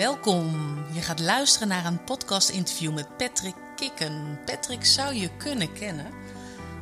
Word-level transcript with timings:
Welkom. 0.00 0.76
Je 0.92 1.00
gaat 1.00 1.20
luisteren 1.20 1.68
naar 1.68 1.84
een 1.84 2.04
podcast-interview 2.04 2.94
met 2.94 3.16
Patrick 3.16 3.54
Kikken. 3.76 4.38
Patrick 4.44 4.84
zou 4.84 5.14
je 5.14 5.30
kunnen 5.36 5.72
kennen 5.72 6.06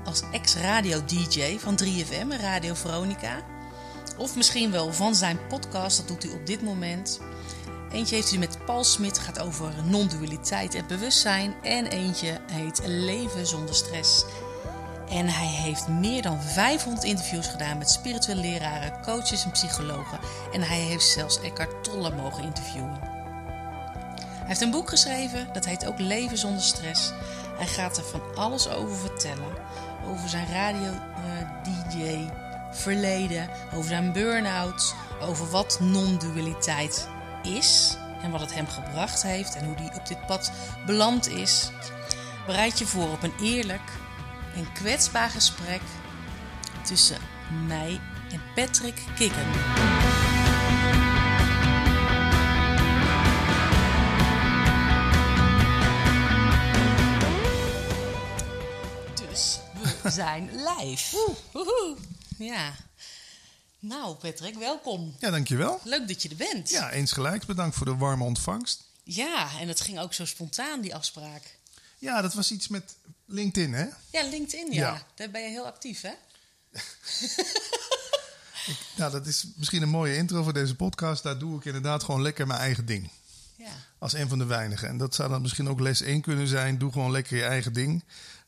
als 0.05 0.23
ex-radio-dj 0.32 1.59
van 1.59 1.79
3FM 1.85 2.31
en 2.31 2.41
Radio 2.41 2.75
Veronica. 2.75 3.43
Of 4.17 4.36
misschien 4.36 4.71
wel 4.71 4.93
van 4.93 5.14
zijn 5.14 5.39
podcast, 5.49 5.96
dat 5.96 6.09
doet 6.09 6.23
hij 6.23 6.32
op 6.32 6.46
dit 6.46 6.62
moment. 6.62 7.21
Eentje 7.93 8.14
heeft 8.14 8.31
hij 8.31 8.39
met 8.39 8.64
Paul 8.64 8.85
Smit, 8.85 9.19
gaat 9.19 9.41
over 9.41 9.73
non-dualiteit 9.85 10.75
en 10.75 10.87
bewustzijn. 10.87 11.55
En 11.62 11.87
eentje 11.87 12.41
heet 12.46 12.80
Leven 12.85 13.46
zonder 13.46 13.75
stress. 13.75 14.25
En 15.11 15.29
hij 15.29 15.46
heeft 15.46 15.89
meer 15.89 16.22
dan 16.22 16.43
500 16.43 17.04
interviews 17.04 17.46
gedaan 17.46 17.79
met 17.79 17.90
spirituele 17.90 18.40
leraren, 18.40 19.03
coaches 19.03 19.44
en 19.44 19.50
psychologen. 19.50 20.18
En 20.53 20.62
hij 20.62 20.80
heeft 20.80 21.04
zelfs 21.04 21.40
Eckhart 21.40 21.85
Tolle 21.85 22.11
mogen 22.11 22.44
interviewen. 22.44 22.99
Hij 24.21 24.46
heeft 24.46 24.61
een 24.61 24.71
boek 24.71 24.89
geschreven, 24.89 25.49
dat 25.52 25.64
heet 25.64 25.86
ook 25.86 25.99
Leven 25.99 26.39
zonder 26.39 26.63
stress. 26.63 27.13
Hij 27.57 27.66
gaat 27.66 27.96
er 27.96 28.04
van 28.04 28.22
alles 28.35 28.68
over 28.68 28.96
vertellen. 28.96 29.52
Over 30.07 30.29
zijn 30.29 30.46
radio-dj 30.52 32.28
verleden, 32.72 33.48
over 33.75 33.88
zijn 33.88 34.12
burn-out, 34.12 34.94
over 35.20 35.50
wat 35.50 35.78
non-dualiteit 35.80 37.08
is 37.42 37.97
en 38.22 38.30
wat 38.30 38.41
het 38.41 38.55
hem 38.55 38.66
gebracht 38.66 39.22
heeft 39.22 39.56
en 39.56 39.64
hoe 39.64 39.77
hij 39.77 39.92
op 39.97 40.06
dit 40.06 40.27
pad 40.27 40.52
beland 40.86 41.28
is. 41.28 41.70
Bereid 42.47 42.78
je 42.78 42.86
voor 42.86 43.11
op 43.11 43.22
een 43.22 43.34
eerlijk 43.41 43.91
en 44.55 44.72
kwetsbaar 44.72 45.30
gesprek 45.30 45.80
tussen 46.84 47.18
mij 47.66 48.00
en 48.30 48.41
Patrick 48.55 49.02
Kikken. 49.16 49.46
Dus 59.28 59.58
we 60.02 60.10
zijn 60.10 60.50
live. 60.52 61.16
Woehoe. 61.52 61.96
Ja. 62.38 62.72
Nou, 63.78 64.14
Patrick, 64.14 64.55
welkom. 64.55 65.14
Ja, 65.18 65.30
dankjewel. 65.30 65.80
Leuk 65.84 66.08
dat 66.08 66.22
je 66.22 66.28
er 66.28 66.36
bent. 66.36 66.70
Ja, 66.70 66.90
eens 66.90 67.12
gelijk. 67.12 67.46
Bedankt 67.46 67.77
voor 67.77 67.86
de 67.86 67.96
warme 67.96 68.24
ontvangst. 68.24 68.84
Ja, 69.05 69.48
en 69.60 69.68
het 69.68 69.80
ging 69.80 69.98
ook 70.00 70.14
zo 70.14 70.24
spontaan, 70.24 70.80
die 70.80 70.94
afspraak. 70.94 71.58
Ja, 71.98 72.22
dat 72.22 72.34
was 72.34 72.50
iets 72.50 72.68
met 72.68 72.96
LinkedIn, 73.27 73.72
hè? 73.72 73.86
Ja, 74.10 74.28
LinkedIn, 74.28 74.72
ja. 74.72 74.92
Ja. 74.92 75.06
Daar 75.14 75.30
ben 75.30 75.42
je 75.42 75.48
heel 75.48 75.66
actief, 75.66 76.00
hè? 76.00 76.12
Nou, 78.96 79.12
dat 79.12 79.27
is 79.27 79.46
misschien 79.56 79.82
een 79.82 79.88
mooie 79.88 80.16
intro 80.16 80.42
voor 80.42 80.52
deze 80.52 80.74
podcast. 80.74 81.22
Daar 81.22 81.38
doe 81.38 81.58
ik 81.58 81.64
inderdaad 81.64 82.02
gewoon 82.02 82.22
lekker 82.22 82.46
mijn 82.46 82.60
eigen 82.60 82.86
ding. 82.86 83.10
Ja. 83.56 83.70
Als 83.98 84.12
een 84.12 84.28
van 84.28 84.38
de 84.38 84.44
weinigen. 84.44 84.88
En 84.88 84.98
dat 84.98 85.14
zou 85.14 85.28
dan 85.28 85.42
misschien 85.42 85.68
ook 85.68 85.80
les 85.80 86.00
1 86.00 86.20
kunnen 86.20 86.46
zijn. 86.46 86.78
Doe 86.78 86.92
gewoon 86.92 87.10
lekker 87.10 87.36
je 87.36 87.44
eigen 87.44 87.72
ding. 87.72 88.05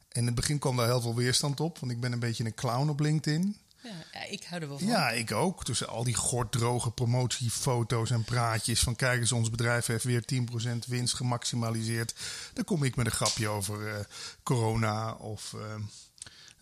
En 0.08 0.20
in 0.20 0.26
het 0.26 0.34
begin 0.34 0.58
kwam 0.58 0.76
daar 0.76 0.86
heel 0.86 1.00
veel 1.00 1.14
weerstand 1.14 1.60
op. 1.60 1.78
Want 1.78 1.92
ik 1.92 2.00
ben 2.00 2.12
een 2.12 2.18
beetje 2.18 2.44
een 2.44 2.54
clown 2.54 2.88
op 2.88 3.00
LinkedIn. 3.00 3.56
Ja, 3.82 4.24
ik 4.24 4.44
hou 4.44 4.62
er 4.62 4.68
wel 4.68 4.78
van. 4.78 4.86
Ja, 4.86 5.10
ik 5.10 5.32
ook. 5.32 5.64
Tussen 5.64 5.88
al 5.88 6.04
die 6.04 6.14
gorddroge 6.14 6.90
promotiefoto's 6.90 8.10
en 8.10 8.24
praatjes. 8.24 8.80
Van 8.80 8.96
kijk 8.96 9.20
eens, 9.20 9.32
ons 9.32 9.50
bedrijf 9.50 9.86
heeft 9.86 10.04
weer 10.04 10.24
10% 10.34 10.78
winst 10.86 11.14
gemaximaliseerd. 11.14 12.14
Dan 12.52 12.64
kom 12.64 12.84
ik 12.84 12.96
met 12.96 13.06
een 13.06 13.12
grapje 13.12 13.48
over 13.48 13.94
eh, 13.96 14.04
corona 14.42 15.12
of 15.12 15.54
eh, 15.54 15.60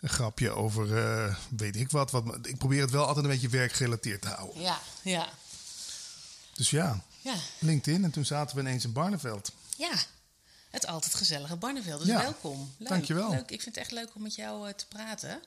een 0.01 0.09
grapje 0.09 0.51
over 0.51 0.99
eh, 0.99 1.35
weet 1.57 1.77
ik 1.77 1.91
wat, 1.91 2.11
wat. 2.11 2.47
Ik 2.47 2.59
probeer 2.59 2.81
het 2.81 2.91
wel 2.91 3.07
altijd 3.07 3.25
een 3.25 3.31
beetje 3.31 3.49
werkgerelateerd 3.49 4.23
te 4.23 4.29
houden. 4.29 4.63
Ja, 4.63 4.79
ja, 5.03 5.29
Dus 6.55 6.71
ja, 6.71 7.03
ja. 7.21 7.35
LinkedIn. 7.59 8.05
En 8.05 8.11
toen 8.11 8.25
zaten 8.25 8.57
we 8.57 8.63
ineens 8.63 8.85
in 8.85 8.93
Barneveld. 8.93 9.53
Ja, 9.77 9.93
het 10.71 10.87
altijd 10.87 11.15
gezellige 11.15 11.57
Barneveld. 11.57 11.99
Dus 11.99 12.09
Ja, 12.09 12.21
welkom. 12.21 12.75
Leuk, 12.79 12.89
dankjewel. 12.89 13.31
Leuk. 13.31 13.51
Ik 13.51 13.63
vind 13.63 13.75
het 13.75 13.77
echt 13.77 13.93
leuk 13.93 14.15
om 14.15 14.23
met 14.23 14.35
jou 14.35 14.73
te 14.73 14.87
praten. 14.87 15.43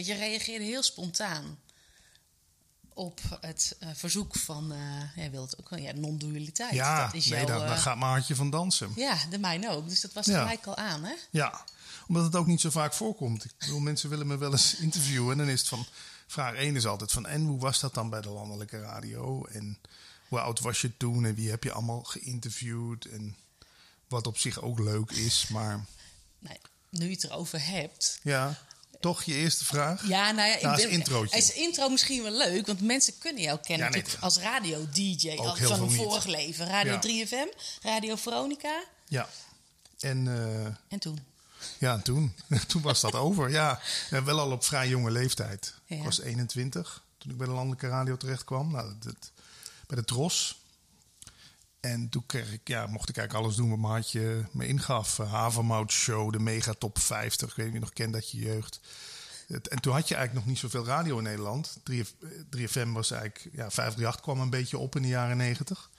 Want 0.00 0.12
je 0.12 0.18
reageerde 0.18 0.64
heel 0.64 0.82
spontaan 0.82 1.58
op 2.94 3.20
het 3.40 3.76
eh, 3.80 3.88
verzoek 3.94 4.34
van... 4.36 4.72
eh 4.72 5.16
jij 5.16 5.30
wilt 5.30 5.58
ook 5.60 5.68
wel, 5.68 5.78
ja, 5.78 5.92
non-dualiteit. 5.92 6.72
Ja, 6.72 7.04
dat 7.04 7.14
is 7.14 7.26
nee, 7.26 7.38
jouw, 7.38 7.46
daar, 7.48 7.58
daar 7.58 7.76
eh, 7.76 7.82
gaat 7.82 7.98
mijn 7.98 8.10
hartje 8.10 8.34
van 8.34 8.50
dansen. 8.50 8.92
Ja, 8.96 9.16
de 9.30 9.38
mijne 9.38 9.70
ook. 9.70 9.88
Dus 9.88 10.00
dat 10.00 10.12
was 10.12 10.26
Ja. 10.26 10.40
gelijk 10.40 10.66
al 10.66 10.76
aan, 10.76 11.04
hè? 11.04 11.14
Ja, 11.30 11.64
omdat 12.08 12.24
het 12.24 12.36
ook 12.36 12.46
niet 12.46 12.60
zo 12.60 12.70
vaak 12.70 12.94
voorkomt. 12.94 13.44
Ik 13.44 13.52
bedoel, 13.58 13.80
mensen 13.80 14.10
willen 14.10 14.26
me 14.26 14.36
wel 14.38 14.52
eens 14.52 14.74
interviewen. 14.74 15.32
En 15.32 15.38
dan 15.38 15.48
is 15.48 15.60
het 15.60 15.68
van, 15.68 15.86
vraag 16.26 16.54
1 16.54 16.76
is 16.76 16.86
altijd 16.86 17.12
van... 17.12 17.26
en 17.26 17.44
hoe 17.46 17.60
was 17.60 17.80
dat 17.80 17.94
dan 17.94 18.10
bij 18.10 18.20
de 18.20 18.28
landelijke 18.30 18.80
radio? 18.80 19.44
En 19.44 19.78
hoe 20.28 20.40
oud 20.40 20.60
was 20.60 20.80
je 20.80 20.96
toen? 20.96 21.24
En 21.24 21.34
wie 21.34 21.50
heb 21.50 21.64
je 21.64 21.72
allemaal 21.72 22.02
geïnterviewd? 22.02 23.04
En 23.04 23.36
wat 24.08 24.26
op 24.26 24.38
zich 24.38 24.60
ook 24.60 24.78
leuk 24.78 25.10
is. 25.10 25.48
Maar 25.48 25.84
Nee, 26.38 26.58
nu 26.90 27.04
je 27.06 27.12
het 27.12 27.24
erover 27.24 27.64
hebt... 27.66 28.18
ja, 28.22 28.58
toch 29.00 29.22
je 29.22 29.34
eerste 29.34 29.64
vraag? 29.64 30.06
Ja, 30.08 30.30
nou 30.30 30.48
ja, 30.48 30.54
ik 30.56 30.62
Nou, 30.62 30.74
als 30.74 30.84
introotje. 30.84 31.36
Als 31.36 31.52
intro 31.52 31.88
misschien 31.88 32.22
wel 32.22 32.32
leuk, 32.32 32.66
want 32.66 32.80
mensen 32.80 33.18
kunnen 33.18 33.42
jou 33.42 33.58
kennen 33.62 33.86
Ja, 33.90 33.92
natuurlijk 33.96 34.22
als 34.22 34.38
radio-dj. 34.38 35.36
Al 35.36 35.56
van 35.56 35.80
een 35.80 35.86
niet. 35.88 35.96
vorig 35.96 36.24
leven. 36.26 36.66
Radio 36.66 36.92
Ja. 36.92 36.98
3FM, 37.00 37.56
Radio 37.82 38.16
Veronica. 38.16 38.82
Ja. 39.08 39.28
En 40.00 40.28
eh, 40.28 40.64
En 40.88 40.98
toen? 40.98 41.18
ja, 41.78 41.92
en 41.92 42.02
toen, 42.02 42.34
toen 42.68 42.82
was 42.82 43.00
dat 43.00 43.14
over. 43.14 43.50
Ja, 43.50 43.80
en 44.10 44.24
wel 44.24 44.38
al 44.40 44.50
op 44.50 44.64
vrij 44.64 44.88
jonge 44.88 45.10
leeftijd. 45.10 45.74
Ja. 45.86 45.96
Ik 45.96 46.02
was 46.02 46.20
21 46.20 47.02
toen 47.18 47.30
ik 47.30 47.36
bij 47.36 47.46
de 47.46 47.52
landelijke 47.52 47.88
radio 47.88 48.16
terecht 48.16 48.44
kwam. 48.44 48.70
Nou, 48.72 48.88
dat, 48.88 49.02
dat- 49.02 49.30
bij 49.86 49.96
de 49.98 50.04
Tros. 50.04 50.58
En 51.80 52.08
toen 52.08 52.26
kreeg 52.26 52.52
ik, 52.52 52.68
ja, 52.68 52.86
mocht 52.86 53.08
ik 53.08 53.16
eigenlijk 53.16 53.46
alles 53.46 53.56
doen 53.56 53.70
wat 53.70 53.78
mijn 53.78 53.92
hartje 53.92 54.46
me 54.52 54.66
ingaf. 54.66 55.18
Uh, 55.18 55.32
Havermout 55.32 55.92
Show, 55.92 56.32
de 56.32 56.38
Mega 56.38 56.72
Top 56.78 56.98
50. 56.98 57.48
Ik 57.48 57.56
weet 57.56 57.66
niet 57.66 57.74
of 57.74 57.80
je 57.80 57.84
nog 57.84 57.92
kent 57.92 58.12
dat 58.12 58.30
je 58.30 58.38
jeugd. 58.38 58.80
En 59.48 59.80
toen 59.80 59.92
had 59.92 60.08
je 60.08 60.14
eigenlijk 60.14 60.34
nog 60.34 60.44
niet 60.44 60.58
zoveel 60.58 60.84
radio 60.84 61.16
in 61.16 61.22
Nederland. 61.22 61.78
3F, 61.90 62.10
3FM 62.56 62.88
was 62.92 63.10
eigenlijk, 63.10 63.48
ja, 63.52 63.70
538 63.70 64.20
kwam 64.20 64.40
een 64.40 64.50
beetje 64.50 64.78
op 64.78 64.96
in 64.96 65.02
de 65.02 65.08
jaren 65.08 65.36
90. 65.36 65.90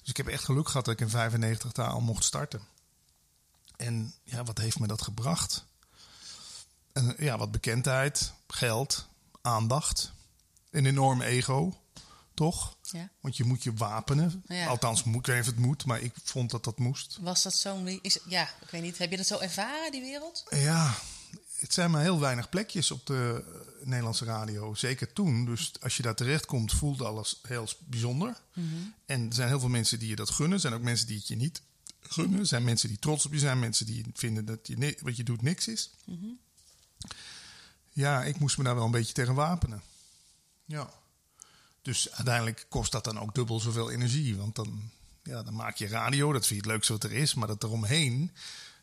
Dus 0.00 0.08
ik 0.08 0.16
heb 0.16 0.28
echt 0.28 0.44
geluk 0.44 0.66
gehad 0.66 0.84
dat 0.84 0.94
ik 0.94 1.00
in 1.00 1.08
95 1.08 1.72
daar 1.72 1.88
al 1.88 2.00
mocht 2.00 2.24
starten. 2.24 2.60
En 3.76 4.14
ja, 4.24 4.44
wat 4.44 4.58
heeft 4.58 4.78
me 4.78 4.86
dat 4.86 5.02
gebracht? 5.02 5.64
En, 6.92 7.14
ja, 7.18 7.38
wat 7.38 7.50
bekendheid, 7.50 8.32
geld, 8.48 9.08
aandacht, 9.42 10.12
een 10.70 10.86
enorm 10.86 11.22
ego, 11.22 11.80
toch? 12.34 12.75
Ja. 12.92 13.10
Want 13.20 13.36
je 13.36 13.44
moet 13.44 13.62
je 13.62 13.74
wapenen. 13.74 14.42
Ja. 14.46 14.66
Althans, 14.66 15.04
moet, 15.04 15.16
ik 15.16 15.26
weet 15.26 15.36
niet 15.36 15.48
of 15.48 15.54
het 15.54 15.64
moet, 15.64 15.84
maar 15.84 16.00
ik 16.00 16.14
vond 16.24 16.50
dat 16.50 16.64
dat 16.64 16.78
moest. 16.78 17.18
Was 17.20 17.42
dat 17.42 17.54
zo'n... 17.54 18.00
Ja, 18.28 18.42
ik 18.60 18.70
weet 18.70 18.82
niet. 18.82 18.98
Heb 18.98 19.10
je 19.10 19.16
dat 19.16 19.26
zo 19.26 19.38
ervaren, 19.38 19.90
die 19.90 20.00
wereld? 20.00 20.44
Ja, 20.50 20.94
het 21.56 21.72
zijn 21.72 21.90
maar 21.90 22.02
heel 22.02 22.20
weinig 22.20 22.48
plekjes 22.48 22.90
op 22.90 23.06
de 23.06 23.44
Nederlandse 23.82 24.24
radio. 24.24 24.74
Zeker 24.74 25.12
toen. 25.12 25.44
Dus 25.44 25.72
als 25.80 25.96
je 25.96 26.02
daar 26.02 26.14
terecht 26.14 26.46
komt, 26.46 26.72
voelt 26.72 27.02
alles 27.02 27.40
heel 27.42 27.68
bijzonder. 27.86 28.40
En 29.06 29.26
er 29.28 29.34
zijn 29.34 29.48
heel 29.48 29.60
veel 29.60 29.68
mensen 29.68 29.98
die 29.98 30.08
je 30.08 30.16
dat 30.16 30.30
gunnen. 30.30 30.54
Er 30.54 30.60
zijn 30.60 30.74
ook 30.74 30.82
mensen 30.82 31.06
die 31.06 31.16
het 31.16 31.28
je 31.28 31.36
niet 31.36 31.62
gunnen. 32.00 32.38
Er 32.38 32.46
zijn 32.46 32.64
mensen 32.64 32.88
die 32.88 32.98
trots 32.98 33.26
op 33.26 33.32
je 33.32 33.38
zijn. 33.38 33.58
Mensen 33.58 33.86
die 33.86 34.04
vinden 34.14 34.44
dat 34.44 34.58
je, 34.62 34.98
wat 35.00 35.16
je 35.16 35.24
doet 35.24 35.42
niks 35.42 35.68
is. 35.68 35.90
Ja, 37.92 38.24
ik 38.24 38.38
moest 38.38 38.58
me 38.58 38.64
daar 38.64 38.74
wel 38.74 38.84
een 38.84 38.90
beetje 38.90 39.12
tegen 39.12 39.34
wapenen. 39.34 39.82
Ja. 40.64 40.90
Dus 41.86 42.12
uiteindelijk 42.12 42.66
kost 42.68 42.92
dat 42.92 43.04
dan 43.04 43.20
ook 43.20 43.34
dubbel 43.34 43.60
zoveel 43.60 43.90
energie. 43.90 44.36
Want 44.36 44.54
dan, 44.54 44.90
ja, 45.22 45.42
dan 45.42 45.54
maak 45.54 45.76
je 45.76 45.88
radio, 45.88 46.32
dat 46.32 46.46
vind 46.46 46.60
je 46.60 46.66
het 46.66 46.66
leukste 46.66 46.92
wat 46.92 47.04
er 47.04 47.12
is. 47.12 47.34
Maar 47.34 47.48
dat 47.48 47.62
eromheen 47.62 48.30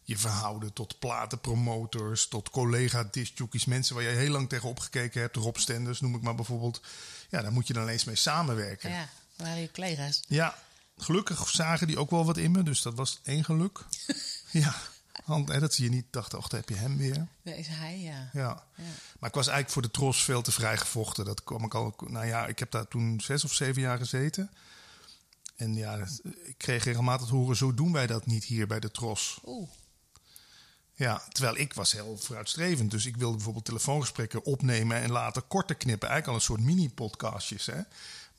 je 0.04 0.18
verhouden 0.18 0.74
tot 0.74 1.00
platenpromotors, 1.00 2.28
tot 2.28 2.50
collega 2.50 3.08
discjockeys, 3.12 3.66
mensen 3.66 3.96
waar 3.96 4.04
je 4.04 4.10
heel 4.10 4.32
lang 4.32 4.50
tegen 4.50 4.70
opgekeken 4.70 5.22
hebt. 5.22 5.36
Rob 5.36 5.56
Stenders 5.56 6.02
noem 6.02 6.16
ik 6.16 6.22
maar 6.22 6.36
bijvoorbeeld. 6.36 6.82
Ja, 7.30 7.42
daar 7.42 7.52
moet 7.52 7.68
je 7.68 7.74
dan 7.74 7.88
eens 7.88 8.04
mee 8.04 8.16
samenwerken. 8.16 8.90
Ja, 8.90 9.10
waren 9.36 9.62
je 9.62 9.72
collega's. 9.72 10.22
Ja, 10.28 10.58
gelukkig 10.98 11.50
zagen 11.50 11.88
die 11.88 11.98
ook 11.98 12.10
wel 12.10 12.26
wat 12.26 12.38
in 12.38 12.52
me, 12.52 12.64
dus 12.64 12.82
dat 12.82 12.94
was 12.94 13.20
één 13.24 13.44
geluk. 13.44 13.86
ja, 14.52 14.76
hè, 15.26 15.60
dat 15.60 15.74
zie 15.74 15.84
je 15.84 15.90
niet. 15.90 16.06
Dachten, 16.10 16.38
och, 16.38 16.48
daar 16.48 16.60
heb 16.60 16.70
je 16.70 16.76
hem 16.76 16.98
weer. 16.98 17.28
Dat 17.44 17.56
is 17.56 17.68
hij, 17.68 18.00
ja. 18.00 18.30
Ja. 18.34 18.64
Ja. 18.76 18.84
Maar 19.20 19.30
ik 19.30 19.36
was 19.36 19.48
eigenlijk 19.48 19.70
voor 19.70 19.82
de 19.82 19.92
tros 19.92 20.24
veel 20.24 20.42
te 20.42 20.52
vrij 20.52 20.78
gevochten. 20.78 21.26
Dat 21.26 21.44
kwam 21.44 21.64
ik 21.64 21.74
al. 21.74 21.94
Nou 22.08 22.26
ja, 22.26 22.48
ik 22.48 22.60
heb 22.60 22.72
daar 22.72 22.88
toen 22.88 23.22
zes 23.22 23.44
of 23.44 23.54
zeven 23.54 23.82
jaar 23.82 23.98
gezeten. 23.98 24.52
En 25.56 25.74
ja, 25.76 25.98
dat- 25.98 26.22
ik 26.44 26.58
kreeg 26.58 26.84
regelmatig 26.84 27.28
te 27.28 27.34
horen: 27.34 27.56
zo 27.56 27.74
doen 27.74 27.92
wij 27.92 28.08
dat 28.08 28.26
niet 28.26 28.44
hier 28.44 28.68
bij 28.68 28.80
de 28.80 28.92
tros. 28.92 29.40
Oeh, 29.46 29.70
Ja, 30.96 31.24
terwijl 31.30 31.58
ik 31.58 31.74
was 31.74 31.92
heel 31.92 32.18
vooruitstrevend. 32.18 32.92
Dus 32.92 33.06
ik 33.06 33.18
wilde 33.18 33.36
bijvoorbeeld 33.36 33.66
telefoongesprekken 33.66 34.46
opnemen 34.46 34.98
en 35.02 35.12
later 35.12 35.42
korter 35.42 35.76
knippen. 35.76 36.10
Eigenlijk 36.10 36.28
al 36.28 36.34
een 36.36 36.58
soort 36.58 36.68
mini-podcastjes. 36.76 37.66
Hè? 37.66 37.82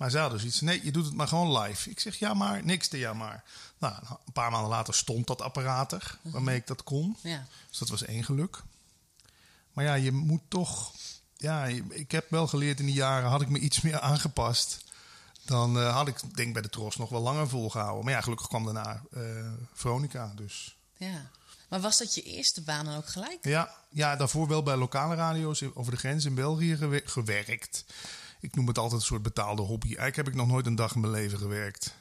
Maar 0.04 0.12
ze 0.12 0.18
hadden 0.18 0.38
zoiets. 0.40 0.60
Nee, 0.60 0.84
je 0.84 0.92
doet 0.92 1.04
het 1.04 1.14
maar 1.14 1.28
gewoon 1.28 1.58
live. 1.60 1.90
Ik 1.90 2.00
zeg 2.00 2.16
ja 2.18 2.34
maar, 2.34 2.64
niks 2.64 2.88
te 2.88 2.98
ja 2.98 3.12
maar. 3.14 3.44
Nou, 3.78 3.94
een 4.26 4.32
paar 4.32 4.50
maanden 4.50 4.70
later 4.70 4.94
stond 4.94 5.26
dat 5.26 5.42
apparaat 5.42 5.92
er 5.92 6.18
waarmee 6.22 6.56
ik 6.56 6.66
dat 6.66 6.82
kon. 6.82 7.16
ja. 7.20 7.46
Dus 7.68 7.78
dat 7.78 7.88
was 7.88 8.04
één 8.04 8.24
geluk. 8.24 8.62
Maar 9.72 9.84
ja, 9.84 9.94
je 9.94 10.12
moet 10.12 10.40
toch. 10.48 10.92
Ja, 11.36 11.64
ik 11.90 12.10
heb 12.10 12.30
wel 12.30 12.46
geleerd 12.46 12.80
in 12.80 12.86
die 12.86 12.94
jaren, 12.94 13.30
had 13.30 13.40
ik 13.42 13.48
me 13.48 13.58
iets 13.58 13.80
meer 13.80 14.00
aangepast. 14.00 14.84
dan 15.44 15.78
eh, 15.80 15.94
had 15.94 16.08
ik 16.08 16.36
denk 16.36 16.52
bij 16.52 16.62
de 16.62 16.68
Tros 16.68 16.96
nog 16.96 17.08
wel 17.08 17.20
langer 17.20 17.48
volgehouden. 17.48 18.04
Maar 18.04 18.12
ja, 18.14 18.20
gelukkig 18.20 18.46
kwam 18.48 18.64
daarna 18.64 19.02
eh 19.12 19.52
Veronica. 19.72 20.32
Dus 20.36 20.76
Ja. 20.96 21.30
Maar 21.68 21.80
was 21.80 21.98
dat 21.98 22.14
je 22.14 22.22
eerste 22.22 22.62
baan 22.62 22.84
dan 22.84 22.96
ook 22.96 23.08
gelijk? 23.08 23.38
ja, 23.44 23.74
ja, 23.90 24.16
daarvoor 24.16 24.48
wel 24.48 24.62
bij 24.62 24.76
lokale 24.76 25.14
radio's 25.14 25.62
over 25.74 25.92
de 25.92 25.98
grens 25.98 26.24
in 26.24 26.34
België 26.34 26.76
gewe- 26.76 27.02
gewerkt. 27.04 27.84
Ik 28.44 28.54
noem 28.56 28.66
het 28.66 28.78
altijd 28.78 29.00
een 29.00 29.06
soort 29.06 29.22
betaalde 29.22 29.62
hobby. 29.62 29.86
Eigenlijk 29.86 30.16
heb 30.16 30.28
ik 30.28 30.34
nog 30.34 30.46
nooit 30.46 30.66
een 30.66 30.74
dag 30.74 30.94
in 30.94 31.00
mijn 31.00 31.12
leven 31.12 31.38
gewerkt. 31.38 31.94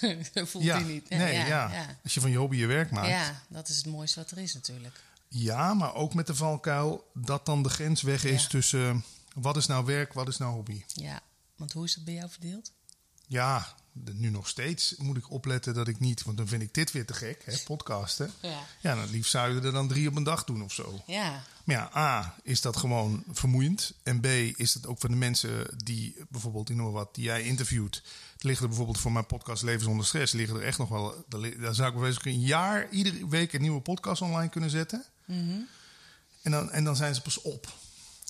dat 0.32 0.48
voelt 0.48 0.64
ja, 0.64 0.76
hij 0.76 0.84
niet. 0.92 1.08
nee, 1.08 1.34
ja, 1.34 1.46
ja, 1.46 1.72
ja. 1.72 1.98
Als 2.02 2.14
je 2.14 2.20
van 2.20 2.30
je 2.30 2.36
hobby 2.36 2.56
je 2.56 2.66
werk 2.66 2.90
maakt. 2.90 3.08
Ja. 3.08 3.22
Ja, 3.22 3.42
dat 3.48 3.68
is 3.68 3.76
het 3.76 3.86
mooiste 3.86 4.20
wat 4.20 4.30
er 4.30 4.38
is 4.38 4.54
natuurlijk. 4.54 5.00
maar 5.74 5.94
ook 5.94 6.14
met 6.14 6.26
de 6.26 6.34
valkuil 6.34 7.10
dat 7.14 7.46
dan 7.46 7.62
de 7.62 7.68
grens 7.68 8.02
weg 8.02 8.24
is 8.24 8.42
Ja. 8.42 8.48
tussen 8.48 8.88
eh, 8.90 8.96
wat 9.34 9.56
is 9.56 9.66
nou 9.66 9.84
werk, 9.84 10.12
wat 10.12 10.28
is 10.28 10.36
nou 10.38 10.52
hobby. 10.52 10.84
Ja, 10.86 11.20
want 11.56 11.72
hoe 11.72 11.84
is 11.84 11.94
dat 11.94 12.04
bij 12.04 12.14
jou 12.14 12.30
verdeeld? 12.30 12.72
Ja, 13.26 13.74
nu 13.92 14.30
nog 14.30 14.48
steeds 14.48 14.94
moet 14.98 15.16
ik 15.16 15.30
opletten 15.30 15.74
dat 15.74 15.88
ik 15.88 16.00
niet, 16.00 16.22
want 16.22 16.36
dan 16.36 16.48
vind 16.48 16.62
ik 16.62 16.74
dit 16.74 16.92
weer 16.92 17.06
te 17.06 17.14
gek, 17.14 17.42
hè, 17.44 17.58
podcasten. 17.64 18.32
Ja. 18.40 18.60
Ja, 18.80 18.94
dan 18.94 19.10
liefst 19.10 19.30
zou 19.30 19.54
je 19.54 19.60
er 19.60 19.72
dan 19.72 19.88
drie 19.88 20.08
op 20.08 20.16
een 20.16 20.22
dag 20.22 20.44
doen 20.44 20.62
of 20.62 20.72
zo. 20.72 21.02
Ja, 21.06 21.42
Maar 21.64 21.76
ja, 21.76 21.90
A, 21.96 22.34
is 22.42 22.60
dat 22.60 22.76
gewoon 22.76 23.24
vermoeiend. 23.30 23.92
En 24.02 24.20
B, 24.20 24.26
is 24.56 24.74
het 24.74 24.86
ook 24.86 25.00
voor 25.00 25.08
de 25.08 25.16
mensen 25.16 25.66
die 25.84 26.16
bijvoorbeeld, 26.28 26.70
ik 26.70 26.76
noem 26.76 26.84
maar 26.84 26.94
wat, 26.94 27.14
die 27.14 27.24
jij 27.24 27.42
interviewt. 27.42 28.02
Er 28.38 28.46
liggen 28.46 28.62
er 28.62 28.68
bijvoorbeeld 28.68 29.00
voor 29.00 29.12
mijn 29.12 29.26
podcast 29.26 29.62
Leven 29.62 29.84
zonder 29.84 30.06
stress, 30.06 30.32
liggen 30.32 30.56
er 30.56 30.64
echt 30.64 30.78
nog 30.78 30.88
wel, 30.88 31.24
daar 31.58 31.74
zou 31.74 31.92
ik 31.92 31.98
wel 31.98 32.32
een 32.32 32.40
jaar, 32.40 32.90
iedere 32.90 33.28
week 33.28 33.52
een 33.52 33.60
nieuwe 33.60 33.80
podcast 33.80 34.22
online 34.22 34.50
kunnen 34.50 34.70
zetten. 34.70 35.04
En, 36.42 36.50
dan, 36.50 36.70
en 36.70 36.84
dan 36.84 36.96
zijn 36.96 37.14
ze 37.14 37.22
pas 37.22 37.40
op. 37.40 37.72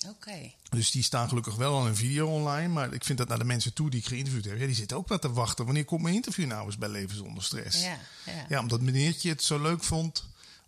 oké. 0.07 0.51
Dus 0.69 0.91
die 0.91 1.03
staan 1.03 1.27
gelukkig 1.29 1.55
wel 1.55 1.73
al 1.75 1.87
in 1.87 1.95
video 1.95 2.27
online. 2.27 2.67
Maar 2.67 2.93
ik 2.93 3.03
vind 3.05 3.17
dat 3.17 3.27
naar 3.27 3.37
de 3.39 3.43
mensen 3.43 3.73
toe 3.73 3.89
die 3.89 3.99
ik 3.99 4.05
geïnterviewd 4.05 4.45
heb, 4.45 4.57
ja, 4.57 4.65
die 4.65 4.75
zitten 4.75 4.97
ook 4.97 5.07
wel 5.07 5.19
te 5.19 5.31
wachten. 5.31 5.65
Wanneer 5.65 5.85
komt 5.85 6.01
mijn 6.01 6.15
interview 6.15 6.45
nou 6.47 6.65
eens 6.65 6.77
bij 6.77 6.89
Leven 6.89 7.17
zonder 7.17 7.43
stress? 7.43 7.81
Ja, 7.81 7.97
ja. 8.25 8.45
Ja, 8.49 8.59
omdat 8.59 8.81
meneertje 8.81 9.29
het 9.29 9.43
zo 9.43 9.61
leuk 9.61 9.83
vond 9.83 10.23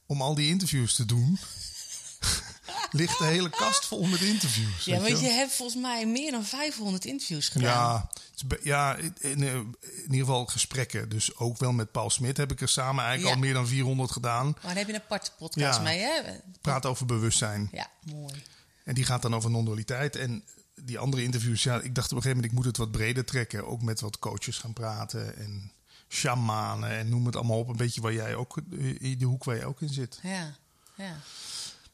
om 0.06 0.22
al 0.22 0.36
die 0.36 0.50
interviews 0.50 0.94
te 0.96 1.06
doen. 1.06 1.40
ligt 2.92 3.18
de 3.18 3.26
hele 3.26 3.50
kast 3.50 3.86
vol 3.86 4.04
met 4.06 4.22
interviews. 4.22 4.86
Ja, 4.86 5.00
want 5.00 5.20
je 5.20 5.28
hebt 5.28 5.54
volgens 5.54 5.82
mij 5.82 6.06
meer 6.06 6.32
dan 6.32 6.46
500 6.46 7.06
interviews 7.06 7.50
gedaan. 7.50 8.10
Ja, 8.36 8.58
ja 8.64 8.96
in, 8.96 9.14
in, 9.20 9.44
eh, 9.44 9.54
in 9.54 9.76
ieder 10.04 10.20
geval 10.20 10.46
gesprekken. 10.46 11.10
Dus 11.10 11.36
ook 11.38 11.58
wel 11.58 11.72
met 11.72 11.92
Paul 11.92 12.10
Smit 12.10 12.38
heb 12.38 12.52
ik 12.52 12.62
er 12.62 12.70
samen 12.70 13.04
eigenlijk 13.04 13.28
Ja. 13.36 13.42
al 13.42 13.46
meer 13.46 13.54
dan 13.54 13.68
400 13.68 14.12
gedaan. 14.12 14.46
Maar 14.46 14.62
daar 14.62 14.76
heb 14.76 14.88
je 14.88 14.94
een 14.94 15.02
aparte 15.02 15.32
podcast 15.38 15.78
Ja. 15.78 15.84
mee, 15.84 16.00
hè? 16.00 16.22
Praat 16.62 16.86
over 16.86 17.06
bewustzijn. 17.06 17.70
Ja, 17.72 17.90
mooi. 18.04 18.44
En 18.84 18.94
die 18.94 19.06
gaat 19.06 19.22
dan 19.22 19.36
over 19.36 19.50
non-dualiteit. 19.50 20.16
En 20.16 20.44
die 20.76 21.00
andere 21.00 21.24
interviews, 21.24 21.64
ja, 21.64 21.82
ik 21.82 21.96
dacht 21.96 22.12
op 22.12 22.18
een 22.18 22.24
gegeven 22.24 22.30
moment, 22.30 22.46
ik 22.46 22.52
moet 22.52 22.66
het 22.66 22.78
wat 22.78 22.92
breder 22.92 23.26
trekken. 23.26 23.68
Ook 23.68 23.82
met 23.82 24.00
wat 24.00 24.20
coaches 24.20 24.58
gaan 24.58 24.74
praten 24.74 25.38
en 25.38 25.72
shamanen 26.08 26.90
en 26.90 27.10
noem 27.10 27.26
het 27.26 27.36
allemaal 27.36 27.60
op. 27.60 27.68
Een 27.68 27.78
beetje 27.78 28.02
waar 28.02 28.14
jij 28.14 28.36
ook, 28.36 28.58
eh, 28.58 29.02
in 29.02 29.18
de 29.18 29.26
hoek 29.26 29.44
waar 29.44 29.56
jij 29.56 29.66
ook 29.66 29.82
in 29.82 29.90
zit. 29.90 30.20
Ja, 30.24 30.56
ja. 30.96 31.20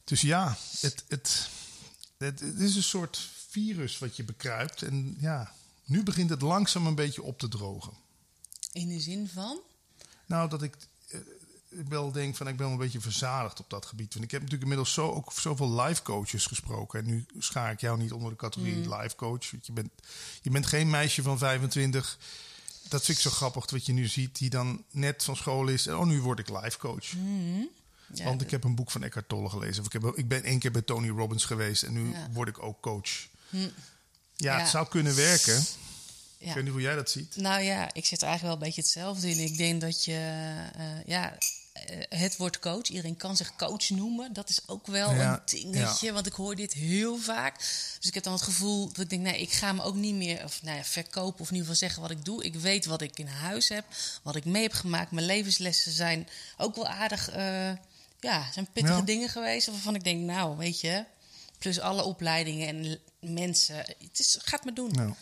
Dus 0.04 0.22
ja, 0.22 0.58
het, 0.80 1.04
het, 1.08 1.50
het, 2.18 2.40
het 2.40 2.60
is 2.60 2.76
een 2.76 2.84
soort 2.84 3.30
virus 3.50 3.98
wat 3.98 4.16
je 4.16 4.24
bekruipt. 4.24 4.82
En 4.82 5.16
ja, 5.20 5.54
nu 5.84 6.04
begint 6.04 6.30
het 6.30 6.42
langzaam 6.42 6.88
een 6.88 6.96
beetje 6.96 7.24
op 7.24 7.40
te 7.40 7.48
drogen. 7.48 7.94
In 8.72 8.88
de 8.88 9.00
zin 9.00 9.30
van? 9.34 9.60
Nou, 10.26 10.50
dat 10.50 10.62
ik 10.62 10.76
eh, 11.72 11.78
wel 11.88 12.12
denk 12.12 12.36
van 12.36 12.48
ik 12.48 12.56
ben 12.58 12.66
wel 12.66 12.74
een 12.76 12.82
beetje 12.82 13.02
verzadigd 13.02 13.60
op 13.60 13.70
dat 13.70 13.86
gebied. 13.86 14.14
Want 14.14 14.26
ik 14.26 14.32
heb 14.32 14.42
natuurlijk 14.42 14.70
inmiddels 14.70 14.94
zo, 14.94 15.12
ook 15.12 15.32
zoveel 15.34 15.82
life 15.82 16.02
coaches 16.02 16.46
gesproken. 16.46 17.00
En 17.00 17.06
nu 17.06 17.26
schaar 17.40 17.72
ik 17.72 17.82
jou 17.82 17.98
niet 17.98 18.12
onder 18.12 18.30
de 18.32 18.36
categorie 18.38 18.96
life 18.96 19.16
coach. 19.16 19.52
Want 19.52 19.66
je 19.66 19.72
bent, 19.74 19.90
je 20.42 20.50
bent 20.50 20.66
geen 20.66 20.90
meisje 20.90 21.22
van 21.22 21.38
25. 21.38 22.18
Dat 22.90 23.06
vind 23.06 23.18
ik 23.18 23.24
zo 23.24 23.30
grappig 23.30 23.70
wat 23.72 23.86
je 23.86 23.94
nu 23.94 24.08
ziet. 24.08 24.38
Die 24.38 24.50
dan 24.50 24.84
net 24.92 25.24
van 25.24 25.36
school 25.36 25.68
is. 25.68 25.88
En 25.88 25.98
oh, 25.98 26.06
nu 26.06 26.22
word 26.22 26.40
ik 26.40 26.50
life 26.50 26.78
coach. 26.78 27.06
Ja, 28.14 28.24
Want 28.24 28.42
ik 28.42 28.52
heb 28.52 28.64
een 28.64 28.76
boek 28.76 28.92
van 28.92 29.04
Eckhart 29.04 29.30
Tolle 29.30 29.50
gelezen. 29.50 29.80
Of 29.80 29.94
ik, 29.94 30.02
heb, 30.02 30.18
ik 30.18 30.28
ben 30.28 30.44
één 30.44 30.60
keer 30.60 30.72
bij 30.72 30.82
Tony 30.82 31.10
Robbins 31.10 31.46
geweest. 31.46 31.84
En 31.84 31.94
nu 31.94 32.12
Ja. 32.12 32.26
Hm. 32.26 32.32
word 32.34 32.48
ik 32.48 32.64
ook 32.64 32.82
coach. 32.82 33.10
Ja, 33.50 33.68
Ja. 34.36 34.60
het 34.60 34.70
zou 34.70 34.88
kunnen 34.88 35.16
werken. 35.16 35.64
Ik 36.40 36.54
weet 36.54 36.64
niet 36.64 36.72
hoe 36.72 36.82
jij 36.82 36.96
dat 36.96 37.10
ziet. 37.10 37.36
Nou 37.36 37.62
ja, 37.62 37.90
ik 37.94 38.06
zit 38.06 38.22
er 38.22 38.28
eigenlijk 38.28 38.42
wel 38.42 38.52
een 38.54 38.74
beetje 38.74 38.82
hetzelfde 38.82 39.30
in. 39.30 39.40
Ik 39.40 39.58
denk 39.58 39.82
dat 39.82 40.06
je, 40.06 40.42
eh, 40.76 40.84
ja, 41.06 41.38
eh, 41.74 42.20
het 42.20 42.38
woord 42.38 42.60
coach, 42.60 42.88
iedereen 42.88 43.18
kan 43.18 43.38
zich 43.38 43.56
coach 43.56 43.90
noemen. 43.90 44.34
Dat 44.34 44.50
is 44.50 44.62
ook 44.66 44.88
wel 44.88 45.14
Ja, 45.14 45.34
een 45.34 45.42
dingetje, 45.46 46.12
want 46.12 46.26
ik 46.26 46.34
hoor 46.34 46.56
dit 46.56 46.74
heel 46.74 47.18
vaak. 47.18 47.60
Dus 47.98 48.08
ik 48.08 48.14
heb 48.14 48.24
dan 48.24 48.34
het 48.34 48.42
gevoel 48.42 48.88
dat 48.88 48.98
ik 48.98 49.10
denk, 49.10 49.22
nee, 49.22 49.42
ik 49.42 49.52
ga 49.52 49.74
me 49.74 49.84
ook 49.84 49.96
niet 49.96 50.16
meer 50.16 50.44
of, 50.44 50.62
nou 50.64 50.78
ja, 50.78 50.84
verkopen 50.84 51.40
of 51.40 51.50
in 51.50 51.56
ieder 51.56 51.70
geval 51.72 51.76
zeggen 51.88 52.02
wat 52.02 52.12
ik 52.12 52.26
doe. 52.26 52.44
Ik 52.44 52.56
weet 52.56 52.86
wat 52.86 53.02
ik 53.02 53.20
in 53.20 53.28
huis 53.28 53.70
heb, 53.70 53.86
wat 54.24 54.36
ik 54.36 54.46
mee 54.46 54.62
heb 54.62 54.74
gemaakt. 54.74 55.12
Mijn 55.12 55.26
levenslessen 55.26 55.92
zijn 55.92 56.28
ook 56.58 56.76
wel 56.76 56.88
aardig, 56.88 57.30
eh, 57.30 57.72
ja, 58.20 58.52
zijn 58.52 58.68
pittige 58.74 59.04
dingen 59.04 59.30
geweest. 59.30 59.68
Waarvan 59.68 59.96
ik 59.96 60.04
denk, 60.04 60.22
nou, 60.22 60.58
weet 60.58 60.82
je, 60.82 61.06
plus 61.58 61.80
alle 61.80 62.04
opleidingen 62.04 62.68
en 62.68 63.00
mensen, 63.20 63.76
het 63.78 64.20
is, 64.20 64.38
gaat 64.44 64.66
me 64.66 64.74
doen. 64.74 65.16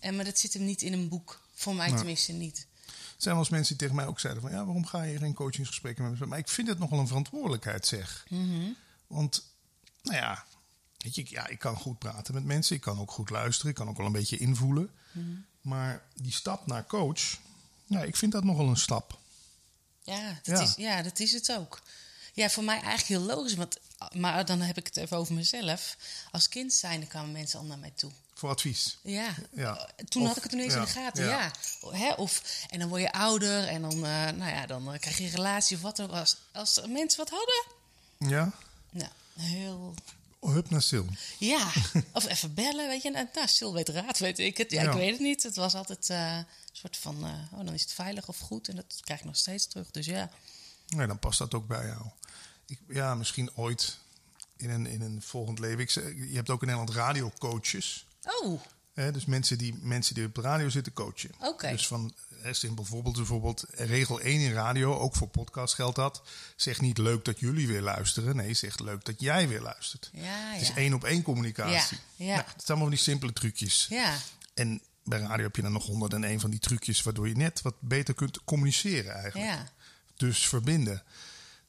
Nou, 0.00 0.10
En, 0.12 0.16
maar 0.16 0.24
dat 0.24 0.38
zit 0.38 0.52
hem 0.52 0.64
niet 0.64 0.82
in 0.82 0.92
een 0.92 1.08
boek. 1.08 1.40
Voor 1.54 1.74
mij 1.74 1.88
tenminste 1.96 2.32
niet. 2.32 2.66
er 2.86 2.92
zijn 3.16 3.34
wel 3.34 3.42
eens 3.44 3.52
mensen 3.52 3.68
die 3.76 3.82
tegen 3.82 3.96
mij 3.96 4.06
ook 4.06 4.20
zeiden 4.20 4.42
van... 4.42 4.50
ja, 4.52 4.64
waarom 4.64 4.86
ga 4.86 5.02
je 5.02 5.18
geen 5.18 5.34
coachingsgesprekken 5.34 6.10
met 6.10 6.18
me? 6.20 6.26
Maar 6.26 6.38
ik 6.38 6.48
vind 6.48 6.68
het 6.68 6.78
nogal 6.78 6.98
een 6.98 7.06
verantwoordelijkheid, 7.06 7.86
zeg. 7.86 8.26
Want, 9.06 9.44
nou 10.02 10.16
ja, 10.16 10.44
weet 10.98 11.14
je, 11.14 11.20
ik- 11.20 11.28
ja, 11.28 11.46
ik 11.46 11.58
kan 11.58 11.76
goed 11.76 11.98
praten 11.98 12.34
met 12.34 12.44
mensen. 12.44 12.76
Ik 12.76 12.82
kan 12.82 13.00
ook 13.00 13.10
goed 13.10 13.30
luisteren. 13.30 13.70
Ik 13.70 13.76
kan 13.76 13.88
ook 13.88 13.96
wel 13.96 14.06
een 14.06 14.12
beetje 14.12 14.38
invoelen. 14.38 14.90
Maar 15.60 16.02
die 16.14 16.32
stap 16.32 16.66
naar 16.66 16.86
coach... 16.86 17.38
Ja, 17.86 18.02
ik 18.02 18.16
vind 18.16 18.32
dat 18.32 18.44
nogal 18.44 18.68
een 18.68 18.76
stap. 18.76 19.18
Ja 20.02 20.26
dat, 20.42 20.58
Ja. 20.58 20.60
Is, 20.62 20.74
ja, 20.76 21.02
dat 21.02 21.18
is 21.20 21.32
het 21.32 21.52
ook. 21.52 21.82
Ja, 22.32 22.48
voor 22.50 22.64
mij 22.64 22.74
eigenlijk 22.74 23.06
heel 23.06 23.20
logisch. 23.36 23.54
Want, 23.54 23.78
maar 24.12 24.44
dan 24.44 24.60
heb 24.60 24.76
ik 24.76 24.86
het 24.86 24.96
even 24.96 25.16
over 25.16 25.34
mezelf. 25.34 25.96
Als 26.30 26.48
kind 26.48 26.72
zijnde 26.72 27.06
kwamen 27.06 27.32
mensen 27.32 27.58
al 27.58 27.64
naar 27.64 27.78
mij 27.78 27.92
toe. 27.94 28.10
Voor 28.34 28.48
advies. 28.50 28.98
Ja. 29.02 29.34
Ja. 29.52 29.88
Toen 30.08 30.22
Of- 30.22 30.28
had 30.28 30.36
ik 30.36 30.42
het 30.42 30.52
ineens 30.52 30.72
ja, 30.72 30.78
in 30.78 30.84
de 30.84 30.90
gaten, 30.90 31.24
ja. 31.24 31.52
ja. 31.82 31.90
Hè, 31.90 32.12
of, 32.12 32.42
en 32.70 32.78
dan 32.78 32.88
word 32.88 33.00
je 33.02 33.12
ouder 33.12 33.68
en 33.68 33.82
dan, 33.82 33.92
eh, 33.92 34.30
nou 34.30 34.50
ja, 34.50 34.66
dan 34.66 34.92
eh, 34.92 35.00
krijg 35.00 35.18
je 35.18 35.24
een 35.24 35.30
relatie 35.30 35.76
of 35.76 35.82
wat 35.82 36.00
ook. 36.00 36.10
Als, 36.10 36.36
als 36.52 36.80
mensen 36.88 37.18
wat 37.18 37.30
hadden, 37.30 37.64
Ja? 38.36 38.52
nou, 38.90 39.10
heel... 39.38 39.94
Hup 40.40 40.70
naar 40.70 40.82
Sil. 40.90 41.06
Ja, 41.38 41.72
of 42.12 42.26
even 42.26 42.54
bellen, 42.54 42.88
weet 42.88 43.02
je. 43.02 43.10
Nou, 43.10 43.26
nou, 43.34 43.48
stil 43.48 43.72
weet 43.74 43.88
raad, 43.88 44.18
weet 44.18 44.38
ik 44.38 44.56
het. 44.56 44.70
Ja, 44.70 44.82
ik 44.82 44.92
weet 44.92 45.10
het 45.10 45.20
niet. 45.20 45.42
Het 45.42 45.56
was 45.56 45.74
altijd 45.74 46.10
eh, 46.10 46.36
een 46.36 46.46
soort 46.72 46.96
van, 46.96 47.24
oh, 47.24 47.64
dan 47.64 47.74
is 47.74 47.82
het 47.82 47.92
veilig 47.92 48.28
of 48.28 48.38
goed. 48.38 48.68
En 48.68 48.76
dat 48.76 49.00
krijg 49.00 49.20
ik 49.20 49.26
nog 49.26 49.36
steeds 49.36 49.66
terug, 49.66 49.90
dus 49.90 50.06
ja. 50.06 50.30
Nee, 50.88 51.06
dan 51.06 51.18
past 51.18 51.38
dat 51.38 51.54
ook 51.54 51.66
bij 51.66 51.86
jou. 51.86 52.02
Ik, 52.68 52.78
ja, 52.88 53.14
misschien 53.14 53.50
ooit 53.54 53.98
in 54.56 54.70
een, 54.70 54.86
in 54.86 55.00
een 55.00 55.22
volgend 55.22 55.58
leven. 55.58 55.78
Ik, 55.78 55.90
je 56.30 56.34
hebt 56.36 56.50
ook 56.50 56.60
in 56.60 56.66
Nederland 56.66 56.96
radiocoaches. 56.96 58.06
Oh, 58.42 58.60
Hè, 58.98 59.12
dus 59.12 59.24
mensen 59.24 59.58
die, 59.58 59.78
mensen 59.82 60.14
die 60.14 60.24
op 60.24 60.34
de 60.34 60.40
radio 60.40 60.68
zitten 60.68 60.92
coachen. 60.92 61.30
Oké. 61.40 61.70
Dus 61.70 61.86
van 61.86 62.14
hè, 62.34 62.52
simpel 62.52 62.84
voorbeeld, 62.84 63.16
bijvoorbeeld 63.16 63.64
regel 63.70 64.20
1 64.20 64.40
in 64.40 64.52
radio, 64.52 64.98
ook 64.98 65.16
voor 65.16 65.28
podcast 65.28 65.74
geldt 65.74 65.96
dat. 65.96 66.22
Zeg 66.56 66.80
niet 66.80 66.98
leuk 66.98 67.24
dat 67.24 67.40
jullie 67.40 67.66
weer 67.66 67.82
luisteren. 67.82 68.36
Nee, 68.36 68.54
zeg 68.54 68.78
leuk 68.78 69.04
dat 69.04 69.20
jij 69.20 69.48
weer 69.48 69.60
luistert. 69.60 70.10
Ja, 70.12 70.52
Het 70.52 70.60
is 70.60 70.68
ja. 70.68 70.76
één 70.76 70.94
op 70.94 71.04
één 71.04 71.22
communicatie. 71.22 71.98
Ja, 72.16 72.24
ja. 72.26 72.34
Nou, 72.34 72.46
het 72.46 72.46
zijn 72.46 72.66
allemaal 72.66 72.86
van 72.86 72.94
die 72.94 73.04
simpele 73.04 73.32
trucjes. 73.32 73.86
ja. 73.88 74.16
En 74.54 74.80
bij 75.04 75.18
radio 75.18 75.44
heb 75.44 75.56
je 75.56 75.62
dan 75.62 75.72
nog 75.72 75.86
101 75.86 76.40
van 76.40 76.50
die 76.50 76.60
trucjes 76.60 77.02
waardoor 77.02 77.28
je 77.28 77.36
net 77.36 77.62
wat 77.62 77.74
beter 77.80 78.14
kunt 78.14 78.44
communiceren 78.44 79.14
eigenlijk. 79.14 79.50
Ja. 79.50 79.68
Dus 80.16 80.48
verbinden. 80.48 81.02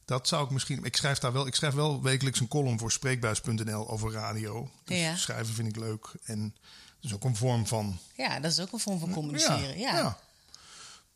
Dat 0.09 0.27
zou 0.27 0.43
ik 0.45 0.49
misschien. 0.49 0.83
Ik 0.83 0.95
schrijf 0.95 1.17
daar 1.17 1.33
wel. 1.33 1.47
Ik 1.47 1.55
schrijf 1.55 1.73
wel 1.73 2.01
wekelijks 2.01 2.39
een 2.39 2.47
column 2.47 2.79
voor 2.79 2.91
spreekbuis.nl 2.91 3.89
over 3.89 4.11
radio. 4.11 4.69
Dus 4.85 4.97
Ja. 4.97 5.15
schrijven 5.15 5.53
vind 5.53 5.67
ik 5.67 5.75
leuk. 5.75 6.11
En 6.23 6.55
dat 6.99 7.11
is 7.11 7.13
ook 7.13 7.23
een 7.23 7.35
vorm 7.35 7.67
van. 7.67 7.99
Ja, 8.15 8.39
dat 8.39 8.51
is 8.51 8.59
ook 8.59 8.71
een 8.71 8.79
vorm 8.79 8.99
van 8.99 9.11
communiceren. 9.13 9.79
Ja, 9.79 9.95
ja. 9.97 10.19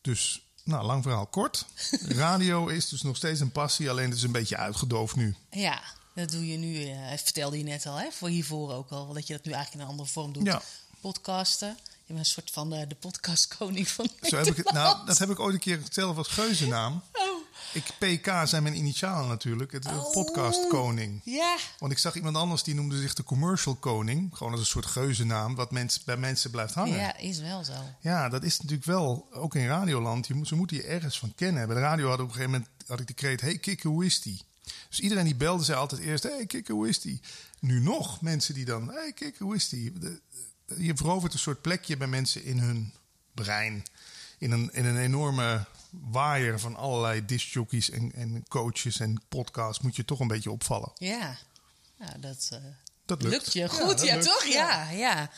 Dus, 0.00 0.42
nou, 0.64 0.84
lang 0.84 1.02
verhaal 1.02 1.26
kort. 1.26 1.66
Radio 2.08 2.66
is 2.66 2.88
dus 2.88 3.02
nog 3.02 3.16
steeds 3.16 3.40
een 3.40 3.52
passie, 3.52 3.90
alleen 3.90 4.08
het 4.08 4.16
is 4.16 4.22
een 4.22 4.32
beetje 4.32 4.56
uitgedoofd 4.56 5.16
nu. 5.16 5.34
dat 6.14 6.30
doe 6.30 6.46
je 6.46 6.56
nu. 6.56 6.84
eh 6.84 6.98
vertelde 7.16 7.58
je 7.58 7.64
net 7.64 7.86
al, 7.86 7.96
hè, 7.96 8.10
voor 8.10 8.28
hiervoor 8.28 8.72
ook 8.72 8.90
al, 8.90 9.12
dat 9.12 9.26
je 9.26 9.32
dat 9.34 9.44
nu 9.44 9.52
eigenlijk 9.52 9.74
in 9.74 9.80
een 9.80 9.92
andere 9.96 10.08
vorm 10.08 10.32
doet. 10.32 10.46
Ja. 10.46 10.62
Podcasten. 11.00 11.68
Je 12.06 12.12
bent 12.12 12.18
een 12.18 12.32
soort 12.32 12.50
van 12.50 12.70
de, 12.70 12.86
de 12.86 12.94
podcastkoning 12.94 13.88
van 13.88 14.08
Zo 14.22 14.36
heb 14.36 14.46
ik 14.46 14.56
het, 14.56 14.72
nou, 14.72 15.06
dat 15.06 15.18
heb 15.18 15.30
ik 15.30 15.40
ooit 15.40 15.54
een 15.54 15.60
keer 15.60 15.80
zelf 15.90 16.16
als 16.16 16.28
geuzennaam. 16.28 17.02
Oh. 17.12 17.43
Ik, 17.74 17.84
PK 17.98 18.32
zijn 18.44 18.62
mijn 18.62 18.76
initialen 18.76 19.28
natuurlijk. 19.28 19.72
Het 19.72 19.86
Oh. 19.86 20.12
podcastkoning. 20.12 21.20
Ja, 21.24 21.56
Want 21.78 21.92
ik 21.92 21.98
zag 21.98 22.14
iemand 22.14 22.36
anders 22.36 22.62
die 22.62 22.74
noemde 22.74 23.00
zich 23.00 23.14
de 23.14 23.22
commercial 23.22 23.74
koning. 23.74 24.36
Gewoon 24.36 24.52
als 24.52 24.60
een 24.60 24.66
soort 24.66 24.86
geuzennaam, 24.86 25.54
wat 25.54 25.70
bij 26.04 26.16
mensen 26.16 26.50
blijft 26.50 26.74
hangen. 26.74 26.98
ja, 26.98 27.16
is 27.16 27.38
wel 27.40 27.64
zo. 27.64 27.72
Ja, 28.00 28.28
dat 28.28 28.42
is 28.42 28.58
natuurlijk 28.58 28.84
wel, 28.86 29.28
ook 29.32 29.54
in 29.54 29.66
Radioland, 29.66 30.26
je 30.26 30.34
moet, 30.34 30.48
ze 30.48 30.54
moeten 30.54 30.76
je 30.76 30.82
ergens 30.82 31.18
van 31.18 31.32
kennen. 31.34 31.66
Bij 31.66 31.76
de 31.76 31.82
radio 31.82 32.08
had 32.08 32.20
op 32.20 32.26
een 32.28 32.32
gegeven 32.34 32.50
moment 32.50 32.70
had 32.86 33.00
ik 33.00 33.06
de 33.06 33.14
kreet, 33.14 33.40
hey 33.40 33.58
Kikker, 33.58 33.90
hoe 33.90 34.04
is 34.04 34.20
die? 34.22 34.40
Dus 34.88 35.00
iedereen 35.00 35.24
die 35.24 35.34
belde 35.36 35.64
zei 35.64 35.78
altijd 35.78 36.00
eerst, 36.00 36.22
hey 36.22 36.46
Kikker, 36.46 36.74
hoe 36.74 36.88
is 36.88 37.00
die? 37.00 37.20
Nu 37.60 37.80
nog 37.80 38.20
mensen 38.20 38.54
die 38.54 38.64
dan, 38.64 38.88
hey 38.92 39.12
Kikker, 39.12 39.44
hoe 39.44 39.54
is 39.54 39.68
die? 39.68 39.92
De- 39.98 40.20
je 40.76 40.92
verovert 40.96 41.32
een 41.32 41.38
soort 41.38 41.60
plekje 41.60 41.96
bij 41.96 42.06
mensen 42.06 42.44
in 42.44 42.58
hun 42.58 42.92
brein. 43.34 43.82
In 44.38 44.50
een, 44.50 44.70
in 44.72 44.84
een 44.84 44.98
enorme 44.98 45.66
waaier 46.02 46.60
van 46.60 46.76
allerlei 46.76 47.24
discjockeys 47.24 47.90
en, 47.90 48.12
en 48.14 48.44
coaches 48.48 49.00
en 49.00 49.22
podcasts 49.28 49.82
moet 49.82 49.96
je 49.96 50.04
toch 50.04 50.20
een 50.20 50.26
beetje 50.28 50.50
opvallen. 50.50 50.92
Ja, 50.94 51.36
nou, 51.98 52.20
dat, 52.20 52.50
uh, 52.52 52.58
dat 53.06 53.22
lukt. 53.22 53.52
je 53.52 53.68
goed, 53.68 54.00
ja, 54.00 54.14
lukt. 54.14 54.26
toch? 54.26 54.44
Ja, 54.44 54.90
ja. 54.90 55.30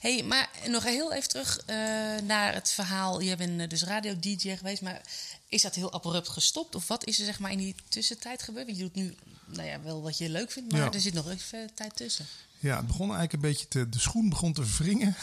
Hey, 0.00 0.22
maar 0.22 0.50
nog 0.68 0.84
heel 0.84 1.12
even 1.12 1.28
terug 1.28 1.58
eh, 1.66 1.76
naar 2.22 2.54
het 2.54 2.70
verhaal. 2.70 3.20
Je 3.20 3.36
bent 3.36 3.60
eh, 3.60 3.68
dus 3.68 3.82
radio-dj 3.82 4.56
geweest, 4.56 4.82
maar 4.82 5.00
is 5.48 5.62
dat 5.62 5.74
heel 5.74 5.92
abrupt 5.92 6.28
gestopt? 6.28 6.74
Of 6.74 6.86
wat 6.88 7.06
is 7.06 7.18
er 7.18 7.24
zeg 7.24 7.38
maar 7.38 7.50
in 7.52 7.58
die 7.58 7.74
tussentijd 7.88 8.42
gebeurd? 8.42 8.66
Want 8.66 8.78
je 8.78 8.82
doet 8.84 8.94
nu 8.94 9.14
nou 9.46 9.68
ja, 9.68 9.80
wel 9.82 10.02
wat 10.02 10.18
je 10.18 10.28
leuk 10.28 10.50
vindt, 10.50 10.72
maar 10.72 10.80
Ja. 10.80 10.92
er 10.92 11.00
zit 11.00 11.14
nog 11.14 11.30
even 11.30 11.70
tijd 11.74 11.96
tussen. 11.96 12.26
Ja, 12.58 12.76
het 12.76 12.86
begon 12.86 13.00
eigenlijk 13.14 13.32
een 13.32 13.40
beetje 13.40 13.68
te. 13.68 13.88
De 13.88 13.98
schoen 13.98 14.28
begon 14.28 14.52
te 14.52 14.64
wringen. 14.78 15.14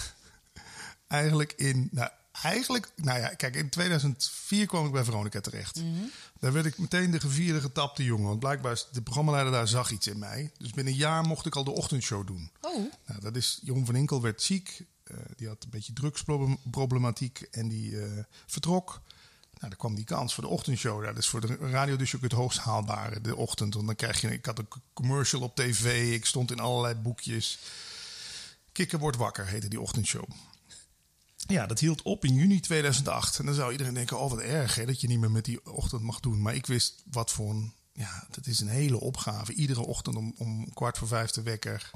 eigenlijk 1.08 1.54
in. 1.54 1.90
Nou, 1.92 2.10
eigenlijk. 2.44 2.92
Nou 2.96 3.20
ja, 3.20 3.28
kijk, 3.28 3.56
in 3.56 3.70
2004 3.70 4.66
kwam 4.66 4.86
ik 4.86 4.92
bij 4.92 5.04
Veronica 5.04 5.42
terecht. 5.42 5.82
Daar 6.40 6.54
werd 6.54 6.66
ik 6.66 6.78
meteen 6.78 7.12
de 7.12 7.20
gevierde, 7.20 7.62
getapte 7.62 8.04
jongen. 8.04 8.28
Want 8.28 8.40
blijkbaar, 8.40 8.72
is 8.72 8.88
de 8.92 9.02
programmaleider 9.02 9.54
daar 9.54 9.68
zag 9.68 9.92
iets 9.92 10.08
in 10.08 10.20
mij. 10.20 10.52
Dus 10.58 10.72
binnen 10.72 10.94
een 10.94 11.00
jaar 11.00 11.24
mocht 11.24 11.46
ik 11.46 11.56
al 11.56 11.64
de 11.64 11.72
ochtendshow 11.72 12.28
doen. 12.28 12.52
Oh, 12.62 12.76
Nou, 13.06 13.22
dat 13.22 13.36
is. 13.36 13.60
Jeroen 13.64 13.86
van 13.86 13.96
Inkel 13.96 14.22
werd 14.22 14.42
ziek. 14.42 14.84
eh, 15.04 15.18
die 15.36 15.48
had 15.48 15.64
een 15.64 15.70
beetje 15.70 15.94
drugsproblematiek. 15.94 17.42
En 17.52 17.68
die 17.68 18.02
eh, 18.02 18.24
vertrok. 18.46 19.02
Nou, 19.54 19.74
dan 19.74 19.78
kwam 19.78 19.96
die 19.96 20.06
kans 20.06 20.34
voor 20.34 20.44
de 20.44 20.50
ochtendshow. 20.50 21.06
Dat 21.06 21.18
is 21.18 21.28
voor 21.28 21.42
de 21.42 21.56
radio 21.56 21.96
dus 21.96 22.16
ook 22.16 22.22
het 22.22 22.32
hoogst 22.32 22.60
haalbare, 22.60 23.22
de 23.22 23.36
ochtend. 23.36 23.74
Want 23.74 23.86
dan 23.86 23.96
krijg 23.96 24.22
je... 24.22 24.32
Ik 24.32 24.46
had 24.46 24.60
een 24.60 24.68
commercial 24.94 25.42
op 25.42 25.56
tv. 25.56 26.14
Ik 26.14 26.26
stond 26.26 26.52
in 26.52 26.60
allerlei 26.60 26.96
boekjes. 26.96 27.60
Kikker 28.72 29.00
wordt 29.00 29.18
wakker, 29.18 29.48
heette 29.48 29.68
die 29.68 29.82
ochtendshow. 29.82 30.24
Ja, 31.48 31.66
dat 31.66 31.80
hield 31.80 32.02
op 32.02 32.26
in 32.26 32.34
juni 32.34 32.60
2008. 32.60 33.40
En 33.40 33.46
dan 33.46 33.54
zou 33.56 33.72
iedereen 33.72 33.94
denken, 33.94 34.20
oh 34.20 34.30
wat 34.30 34.40
erg 34.40 34.76
hè, 34.76 34.86
dat 34.86 35.02
je 35.02 35.08
niet 35.08 35.20
meer 35.20 35.32
met 35.32 35.46
die 35.46 35.66
ochtend 35.74 36.02
mag 36.02 36.20
doen. 36.20 36.42
Maar 36.42 36.56
ik 36.56 36.66
wist 36.66 37.04
wat 37.12 37.32
voor 37.32 37.50
een... 37.50 37.74
Ja, 37.94 38.28
dat 38.32 38.46
is 38.48 38.60
een 38.60 38.68
hele 38.68 39.00
opgave. 39.00 39.54
Iedere 39.54 39.82
ochtend 39.86 40.16
om, 40.16 40.34
om 40.38 40.74
kwart 40.74 40.98
voor 40.98 41.08
vijf 41.08 41.32
de 41.32 41.42
wekker. 41.42 41.92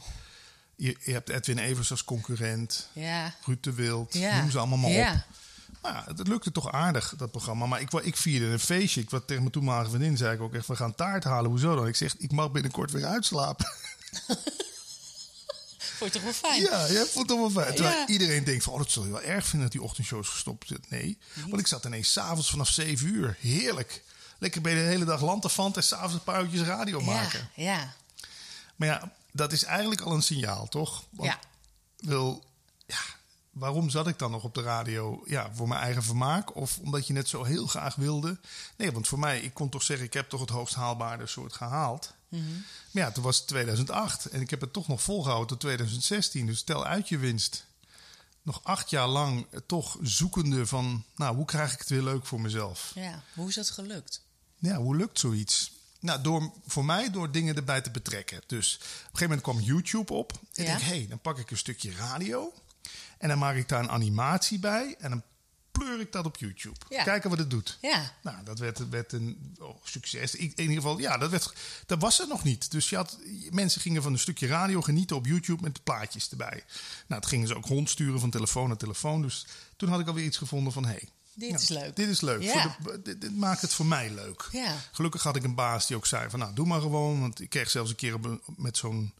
Je, 0.75 0.97
je 1.03 1.11
hebt 1.11 1.29
Edwin 1.29 1.57
Evers 1.57 1.91
als 1.91 2.03
concurrent. 2.03 2.89
ja. 2.93 3.33
Ruud 3.45 3.63
de 3.63 3.73
Wild, 3.73 4.13
Ja. 4.13 4.39
noem 4.41 4.51
ze 4.51 4.57
allemaal 4.57 4.77
maar 4.77 4.89
Ja. 4.91 5.13
op. 5.13 5.35
Maar 5.81 5.93
ja, 5.93 6.03
het 6.15 6.27
lukte 6.27 6.51
toch 6.51 6.71
aardig, 6.71 7.13
dat 7.17 7.31
programma. 7.31 7.65
Maar 7.65 7.81
ik, 7.81 7.91
ik 7.93 8.17
vierde 8.17 8.45
een 8.45 8.59
feestje. 8.59 9.01
Ik 9.01 9.09
wat 9.09 9.21
tegen 9.27 9.41
mijn 9.41 9.53
toenmalige 9.53 9.89
vriendin 9.89 10.17
zei 10.17 10.35
ik 10.35 10.41
ook 10.41 10.53
echt, 10.53 10.67
we 10.67 10.75
gaan 10.75 10.95
taart 10.95 11.23
halen. 11.23 11.49
Hoezo 11.49 11.75
dan? 11.75 11.87
Ik 11.87 11.95
zeg, 11.95 12.17
ik 12.17 12.31
mag 12.31 12.51
binnenkort 12.51 12.91
weer 12.91 13.05
uitslapen. 13.05 13.65
Vond 15.97 16.13
je 16.13 16.19
toch 16.19 16.23
wel 16.41 16.51
fijn? 16.51 16.61
Ja, 16.61 16.91
jij 16.91 17.05
vond 17.05 17.29
het 17.29 17.39
wel 17.39 17.49
fijn. 17.49 17.75
Terwijl 17.75 17.97
Ja. 17.99 18.07
iedereen 18.07 18.43
denkt 18.43 18.63
van, 18.63 18.73
oh, 18.73 18.79
dat 18.79 18.91
zul 18.91 19.05
je 19.05 19.11
wel 19.11 19.21
erg 19.21 19.43
vinden 19.43 19.61
dat 19.61 19.71
die 19.71 19.81
ochtendshows 19.81 20.29
gestopt 20.29 20.67
zijn. 20.67 20.83
Nee, 20.89 21.17
want 21.47 21.59
ik 21.59 21.67
zat 21.67 21.85
ineens 21.85 22.11
s'avonds 22.11 22.49
vanaf 22.49 22.67
7 22.69 23.07
uur. 23.07 23.37
Heerlijk. 23.39 24.03
Lekker 24.39 24.61
bij 24.61 24.73
de 24.73 24.79
hele 24.79 25.05
dag 25.05 25.21
lantafant 25.21 25.75
en 25.75 25.83
s'avonds 25.83 26.13
een 26.13 26.23
paar 26.23 26.41
uurtjes 26.43 26.61
radio 26.61 27.01
maken. 27.01 27.49
Ja, 27.55 27.71
ja. 27.73 27.93
Maar 28.75 28.87
ja, 28.87 29.11
dat 29.31 29.51
is 29.51 29.63
eigenlijk 29.63 30.01
al 30.01 30.11
een 30.13 30.21
signaal, 30.23 30.67
toch? 30.67 31.03
Want 31.09 31.29
Ja. 31.29 31.39
wil, 31.97 32.43
ja, 32.85 32.97
waarom 33.51 33.89
zat 33.89 34.07
ik 34.07 34.19
dan 34.19 34.31
nog 34.31 34.43
op 34.43 34.53
de 34.53 34.61
radio? 34.61 35.23
Ja, 35.25 35.49
voor 35.53 35.67
mijn 35.67 35.81
eigen 35.81 36.03
vermaak 36.03 36.55
of 36.55 36.77
omdat 36.77 37.07
je 37.07 37.13
net 37.13 37.29
zo 37.29 37.43
heel 37.43 37.67
graag 37.67 37.95
wilde? 37.95 38.37
Nee, 38.77 38.91
want 38.91 39.07
voor 39.07 39.19
mij, 39.19 39.39
ik 39.39 39.53
kon 39.53 39.69
toch 39.69 39.83
zeggen, 39.83 40.05
ik 40.05 40.13
heb 40.13 40.29
toch 40.29 40.39
het 40.41 40.49
hoogst 40.49 40.75
haalbare 40.75 41.27
soort 41.27 41.53
gehaald. 41.53 42.13
Maar 42.29 43.03
ja, 43.03 43.11
toen 43.11 43.23
was 43.23 43.37
het 43.37 43.47
2008 43.47 44.25
en 44.25 44.41
ik 44.41 44.49
heb 44.49 44.61
het 44.61 44.73
toch 44.73 44.87
nog 44.87 45.01
volgehouden 45.01 45.47
tot 45.47 45.59
2016. 45.59 46.45
Dus 46.45 46.63
tel 46.63 46.85
uit 46.85 47.09
je 47.09 47.17
winst. 47.17 47.65
Nog 48.41 48.63
acht 48.63 48.89
jaar 48.89 49.07
lang 49.07 49.47
toch 49.65 49.97
zoekende 50.01 50.65
van, 50.65 51.05
nou, 51.15 51.35
hoe 51.35 51.45
krijg 51.45 51.73
ik 51.73 51.79
het 51.79 51.89
weer 51.89 52.03
leuk 52.03 52.25
voor 52.25 52.41
mezelf? 52.41 52.91
ja. 52.95 53.23
Hoe 53.33 53.49
is 53.49 53.55
dat 53.55 53.69
gelukt? 53.69 54.21
Ja, 54.59 54.77
hoe 54.77 54.95
lukt 54.95 55.19
zoiets? 55.19 55.71
Nou, 55.99 56.21
door, 56.21 56.51
voor 56.67 56.85
mij 56.85 57.11
door 57.11 57.31
dingen 57.31 57.55
erbij 57.55 57.81
te 57.81 57.91
betrekken. 57.91 58.41
Dus 58.47 58.75
op 58.75 58.81
een 58.81 58.87
gegeven 59.01 59.27
moment 59.27 59.41
kwam 59.41 59.59
YouTube 59.59 60.13
op. 60.13 60.31
En 60.31 60.39
ik 60.53 60.65
denk, 60.65 60.79
hé, 60.79 60.85
hey, 60.85 61.07
dan 61.09 61.19
pak 61.19 61.39
ik 61.39 61.51
een 61.51 61.57
stukje 61.57 61.91
radio. 61.91 62.53
En 63.17 63.29
dan 63.29 63.37
maak 63.37 63.55
ik 63.55 63.69
daar 63.69 63.79
een 63.79 63.89
animatie 63.89 64.59
bij. 64.59 64.95
En 64.99 65.09
dan 65.09 65.23
pleur 65.77 65.99
ik 65.99 66.11
dat 66.11 66.25
op 66.25 66.37
YouTube. 66.37 66.75
Ja. 66.89 67.03
Kijken 67.03 67.29
wat 67.29 67.39
het 67.39 67.49
doet. 67.49 67.77
Ja. 67.81 68.11
Nou, 68.21 68.43
dat 68.43 68.59
werd, 68.59 68.89
werd 68.89 69.11
een 69.11 69.55
oh, 69.59 69.75
succes. 69.83 70.35
Ik, 70.35 70.51
in 70.55 70.61
ieder 70.63 70.75
geval, 70.75 70.99
ja, 70.99 71.17
dat, 71.17 71.29
werd, 71.29 71.53
dat 71.85 72.01
was 72.01 72.17
het 72.17 72.29
nog 72.29 72.43
niet. 72.43 72.71
Dus 72.71 72.89
je 72.89 72.95
had, 72.95 73.17
mensen 73.49 73.81
gingen 73.81 74.01
van 74.01 74.13
een 74.13 74.19
stukje 74.19 74.47
radio 74.47 74.81
genieten 74.81 75.15
op 75.15 75.25
YouTube 75.25 75.61
met 75.61 75.83
plaatjes 75.83 76.29
erbij. 76.29 76.63
Nou, 77.07 77.21
dat 77.21 77.25
gingen 77.25 77.47
ze 77.47 77.55
ook 77.55 77.65
rondsturen 77.65 78.19
van 78.19 78.29
telefoon 78.29 78.67
naar 78.67 78.77
telefoon. 78.77 79.21
Dus 79.21 79.45
toen 79.77 79.89
had 79.89 79.99
ik 79.99 80.07
alweer 80.07 80.25
iets 80.25 80.37
gevonden 80.37 80.73
van, 80.73 80.85
hé, 80.85 80.91
hey, 80.91 81.09
Dit 81.35 81.49
ja, 81.49 81.55
is 81.55 81.69
leuk. 81.69 81.95
Dit 81.95 82.09
is 82.09 82.21
leuk. 82.21 82.41
Ja. 82.41 82.77
Voor 82.81 82.91
de, 82.91 83.01
dit, 83.01 83.21
dit 83.21 83.35
maakt 83.35 83.61
het 83.61 83.73
voor 83.73 83.85
mij 83.85 84.11
leuk. 84.11 84.49
Ja. 84.51 84.75
Gelukkig 84.91 85.23
had 85.23 85.35
ik 85.35 85.43
een 85.43 85.55
baas 85.55 85.87
die 85.87 85.95
ook 85.95 86.05
zei 86.05 86.29
van, 86.29 86.39
nou, 86.39 86.53
doe 86.53 86.65
maar 86.65 86.81
gewoon. 86.81 87.19
Want 87.19 87.41
ik 87.41 87.49
kreeg 87.49 87.69
zelfs 87.69 87.89
een 87.89 87.95
keer 87.95 88.19
met 88.55 88.77
zo'n, 88.77 88.95
hoe 88.95 89.13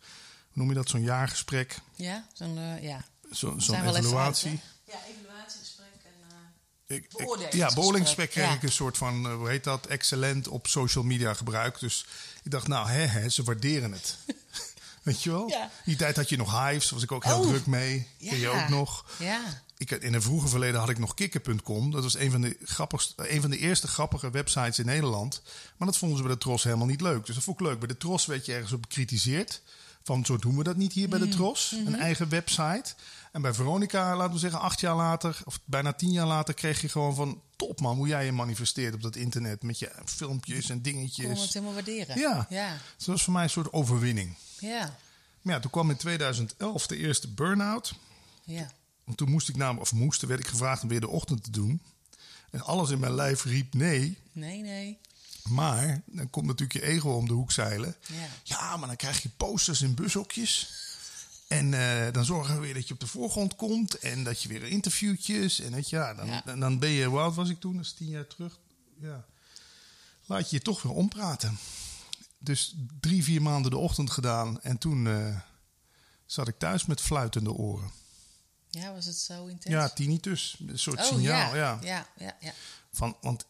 noem 0.54 0.70
je 0.70 0.74
dat, 0.74 0.90
zo'n 0.90 1.02
jaargesprek. 1.02 1.80
Ja, 1.96 2.28
zo'n 2.34 2.58
eh, 2.58 2.84
ja. 2.84 3.06
Zo, 3.32 3.56
zo'n 3.58 3.76
evaluatie. 3.76 4.50
uit, 4.50 4.60
ja, 4.84 4.94
eh, 4.94 5.35
Ik- 6.88 7.08
ja, 7.52 7.74
beoordelingsgesprek 7.74 8.30
kreeg 8.30 8.46
Ja. 8.48 8.54
ik 8.54 8.64
een 8.64 8.72
soort 8.72 8.98
van, 8.98 9.26
eh, 9.26 9.34
hoe 9.36 9.50
heet 9.50 9.64
dat, 9.64 9.86
excellent 9.86 10.48
op 10.48 10.68
social 10.68 11.04
media 11.04 11.34
gebruik. 11.34 11.80
Dus 11.80 12.06
ik 12.44 12.52
dacht, 12.52 12.68
nou, 12.68 12.90
hè, 12.90 13.06
hè, 13.06 13.30
ze 13.30 13.44
waarderen 13.44 13.92
het. 13.92 14.18
Weet 15.04 15.24
je 15.24 15.32
wel? 15.32 15.48
Ja. 15.50 15.70
Die 15.86 15.96
tijd 15.96 16.16
had 16.16 16.30
je 16.30 16.38
nog 16.38 16.68
Hives, 16.68 16.90
was 16.90 17.04
ik 17.04 17.12
ook 17.12 17.24
heel 17.24 17.40
Oh. 17.40 17.48
druk 17.48 17.66
mee. 17.66 18.08
Ken 18.20 18.28
je 18.36 18.40
Ja. 18.40 18.50
ook 18.64 18.70
nog? 18.70 19.06
Ja. 19.18 19.64
Ik, 19.78 19.92
in 19.92 20.14
een 20.14 20.22
vroeger 20.22 20.50
verleden 20.50 20.80
had 20.80 20.90
ik 20.90 20.98
nog 21.00 21.14
kikker.com. 21.14 21.92
Dat 21.92 22.04
was 22.04 22.16
een 22.18 22.32
van, 22.32 22.42
de 22.42 22.58
grappigste, 22.64 23.32
een 23.34 23.42
van 23.42 23.50
de 23.50 23.58
eerste 23.58 23.88
grappige 23.88 24.30
websites 24.30 24.80
in 24.80 24.86
Nederland. 24.86 25.42
Maar 25.78 25.88
dat 25.88 25.98
vonden 25.98 26.18
ze 26.18 26.24
bij 26.24 26.34
de 26.34 26.40
Tros 26.40 26.64
helemaal 26.64 26.86
niet 26.88 27.02
leuk. 27.02 27.26
Dus 27.26 27.36
dat 27.36 27.44
vond 27.44 27.60
ik 27.60 27.66
leuk. 27.66 27.80
Bij 27.80 27.88
de 27.88 27.98
Tros 27.98 28.26
werd 28.26 28.46
je 28.46 28.54
ergens 28.54 28.72
op 28.72 28.82
bekritiseerd. 28.82 29.62
Van 30.04 30.26
zo 30.26 30.38
doen 30.38 30.58
we 30.58 30.64
dat 30.64 30.76
niet 30.76 30.94
hier 30.94 31.10
bij 31.10 31.20
de 31.20 31.28
Tros. 31.28 31.72
Een 31.86 31.96
eigen 32.00 32.30
website. 32.30 32.94
En 33.36 33.42
bij 33.42 33.54
Veronica, 33.54 34.16
laten 34.16 34.34
we 34.34 34.40
zeggen, 34.40 34.60
acht 34.60 34.80
jaar 34.80 34.96
later, 34.96 35.42
of 35.46 35.60
bijna 35.66 35.94
tien 35.94 36.12
jaar 36.12 36.28
later, 36.28 36.54
kreeg 36.54 36.82
je 36.82 36.90
gewoon 36.90 37.16
van 37.16 37.42
top 37.56 37.80
man, 37.82 37.96
hoe 37.96 38.08
jij 38.08 38.26
je 38.26 38.32
manifesteert 38.32 38.94
op 38.94 39.02
dat 39.02 39.16
internet. 39.16 39.64
Met 39.64 39.80
je 39.80 39.92
filmpjes 40.06 40.70
en 40.70 40.74
Kon 40.74 40.82
dingetjes. 40.82 41.42
het 41.42 41.54
helemaal 41.54 41.74
waarderen. 41.74 42.20
Ja. 42.20 42.46
Ja. 42.50 42.72
Dus 42.74 43.06
dat 43.06 43.16
was 43.16 43.24
voor 43.24 43.34
mij 43.34 43.44
een 43.44 43.50
soort 43.50 43.74
overwinning. 43.74 44.36
Ja. 44.60 44.98
Maar 45.42 45.54
ja, 45.54 45.60
toen 45.60 45.72
kwam 45.72 45.90
in 45.90 45.98
2011 45.98 46.88
de 46.88 46.98
eerste 46.98 47.28
burn-out. 47.28 47.94
Ja. 48.44 48.72
Want 49.04 49.18
toen 49.18 49.30
moest 49.30 49.50
ik 49.50 49.56
namelijk, 49.56 49.82
of 49.82 49.94
moest, 49.94 50.22
werd 50.22 50.40
ik 50.40 50.48
gevraagd 50.48 50.84
om 50.84 50.90
weer 50.90 51.00
de 51.00 51.10
ochtend 51.10 51.44
te 51.44 51.52
doen. 51.52 51.82
En 52.52 52.62
alles 52.62 52.90
in 52.90 53.00
mijn 53.00 53.16
lijf 53.16 53.44
riep 53.44 53.74
nee. 53.74 54.18
Nee, 54.32 54.62
nee. 54.62 54.98
Maar 55.44 56.02
dan 56.06 56.30
komt 56.30 56.46
natuurlijk 56.46 56.74
je 56.80 56.92
ego 56.92 57.10
om 57.10 57.28
de 57.28 57.34
hoek 57.34 57.52
zeilen. 57.52 57.96
Ja. 58.08 58.28
Ja, 58.44 58.78
maar 58.78 58.88
dan 58.88 58.98
krijg 58.98 59.24
je 59.24 59.30
posters 59.38 59.82
in 59.82 59.94
bushokjes. 59.94 60.84
En 61.48 61.74
eh, 61.74 62.14
dan 62.14 62.26
zorgen 62.26 62.56
we 62.56 62.62
weer 62.62 62.74
dat 62.74 62.88
je 62.88 62.94
op 62.94 63.00
de 63.00 63.08
voorgrond 63.08 63.56
komt. 63.56 64.00
En 64.00 64.24
dat 64.24 64.42
je 64.42 64.50
weer 64.50 64.64
interviewtjes. 64.64 65.60
En 65.60 65.72
weet 65.72 65.90
je, 65.90 65.96
ja, 65.96 66.14
dan, 66.14 66.28
Ja. 66.28 66.42
dan- 66.56 66.80
ben 66.80 66.90
je, 66.90 67.06
hoe 67.06 67.20
oud 67.20 67.36
was 67.36 67.50
ik 67.50 67.60
toen? 67.60 67.76
Dat 67.76 67.86
is 67.86 67.94
tien 67.94 68.08
jaar 68.10 68.28
terug. 68.28 68.60
Ja. 69.00 69.26
Laat 70.26 70.50
je 70.50 70.56
je 70.56 70.62
toch 70.62 70.82
weer 70.82 70.92
ompraten. 70.94 71.58
Dus 72.38 72.76
drie, 73.00 73.24
vier 73.24 73.42
maanden 73.42 73.72
de 73.72 73.78
ochtend 73.78 74.12
gedaan. 74.12 74.62
En 74.62 74.78
toen 74.78 75.08
eh, 75.08 75.40
zat 76.26 76.48
ik 76.48 76.60
thuis 76.60 76.86
met 76.86 77.02
fluitende 77.02 77.52
oren. 77.52 77.92
Ja, 78.70 78.94
was 78.94 79.06
het 79.06 79.16
zo 79.16 79.46
intens? 79.46 79.74
Ja, 79.74 79.90
tinnitus. 79.90 80.58
Een 80.68 80.80
soort 80.80 81.00
oh, 81.00 81.06
signaal, 81.06 81.56
ja. 81.56 81.80
Ja, 81.82 82.08
ja, 82.18 82.38
ja. 82.40 82.54
Van, 82.92 83.18
want 83.22 83.46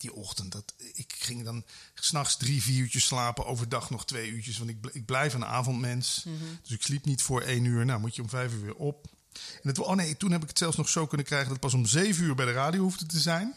die 0.00 0.12
ochtend, 0.12 0.52
dat, 0.52 0.74
ik 0.92 1.12
ging 1.18 1.44
dan 1.44 1.64
s'nachts 1.94 2.36
drie, 2.36 2.62
vier 2.62 2.78
uurtjes 2.78 3.04
slapen. 3.04 3.46
Overdag 3.46 3.90
nog 3.90 4.06
twee 4.06 4.30
uurtjes. 4.30 4.58
Want 4.58 4.70
ik, 4.70 4.76
ik 4.92 5.04
blijf 5.04 5.34
een 5.34 5.44
avondmens. 5.44 6.26
Dus 6.62 6.72
ik 6.72 6.82
sliep 6.82 7.04
niet 7.04 7.22
voor 7.22 7.42
één 7.42 7.64
uur. 7.64 7.84
Nou, 7.84 8.00
moet 8.00 8.16
je 8.16 8.22
om 8.22 8.28
vijf 8.28 8.52
uur 8.52 8.62
weer 8.62 8.74
op. 8.74 9.06
En 9.32 9.68
het, 9.68 9.78
oh 9.78 9.94
nee, 9.94 10.16
toen 10.16 10.30
heb 10.30 10.42
ik 10.42 10.48
het 10.48 10.58
zelfs 10.58 10.76
nog 10.76 10.88
zo 10.88 11.06
kunnen 11.06 11.26
krijgen... 11.26 11.48
dat 11.48 11.56
het 11.56 11.70
pas 11.70 11.80
om 11.80 11.86
zeven 11.86 12.24
uur 12.24 12.34
bij 12.34 12.46
de 12.46 12.52
radio 12.52 12.82
hoefde 12.82 13.06
te 13.06 13.20
zijn. 13.20 13.54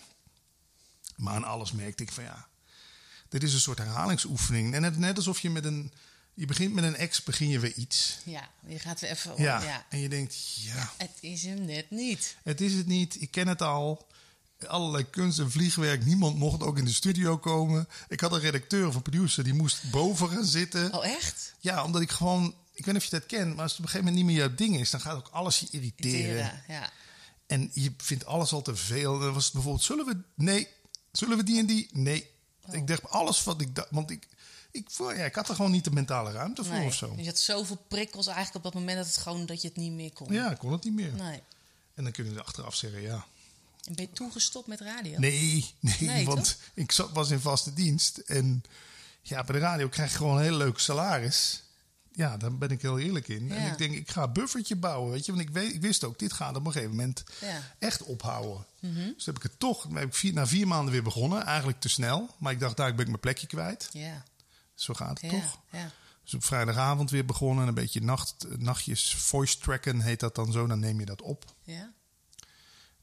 Maar 1.16 1.34
aan 1.34 1.44
alles 1.44 1.72
merkte 1.72 2.04
ik 2.04 2.12
van 2.12 2.24
ja... 2.24 2.48
dit 3.30 3.44
is 3.44 3.54
een 3.54 3.60
soort 3.60 3.78
herhalingsoefening. 3.78 4.74
En 4.74 4.82
net, 4.82 4.98
net 4.98 5.18
alsof 5.18 5.40
je 5.40 5.50
met 5.50 5.66
een... 5.66 5.92
Je 6.34 6.46
begint 6.46 6.74
met 6.74 6.84
een 6.84 6.96
ex, 6.96 7.24
begin 7.24 7.50
je 7.50 7.60
weer 7.60 7.74
iets. 7.74 8.18
Ja, 8.24 8.50
je 8.68 8.80
gaat 8.80 9.00
weer 9.00 9.10
even... 9.10 9.34
Ja. 9.38 9.62
ja. 9.62 9.86
En 9.90 10.00
je 10.00 10.10
denkt, 10.10 10.56
ja, 10.56 10.94
Het 10.98 11.18
is 11.20 11.44
hem 11.44 11.66
net 11.66 11.90
niet. 11.90 12.36
het 12.44 12.62
is 12.62 12.74
het 12.74 12.88
niet. 12.88 13.22
Ik 13.22 13.32
ken 13.32 13.48
het 13.48 13.62
al. 13.62 14.08
Allerlei 14.68 15.10
kunst 15.10 15.40
en 15.40 15.52
vliegwerk. 15.52 16.06
Niemand 16.06 16.38
mocht 16.38 16.62
ook 16.64 16.78
in 16.78 16.86
de 16.86 16.94
studio 16.94 17.38
komen. 17.38 17.88
Ik 18.08 18.20
had 18.20 18.32
een 18.32 18.40
redacteur 18.40 18.88
of 18.88 18.96
een 18.96 19.02
producer 19.02 19.44
die 19.44 19.54
moest 19.54 19.92
boven 19.92 20.30
gaan 20.30 20.46
zitten. 20.46 20.94
Oh, 20.94 21.06
echt? 21.06 21.54
Ja, 21.60 21.84
omdat 21.84 22.02
ik 22.02 22.12
gewoon... 22.12 22.56
Ik 22.74 22.86
weet 22.86 22.94
niet 22.94 23.04
of 23.04 23.10
je 23.10 23.20
dat 23.20 23.26
kent, 23.26 23.54
maar 23.56 23.64
als 23.64 23.72
het 23.72 23.80
op 23.80 23.86
een 23.86 23.92
gegeven 23.92 24.06
moment 24.14 24.16
niet 24.16 24.26
meer 24.26 24.46
jouw 24.48 24.56
ding 24.56 24.80
is... 24.80 24.90
dan 24.90 25.02
gaat 25.02 25.16
ook 25.16 25.28
alles 25.32 25.60
je 25.60 25.68
irriteren. 25.72 26.22
Teren, 26.22 26.64
Ja. 26.68 26.90
En 27.48 27.70
je 27.74 27.94
vindt 27.98 28.26
alles 28.26 28.52
al 28.52 28.62
te 28.62 28.76
veel. 28.76 29.20
Dan 29.20 29.34
was 29.34 29.44
het 29.44 29.54
bijvoorbeeld, 29.54 29.84
zullen 29.84 30.06
we... 30.06 30.18
Nee. 30.36 30.68
Zullen 31.12 31.38
we 31.38 31.44
die 31.44 31.60
en 31.60 31.66
die? 31.66 31.90
Nee. 31.92 32.30
Oh. 32.68 32.76
Ik 32.76 32.88
dacht, 32.88 33.10
alles 33.10 33.44
wat 33.44 33.62
ik 33.62 33.76
dacht... 33.76 33.88
Want 33.92 34.10
ik, 34.12 34.28
ik, 34.72 34.90
ja, 34.98 35.12
ik 35.14 35.36
had 35.36 35.50
er 35.50 35.56
gewoon 35.56 35.72
niet 35.72 35.84
de 35.84 35.92
mentale 35.92 36.32
ruimte 36.32 36.64
voor 36.64 36.74
Nee. 36.74 36.88
of 36.88 36.94
zo. 36.94 37.14
Je 37.18 37.26
had 37.26 37.40
zoveel 37.40 37.86
prikkels 37.88 38.28
eigenlijk 38.28 38.56
op 38.58 38.64
dat 38.64 38.82
moment 38.82 38.98
dat 38.98 39.08
het 39.08 39.18
gewoon 39.18 39.46
dat 39.46 39.62
je 39.62 39.68
het 39.68 39.78
niet 39.78 39.92
meer 39.92 40.14
kon. 40.14 40.34
Ja, 40.34 40.52
ik 40.52 40.58
kon 40.58 40.72
het 40.72 40.84
niet 40.84 40.94
meer. 40.94 41.14
Nee. 41.14 41.42
En 41.94 42.04
dan 42.04 42.12
kunnen 42.12 42.34
ze 42.34 42.44
achteraf 42.44 42.76
zeggen, 42.76 43.02
ja, 43.02 43.26
En 43.84 43.96
ben 43.96 44.06
je 44.06 44.12
toegestopt 44.12 44.68
met 44.68 44.82
radio? 44.82 45.20
Nee, 45.20 45.74
nee, 45.80 45.96
Nee, 46.00 46.26
want 46.26 46.58
ik 46.74 46.92
zat, 46.92 47.12
was 47.12 47.30
in 47.30 47.40
vaste 47.40 47.74
dienst. 47.74 48.18
En 48.18 48.64
ja, 49.22 49.44
bij 49.44 49.56
de 49.56 49.62
radio 49.62 49.90
krijg 49.90 50.12
je 50.12 50.18
gewoon 50.18 50.38
een 50.38 50.44
heel 50.44 50.58
leuk 50.58 50.80
salaris. 50.80 51.64
Ja, 52.16 52.38
daar 52.38 52.58
ben 52.58 52.70
ik 52.70 52.82
heel 52.82 53.00
eerlijk 53.00 53.28
in. 53.28 53.52
En 53.52 53.72
ik 53.72 53.78
denk, 53.78 53.94
ik 53.96 54.10
ga 54.12 54.24
een 54.24 54.34
buffertje 54.34 54.76
bouwen, 54.76 55.12
weet 55.12 55.26
je. 55.26 55.32
Want 55.34 55.44
ik, 55.48 55.54
weet, 55.54 55.74
ik 55.74 55.82
wist 55.82 56.04
ook, 56.04 56.20
dit 56.20 56.34
gaat 56.34 56.56
op 56.56 56.66
een 56.66 56.72
gegeven 56.72 56.96
moment 56.96 57.24
Ja. 57.42 57.62
echt 57.80 58.04
ophouden. 58.04 58.66
Mhm. 58.80 59.12
Dus 59.16 59.26
heb 59.26 59.36
ik 59.36 59.44
het 59.44 59.60
toch, 59.60 59.84
heb 59.94 60.04
ik 60.04 60.14
vier, 60.14 60.34
na 60.34 60.48
vier 60.48 60.68
maanden 60.68 60.92
weer 60.94 61.04
begonnen. 61.04 61.46
Eigenlijk 61.46 61.80
te 61.80 61.90
snel. 61.90 62.36
Maar 62.38 62.52
ik 62.52 62.60
dacht, 62.60 62.78
daar 62.78 62.92
ben 62.92 63.00
ik 63.00 63.08
mijn 63.08 63.20
plekje 63.20 63.48
kwijt. 63.48 63.90
Ja, 63.92 64.24
Zo 64.76 64.94
gaat 64.94 65.22
het 65.22 65.32
ja, 65.32 65.40
toch? 65.40 65.60
ja. 65.72 65.92
Dus 66.24 66.34
op 66.34 66.44
vrijdagavond 66.44 67.10
weer 67.10 67.26
begonnen. 67.26 67.68
Een 67.68 67.74
beetje 67.74 68.02
nacht, 68.02 68.46
nachtjes 68.58 69.16
voice 69.16 69.58
tracken 69.58 70.02
heet 70.02 70.20
dat 70.20 70.36
dan 70.36 70.52
zo. 70.52 70.68
Dan 70.68 70.80
neem 70.80 71.00
je 71.00 71.06
dat 71.06 71.22
op. 71.22 71.56
ja. 71.64 71.92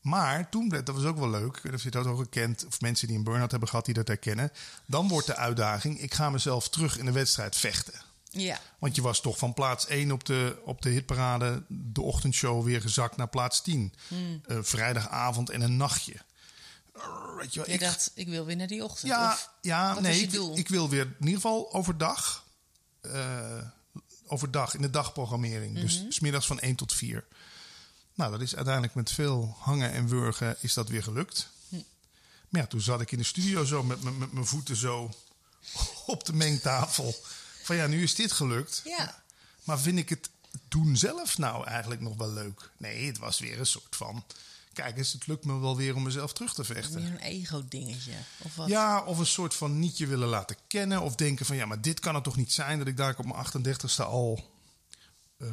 Maar 0.00 0.49
toen, 0.49 0.69
dat 0.69 0.88
was 0.88 1.04
ook 1.04 1.19
wel 1.19 1.30
leuk. 1.30 1.57
Ik 1.57 1.62
weet 1.62 1.75
of 1.75 1.83
je 1.83 1.90
dat 1.90 2.07
ook 2.07 2.19
gekend, 2.19 2.66
of 2.66 2.80
mensen 2.80 3.09
die 3.09 3.16
een 3.16 3.25
burn-out 3.25 3.50
hebben 3.50 3.69
gehad 3.69 3.85
die 3.85 3.95
dat 3.95 4.09
herkennen. 4.09 4.52
Dan 4.87 5.09
wordt 5.09 5.26
de 5.26 5.37
uitdaging: 5.37 6.00
ik 6.00 6.14
ga 6.14 6.30
mezelf 6.30 6.69
terug 6.69 6.99
in 6.99 7.04
de 7.04 7.12
wedstrijd 7.12 7.57
vechten. 7.57 7.95
Ja, 8.33 8.61
Want 8.78 8.95
je 8.97 9.02
was 9.02 9.21
toch 9.21 9.38
van 9.38 9.54
plaats 9.54 9.87
1 9.87 10.12
op 10.12 10.25
de, 10.25 10.61
op 10.64 10.83
de 10.83 10.88
hitparade, 10.90 11.62
de 11.69 12.00
ochtendshow, 12.02 12.64
weer 12.64 12.80
gezakt 12.80 13.16
naar 13.16 13.28
plaats 13.28 13.62
10. 13.62 13.95
Eh, 14.47 14.59
vrijdagavond 14.61 15.50
en 15.50 15.61
een 15.61 15.76
nachtje. 15.76 16.14
Weet 17.37 17.54
je 17.54 17.61
wel, 17.61 17.69
je 17.69 17.75
ik, 17.75 17.80
dacht, 17.80 18.11
ik 18.14 18.28
wil 18.28 18.45
weer 18.45 18.57
naar 18.57 18.66
die 18.66 18.85
ochtend. 18.85 19.12
ja, 19.12 19.33
Of- 19.33 19.50
ja 19.61 20.00
nee, 20.00 20.21
ik, 20.54 20.69
wil 20.69 20.88
weer 20.88 21.02
in 21.07 21.14
ieder 21.19 21.35
geval 21.35 21.73
overdag. 21.73 22.45
eh 23.00 23.62
overdag 24.26 24.75
in 24.75 24.83
de 24.83 24.90
dagprogrammering. 24.90 25.73
Mhm. 25.73 25.80
Dus 25.83 26.04
smiddags 26.09 26.47
van 26.47 26.61
1 26.61 26.75
tot 26.76 26.92
4. 26.95 27.25
Nou, 28.21 28.33
dat 28.33 28.41
is 28.41 28.55
uiteindelijk 28.57 28.95
met 28.95 29.12
veel 29.12 29.57
hangen 29.59 29.93
en 29.93 30.09
wurgen 30.09 30.57
is 30.61 30.75
dat 30.75 30.89
weer 30.89 31.03
gelukt. 31.03 31.49
Hm. 31.69 31.77
Maar 32.49 32.61
ja, 32.61 32.67
toen 32.67 32.81
zat 32.81 33.00
ik 33.00 33.12
in 33.12 33.19
de 33.19 33.25
studio 33.25 33.65
zo 33.65 33.83
met, 33.83 34.03
mijn- 34.03 34.19
met 34.19 34.33
mijn 34.33 34.47
voeten 34.47 34.77
zo 34.77 35.11
op 36.07 36.25
de 36.25 36.33
mengtafel. 36.33 37.15
Van 37.62 37.77
ja, 37.77 37.87
nu 37.87 38.03
is 38.03 38.15
dit 38.15 38.33
gelukt. 38.33 38.83
Ja, 38.85 39.23
Maar 39.65 39.79
vind 39.81 39.99
ik 39.99 40.09
het 40.09 40.31
doen 40.69 40.97
zelf 40.97 41.39
nou 41.39 41.67
eigenlijk 41.67 42.00
nog 42.00 42.17
wel 42.17 42.33
leuk? 42.33 42.71
Nee, 42.77 43.07
het 43.07 43.19
was 43.19 43.39
weer 43.39 43.59
een 43.59 43.67
soort 43.67 43.97
van... 43.97 44.25
Kijk 44.73 44.97
eens, 44.99 45.12
het 45.12 45.27
lukt 45.27 45.45
me 45.45 45.59
wel 45.59 45.77
weer 45.77 45.95
om 45.95 46.03
mezelf 46.03 46.33
terug 46.33 46.55
te 46.55 46.65
vechten. 46.65 47.03
een 47.05 47.19
ego-dingetje. 47.19 48.12
Of 48.39 48.55
wat? 48.57 48.69
Ja, 48.69 49.03
of 49.05 49.19
een 49.19 49.27
soort 49.27 49.55
van 49.55 49.79
niet 49.79 49.99
je 49.99 50.07
willen 50.07 50.29
laten 50.29 50.57
kennen. 50.67 51.00
Of 51.03 51.15
denken 51.15 51.47
van 51.47 51.57
ja, 51.57 51.67
maar 51.67 51.81
dit 51.81 52.00
kan 52.00 52.15
het 52.15 52.25
toch 52.25 52.37
niet 52.37 52.53
zijn 52.53 52.79
dat 52.79 52.87
ik 52.87 52.97
daar 52.97 53.15
op 53.19 53.25
mijn 53.25 53.47
38ste 53.47 54.05
al 54.05 54.50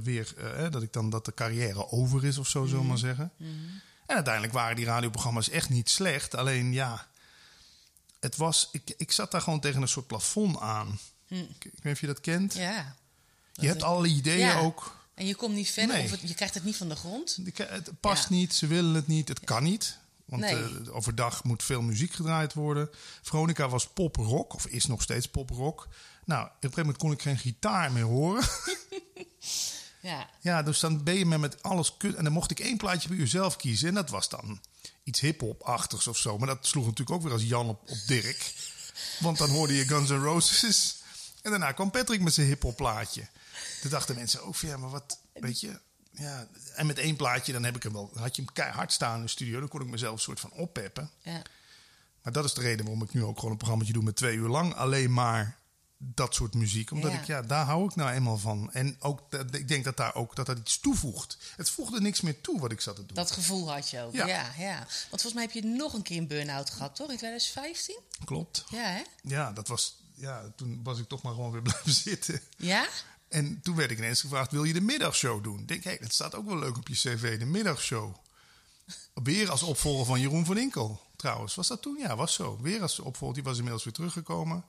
weer, 0.03 0.33
eh, 0.37 0.71
dat 0.71 0.81
ik 0.81 0.93
dan 0.93 1.09
dat 1.09 1.25
de 1.25 1.33
carrière 1.33 1.91
over 1.91 2.25
is 2.25 2.37
of 2.37 2.47
zo, 2.47 2.65
zullen 2.65 2.81
we 2.81 2.87
maar 2.87 2.97
zeggen. 2.97 3.31
En 4.05 4.15
uiteindelijk 4.15 4.53
waren 4.53 4.75
die 4.75 4.85
radioprogramma's 4.85 5.49
echt 5.49 5.69
niet 5.69 5.89
slecht. 5.89 6.35
Alleen 6.35 6.73
ja, 6.73 7.07
het 8.19 8.35
was, 8.35 8.69
ik, 8.71 8.93
ik 8.97 9.11
zat 9.11 9.31
daar 9.31 9.41
gewoon 9.41 9.59
tegen 9.59 9.81
een 9.81 9.87
soort 9.87 10.07
plafond 10.07 10.59
aan. 10.59 10.99
Ik, 11.27 11.39
ik 11.65 11.71
weet 11.73 11.83
niet 11.83 11.93
of 11.93 12.01
je 12.01 12.07
dat 12.07 12.21
kent. 12.21 12.53
Ja. 12.53 12.95
je 13.53 13.67
hebt 13.67 13.83
alle 13.83 14.07
ideeën 14.07 14.39
Ja. 14.47 14.59
ook. 14.59 14.95
En 15.13 15.25
je 15.25 15.35
komt 15.35 15.55
niet 15.55 15.69
verder, 15.71 15.95
Nee. 15.95 16.05
of 16.05 16.11
het, 16.11 16.21
je 16.21 16.33
krijgt 16.33 16.53
het 16.53 16.63
niet 16.63 16.77
van 16.77 16.89
de 16.89 16.95
grond. 16.95 17.37
Het 17.55 17.99
past 17.99 18.29
Ja. 18.29 18.35
niet, 18.35 18.53
ze 18.53 18.67
willen 18.67 18.93
het 18.93 19.07
niet, 19.07 19.27
het 19.27 19.39
kan 19.39 19.63
niet. 19.63 19.97
Want 20.25 20.41
Nee. 20.41 20.55
eh, 20.55 20.95
overdag 20.95 21.43
moet 21.43 21.63
veel 21.63 21.81
muziek 21.81 22.13
gedraaid 22.13 22.53
worden. 22.53 22.89
Veronica 23.21 23.69
was 23.69 23.87
pop-rock, 23.87 24.53
of 24.53 24.65
is 24.67 24.85
nog 24.85 25.01
steeds 25.01 25.27
pop-rock. 25.27 25.87
Nou, 26.25 26.41
op 26.45 26.47
een 26.49 26.55
gegeven 26.59 26.79
moment 26.81 26.97
kon 26.97 27.11
ik 27.11 27.21
geen 27.21 27.37
gitaar 27.37 27.91
meer 27.91 28.03
horen. 28.03 28.43
Ja, 29.99 30.29
ja, 30.41 30.63
dus 30.63 30.79
dan 30.79 31.03
ben 31.03 31.13
je 31.13 31.25
me 31.25 31.37
met 31.37 31.63
alles... 31.63 31.97
kun- 31.97 32.15
En 32.15 32.23
dan 32.23 32.33
mocht 32.33 32.51
ik 32.51 32.59
één 32.59 32.77
plaatje 32.77 33.07
bij 33.09 33.17
u 33.17 33.27
zelf 33.27 33.55
kiezen. 33.55 33.87
En 33.87 33.93
dat 33.93 34.09
was 34.09 34.29
dan 34.29 34.61
iets 35.03 35.19
hip-hop-achtigs 35.19 36.07
of 36.07 36.17
zo. 36.17 36.37
Maar 36.37 36.47
dat 36.47 36.65
sloeg 36.67 36.83
natuurlijk 36.85 37.17
ook 37.17 37.23
weer 37.23 37.31
als 37.33 37.43
Jan 37.43 37.69
op, 37.69 37.89
op 37.89 37.97
Dirk. 38.07 38.53
Want 39.19 39.37
dan 39.37 39.49
hoorde 39.49 39.73
je 39.75 39.85
Guns 39.87 40.09
N' 40.09 40.13
Roses. 40.23 40.95
En 41.41 41.49
daarna 41.51 41.71
kwam 41.71 41.91
Patrick 41.91 42.21
met 42.21 42.33
zijn 42.33 42.47
hip-hop 42.47 42.75
plaatje. 42.75 43.27
Toen 43.81 43.89
dachten 43.91 44.15
mensen 44.15 44.43
ook 44.43 44.55
van 44.55 44.69
ja, 44.69 44.77
maar 44.77 44.89
wat, 44.89 45.19
weet 45.33 45.59
je... 45.59 45.79
Ja, 46.11 46.47
en 46.75 46.85
met 46.85 46.97
één 46.97 47.15
plaatje, 47.15 47.51
dan 47.53 47.63
heb 47.63 47.75
ik 47.75 47.83
hem 47.83 47.93
wel. 47.93 48.11
Had 48.15 48.35
je 48.35 48.41
hem 48.41 48.53
keihard 48.53 48.91
staan 48.91 49.15
in 49.15 49.21
de 49.21 49.27
studio. 49.27 49.59
Dan 49.59 49.67
kon 49.69 49.81
ik 49.81 49.87
mezelf 49.87 50.13
een 50.13 50.19
soort 50.19 50.39
van 50.39 50.51
oppeppen. 50.51 51.11
ja. 51.21 51.41
Maar 52.21 52.33
dat 52.35 52.45
is 52.45 52.53
de 52.53 52.61
reden 52.61 52.85
waarom 52.85 53.03
ik 53.03 53.13
nu 53.13 53.23
ook 53.23 53.35
gewoon 53.35 53.51
een 53.51 53.57
programma 53.57 53.85
doe 53.91 54.03
met 54.03 54.15
twee 54.15 54.35
uur 54.35 54.47
lang. 54.47 54.73
Alleen 54.75 55.13
maar 55.13 55.56
dat 55.97 56.33
soort 56.35 56.53
muziek. 56.53 56.91
Omdat 56.91 57.11
Ja. 57.11 57.19
ik, 57.19 57.25
ja, 57.25 57.41
daar 57.41 57.65
hou 57.65 57.85
ik 57.85 57.95
nou 57.95 58.11
eenmaal 58.11 58.37
van. 58.37 58.69
En 58.73 58.95
ook, 58.99 59.21
ik 59.51 59.67
denk 59.67 59.83
dat 59.83 59.97
daar 59.97 60.15
ook 60.15 60.35
dat 60.35 60.45
dat 60.45 60.57
iets 60.57 60.79
toevoegt. 60.79 61.37
Het 61.55 61.69
voegde 61.69 62.01
niks 62.01 62.21
meer 62.21 62.41
toe 62.41 62.59
wat 62.59 62.71
ik 62.71 62.81
zat 62.81 62.95
te 62.95 63.05
doen. 63.05 63.15
Dat 63.15 63.31
gevoel 63.31 63.71
had 63.71 63.89
je 63.89 64.01
ook. 64.01 64.13
Ja. 64.13 64.25
Ja. 64.27 64.51
Ja, 64.57 64.77
Want 64.77 65.09
volgens 65.09 65.33
mij 65.33 65.43
heb 65.43 65.51
je 65.51 65.63
nog 65.65 65.93
een 65.93 66.01
keer 66.01 66.17
een 66.17 66.27
burn-out 66.27 66.69
gehad, 66.69 66.95
toch? 66.95 67.09
In 67.11 67.17
2015? 67.17 67.99
Klopt. 68.25 68.65
Ja, 68.69 68.83
hè? 68.83 69.01
Ja, 69.21 69.51
dat 69.51 69.67
was, 69.67 69.95
ja, 70.13 70.51
toen 70.55 70.79
was 70.83 70.99
ik 70.99 71.07
toch 71.07 71.21
maar 71.21 71.33
gewoon 71.33 71.51
weer 71.51 71.61
blijven 71.71 71.91
zitten. 71.93 72.41
Ja? 72.57 72.87
En 73.27 73.59
toen 73.61 73.75
werd 73.75 73.91
ik 73.91 73.97
ineens 73.97 74.21
gevraagd, 74.21 74.51
wil 74.51 74.63
je 74.63 74.73
de 74.73 74.81
middagshow 74.81 75.43
doen? 75.43 75.59
Ik 75.59 75.67
denk, 75.67 75.83
hé, 75.83 75.97
dat 75.99 76.13
staat 76.13 76.35
ook 76.35 76.45
wel 76.45 76.57
leuk 76.59 76.77
op 76.77 76.87
je 76.87 76.93
cv, 76.93 77.39
de 77.39 77.45
middagshow. 77.45 78.15
Weer 79.13 79.49
als 79.51 79.63
opvolger 79.63 80.05
van 80.05 80.19
Jeroen 80.19 80.45
van 80.45 80.57
Inkel, 80.57 81.01
trouwens. 81.15 81.55
Was 81.55 81.67
dat 81.67 81.81
toen? 81.81 81.97
Ja, 81.97 82.15
was 82.15 82.33
zo. 82.33 82.57
Weer 82.61 82.81
als 82.81 82.99
opvolger, 82.99 83.35
die 83.35 83.43
was 83.43 83.55
inmiddels 83.55 83.83
weer 83.83 83.93
teruggekomen. 83.93 84.63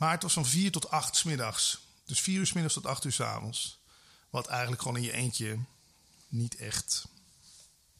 Maar 0.00 0.10
het 0.10 0.22
was 0.22 0.32
van 0.32 0.46
vier 0.46 0.70
tot 0.70 0.90
acht 0.90 1.16
's 1.16 1.22
middags. 1.22 1.80
Dus 2.04 2.20
vier 2.20 2.38
uur 2.38 2.46
's 2.46 2.52
middags 2.52 2.74
tot 2.74 2.86
acht 2.86 3.04
uur 3.04 3.12
's 3.12 3.20
avonds. 3.20 3.80
Wat 4.30 4.46
eigenlijk 4.46 4.82
gewoon 4.82 4.96
in 4.96 5.02
je 5.02 5.12
eentje 5.12 5.58
niet 6.28 6.56
echt... 6.56 7.04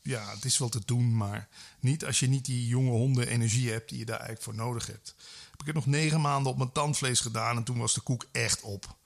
Ja, 0.02 0.30
het 0.34 0.44
is 0.44 0.58
wel 0.58 0.68
te 0.68 0.82
doen, 0.84 1.16
maar 1.16 1.48
niet 1.80 2.04
als 2.04 2.20
je 2.20 2.26
niet 2.26 2.44
die 2.44 2.66
jonge 2.66 2.90
honden 2.90 3.28
energie 3.28 3.70
hebt 3.70 3.88
die 3.88 3.98
je 3.98 4.04
daar 4.04 4.20
eigenlijk 4.20 4.44
voor 4.44 4.54
nodig 4.54 4.86
hebt. 4.86 5.14
Heb 5.50 5.60
ik 5.60 5.66
het 5.66 5.74
nog 5.74 5.86
negen 5.86 6.20
maanden 6.20 6.52
op 6.52 6.58
mijn 6.58 6.72
tandvlees 6.72 7.20
gedaan 7.20 7.56
en 7.56 7.64
toen 7.64 7.78
was 7.78 7.94
de 7.94 8.00
koek 8.00 8.26
echt 8.32 8.60
op. 8.60 8.96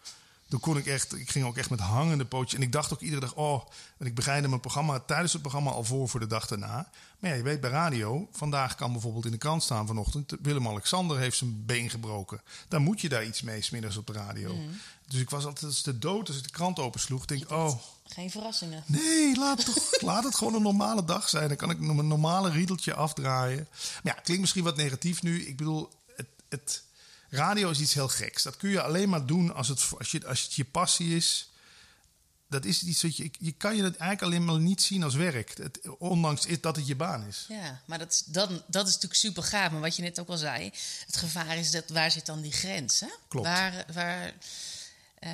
Toen 0.49 0.61
kon 0.61 0.77
ik 0.77 0.87
echt, 0.87 1.15
ik 1.15 1.31
ging 1.31 1.45
ook 1.45 1.57
echt 1.57 1.71
met 1.71 1.81
hangende 1.81 2.25
pootjes. 2.25 2.59
En 2.59 2.67
ik 2.67 2.73
dacht 2.73 2.93
ook 2.93 3.01
iedere 3.01 3.21
dag, 3.21 3.35
oh, 3.35 3.67
en 3.99 4.07
ik 4.07 4.15
bereidde 4.15 4.49
mijn 4.49 4.61
programma 4.61 5.01
tijdens 5.01 5.33
het 5.33 5.43
programma 5.43 5.71
al 5.71 5.85
voor 5.85 6.09
voor 6.09 6.21
de 6.21 6.27
dag 6.27 6.47
daarna. 6.47 6.91
Maar 7.25 7.33
ja, 7.33 7.39
je 7.39 7.45
weet 7.45 7.61
bij 7.61 7.71
radio, 7.71 8.29
vandaag 8.33 8.75
kan 8.75 8.93
bijvoorbeeld 8.93 9.25
in 9.25 9.31
de 9.31 9.39
krant 9.39 9.63
staan 9.63 9.87
vanochtend, 9.87 10.37
Willem-Alexander 10.43 11.19
heeft 11.19 11.37
zijn 11.37 11.67
been 11.67 11.91
gebroken. 11.91 12.41
Dan 12.69 12.83
moet 12.83 13.01
je 13.01 13.09
daar 13.09 13.25
iets 13.25 13.43
mee, 13.43 13.63
smiddags 13.63 13.97
op 13.97 14.07
de 14.07 14.13
radio. 14.13 14.57
Dus 15.07 15.21
ik 15.21 15.31
was 15.31 15.45
altijd 15.45 15.65
als 15.65 15.83
de 15.83 15.99
dood 15.99 16.29
als 16.29 16.37
ik 16.37 16.43
de 16.43 16.51
krant 16.51 16.79
opensloeg. 16.79 17.25
Denk, 17.25 17.51
oh, 17.51 17.79
Geen 18.07 18.31
verrassingen. 18.31 18.83
Nee, 18.87 19.37
laat, 19.45 19.65
toch, 19.65 20.01
laat 20.01 20.25
het 20.25 20.35
gewoon 20.35 20.55
een 20.55 20.63
normale 20.63 21.05
dag 21.05 21.29
zijn. 21.29 21.49
Dan 21.49 21.57
kan 21.57 21.71
ik 21.71 21.81
nog 21.81 21.99
een 21.99 22.09
normale 22.09 22.51
riedeltje 22.51 22.95
afdraaien. 22.95 23.69
Maar 23.71 24.01
ja, 24.03 24.15
het 24.15 24.25
klinkt 24.25 24.43
misschien 24.43 24.65
wat 24.65 24.77
negatief 24.77 25.23
nu. 25.23 25.47
Ik 25.47 25.57
bedoel, 25.57 25.91
het, 26.17 26.27
het, 26.49 26.83
radio 27.29 27.71
is 27.71 27.81
iets 27.81 27.95
heel 27.95 28.09
geks. 28.09 28.43
Dat 28.43 28.57
kun 28.57 28.71
je 28.71 28.83
alleen 28.83 29.09
maar 29.09 29.27
doen 29.27 29.55
als 29.55 29.69
het, 29.69 29.89
als 29.99 30.11
je, 30.11 30.27
als 30.27 30.43
het 30.43 30.55
je 30.55 30.65
passie 30.65 31.17
is. 31.17 31.51
Dat 32.49 32.65
is 32.65 32.83
iets 32.83 33.01
dat 33.01 33.17
je, 33.17 33.31
je 33.39 33.53
kan 33.53 33.77
je 33.77 33.83
dat 33.83 33.97
eigenlijk 33.97 34.23
alleen 34.23 34.45
maar 34.45 34.61
niet 34.61 34.83
zien 34.83 35.03
als 35.03 35.15
werk. 35.15 35.57
Het, 35.59 35.81
ondanks 35.99 36.47
het- 36.47 36.63
dat 36.63 36.77
het 36.77 36.87
je 36.87 36.97
baan 36.97 37.27
is. 37.27 37.45
Ja, 37.49 37.81
maar 37.85 37.99
dat 37.99 38.13
is, 38.13 38.23
dan, 38.27 38.63
dat 38.67 38.87
is 38.87 38.93
natuurlijk 38.93 39.21
super 39.21 39.43
gaaf. 39.43 39.71
Maar 39.71 39.81
wat 39.81 39.97
je 39.97 40.03
net 40.03 40.21
ook 40.21 40.29
al 40.29 40.37
zei, 40.37 40.73
het 41.07 41.17
gevaar 41.17 41.57
is 41.57 41.71
dat 41.71 41.89
waar 41.89 42.11
zit 42.11 42.27
dan 42.27 42.41
die 42.41 42.53
grens? 42.53 43.01
Hè? 43.01 43.09
Klopt. 43.29 43.47
Waar, 43.47 43.85
waar, 43.93 44.35
eh, 45.19 45.31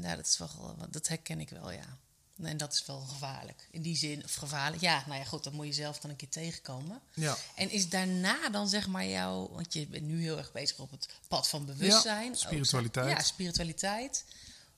nou, 0.00 0.16
dat, 0.16 0.26
is 0.26 0.38
wel, 0.38 0.76
dat 0.90 1.08
herken 1.08 1.40
ik 1.40 1.48
wel, 1.50 1.70
ja. 1.70 1.98
En 2.42 2.56
dat 2.56 2.72
is 2.72 2.86
wel 2.86 3.00
gevaarlijk. 3.00 3.68
In 3.70 3.82
die 3.82 3.96
zin, 3.96 4.24
of 4.24 4.34
gevaarlijk. 4.34 4.82
Ja, 4.82 5.02
nou 5.06 5.18
ja, 5.18 5.24
goed, 5.24 5.44
dat 5.44 5.52
moet 5.52 5.66
je 5.66 5.72
zelf 5.72 5.98
dan 5.98 6.10
een 6.10 6.16
keer 6.16 6.28
tegenkomen. 6.28 7.00
Ja. 7.14 7.36
En 7.54 7.70
is 7.70 7.88
daarna 7.88 8.48
dan 8.48 8.68
zeg 8.68 8.86
maar 8.86 9.06
jouw... 9.06 9.48
Want 9.52 9.72
je 9.72 9.86
bent 9.86 10.02
nu 10.02 10.20
heel 10.22 10.38
erg 10.38 10.52
bezig 10.52 10.78
op 10.78 10.90
het 10.90 11.08
pad 11.28 11.48
van 11.48 11.64
bewustzijn. 11.66 12.30
Ja, 12.30 12.36
spiritualiteit. 12.36 13.10
Ja, 13.16 13.22
spiritualiteit. 13.22 14.24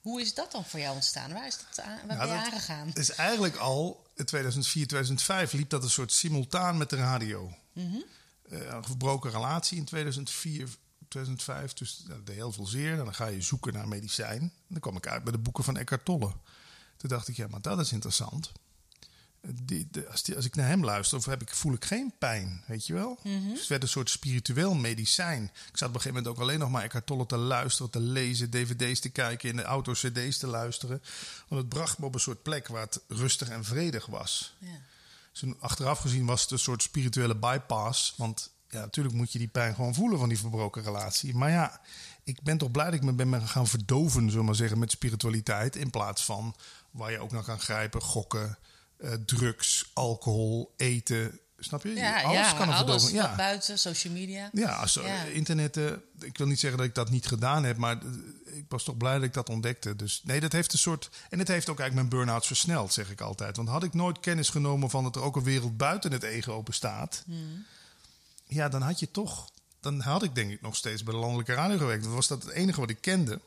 Hoe 0.07 0.21
is 0.21 0.35
dat 0.35 0.53
dan 0.53 0.64
voor 0.64 0.81
jou 0.81 0.95
ontstaan? 0.95 1.33
Waar, 1.33 1.47
is 1.47 1.59
dat 1.59 1.85
aan, 1.85 1.97
waar 1.97 2.16
Nou, 2.16 2.19
ben 2.19 2.29
je 2.29 2.35
dat 2.35 2.53
aangegaan? 2.53 2.90
is 2.95 3.11
eigenlijk 3.11 3.57
al 3.57 4.07
in 4.14 4.25
2004, 4.25 4.87
2005 4.87 5.53
liep 5.53 5.71
dat 5.71 5.83
een 5.83 5.90
soort 5.90 6.12
simultaan 6.12 6.77
met 6.77 6.90
de 6.90 6.97
radio. 6.97 7.53
Eh, 7.73 7.99
een 8.49 8.85
verbroken 8.85 9.31
relatie 9.31 9.79
in 9.79 9.85
2004, 9.85 10.69
2005. 11.09 11.73
Dus 11.73 11.97
dat 11.97 12.27
deed 12.27 12.37
heel 12.37 12.53
veel 12.53 12.66
zeer. 12.66 12.90
En 12.90 13.05
dan 13.05 13.14
ga 13.14 13.27
je 13.27 13.40
zoeken 13.40 13.73
naar 13.73 13.88
medicijn. 13.88 14.40
En 14.40 14.53
dan 14.69 14.81
kwam 14.81 14.97
ik 14.97 15.07
uit 15.07 15.23
bij 15.23 15.33
de 15.33 15.38
boeken 15.38 15.64
van 15.64 15.77
Eckhart 15.77 16.05
Tolle. 16.05 16.33
Toen 16.97 17.11
dacht 17.11 17.29
ik, 17.29 17.37
ja, 17.37 17.47
maar 17.47 17.62
dat 17.62 17.81
is 17.81 17.92
interessant. 17.92 18.53
Die, 19.63 19.89
de- 19.91 20.09
als, 20.09 20.23
die, 20.23 20.37
als 20.37 20.45
ik 20.45 20.55
naar 20.55 20.69
hem 20.69 20.85
luister, 20.85 21.19
of 21.19 21.25
heb 21.25 21.43
ik, 21.43 21.55
voel 21.55 21.73
ik 21.73 21.85
geen 21.85 22.13
pijn, 22.19 22.63
weet 22.67 22.87
je 22.87 22.93
wel? 22.93 23.19
Dus 23.23 23.59
het 23.59 23.69
werd 23.69 23.83
een 23.83 23.89
soort 23.89 24.11
spiritueel 24.11 24.75
medicijn. 24.75 25.43
Ik 25.43 25.77
zat 25.77 25.89
op 25.89 25.95
een 25.95 26.01
gegeven 26.01 26.09
moment 26.09 26.27
ook 26.29 26.39
alleen 26.43 26.59
nog 26.59 26.71
maar 26.71 26.83
Eckhart 26.83 27.07
Tolle 27.07 27.27
te 27.27 27.37
luisteren, 27.37 27.91
te 27.91 28.01
lezen, 28.01 28.51
dvd's 28.51 29.01
te 29.01 29.09
kijken, 29.09 29.49
in 29.49 29.57
de 29.57 29.63
auto 29.63 29.93
cd's 29.93 30.39
te 30.39 30.47
luisteren. 30.47 31.03
Want 31.49 31.61
het 31.61 31.71
bracht 31.71 31.99
me 31.99 32.07
op 32.07 32.15
een 32.15 32.21
soort 32.21 32.43
plek 32.43 32.69
waar 32.69 32.83
het 32.83 33.01
rustig 33.09 33.49
en 33.49 33.65
vredig 33.65 34.07
was. 34.07 34.55
Ja. 34.59 34.69
Dus 35.33 35.51
achteraf 35.59 35.99
gezien 35.99 36.27
was 36.27 36.43
het 36.43 36.51
een 36.51 36.59
soort 36.59 36.83
spirituele 36.83 37.37
bypass. 37.37 38.15
Want 38.17 38.51
ja, 38.69 38.81
natuurlijk 38.81 39.15
moet 39.15 39.33
je 39.33 39.39
die 39.39 39.49
pijn 39.49 39.75
gewoon 39.75 39.95
voelen 39.95 40.19
van 40.19 40.29
die 40.29 40.39
verbroken 40.39 40.83
relatie. 40.83 41.35
Maar 41.35 41.51
ja, 41.51 41.81
ik 42.25 42.43
ben 42.43 42.59
toch 42.59 42.71
blij 42.71 42.85
dat 42.85 42.95
ik 42.95 43.03
me 43.03 43.13
ben 43.13 43.49
gaan 43.49 43.67
verdoven, 43.67 44.21
zullen 44.23 44.39
we 44.39 44.43
maar 44.45 44.55
zeggen, 44.55 44.79
met 44.79 44.91
spiritualiteit. 44.91 45.77
In 45.77 45.91
plaats 45.91 46.25
van 46.25 46.55
waar 46.91 47.11
je 47.11 47.19
ook 47.19 47.33
naar 47.33 47.45
kan 47.45 47.61
grijpen, 47.61 48.03
gokken, 48.03 48.59
eh, 48.99 49.13
drugs, 49.27 49.91
alcohol, 49.93 50.75
eten. 50.77 51.41
Snap 51.59 51.83
je? 51.83 51.93
Ja, 51.95 52.23
alles 52.23 52.37
ja, 52.39 52.53
kan 52.53 52.69
een 52.69 52.75
alles 52.75 53.11
Ja, 53.11 53.37
buiten, 53.37 53.79
social 53.79 54.13
media. 54.13 54.51
ja, 54.53 54.75
als, 54.77 54.95
Ja. 54.95 55.25
internet. 55.25 55.77
eh, 55.77 55.85
ik 56.21 56.39
wil 56.39 56.47
niet 56.47 56.61
zeggen 56.61 56.79
dat 56.79 56.87
ik 56.89 56.95
dat 56.95 57.11
niet 57.11 57.27
gedaan 57.27 57.65
heb, 57.65 57.77
maar 57.77 57.99
eh, 57.99 58.57
ik 58.57 58.65
was 58.69 58.85
toch 58.85 58.97
blij 58.97 59.15
dat 59.15 59.23
ik 59.23 59.33
dat 59.35 59.49
ontdekte. 59.49 59.97
Dus 59.97 60.21
nee, 60.25 60.41
dat 60.41 60.53
heeft 60.53 60.73
een 60.73 60.79
soort. 60.79 61.11
En 61.31 61.39
het 61.39 61.49
heeft 61.49 61.69
ook 61.69 61.79
eigenlijk 61.81 62.09
mijn 62.09 62.21
burn-outs 62.21 62.47
versneld, 62.47 62.93
zeg 62.93 63.11
ik 63.11 63.21
altijd. 63.21 63.57
Want 63.57 63.69
had 63.69 63.83
ik 63.83 63.95
nooit 63.95 64.21
kennis 64.21 64.49
genomen 64.49 64.91
van 64.91 65.03
dat 65.05 65.17
er 65.17 65.23
ook 65.23 65.37
een 65.37 65.43
wereld 65.45 65.77
buiten 65.77 66.13
het 66.13 66.23
ego 66.23 66.63
bestaat, 66.63 67.23
Hmm. 67.27 67.65
ja, 68.47 68.69
dan 68.69 68.83
had 68.83 69.01
je 69.01 69.11
toch. 69.11 69.51
Dan 69.81 70.01
had 70.01 70.23
ik 70.23 70.35
denk 70.35 70.51
ik 70.51 70.61
nog 70.61 70.77
steeds 70.77 71.03
bij 71.03 71.15
de 71.15 71.21
landelijke 71.21 71.55
radio 71.55 71.79
gewerkt. 71.79 72.03
Dan 72.05 72.13
was 72.15 72.29
dat 72.29 72.43
het 72.43 72.53
enige 72.53 72.81
wat 72.81 72.91
ik 72.91 73.01
kende. 73.01 73.41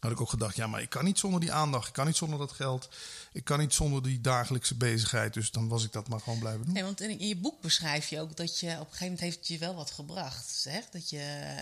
Had 0.00 0.10
ik 0.10 0.20
ook 0.20 0.28
gedacht, 0.30 0.56
ja, 0.56 0.66
maar 0.66 0.82
ik 0.82 0.90
kan 0.90 1.04
niet 1.04 1.18
zonder 1.18 1.40
die 1.40 1.52
aandacht. 1.52 1.86
Ik 1.88 1.92
kan 1.92 2.06
niet 2.06 2.16
zonder 2.16 2.38
dat 2.38 2.52
geld. 2.52 2.88
Ik 3.32 3.44
kan 3.44 3.58
niet 3.58 3.74
zonder 3.74 4.02
die 4.02 4.20
dagelijkse 4.20 4.74
bezigheid. 4.74 5.34
Dus 5.34 5.50
dan 5.50 5.68
was 5.68 5.84
ik 5.84 5.92
dat 5.92 6.08
maar 6.08 6.20
gewoon 6.20 6.38
blijven 6.38 6.64
doen. 6.64 6.74
Nee, 6.74 6.82
want 6.84 7.00
in 7.00 7.26
je 7.28 7.36
boek 7.36 7.60
beschrijf 7.60 8.08
je 8.08 8.20
ook 8.20 8.36
dat 8.36 8.58
je 8.60 8.66
op 8.66 8.72
een 8.78 8.84
gegeven 8.84 9.04
moment 9.04 9.20
heeft 9.20 9.48
je 9.48 9.58
wel 9.58 9.74
wat 9.74 9.90
gebracht. 9.90 10.48
Zeg? 10.50 10.88
Dat, 10.90 11.10
je, 11.10 11.56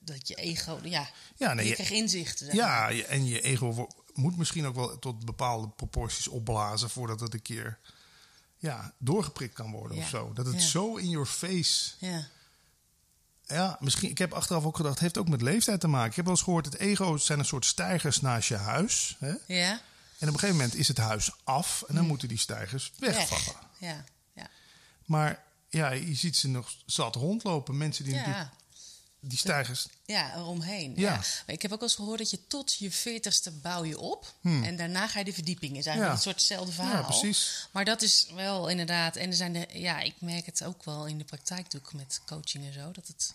dat 0.00 0.28
je 0.28 0.34
ego, 0.34 0.78
ja, 0.82 1.08
Ja, 1.36 1.52
nee, 1.54 1.64
je 1.64 1.70
je- 1.70 1.76
kreeg 1.76 1.90
inzichten. 1.90 2.46
zeg. 2.46 2.54
Ja, 2.54 2.88
je- 2.88 3.04
en 3.06 3.26
je 3.26 3.40
ego 3.40 3.88
moet 4.14 4.36
misschien 4.36 4.66
ook 4.66 4.74
wel 4.74 4.98
tot 4.98 5.24
bepaalde 5.24 5.68
proporties 5.68 6.28
opblazen 6.28 6.90
voordat 6.90 7.20
het 7.20 7.34
een 7.34 7.42
keer 7.42 7.78
ja, 8.56 8.94
doorgeprikt 8.98 9.54
kan 9.54 9.70
worden 9.70 9.96
Ja, 9.96 10.02
of 10.02 10.08
zo. 10.08 10.32
Dat 10.32 10.46
het 10.46 10.54
ja. 10.62 10.68
zo 10.68 10.96
in 10.96 11.08
your 11.08 11.26
face. 11.26 11.90
Ja. 11.98 12.26
Ja, 13.50 13.76
misschien. 13.80 14.10
Ik 14.10 14.18
heb 14.18 14.32
achteraf 14.32 14.64
ook 14.64 14.76
gedacht, 14.76 14.94
het 14.94 15.02
heeft 15.02 15.18
ook 15.18 15.28
met 15.28 15.42
leeftijd 15.42 15.80
te 15.80 15.86
maken. 15.88 16.10
Ik 16.10 16.16
heb 16.16 16.24
wel 16.24 16.34
eens 16.34 16.42
gehoord, 16.44 16.64
het 16.64 16.78
ego 16.78 17.16
zijn 17.16 17.38
een 17.38 17.44
soort 17.44 17.64
stijgers 17.64 18.20
naast 18.20 18.48
je 18.48 18.56
huis. 18.56 19.16
Hè? 19.18 19.32
Ja. 19.46 19.70
En 20.18 20.28
op 20.28 20.34
een 20.34 20.40
gegeven 20.40 20.56
moment 20.56 20.74
is 20.74 20.88
het 20.88 20.98
huis 20.98 21.30
af 21.44 21.84
en 21.88 21.94
dan 21.94 22.06
moeten 22.06 22.28
die 22.28 22.38
stijgers 22.38 22.92
wegvallen. 22.98 23.60
Ja. 23.78 24.04
Ja. 24.34 24.48
Maar 25.04 25.42
ja, 25.68 25.90
je 25.90 26.14
ziet 26.14 26.36
ze 26.36 26.48
nog 26.48 26.74
zat 26.86 27.14
rondlopen. 27.14 27.76
Mensen 27.76 28.04
die 28.04 28.14
natuurlijk 28.14 28.38
Ja. 28.38 28.52
die 29.20 29.38
stijgers. 29.38 29.86
Ja, 30.04 30.34
eromheen. 30.36 30.92
Ja. 30.96 31.10
Ja. 31.12 31.16
Maar 31.16 31.54
ik 31.54 31.62
heb 31.62 31.72
ook 31.72 31.80
wel 31.80 31.88
eens 31.88 31.96
gehoord 31.96 32.18
dat 32.18 32.30
je 32.30 32.46
tot 32.46 32.74
je 32.78 32.90
veertigste 32.90 33.50
bouw 33.50 33.84
je 33.84 33.98
op. 33.98 34.34
En 34.42 34.76
daarna 34.76 35.08
ga 35.08 35.18
je 35.18 35.24
de 35.24 35.32
verdieping 35.32 35.72
in. 35.72 35.78
is 35.78 35.86
eigenlijk. 35.86 36.16
Ja. 36.16 36.16
een 36.16 36.32
soort 36.32 36.36
hetzelfde 36.48 36.72
verhaal. 36.72 36.92
Ja, 37.00 37.02
precies. 37.02 37.68
Maar 37.70 37.84
dat 37.84 38.02
is 38.02 38.26
wel 38.34 38.68
inderdaad... 38.68 39.16
En 39.16 39.28
er 39.30 39.36
zijn 39.36 39.52
de, 39.52 39.66
ja, 39.72 40.00
ik 40.00 40.14
merk 40.18 40.46
het 40.46 40.64
ook 40.64 40.84
wel 40.84 41.06
in 41.06 41.18
de 41.18 41.24
praktijk 41.24 41.62
natuurlijk 41.62 41.92
met 41.92 42.20
coaching 42.26 42.64
en 42.66 42.72
zo. 42.72 42.92
Dat 42.92 43.06
het... 43.06 43.34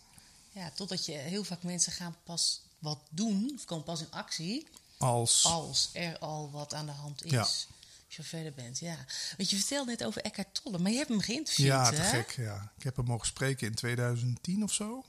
Ja, 0.55 0.71
totdat 0.75 1.05
je 1.05 1.11
heel 1.11 1.43
vaak 1.43 1.63
mensen 1.63 1.91
gaan 1.91 2.15
pas 2.23 2.61
wat 2.79 2.99
doen... 3.09 3.51
of 3.55 3.65
komen 3.65 3.83
pas 3.83 4.01
in 4.01 4.11
actie... 4.11 4.67
Als. 4.97 5.45
als 5.45 5.89
er 5.93 6.17
al 6.17 6.51
wat 6.51 6.73
aan 6.73 6.85
de 6.85 6.91
hand 6.91 7.23
is. 7.23 7.31
Ja. 7.31 7.39
Als 7.39 7.67
je 8.07 8.23
verder 8.23 8.53
bent, 8.53 8.79
ja. 8.79 8.97
Want 9.37 9.49
je 9.49 9.55
vertelde 9.55 9.91
net 9.91 10.03
over 10.03 10.21
Eckhart 10.21 10.59
Tolle, 10.63 10.77
maar 10.77 10.91
je 10.91 10.97
hebt 10.97 11.09
hem 11.09 11.19
geïnterviewd, 11.19 11.67
Ja, 11.67 11.89
te 11.89 11.95
hè? 11.95 12.09
gek. 12.09 12.31
Ja. 12.31 12.71
Ik 12.77 12.83
heb 12.83 12.95
hem 12.95 13.05
mogen 13.05 13.27
spreken 13.27 13.67
in 13.67 13.75
2010 13.75 14.63
of 14.63 14.73
zo, 14.73 15.05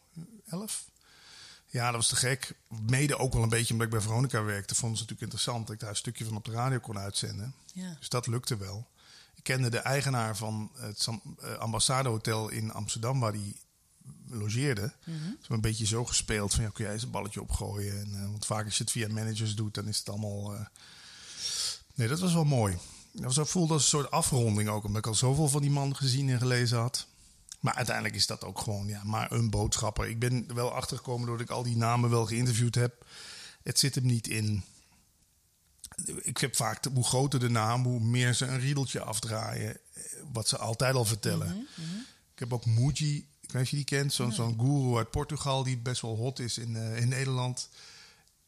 11. 0.47 0.85
Ja, 1.67 1.85
dat 1.87 1.95
was 1.95 2.09
te 2.09 2.17
gek. 2.17 2.55
Mede 2.69 3.19
ook 3.19 3.33
wel 3.33 3.43
een 3.43 3.49
beetje 3.49 3.73
omdat 3.73 3.87
ik 3.87 3.93
bij 3.93 4.03
Veronica 4.03 4.43
werkte. 4.43 4.75
Vonden 4.75 4.99
ze 4.99 5.03
natuurlijk 5.05 5.33
interessant 5.33 5.67
dat 5.67 5.75
ik 5.75 5.81
daar 5.81 5.91
een 5.91 5.97
stukje 5.97 6.25
van 6.25 6.37
op 6.37 6.45
de 6.45 6.51
radio 6.51 6.79
kon 6.79 6.99
uitzenden. 6.99 7.55
Ja. 7.73 7.97
Dus 7.99 8.09
dat 8.09 8.27
lukte 8.27 8.57
wel. 8.57 8.87
Ik 9.35 9.43
kende 9.43 9.69
de 9.71 9.79
eigenaar 9.79 10.37
van 10.37 10.71
het 10.75 11.07
eh, 11.41 11.59
Ambassadehotel 11.59 12.49
in 12.49 12.73
Amsterdam, 12.73 13.21
waar 13.21 13.33
hij 13.33 13.55
logeerde. 14.31 14.93
Mhm. 15.05 15.17
Ze 15.19 15.25
hebben 15.25 15.49
een 15.49 15.61
beetje 15.61 15.87
zo 15.87 16.05
gespeeld 16.05 16.55
van, 16.55 16.65
ja, 16.65 16.71
kun 16.71 16.85
jij 16.85 16.93
eens 16.93 17.03
een 17.03 17.11
balletje 17.11 17.41
opgooien? 17.43 18.01
En, 18.01 18.15
eh, 18.15 18.21
want 18.31 18.47
vaak 18.47 18.65
als 18.65 18.77
je 18.77 18.83
het 18.83 18.93
via 18.93 19.09
managers 19.09 19.55
doet, 19.55 19.75
dan 19.75 19.89
is 19.89 19.99
het 19.99 20.09
allemaal... 20.09 20.55
eh, 20.55 20.61
Nee, 21.95 22.09
dat 22.09 22.21
was 22.21 22.33
wel 22.33 22.45
mooi. 22.45 22.77
Dat 23.13 23.25
was 23.25 23.39
ook 23.39 23.47
voelde 23.47 23.73
als 23.73 23.83
een 23.83 23.89
soort 23.89 24.11
afronding 24.11 24.69
ook, 24.69 24.85
omdat 24.85 24.99
ik 24.99 25.07
al 25.07 25.15
zoveel 25.15 25.49
van 25.49 25.61
die 25.63 25.71
man 25.71 25.97
gezien 25.97 26.29
en 26.29 26.39
gelezen 26.39 26.79
had. 26.79 27.07
Maar 27.61 27.75
uiteindelijk 27.75 28.15
is 28.17 28.27
dat 28.27 28.45
ook 28.45 28.59
gewoon 28.61 28.87
ja, 28.87 29.05
maar 29.05 29.33
een 29.33 29.51
boodschapper. 29.51 30.09
Ik 30.09 30.19
ben 30.19 30.45
er 30.49 30.55
wel 30.55 30.73
achtergekomen 30.73 31.27
doordat 31.27 31.47
ik 31.49 31.53
al 31.55 31.63
die 31.63 31.77
namen 31.77 32.11
wel 32.11 32.27
geïnterviewd 32.27 32.75
heb. 32.75 33.07
Het 33.63 33.79
zit 33.79 33.95
hem 33.95 34.07
niet 34.07 34.29
in. 34.29 34.65
Ik 36.23 36.39
heb 36.39 36.57
vaak, 36.57 36.85
hoe 36.95 37.05
groter 37.05 37.41
de 37.41 37.49
naam, 37.49 37.85
hoe 37.85 38.01
meer 38.01 38.35
ze 38.35 38.47
een 38.47 38.61
riedeltje 38.61 39.01
afdraaien. 39.01 39.77
eh, 39.95 40.03
Wat 40.33 40.49
ze 40.49 40.59
altijd 40.59 40.95
al 40.95 41.05
vertellen. 41.05 41.69
Ik 42.33 42.39
heb 42.39 42.53
ook 42.53 42.67
Muji, 42.67 43.27
ik 43.47 43.53
weet 43.53 43.55
niet 43.55 43.63
of 43.63 43.71
je 43.71 43.77
die 43.77 43.85
kent, 43.85 44.13
zo'n 44.13 44.33
zo'n 44.33 44.59
guru 44.61 44.97
uit 44.97 45.11
Portugal 45.11 45.63
die 45.63 45.77
best 45.79 46.01
wel 46.01 46.17
hot 46.17 46.39
is 46.39 46.59
in, 46.59 46.77
eh, 46.77 47.01
in 47.01 47.09
Nederland. 47.09 47.69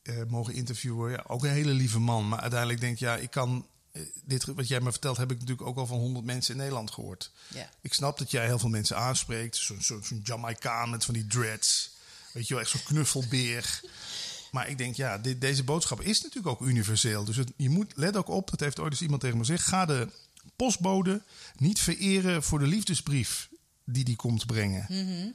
eh, 0.02 0.14
mogen 0.28 0.54
interviewen. 0.54 1.10
Ja, 1.10 1.24
ook 1.26 1.44
een 1.44 1.50
hele 1.50 1.72
lieve 1.72 1.98
man. 1.98 2.28
Maar 2.28 2.40
uiteindelijk 2.40 2.80
denk 2.80 2.92
ik, 2.92 2.98
ja, 2.98 3.16
ik 3.16 3.30
kan. 3.30 3.66
eh, 3.92 4.02
Dit 4.24 4.44
wat 4.44 4.68
jij 4.68 4.80
me 4.80 4.90
vertelt, 4.90 5.16
heb 5.16 5.30
ik 5.30 5.38
natuurlijk 5.40 5.68
ook 5.68 5.76
al 5.76 5.86
van 5.86 5.98
honderd 5.98 6.24
mensen 6.24 6.52
in 6.52 6.58
Nederland 6.60 6.90
gehoord. 6.90 7.30
Ja. 7.54 7.70
Ik 7.80 7.94
snap 7.94 8.18
dat 8.18 8.30
jij 8.30 8.44
heel 8.46 8.58
veel 8.58 8.68
mensen 8.68 8.96
aanspreekt. 8.96 9.56
Zo'n 9.56 9.82
zo, 9.82 10.00
zo'n 10.02 10.20
Jamaicaan 10.24 10.90
met 10.90 11.04
van 11.04 11.14
die 11.14 11.26
dreads. 11.26 11.90
Weet 12.32 12.48
je 12.48 12.54
wel, 12.54 12.62
echt 12.62 12.72
zo'n 12.72 12.82
knuffelbeer. 12.84 13.80
Maar 14.52 14.68
ik 14.68 14.78
denk, 14.78 14.94
ja, 14.96 15.18
dit, 15.18 15.40
deze 15.40 15.64
boodschap 15.64 16.00
is 16.00 16.22
natuurlijk 16.22 16.46
ook 16.60 16.68
universeel. 16.68 17.24
Dus 17.24 17.36
het, 17.36 17.52
je 17.56 17.68
moet, 17.68 17.92
let 17.96 18.16
ook 18.16 18.28
op, 18.28 18.50
dat 18.50 18.60
heeft 18.60 18.78
ooit 18.78 18.92
eens 18.92 19.02
iemand 19.02 19.20
tegen 19.20 19.38
me 19.38 19.44
gezegd. 19.44 19.66
Ga 19.66 19.84
de 19.86 20.08
postbode 20.56 21.22
niet 21.56 21.80
vereren 21.80 22.42
voor 22.42 22.58
de 22.58 22.66
liefdesbrief 22.66 23.48
die 23.88 24.04
die 24.04 24.16
komt 24.16 24.46
brengen. 24.46 25.34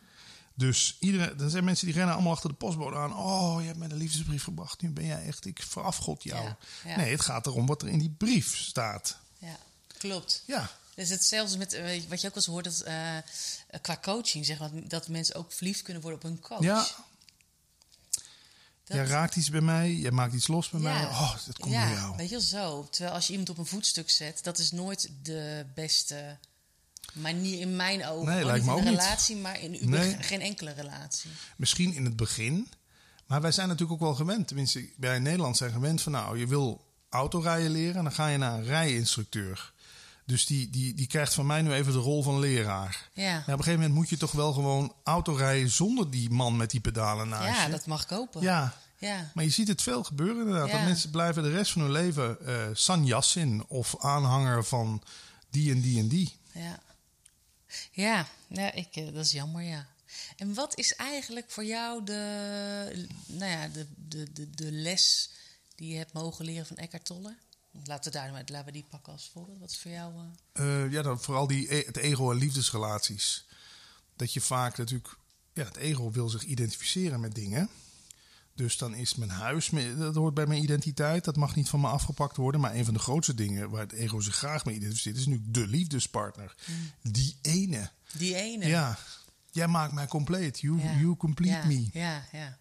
Dus 0.55 0.97
iedereen, 0.99 1.39
er 1.39 1.49
zijn 1.49 1.63
mensen 1.63 1.85
die 1.85 1.95
rennen 1.95 2.13
allemaal 2.13 2.31
achter 2.33 2.49
de 2.49 2.55
postbode 2.55 2.95
aan. 2.95 3.15
Oh, 3.17 3.57
je 3.61 3.65
hebt 3.67 3.79
me 3.79 3.85
een 3.85 3.95
liefdesbrief 3.97 4.43
gebracht. 4.43 4.81
Nu 4.81 4.89
ben 4.91 5.05
jij 5.05 5.25
echt, 5.25 5.45
ik 5.45 5.61
verafgod 5.67 6.23
jou. 6.23 6.43
Ja, 6.45 6.57
ja. 6.85 6.95
Nee, 6.97 7.11
het 7.11 7.21
gaat 7.21 7.45
erom 7.45 7.65
wat 7.65 7.81
er 7.81 7.87
in 7.87 7.99
die 7.99 8.15
brief 8.17 8.57
staat. 8.57 9.17
Ja, 9.37 9.57
klopt. 9.97 10.43
Ja, 10.47 10.69
Dus 10.95 11.09
hetzelfde 11.09 11.57
met 11.57 11.73
eh, 11.73 11.83
wat 12.09 12.21
je 12.21 12.27
ook 12.27 12.33
wel 12.35 12.43
eens 12.43 12.45
hoort, 12.45 12.63
dat, 12.63 12.81
eh, 12.81 13.17
qua 13.81 13.97
coaching, 14.01 14.45
zeg 14.45 14.59
maar, 14.59 14.69
dat 14.87 15.07
mensen 15.07 15.35
ook 15.35 15.51
verliefd 15.51 15.81
kunnen 15.81 16.01
worden 16.01 16.19
op 16.21 16.25
hun 16.29 16.39
coach. 16.39 16.61
ja 16.63 16.87
Dat- 18.83 18.95
jij 18.97 19.05
raakt 19.05 19.35
iets 19.35 19.49
bij 19.49 19.61
mij, 19.61 19.93
jij 19.93 20.11
maakt 20.11 20.33
iets 20.33 20.47
los 20.47 20.69
bij 20.69 20.81
Ja. 20.81 20.93
mij. 20.93 21.03
Oh, 21.05 21.35
dat 21.45 21.59
komt 21.59 21.73
door 21.73 21.81
jou. 21.89 22.15
Weet 22.15 22.29
je 22.29 22.35
wel 22.35 22.43
zo. 22.45 22.87
Terwijl 22.89 23.15
als 23.15 23.25
je 23.25 23.31
iemand 23.31 23.49
op 23.49 23.57
een 23.57 23.65
voetstuk 23.65 24.09
zet, 24.09 24.43
dat 24.43 24.57
is 24.59 24.71
nooit 24.71 25.09
de 25.21 25.65
beste 25.75 26.37
manier 27.13 27.59
in 27.59 27.75
mijn 27.75 28.05
ogen. 28.07 28.27
Nee, 28.29 28.39
Ook 28.39 28.45
lijkt 28.45 28.65
niet 28.65 28.65
me 28.65 28.71
in 28.71 28.81
ook 28.81 28.85
een 28.85 28.91
niet. 28.91 29.01
relatie, 29.01 29.35
maar 29.35 29.61
in 29.61 29.75
uber- 29.85 29.99
Nee. 29.99 30.15
geen 30.19 30.41
enkele 30.41 30.71
relatie. 30.73 31.29
Misschien 31.57 31.93
in 31.93 32.05
het 32.05 32.15
begin. 32.15 32.67
Maar 33.27 33.41
wij 33.41 33.51
zijn 33.51 33.67
natuurlijk 33.67 34.01
ook 34.01 34.07
wel 34.07 34.15
gewend. 34.15 34.47
Tenminste, 34.47 34.89
wij 34.97 35.15
in 35.15 35.21
Nederland 35.23 35.57
zijn 35.57 35.71
gewend 35.71 36.01
van... 36.01 36.11
nou, 36.11 36.39
je 36.39 36.47
wil 36.47 36.85
autorijden 37.09 37.71
leren... 37.71 37.95
en 37.95 38.03
dan 38.03 38.13
ga 38.13 38.27
je 38.27 38.37
naar 38.37 38.53
een 38.57 38.63
rijinstructeur. 38.63 39.73
Dus 40.25 40.45
die, 40.45 40.69
die, 40.69 40.93
die 40.93 41.07
krijgt 41.07 41.33
van 41.33 41.45
mij 41.45 41.61
nu 41.61 41.73
even 41.73 41.93
de 41.93 41.99
rol 41.99 42.23
van 42.23 42.39
leraar. 42.39 43.09
Ja, 43.13 43.23
Ja, 43.23 43.37
op 43.39 43.47
een 43.47 43.53
gegeven 43.53 43.73
moment 43.73 43.93
moet 43.93 44.09
je 44.09 44.17
toch 44.17 44.31
wel 44.31 44.53
gewoon 44.53 44.93
autorijden... 45.03 45.69
zonder 45.69 46.09
die 46.11 46.29
man 46.29 46.57
met 46.57 46.71
die 46.71 46.79
pedalen 46.79 47.29
naast 47.29 47.57
ja 47.57 47.65
je. 47.65 47.71
dat 47.71 47.85
mag 47.85 48.05
kopen. 48.05 48.41
Ja, 48.41 48.73
ja. 48.97 49.31
maar 49.33 49.43
je 49.43 49.49
ziet 49.49 49.67
het 49.67 49.81
veel 49.81 50.03
gebeuren 50.03 50.37
inderdaad. 50.41 50.67
Ja. 50.67 50.73
Dat 50.77 50.85
mensen 50.85 51.09
blijven 51.09 51.43
de 51.43 51.49
rest 51.51 51.71
van 51.71 51.81
hun 51.81 51.91
leven... 51.91 52.45
eh 52.47 52.55
Sanjasin 52.73 53.63
of 53.67 53.95
aanhanger 53.99 54.63
van 54.65 55.01
die 55.49 55.71
en 55.71 55.81
die 55.81 55.99
en 55.99 56.07
die. 56.07 56.35
Ja, 56.51 56.79
ja, 57.91 58.27
ja 58.47 58.71
ik, 58.71 58.95
eh, 58.95 59.05
dat 59.13 59.25
is 59.25 59.31
jammer, 59.31 59.61
ja. 59.63 59.87
En 60.37 60.53
wat 60.53 60.77
is 60.77 60.95
eigenlijk 60.95 61.51
voor 61.51 61.65
jou 61.65 62.03
de, 62.03 63.07
nou 63.25 63.51
ja, 63.51 63.67
de, 63.67 63.87
de, 64.07 64.49
de, 64.49 64.71
les 64.71 65.29
die 65.75 65.89
je 65.91 65.97
hebt 65.97 66.13
mogen 66.13 66.45
leren 66.45 66.65
van 66.65 66.77
Eckhart 66.77 67.05
Tolle? 67.05 67.35
Laten 67.85 68.11
we, 68.11 68.17
daar, 68.17 68.31
laten 68.31 68.65
we 68.65 68.71
die 68.71 68.85
pakken 68.89 69.13
als 69.13 69.29
voorbeeld. 69.33 69.59
Wat 69.59 69.69
is 69.69 69.79
voor 69.79 69.91
jou... 69.91 70.13
eh, 70.53 70.83
Eh, 70.83 70.91
ja, 70.91 71.01
dan 71.01 71.21
vooral 71.21 71.47
die, 71.47 71.73
e- 71.75 71.85
het 71.85 71.97
ego 71.97 72.31
en 72.31 72.37
liefdesrelaties. 72.37 73.45
Dat 74.15 74.33
je 74.33 74.41
vaak 74.41 74.77
natuurlijk... 74.77 75.15
Ja, 75.53 75.63
het 75.65 75.75
ego 75.75 76.11
wil 76.11 76.29
zich 76.29 76.43
identificeren 76.43 77.19
met 77.19 77.35
dingen. 77.35 77.69
Dus 78.55 78.77
dan 78.77 78.95
is 78.95 79.15
mijn 79.15 79.29
huis... 79.29 79.69
Dat 79.97 80.15
hoort 80.15 80.33
bij 80.33 80.45
mijn 80.45 80.63
identiteit. 80.63 81.23
Dat 81.23 81.35
mag 81.35 81.55
niet 81.55 81.69
van 81.69 81.79
me 81.79 81.87
afgepakt 81.87 82.37
worden. 82.37 82.61
Maar 82.61 82.75
een 82.75 82.85
van 82.85 82.93
de 82.93 82.99
grootste 82.99 83.33
dingen 83.33 83.69
waar 83.69 83.81
het 83.81 83.91
ego 83.91 84.19
zich 84.19 84.35
graag 84.35 84.65
mee 84.65 84.75
identificeert... 84.75 85.17
is 85.17 85.25
nu 85.25 85.41
de 85.45 85.67
liefdespartner. 85.67 86.55
Die 87.01 87.37
ene. 87.41 87.89
die 88.17 88.35
ene. 88.35 88.67
Ja, 88.67 88.97
jij 89.51 89.67
maakt 89.67 89.93
mij 89.93 90.07
compleet. 90.07 90.59
You, 90.59 90.81
Ja. 90.81 90.93
you 90.99 91.15
complete 91.15 91.53
ja, 91.53 91.65
me. 91.65 91.89
Ja, 91.93 92.25
ja. 92.31 92.57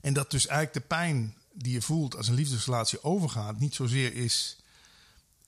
En 0.00 0.12
dat 0.12 0.30
dus 0.30 0.46
eigenlijk 0.46 0.78
de 0.80 0.94
pijn 0.94 1.34
die 1.52 1.72
je 1.72 1.82
voelt 1.82 2.16
als 2.16 2.28
een 2.28 2.34
liefdesrelatie 2.34 3.02
overgaat, 3.02 3.58
niet 3.58 3.74
zozeer 3.74 4.14
is. 4.14 4.59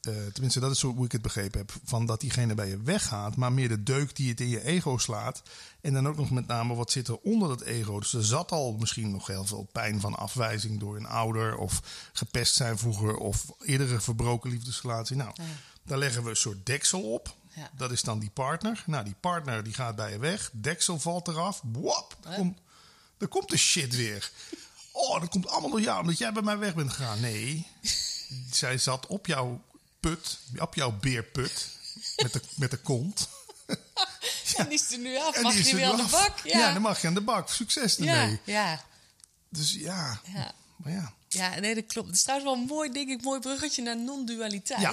Eh, 0.03 0.13
tenminste, 0.33 0.61
dat 0.61 0.71
is 0.71 0.81
hoe 0.81 1.05
ik 1.05 1.13
het 1.13 1.23
begrepen 1.23 1.59
heb. 1.59 1.73
Van 1.85 2.07
dat 2.07 2.21
diegene 2.21 2.55
bij 2.55 2.69
je 2.69 2.83
weggaat, 2.83 3.37
maar 3.37 3.53
meer 3.53 3.69
de 3.69 3.83
deuk 3.83 4.17
die 4.17 4.29
het 4.29 4.41
in 4.41 4.49
je 4.49 4.65
ego 4.65 4.99
slaat. 4.99 5.43
En 5.81 5.93
dan 5.93 6.09
ook 6.09 6.17
nog 6.17 6.31
met 6.31 6.47
name 6.47 6.75
wat 6.75 6.91
zit 6.91 7.09
er 7.09 7.19
onder 7.19 7.49
dat 7.49 7.61
ego. 7.61 7.99
Dus 8.01 8.13
er 8.15 8.25
zat 8.25 8.53
al 8.53 8.77
misschien 8.79 9.11
nog 9.11 9.27
heel 9.27 9.45
veel 9.45 9.69
pijn 9.73 10.01
van 10.01 10.15
afwijzing 10.15 10.81
door 10.81 10.97
een 10.97 11.07
ouder. 11.07 11.57
Of 11.57 11.81
gepest 12.13 12.55
zijn 12.55 12.79
vroeger. 12.79 13.17
Of 13.17 13.45
eerdere 13.61 14.01
verbroken 14.01 14.51
liefdesrelatie. 14.51 15.17
Nou, 15.17 15.31
Ja. 15.35 15.45
daar 15.83 15.99
leggen 15.99 16.23
we 16.25 16.31
een 16.31 16.37
soort 16.37 16.67
deksel 16.67 17.13
op. 17.13 17.35
Ja. 17.55 17.71
Dat 17.77 17.91
is 17.91 18.03
dan 18.03 18.19
die 18.19 18.31
partner. 18.31 18.83
Nou, 18.87 19.05
die 19.05 19.17
partner 19.21 19.63
die 19.65 19.75
gaat 19.75 19.97
bij 19.97 20.11
je 20.13 20.19
weg. 20.19 20.51
Deksel 20.53 21.01
valt 21.01 21.29
eraf. 21.29 21.61
Wop, 21.65 22.17
Hè? 22.27 22.37
komt, 22.37 22.59
er 23.19 23.29
komt 23.29 23.49
de 23.49 23.57
shit 23.57 23.97
weer. 23.97 24.31
Oh, 24.93 25.21
dat 25.21 25.29
komt 25.29 25.47
allemaal 25.49 25.71
door 25.71 25.81
jou, 25.81 26.01
omdat 26.01 26.19
jij 26.19 26.33
bij 26.33 26.43
mij 26.43 26.59
weg 26.59 26.75
bent 26.75 26.93
gegaan. 26.93 27.21
Nee, 27.21 27.67
zij 28.51 28.79
zat 28.79 29.07
op 29.07 29.27
jouw 29.27 29.63
put, 30.03 30.39
op 30.59 30.75
jouw 30.75 30.99
beerput, 31.01 31.69
met 32.17 32.33
de, 32.33 32.41
met 32.57 32.71
de 32.71 32.77
kont. 32.77 33.29
En 34.57 34.69
die 34.69 34.79
is 34.79 34.93
er 34.93 34.99
nu 34.99 35.19
af. 35.19 35.35
En 35.35 35.43
Mag 35.43 35.55
je 35.55 35.71
er 35.71 35.77
weer 35.77 35.91
aan 35.91 35.97
de 35.97 36.09
bak? 36.11 36.41
Ja. 36.45 36.73
dan 36.73 36.83
mag 36.83 37.01
je 37.01 37.07
aan 37.07 37.15
de 37.15 37.21
bak. 37.21 37.49
Succes 37.49 37.99
ermee. 37.99 38.41
ja, 38.45 38.71
ja, 38.71 38.85
Dus 39.49 39.73
ja, 39.73 40.21
ja. 40.35 40.55
maar 40.77 40.93
ja. 40.93 41.15
Ja, 41.29 41.59
nee, 41.59 41.75
dat 41.75 41.87
klopt. 41.87 42.07
Het 42.07 42.17
is 42.17 42.23
trouwens 42.23 42.51
wel 42.51 42.61
een 42.61 42.69
mooi, 42.69 42.93
denk 42.93 43.09
ik, 43.09 43.23
mooi 43.23 43.41
bruggetje 43.41 43.83
naar 43.83 43.97
non-dualiteit. 43.97 44.81
Ja. 44.81 44.91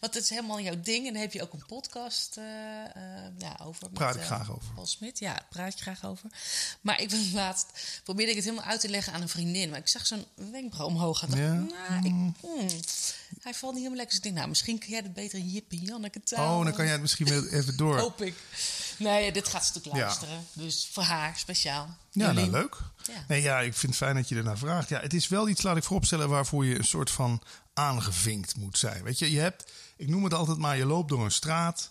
Want 0.00 0.12
dat 0.12 0.22
is 0.22 0.30
helemaal 0.30 0.60
jouw 0.60 0.80
ding. 0.80 1.06
En 1.06 1.12
daar 1.12 1.22
heb 1.22 1.32
je 1.32 1.42
ook 1.42 1.52
een 1.52 1.66
podcast 1.66 2.34
ja, 3.38 3.58
over. 3.62 3.82
met, 3.82 3.92
Praat 3.92 4.14
ik 4.14 4.20
eh, 4.20 4.26
graag 4.26 4.50
over. 4.50 4.72
Paul 4.74 4.86
Smit, 4.86 5.18
ja, 5.18 5.46
praat 5.50 5.78
je 5.78 5.82
graag 5.82 6.04
over. 6.04 6.30
Maar 6.80 7.00
ik 7.00 7.08
ben 7.08 7.32
laatst, 7.32 7.66
probeerde 8.04 8.30
ik 8.30 8.36
het 8.36 8.46
helemaal 8.46 8.66
uit 8.66 8.80
te 8.80 8.88
leggen 8.88 9.12
aan 9.12 9.22
een 9.22 9.28
vriendin. 9.28 9.70
Maar 9.70 9.78
ik 9.78 9.88
zag 9.88 10.06
zo'n 10.06 10.24
wenkbrauw 10.34 10.86
omhoog 10.86 11.18
gaan. 11.18 11.38
Ja. 11.38 11.52
Nou, 11.52 12.06
ik, 12.06 12.12
hmm, 12.40 12.68
hij 13.42 13.54
valt 13.54 13.72
niet 13.74 13.82
helemaal 13.82 14.04
lekker. 14.04 14.06
Dus 14.06 14.16
ik 14.16 14.22
denk, 14.22 14.34
nou, 14.36 14.48
misschien 14.48 14.78
kun 14.78 14.88
jij 14.88 15.02
dat 15.02 15.12
beter 15.12 15.38
in 15.38 15.48
Jippie 15.48 15.80
Janneke 15.80 16.22
taal. 16.22 16.58
Oh, 16.58 16.64
dan 16.64 16.72
kan 16.74 16.84
jij 16.84 16.92
het 16.92 17.02
misschien 17.02 17.26
wel 17.28 17.46
even 17.46 17.76
door. 17.76 17.98
Hoop 17.98 18.22
ik. 18.22 18.34
Nee, 18.98 19.32
dit 19.32 19.48
gaat 19.48 19.64
ze 19.66 19.72
natuurlijk 19.74 19.96
Ja. 19.96 20.06
luisteren. 20.06 20.46
Dus 20.52 20.88
voor 20.92 21.02
haar 21.02 21.38
speciaal. 21.38 21.96
Ja, 22.10 22.32
nou 22.32 22.50
leuk. 22.50 22.76
Ja. 23.06 23.24
Nee, 23.28 23.42
ja, 23.42 23.60
ik 23.60 23.74
vind 23.74 23.92
het 23.92 24.02
fijn 24.02 24.14
dat 24.14 24.28
je 24.28 24.36
ernaar 24.36 24.58
vraagt. 24.58 24.88
Ja, 24.88 25.00
het 25.00 25.14
is 25.14 25.28
wel 25.28 25.48
iets, 25.48 25.62
laat 25.62 25.76
ik 25.76 25.84
vooropstellen, 25.84 26.28
waarvoor 26.28 26.64
je 26.66 26.78
een 26.78 26.84
soort 26.84 27.10
van 27.10 27.42
aangevinkt 27.74 28.56
moet 28.56 28.78
zijn. 28.78 29.02
Weet 29.02 29.18
je, 29.18 29.30
je 29.30 29.38
hebt, 29.40 29.72
ik 29.96 30.08
noem 30.08 30.24
het 30.24 30.34
altijd 30.34 30.58
maar, 30.58 30.76
je 30.76 30.86
loopt 30.86 31.08
door 31.08 31.24
een 31.24 31.30
straat 31.32 31.90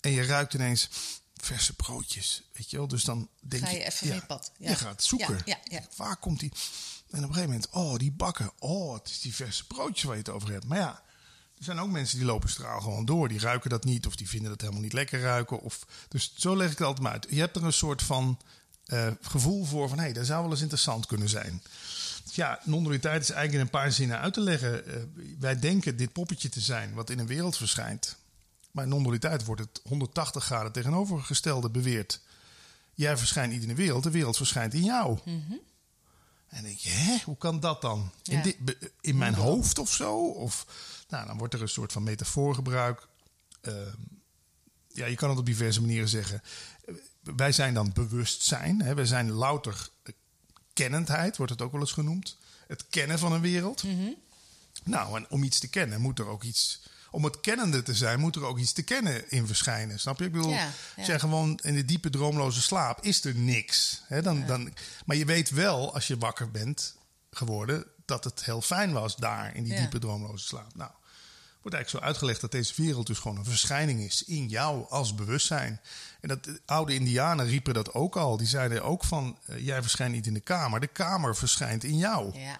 en 0.00 0.10
je 0.10 0.24
ruikt 0.24 0.54
ineens 0.54 0.88
verse 1.36 1.72
broodjes. 1.72 2.42
Weet 2.52 2.70
je 2.70 2.76
wel, 2.76 2.88
dus 2.88 3.04
dan 3.04 3.28
denk 3.40 3.64
Ga 3.64 3.70
je 3.70 3.78
je... 3.78 3.84
even 3.84 4.06
ja, 4.06 4.12
mee 4.12 4.22
pad. 4.26 4.52
Ja. 4.58 4.70
Je 4.70 4.76
gaat 4.76 5.02
zoeken. 5.02 5.42
Ja, 5.44 5.58
ja, 5.64 5.78
ja. 5.78 5.86
Waar 5.96 6.16
komt 6.16 6.40
die? 6.40 6.52
En 7.12 7.18
op 7.18 7.28
een 7.28 7.34
gegeven 7.34 7.50
moment, 7.50 7.68
oh, 7.70 7.96
die 7.96 8.12
bakken. 8.12 8.52
Oh, 8.58 8.94
het 8.94 9.08
is 9.08 9.20
die 9.20 9.34
verse 9.34 9.66
broodjes 9.66 10.02
waar 10.02 10.14
je 10.16 10.22
het 10.22 10.30
over 10.30 10.50
hebt. 10.50 10.66
Maar 10.66 10.78
ja, 10.78 11.02
er 11.58 11.64
zijn 11.64 11.78
ook 11.78 11.90
mensen 11.90 12.18
die 12.18 12.26
lopen 12.26 12.48
straal 12.48 12.80
gewoon 12.80 13.04
door. 13.04 13.28
Die 13.28 13.38
ruiken 13.38 13.70
dat 13.70 13.84
niet 13.84 14.06
of 14.06 14.16
die 14.16 14.28
vinden 14.28 14.50
dat 14.50 14.60
helemaal 14.60 14.82
niet 14.82 14.92
lekker 14.92 15.20
ruiken. 15.20 15.60
Of, 15.60 15.86
dus 16.08 16.32
zo 16.36 16.56
leg 16.56 16.70
ik 16.70 16.78
het 16.78 16.86
altijd 16.86 17.02
maar 17.02 17.12
uit. 17.12 17.26
Je 17.30 17.40
hebt 17.40 17.56
er 17.56 17.64
een 17.64 17.72
soort 17.72 18.02
van 18.02 18.38
eh, 18.86 19.06
gevoel 19.20 19.64
voor 19.64 19.88
van... 19.88 19.98
hé, 19.98 20.04
hey, 20.04 20.12
dat 20.12 20.26
zou 20.26 20.42
wel 20.42 20.50
eens 20.50 20.60
interessant 20.60 21.06
kunnen 21.06 21.28
zijn. 21.28 21.62
Dus 22.24 22.34
ja, 22.34 22.60
non-dualiteit 22.64 23.22
is 23.22 23.30
eigenlijk 23.30 23.58
in 23.58 23.60
een 23.60 23.82
paar 23.82 23.92
zinnen 23.92 24.18
uit 24.18 24.34
te 24.34 24.40
leggen. 24.40 24.86
Eh, 24.86 24.94
wij 25.38 25.58
denken 25.58 25.96
dit 25.96 26.12
poppetje 26.12 26.48
te 26.48 26.60
zijn 26.60 26.94
wat 26.94 27.10
in 27.10 27.18
een 27.18 27.26
wereld 27.26 27.56
verschijnt. 27.56 28.16
Maar 28.70 28.84
in 28.84 28.90
non-dualiteit 28.90 29.44
wordt 29.44 29.60
het 29.60 29.80
180 29.88 30.44
graden 30.44 30.72
tegenovergestelde 30.72 31.70
beweerd. 31.70 32.20
Jij 32.94 33.16
verschijnt 33.16 33.52
niet 33.52 33.62
in 33.62 33.68
de 33.68 33.74
wereld, 33.74 34.02
de 34.02 34.10
wereld 34.10 34.36
verschijnt 34.36 34.74
in 34.74 34.84
jou. 34.84 35.18
En 36.52 36.62
denk 36.62 36.78
je, 36.78 36.88
hè, 36.88 37.16
hoe 37.24 37.36
kan 37.36 37.60
dat 37.60 37.80
dan? 37.80 38.10
In, 38.22 38.42
dit- 38.42 38.90
in 39.00 39.18
mijn 39.18 39.34
hoofd 39.34 39.78
of 39.78 39.92
zo? 39.92 40.26
Of, 40.28 40.66
nou, 41.08 41.26
dan 41.26 41.38
wordt 41.38 41.54
er 41.54 41.62
een 41.62 41.68
soort 41.68 41.92
van 41.92 42.02
metafoor 42.02 42.54
gebruikt. 42.54 43.06
Ehm, 43.60 43.94
ja, 44.88 45.06
je 45.06 45.14
kan 45.16 45.30
het 45.30 45.38
op 45.38 45.46
diverse 45.46 45.80
manieren 45.80 46.08
zeggen. 46.08 46.42
Eh, 46.84 46.94
Wij 47.20 47.52
zijn 47.52 47.74
dan 47.74 47.92
bewustzijn. 47.92 48.82
Hè? 48.82 48.94
Wij 48.94 49.06
zijn 49.06 49.30
louter 49.30 49.88
eh, 50.02 50.12
kennendheid, 50.72 51.36
wordt 51.36 51.52
het 51.52 51.62
ook 51.62 51.72
wel 51.72 51.80
eens 51.80 51.92
genoemd. 51.92 52.36
Het 52.66 52.84
kennen 52.90 53.18
van 53.18 53.32
een 53.32 53.40
wereld. 53.40 53.82
Nou, 54.84 55.16
en 55.16 55.30
om 55.30 55.42
iets 55.42 55.58
te 55.58 55.68
kennen 55.68 56.00
moet 56.00 56.18
er 56.18 56.26
ook 56.26 56.42
iets... 56.42 56.82
Om 57.12 57.24
het 57.24 57.40
kennende 57.40 57.82
te 57.82 57.94
zijn, 57.94 58.20
moet 58.20 58.36
er 58.36 58.44
ook 58.44 58.58
iets 58.58 58.72
te 58.72 58.82
kennen 58.82 59.30
in 59.30 59.46
verschijnen. 59.46 60.00
Snap 60.00 60.18
je? 60.18 60.24
Ik 60.24 60.32
bedoel, 60.32 60.50
Ja, 60.50 61.18
gewoon 61.18 61.58
in 61.62 61.74
de 61.74 61.84
diepe 61.84 62.10
droomloze 62.10 62.62
slaap 62.62 63.04
is 63.04 63.24
er 63.24 63.34
niks. 63.34 64.02
Hè? 64.06 64.22
Dan, 64.22 64.46
dan, 64.46 64.74
maar 65.04 65.16
je 65.16 65.24
weet 65.24 65.50
wel, 65.50 65.94
als 65.94 66.06
je 66.06 66.18
wakker 66.18 66.50
bent 66.50 66.96
geworden... 67.30 67.84
dat 68.04 68.24
het 68.24 68.44
heel 68.44 68.60
fijn 68.62 68.92
was 68.92 69.16
daar 69.16 69.56
in 69.56 69.64
die 69.64 69.76
diepe 69.76 69.98
droomloze 69.98 70.46
slaap. 70.46 70.74
Nou, 70.74 70.90
wordt 71.62 71.76
eigenlijk 71.76 71.88
zo 71.88 72.10
uitgelegd 72.10 72.40
dat 72.40 72.50
deze 72.50 72.72
wereld 72.76 73.06
dus 73.06 73.18
gewoon 73.18 73.36
een 73.36 73.44
verschijning 73.44 74.00
is 74.00 74.24
in 74.24 74.48
jou 74.48 74.86
als 74.88 75.14
bewustzijn. 75.14 75.80
En 76.20 76.28
dat 76.28 76.44
de 76.44 76.60
oude 76.66 76.94
Indianen 76.94 77.46
riepen 77.46 77.74
dat 77.74 77.94
ook 77.94 78.16
al. 78.16 78.36
Die 78.36 78.46
zeiden 78.46 78.82
ook 78.82 79.04
van, 79.04 79.38
eh, 79.46 79.66
jij 79.66 79.82
verschijnt 79.82 80.14
niet 80.14 80.26
in 80.26 80.34
de 80.34 80.40
kamer, 80.40 80.80
de 80.80 80.86
kamer 80.86 81.36
verschijnt 81.36 81.84
in 81.84 81.98
jou. 81.98 82.38
Ja, 82.38 82.58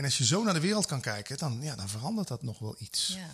En 0.00 0.06
als 0.06 0.18
je 0.18 0.26
zo 0.26 0.42
naar 0.44 0.54
de 0.54 0.60
wereld 0.60 0.86
kan 0.86 1.00
kijken, 1.00 1.38
dan, 1.38 1.58
ja, 1.62 1.74
dan 1.74 1.88
verandert 1.88 2.28
dat 2.28 2.42
nog 2.42 2.58
wel 2.58 2.76
iets. 2.78 3.06
ja. 3.06 3.26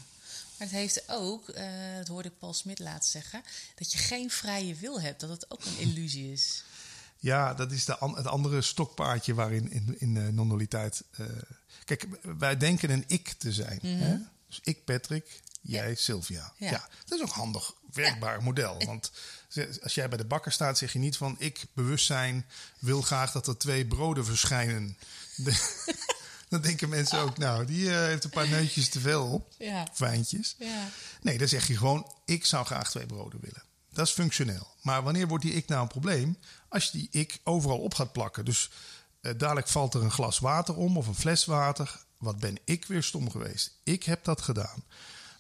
Maar 0.59 0.67
het 0.69 0.77
heeft 0.77 1.03
ook, 1.09 1.49
eh, 1.49 1.65
dat 1.97 2.09
hoorde 2.09 2.29
ik 2.29 2.39
Paul 2.39 2.55
Smit 2.55 2.79
laatst 2.79 3.11
zeggen, 3.11 3.43
dat 3.75 3.93
je 3.93 3.99
geen 3.99 4.31
vrije 4.31 4.75
wil 4.75 5.01
hebt. 5.01 5.21
Dat 5.21 5.31
het 5.31 5.51
ook 5.51 5.65
een 5.65 5.79
illusie 5.79 6.33
is. 6.33 6.65
Ja, 7.19 7.55
dat 7.55 7.73
is 7.73 7.85
de, 7.85 7.99
an- 7.99 8.17
het 8.17 8.27
andere 8.27 8.63
stokpaardje 8.63 9.35
waarin 9.35 9.71
in, 9.71 9.97
in 9.99 10.35
non-dualiteit... 10.35 11.03
eh, 11.11 11.27
kijk, 11.85 12.07
wij 12.39 12.57
denken 12.57 12.91
een 12.91 13.05
ik 13.07 13.29
te 13.29 13.53
zijn. 13.53 13.79
Hè? 13.83 14.17
Dus 14.49 14.61
ik 14.63 14.85
Patrick, 14.85 15.41
jij 15.61 15.95
Sylvia. 15.95 16.53
Ja. 16.57 16.71
Ja. 16.71 16.89
dat 17.05 17.19
is 17.19 17.25
ook 17.25 17.29
een 17.35 17.41
handig, 17.41 17.73
werkbaar 17.93 18.43
model. 18.43 18.79
Want 18.87 19.11
als 19.83 19.95
jij 19.95 20.09
bij 20.09 20.19
de 20.19 20.25
bakker 20.25 20.53
staat, 20.53 20.79
zeg 20.79 20.93
je 20.93 20.99
niet 20.99 21.17
van... 21.17 21.37
ik, 21.39 21.65
bewustzijn, 21.73 22.47
wil 22.79 23.03
graag 23.03 23.33
dat 23.33 23.47
er 23.47 23.59
twee 23.59 23.87
broden 23.87 24.25
verschijnen. 24.25 24.97
De- 25.37 25.85
dan 26.49 26.61
denken 26.61 26.89
mensen 26.89 27.19
ook, 27.19 27.39
nou, 27.39 27.65
die 27.65 27.91
eh, 27.91 27.97
heeft 27.97 28.25
een 28.25 28.31
paar 28.31 28.49
neutjes 28.49 28.89
te 28.89 29.01
veel 29.01 29.27
op. 29.27 29.53
Ja. 29.59 29.87
Fijntjes. 29.93 30.55
Ja. 30.59 30.89
Nee, 31.21 31.39
dan 31.39 31.49
zeg 31.49 31.67
je 31.67 31.77
gewoon: 31.77 32.13
ik 32.25 32.47
zou 32.47 32.67
graag 32.67 32.91
twee 32.91 33.07
broden 33.07 33.41
willen. 33.41 33.63
Dat 33.93 34.07
is 34.07 34.13
functioneel. 34.13 34.67
Maar 34.83 35.03
wanneer 35.03 35.29
wordt 35.29 35.45
die 35.45 35.55
ik 35.55 35.69
nou 35.69 35.83
een 35.83 35.89
probleem? 35.89 36.39
Als 36.69 36.85
je 36.85 36.99
die 36.99 37.09
ik 37.11 37.39
overal 37.45 37.79
op 37.79 37.95
gaat 37.95 38.13
plakken. 38.13 38.45
Dus 38.45 38.71
eh, 39.21 39.33
dadelijk 39.37 39.69
valt 39.69 39.95
er 39.95 40.03
een 40.03 40.11
glas 40.11 40.39
water 40.39 40.77
om 40.77 40.97
of 40.97 41.07
een 41.07 41.15
fles 41.15 41.45
water. 41.45 42.05
Wat 42.19 42.39
ben 42.39 42.59
ik 42.65 42.85
weer 42.85 43.03
stom 43.03 43.31
geweest? 43.31 43.73
Ik 43.83 44.05
heb 44.05 44.25
dat 44.25 44.41
gedaan. 44.41 44.85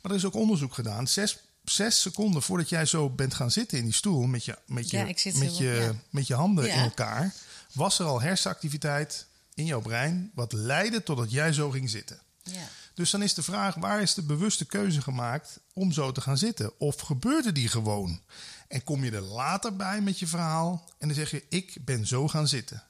Maar 0.02 0.10
er 0.10 0.18
is 0.18 0.24
ook 0.24 0.34
onderzoek 0.34 0.74
gedaan. 0.74 1.08
Zes, 1.08 1.38
zes 1.64 2.00
seconden 2.00 2.42
voordat 2.42 2.68
jij 2.68 2.86
zo 2.86 3.10
bent 3.10 3.34
gaan 3.34 3.50
zitten 3.50 3.78
in 3.78 3.84
die 3.84 3.92
stoel 3.92 4.26
met 4.26 4.44
je, 4.44 4.58
met 4.66 4.90
je, 4.90 4.96
Ja, 4.96 5.04
met 5.38 5.56
je, 5.56 5.64
ja. 5.64 5.92
met 6.10 6.26
je 6.26 6.34
handen 6.34 6.70
in 6.70 6.78
elkaar, 6.78 7.34
was 7.72 7.98
er 7.98 8.06
al 8.06 8.20
hersenactiviteit 8.20 9.26
in 9.56 9.64
jouw 9.64 9.80
brein. 9.80 10.30
wat 10.34 10.52
leidde 10.52 11.02
totdat 11.02 11.30
jij 11.30 11.52
zo 11.52 11.70
ging 11.70 11.90
zitten. 11.90 12.20
Ja. 12.42 12.68
Dus 12.94 13.10
dan 13.10 13.22
is 13.22 13.34
de 13.34 13.42
vraag, 13.42 13.74
waar 13.74 14.02
is 14.02 14.14
de 14.14 14.22
bewuste 14.22 14.64
keuze 14.64 15.00
gemaakt 15.02 15.60
om 15.72 15.92
zo 15.92 16.12
te 16.12 16.20
gaan 16.20 16.38
zitten? 16.38 16.80
Of 16.80 17.00
gebeurde 17.00 17.52
die 17.52 17.68
gewoon? 17.68 18.20
En 18.68 18.84
kom 18.84 19.04
je 19.04 19.10
er 19.10 19.20
later 19.20 19.76
bij 19.76 20.00
met 20.00 20.18
je 20.18 20.26
verhaal 20.26 20.84
en 20.98 21.08
dan 21.08 21.16
zeg 21.16 21.30
je, 21.30 21.44
ik 21.48 21.76
ben 21.80 22.06
zo 22.06 22.28
gaan 22.28 22.48
zitten. 22.48 22.82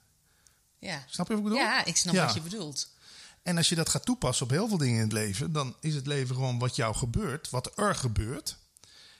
Ja. 0.79 1.03
Snap 1.07 1.27
je 1.27 1.33
wat 1.33 1.43
ik 1.43 1.49
bedoel? 1.49 1.63
Ja, 1.65 1.85
ik 1.85 1.97
snap 1.97 2.13
Ja. 2.13 2.25
wat 2.25 2.33
je 2.33 2.41
bedoelt. 2.41 2.89
En 3.43 3.57
als 3.57 3.69
je 3.69 3.75
dat 3.75 3.89
gaat 3.89 4.05
toepassen 4.05 4.45
op 4.45 4.51
heel 4.51 4.67
veel 4.67 4.77
dingen 4.77 4.95
in 4.95 5.01
het 5.01 5.11
leven, 5.11 5.51
dan 5.51 5.75
is 5.79 5.95
het 5.95 6.07
leven 6.07 6.35
gewoon 6.35 6.59
wat 6.59 6.75
jou 6.75 6.95
gebeurt, 6.95 7.49
wat 7.49 7.77
er 7.79 7.95
gebeurt. 7.95 8.57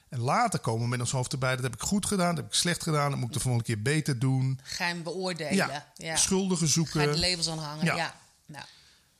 En 0.09 0.19
later 0.19 0.59
komen 0.59 0.81
we 0.81 0.87
met 0.87 0.99
ons 0.99 1.11
hoofd 1.11 1.31
erbij, 1.31 1.53
dat 1.55 1.63
heb 1.63 1.73
ik 1.73 1.81
goed 1.81 2.05
gedaan, 2.05 2.35
dat 2.35 2.43
heb 2.43 2.53
ik 2.53 2.59
slecht 2.59 2.83
gedaan, 2.83 3.09
dat 3.09 3.19
moet 3.19 3.27
ik 3.27 3.33
de 3.33 3.39
volgende 3.39 3.65
keer 3.67 3.81
beter 3.81 4.19
doen. 4.19 4.59
Ga 4.63 4.85
hem 4.85 5.03
beoordelen. 5.03 5.53
Ja, 5.55 5.91
Ja. 5.95 6.15
schuldigen 6.15 6.57
Ga 6.67 6.73
je 6.73 6.83
de 6.83 6.91
zoeken. 6.91 7.19
labels 7.19 7.47
aan 7.47 7.59
hangen. 7.59 7.85
Ja. 7.85 7.95
Ja. 7.95 8.19
Nou, 8.45 8.65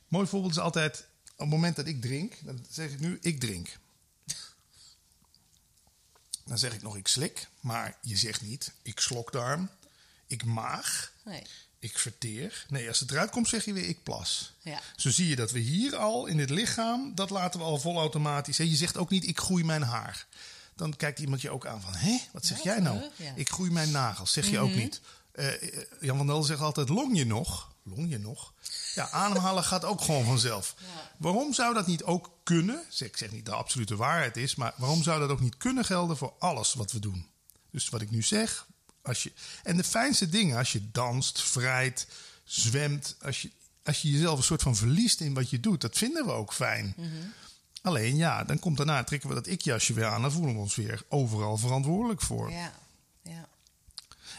Mooi 0.08 0.26
voorbeeld 0.26 0.52
is 0.52 0.58
altijd, 0.58 1.06
op 1.32 1.38
het 1.38 1.48
moment 1.48 1.76
dat 1.76 1.86
ik 1.86 2.00
drink, 2.00 2.32
dan 2.44 2.66
zeg 2.70 2.90
ik 2.90 3.00
nu, 3.00 3.18
ik 3.20 3.40
drink. 3.40 3.78
Dan 6.44 6.58
zeg 6.58 6.74
ik 6.74 6.82
nog, 6.82 6.96
ik 6.96 7.08
slik, 7.08 7.48
maar 7.60 7.96
je 8.00 8.16
zegt 8.16 8.42
niet, 8.42 8.72
ik 8.82 9.00
slokdarm, 9.00 9.68
ik 10.26 10.44
maag, 10.44 11.12
nee. 11.24 11.42
ik 11.78 11.98
verteer. 11.98 12.66
Nee, 12.68 12.88
als 12.88 13.00
het 13.00 13.10
eruit 13.10 13.30
komt, 13.30 13.48
zeg 13.48 13.64
je 13.64 13.72
weer, 13.72 13.88
ik 13.88 14.02
plas. 14.02 14.52
Ja. 14.62 14.80
Zo 14.96 15.10
zie 15.10 15.28
je 15.28 15.36
dat 15.36 15.50
we 15.50 15.58
hier 15.58 15.96
al, 15.96 16.26
in 16.26 16.36
dit 16.36 16.50
lichaam, 16.50 17.14
dat 17.14 17.30
laten 17.30 17.60
we 17.60 17.66
al 17.66 17.78
volautomatisch. 17.78 18.56
Je 18.56 18.76
zegt 18.76 18.96
ook 18.96 19.10
niet, 19.10 19.26
ik 19.26 19.38
groei 19.38 19.64
mijn 19.64 19.82
haar. 19.82 20.26
Dan 20.78 20.96
kijkt 20.96 21.18
iemand 21.18 21.40
je 21.40 21.50
ook 21.50 21.66
aan 21.66 21.80
van, 21.80 21.94
hé, 21.94 22.18
wat 22.32 22.46
zeg 22.46 22.62
jij 22.62 22.80
nou? 22.80 22.98
Ja. 22.98 23.30
Mhm. 23.30 23.40
Ik 23.40 23.48
groei 23.48 23.70
mijn 23.70 23.90
nagels, 23.90 24.32
zeg 24.32 24.50
je 24.50 24.58
ook 24.58 24.74
niet. 24.74 25.00
Eh, 25.32 25.46
Jan 26.00 26.16
van 26.16 26.26
Del 26.26 26.42
zegt 26.42 26.60
altijd, 26.60 26.88
long 26.88 27.16
je 27.16 27.26
nog? 27.26 27.72
Long 27.82 28.10
je 28.10 28.18
nog? 28.18 28.52
Ja, 28.94 29.10
ademhalen 29.10 29.64
gaat 29.64 29.84
ook 29.84 30.00
gewoon 30.00 30.24
vanzelf. 30.24 30.74
Waarom 31.16 31.54
zou 31.54 31.74
dat 31.74 31.86
niet 31.86 32.02
ook 32.02 32.30
kunnen? 32.42 32.82
Ik 32.98 33.16
zeg 33.16 33.30
niet 33.30 33.44
dat 33.44 33.54
de 33.54 33.60
absolute 33.60 33.96
waarheid 33.96 34.36
is, 34.36 34.54
maar 34.54 34.72
waarom 34.76 35.02
zou 35.02 35.20
dat 35.20 35.30
ook 35.30 35.40
niet 35.40 35.56
kunnen 35.56 35.84
gelden 35.84 36.16
voor 36.16 36.32
alles 36.38 36.74
wat 36.74 36.92
we 36.92 36.98
doen? 36.98 37.26
Dus 37.70 37.88
wat 37.88 38.00
ik 38.00 38.10
nu 38.10 38.22
zeg, 38.22 38.66
als 39.02 39.22
je, 39.22 39.32
en 39.62 39.76
de 39.76 39.84
fijnste 39.84 40.28
dingen, 40.28 40.58
als 40.58 40.72
je 40.72 40.90
danst, 40.90 41.42
vrijt, 41.42 42.06
zwemt, 42.44 43.16
als 43.22 43.42
je, 43.42 43.50
als 43.84 44.02
je 44.02 44.10
jezelf 44.10 44.38
een 44.38 44.44
soort 44.44 44.62
van 44.62 44.76
verliest 44.76 45.20
in 45.20 45.34
wat 45.34 45.50
je 45.50 45.60
doet, 45.60 45.80
dat 45.80 45.98
vinden 45.98 46.24
we 46.24 46.32
ook 46.32 46.52
fijn. 46.52 46.94
Alleen 47.82 48.16
ja, 48.16 48.44
dan 48.44 48.58
komt 48.58 48.76
daarna, 48.76 49.04
trekken 49.04 49.28
we 49.28 49.34
dat 49.34 49.46
ik-jasje 49.46 49.92
weer 49.92 50.06
aan 50.06 50.24
en 50.24 50.32
voelen 50.32 50.54
we 50.54 50.60
ons 50.60 50.74
weer 50.74 51.02
overal 51.08 51.56
verantwoordelijk 51.56 52.20
voor. 52.20 52.50
Ja. 52.50 52.72
Ja. 53.22 53.48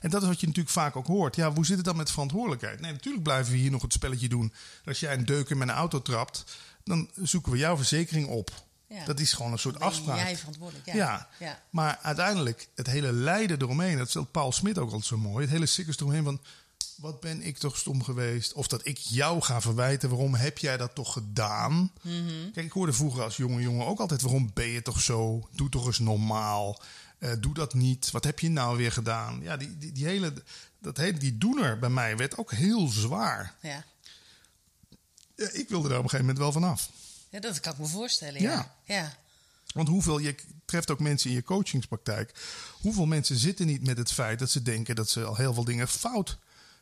En 0.02 0.10
dat 0.10 0.22
is 0.22 0.28
wat 0.28 0.40
je 0.40 0.48
natuurlijk 0.48 0.76
vaak 0.76 0.96
ook 0.96 1.08
hoort. 1.08 1.36
Ja, 1.36 1.54
hoe 1.54 1.66
zit 1.66 1.76
het 1.76 1.86
dan 1.86 1.96
met 1.96 2.12
verantwoordelijkheid? 2.12 2.80
Nee, 2.80 2.92
natuurlijk 2.92 3.24
blijven 3.24 3.52
we 3.52 3.58
hier 3.58 3.72
nog 3.72 3.82
het 3.82 3.94
spelletje 3.94 4.30
doen. 4.30 4.54
Als 4.86 5.00
jij 5.00 5.14
een 5.14 5.26
deuk 5.26 5.50
in 5.50 5.58
mijn 5.58 5.70
auto 5.70 6.02
trapt, 6.02 6.44
dan 6.84 7.10
zoeken 7.16 7.52
we 7.52 7.58
jouw 7.58 7.78
verzekering 7.78 8.28
op. 8.28 8.52
Ja. 8.88 9.06
Dat 9.06 9.20
is 9.20 9.34
gewoon 9.34 9.52
een 9.52 9.60
soort 9.60 9.80
afspraak. 9.80 10.18
jij 10.18 10.38
verantwoordelijk? 10.38 10.86
Ja. 10.86 10.96
Ja. 10.96 11.28
Ja. 11.40 11.62
maar 11.70 12.00
uiteindelijk 12.02 12.70
het 12.76 12.88
hele 12.88 13.14
lijden 13.14 13.62
eromheen, 13.62 13.98
dat 13.98 14.10
stelt 14.10 14.32
Paul 14.32 14.52
Smit 14.52 14.78
ook 14.78 14.86
altijd 14.86 15.06
zo 15.06 15.18
mooi. 15.18 15.42
Het 15.42 15.54
hele 15.54 15.66
circus 15.66 15.98
eromheen 15.98 16.24
van, 16.24 16.42
wat 17.00 17.20
ben 17.20 17.42
ik 17.42 17.58
toch 17.58 17.78
stom 17.78 18.04
geweest? 18.04 18.54
Of 18.54 18.68
dat 18.68 18.88
ik 18.88 18.98
jou 18.98 19.42
ga 19.42 19.62
verwijten, 19.62 20.10
waarom 20.10 20.34
heb 20.34 20.58
jij 20.58 20.78
dat 20.78 20.96
toch 20.96 21.14
gedaan? 21.14 21.92
Mhm. 22.02 22.52
Kijk, 22.54 22.66
ik 22.66 22.72
hoorde 22.72 22.94
vroeger 22.94 23.24
als 23.24 23.38
jonge 23.38 23.62
jongen 23.62 23.86
ook 23.86 24.00
altijd, 24.00 24.22
waarom 24.22 24.52
ben 24.54 24.68
je 24.68 24.82
toch 24.82 25.02
zo? 25.02 25.48
Doe 25.52 25.70
toch 25.70 25.86
eens 25.86 26.00
normaal. 26.00 26.82
Eh, 27.20 27.32
doe 27.40 27.54
dat 27.54 27.74
niet. 27.74 28.12
Wat 28.12 28.24
heb 28.24 28.40
je 28.40 28.50
nou 28.50 28.78
weer 28.78 28.92
gedaan? 28.92 29.40
Ja, 29.42 29.58
die, 29.58 29.78
die, 29.78 29.92
die 29.92 30.06
hele, 30.06 30.34
dat 30.80 30.98
hele, 30.98 31.18
die 31.18 31.38
doener 31.38 31.80
bij 31.80 31.90
mij 31.90 32.18
werd 32.18 32.38
ook 32.38 32.52
heel 32.52 32.88
zwaar. 32.88 33.56
Ja. 33.62 33.84
Ja, 35.36 35.50
ik 35.52 35.70
wilde 35.70 35.88
daar 35.88 35.98
op 35.98 36.04
een 36.04 36.10
gegeven 36.10 36.34
moment 36.34 36.38
wel 36.38 36.52
vanaf. 36.52 36.90
ja, 37.30 37.40
dat 37.40 37.60
kan 37.60 37.74
ik 37.74 37.80
me 37.80 37.86
voorstellen. 37.86 38.42
Ja. 38.42 38.76
Ja. 38.84 38.96
ja. 38.96 39.18
Want 39.74 39.88
hoeveel, 39.88 40.18
je 40.18 40.36
treft 40.66 40.92
ook 40.92 41.00
mensen 41.00 41.30
in 41.30 41.36
je 41.36 41.44
coachingspraktijk. 41.44 42.34
Hoeveel 42.82 43.06
mensen 43.06 43.38
zitten 43.38 43.66
niet 43.66 43.86
met 43.86 43.98
het 43.98 44.12
feit 44.12 44.40
dat 44.40 44.50
ze 44.50 44.62
denken 44.62 44.96
dat 44.96 45.10
ze 45.10 45.24
al 45.24 45.36
heel 45.36 45.54
veel 45.54 45.64
dingen 45.64 45.88
fout 45.88 46.38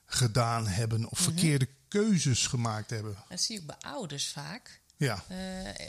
gedaan 0.08 0.68
hebben. 0.68 1.10
Of 1.10 1.20
verkeerde 1.20 1.68
keuzes 1.88 2.48
gemaakt 2.48 2.90
hebben. 2.90 3.18
Dat 3.30 3.42
zie 3.42 3.58
ik 3.60 3.66
bij 3.66 3.76
ouders 3.80 4.28
vaak. 4.28 4.82
Ja, 4.98 5.16
Eh, 5.28 5.38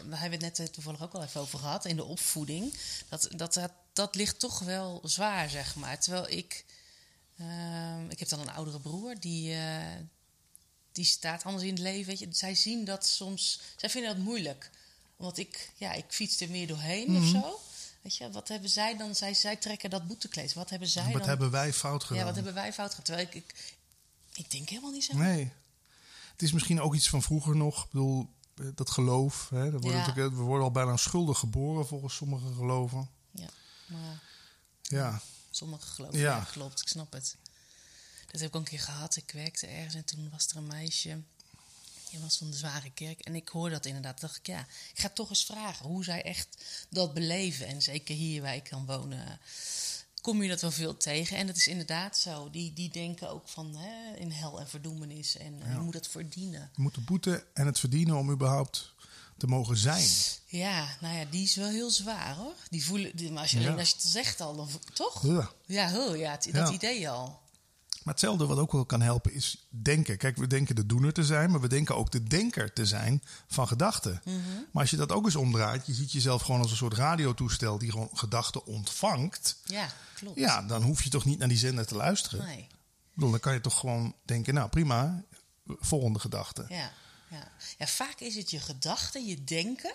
we 0.08 0.16
hebben 0.16 0.30
het 0.30 0.40
net 0.40 0.58
eh, 0.58 0.66
toevallig 0.66 1.02
ook 1.02 1.12
al 1.12 1.22
even 1.22 1.40
over 1.40 1.58
gehad 1.58 1.84
in 1.84 1.96
de 1.96 2.04
opvoeding. 2.04 2.74
Dat, 3.08 3.28
dat, 3.36 3.54
dat, 3.54 3.72
dat 3.92 4.14
ligt 4.14 4.38
toch 4.38 4.58
wel 4.58 5.00
zwaar, 5.04 5.50
zeg 5.50 5.74
maar. 5.74 6.00
Terwijl 6.00 6.28
ik. 6.28 6.64
ehm, 7.38 8.10
ik 8.10 8.18
heb 8.18 8.28
dan 8.28 8.40
een 8.40 8.50
oudere 8.50 8.80
broer 8.80 9.20
die. 9.20 9.54
eh, 9.54 9.82
die 10.92 11.04
staat 11.04 11.42
anders 11.44 11.64
in 11.64 11.70
het 11.70 11.78
leven. 11.78 12.06
Weet 12.06 12.18
je. 12.18 12.28
Zij 12.30 12.54
zien 12.54 12.84
dat 12.84 13.06
soms. 13.06 13.60
Zij 13.76 13.90
vinden 13.90 14.14
dat 14.14 14.24
moeilijk. 14.24 14.70
Omdat 15.16 15.38
ik. 15.38 15.70
Ja, 15.76 15.92
ik 15.92 16.04
fiets 16.08 16.40
er 16.40 16.50
meer 16.50 16.66
doorheen 16.66 17.16
of 17.16 17.24
zo. 17.26 17.60
Weet 18.02 18.16
je, 18.16 18.30
wat 18.30 18.48
hebben 18.48 18.70
zij 18.70 18.96
dan? 18.96 19.14
Zij, 19.14 19.34
zij 19.34 19.56
trekken 19.56 19.90
dat 19.90 20.06
boetekleed. 20.06 20.52
Wat 20.52 20.70
hebben 20.70 20.88
zij 20.88 21.04
wat 21.04 21.12
dan? 21.12 21.28
hebben 21.28 21.50
wij 21.50 21.72
fout 21.72 22.02
gedaan? 22.04 22.18
ja, 22.18 22.24
wat 22.24 22.34
hebben 22.34 22.54
wij 22.54 22.72
fout 22.72 22.94
gedaan? 22.94 23.04
Terwijl 23.04 23.26
ik. 23.26 23.34
Ik, 23.34 23.76
ik 24.38 24.50
denk 24.50 24.68
helemaal 24.68 24.90
niet 24.90 25.04
zo. 25.04 25.16
Nee. 25.16 25.52
Het 26.32 26.42
is 26.42 26.52
misschien 26.52 26.80
ook 26.80 26.94
iets 26.94 27.08
van 27.08 27.22
vroeger 27.22 27.56
nog. 27.56 27.84
Ik 27.84 27.90
bedoel, 27.90 28.28
eh, 28.54 28.66
dat 28.74 28.90
geloof. 28.90 29.48
Hè, 29.48 29.70
dat 29.70 29.80
wordt 29.82 29.96
Ja. 29.96 30.06
natuurlijk- 30.06 30.36
we 30.36 30.42
worden 30.42 30.64
al 30.64 30.70
bijna 30.72 30.96
schuldig 30.96 31.38
geboren 31.38 31.86
volgens 31.86 32.14
sommige 32.14 32.54
geloven. 32.54 33.08
Ja, 33.30 33.48
maar 33.86 34.22
Ja, 34.82 35.20
Sommige 35.50 35.86
geloven, 35.86 36.18
Ja. 36.18 36.36
ja. 36.36 36.44
klopt, 36.52 36.80
ik 36.80 36.88
snap 36.88 37.12
het. 37.12 37.36
Dat 38.30 38.40
heb 38.40 38.48
ik 38.48 38.56
ook 38.56 38.62
een 38.62 38.68
keer 38.68 38.80
gehad. 38.80 39.16
Ik 39.16 39.30
werkte 39.30 39.66
ergens 39.66 39.94
en 39.94 40.04
toen 40.04 40.30
was 40.30 40.48
er 40.48 40.56
een 40.56 40.66
meisje. 40.66 41.20
Die 42.10 42.18
was 42.20 42.36
van 42.36 42.50
de 42.50 42.56
Zware 42.56 42.90
Kerk. 42.90 43.20
En 43.20 43.34
ik 43.34 43.48
hoorde 43.48 43.74
dat 43.74 43.86
inderdaad. 43.86 44.20
dacht 44.20 44.36
ik, 44.36 44.46
ja, 44.46 44.60
ik 44.94 45.00
ga 45.00 45.08
toch 45.08 45.28
eens 45.28 45.44
vragen 45.44 45.86
hoe 45.86 46.04
zij 46.04 46.22
echt 46.22 46.64
dat 46.90 47.14
beleven. 47.14 47.66
En 47.66 47.82
zeker 47.82 48.14
hier 48.14 48.42
waar 48.42 48.54
ik 48.54 48.64
kan 48.64 48.86
wonen, 48.86 49.38
kom 50.20 50.42
je 50.42 50.48
dat 50.48 50.60
wel 50.60 50.70
veel 50.70 50.96
tegen. 50.96 51.36
En 51.36 51.46
dat 51.46 51.56
is 51.56 51.66
inderdaad 51.68 52.16
zo. 52.18 52.50
Die, 52.50 52.72
die 52.72 52.90
denken 52.90 53.30
ook 53.30 53.48
van 53.48 53.74
hè, 53.76 54.16
in 54.16 54.30
hel 54.30 54.60
en 54.60 54.68
verdoemenis. 54.68 55.36
En 55.36 55.54
je 55.72 55.78
moet 55.80 55.92
dat 55.92 56.08
verdienen. 56.08 56.70
je 56.76 56.82
moet 56.82 56.94
de 56.94 57.00
boete 57.00 57.44
en 57.54 57.66
het 57.66 57.78
verdienen 57.78 58.16
om 58.16 58.30
überhaupt 58.30 58.92
te 59.36 59.46
mogen 59.46 59.76
zijn. 59.76 60.08
Ja, 60.46 60.88
nou 61.00 61.16
ja, 61.16 61.24
die 61.24 61.42
is 61.42 61.54
wel 61.54 61.68
heel 61.68 61.90
zwaar 61.90 62.34
hoor. 62.36 62.54
Die 62.70 62.84
voelen, 62.84 63.16
die, 63.16 63.30
maar 63.32 63.42
als 63.42 63.50
je, 63.50 63.60
Ja. 63.60 63.72
als 63.74 63.88
je 63.88 63.94
het 63.94 64.04
zegt 64.04 64.40
al, 64.40 64.56
dan, 64.56 64.68
toch? 64.92 65.26
Ja. 65.26 65.50
Ja, 65.66 65.88
heel, 65.88 66.14
ja, 66.14 66.30
het- 66.30 66.44
Ja. 66.44 66.52
dat 66.52 66.72
idee 66.72 67.10
al. 67.10 67.40
Maar 68.08 68.16
hetzelfde 68.16 68.46
wat 68.46 68.58
ook 68.58 68.72
wel 68.72 68.84
kan 68.84 69.00
helpen 69.00 69.32
is 69.32 69.66
denken. 69.68 70.16
Kijk, 70.16 70.36
we 70.36 70.46
denken 70.46 70.74
de 70.74 70.86
doener 70.86 71.12
te 71.12 71.24
zijn, 71.24 71.50
maar 71.50 71.60
we 71.60 71.68
denken 71.68 71.96
ook 71.96 72.10
de 72.10 72.22
denker 72.22 72.72
te 72.72 72.86
zijn 72.86 73.22
van 73.46 73.68
gedachten. 73.68 74.20
Mhm. 74.24 74.36
Maar 74.72 74.82
als 74.82 74.90
je 74.90 74.96
dat 74.96 75.12
ook 75.12 75.24
eens 75.24 75.36
omdraait, 75.36 75.86
je 75.86 75.94
ziet 75.94 76.12
jezelf 76.12 76.42
gewoon 76.42 76.60
als 76.60 76.70
een 76.70 76.76
soort 76.76 76.94
radiotoestel 76.94 77.78
die 77.78 77.90
gewoon 77.90 78.08
gedachten 78.12 78.66
ontvangt. 78.66 79.56
Ja, 79.64 79.88
klopt. 80.14 80.38
Ja, 80.38 80.62
dan 80.62 80.82
hoef 80.82 81.02
je 81.02 81.10
toch 81.10 81.24
niet 81.24 81.38
naar 81.38 81.48
die 81.48 81.56
zender 81.56 81.86
te 81.86 81.94
luisteren. 81.94 82.44
Nee. 82.44 82.58
Ik 82.58 83.14
bedoel, 83.14 83.30
dan 83.30 83.40
kan 83.40 83.52
je 83.52 83.60
toch 83.60 83.78
gewoon 83.78 84.14
denken, 84.24 84.54
nou 84.54 84.68
prima, 84.68 85.24
volgende 85.66 86.18
gedachte. 86.18 86.64
Ja, 86.68 86.90
ja. 87.30 87.50
ja, 87.78 87.86
vaak 87.86 88.20
is 88.20 88.34
het 88.34 88.50
je 88.50 88.60
gedachten, 88.60 89.26
je 89.26 89.44
denken, 89.44 89.92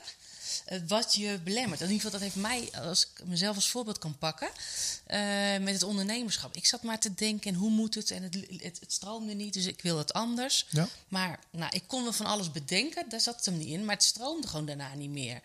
eh, 0.66 0.80
wat 0.88 1.16
je 1.16 1.40
belemmert. 1.44 1.82
In 1.82 1.90
ieder 1.90 2.02
geval, 2.02 2.20
dat 2.20 2.22
heeft 2.22 2.36
mij, 2.36 2.70
als 2.82 3.04
ik 3.04 3.26
mezelf 3.26 3.56
als 3.56 3.70
voorbeeld 3.70 3.98
kan 3.98 4.18
pakken, 4.18 4.50
eh, 5.06 5.58
met 5.58 5.74
het 5.74 5.84
ondernemerschap. 5.84 6.56
Ik 6.56 6.66
zat 6.66 6.84
maar 6.84 7.00
te 7.00 7.14
denken, 7.14 7.52
en 7.52 7.58
hoe 7.58 7.70
moet 7.70 7.96
het? 7.96 8.12
En 8.12 8.24
het, 8.24 8.34
het, 8.50 8.80
het 8.80 8.94
stroomde 8.94 9.34
niet, 9.34 9.54
dus 9.54 9.66
ik 9.66 9.82
wil 9.82 9.98
het 9.98 10.14
anders. 10.14 10.66
Ja. 10.70 10.88
Maar 11.08 11.40
nou, 11.50 11.76
ik 11.76 11.84
kon 11.88 12.04
wel 12.04 12.14
van 12.14 12.26
alles 12.26 12.52
bedenken, 12.52 13.10
daar 13.10 13.22
zat 13.22 13.36
het 13.36 13.46
hem 13.46 13.58
niet 13.58 13.68
in. 13.68 13.86
Maar 13.86 13.96
het 13.96 14.04
stroomde 14.04 14.48
gewoon 14.48 14.66
daarna 14.66 14.94
niet 14.94 15.10
meer. 15.10 15.42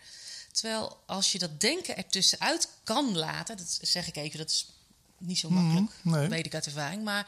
Terwijl 0.51 0.97
als 1.05 1.31
je 1.31 1.39
dat 1.39 1.61
denken 1.61 1.97
ertussenuit 1.97 2.69
kan 2.83 3.17
laten, 3.17 3.57
dat 3.57 3.79
zeg 3.81 4.07
ik 4.07 4.15
even, 4.15 4.37
dat 4.37 4.49
is 4.49 4.65
niet 5.19 5.37
zo 5.39 5.49
makkelijk, 5.49 5.91
nee. 6.01 6.27
weet 6.27 6.45
ik 6.45 6.53
uit 6.53 6.65
ervaring. 6.65 7.03
Maar 7.03 7.27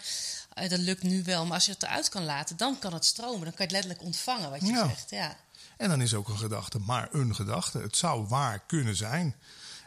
eh, 0.53 0.69
dat 0.69 0.79
lukt 0.79 1.03
nu 1.03 1.23
wel. 1.23 1.45
Maar 1.45 1.53
als 1.53 1.65
je 1.65 1.71
het 1.71 1.83
eruit 1.83 2.09
kan 2.09 2.23
laten, 2.23 2.57
dan 2.57 2.79
kan 2.79 2.93
het 2.93 3.05
stromen. 3.05 3.41
Dan 3.43 3.53
kan 3.53 3.55
je 3.57 3.63
het 3.63 3.71
letterlijk 3.71 4.01
ontvangen, 4.03 4.49
wat 4.49 4.61
je 4.61 4.67
Ja. 4.67 4.87
zegt. 4.87 5.09
Ja. 5.09 5.37
En 5.77 5.89
dan 5.89 6.01
is 6.01 6.13
ook 6.13 6.29
een 6.29 6.37
gedachte 6.37 6.79
maar 6.79 7.07
een 7.11 7.35
gedachte. 7.35 7.79
Het 7.79 7.97
zou 7.97 8.27
waar 8.27 8.59
kunnen 8.67 8.95
zijn. 8.95 9.35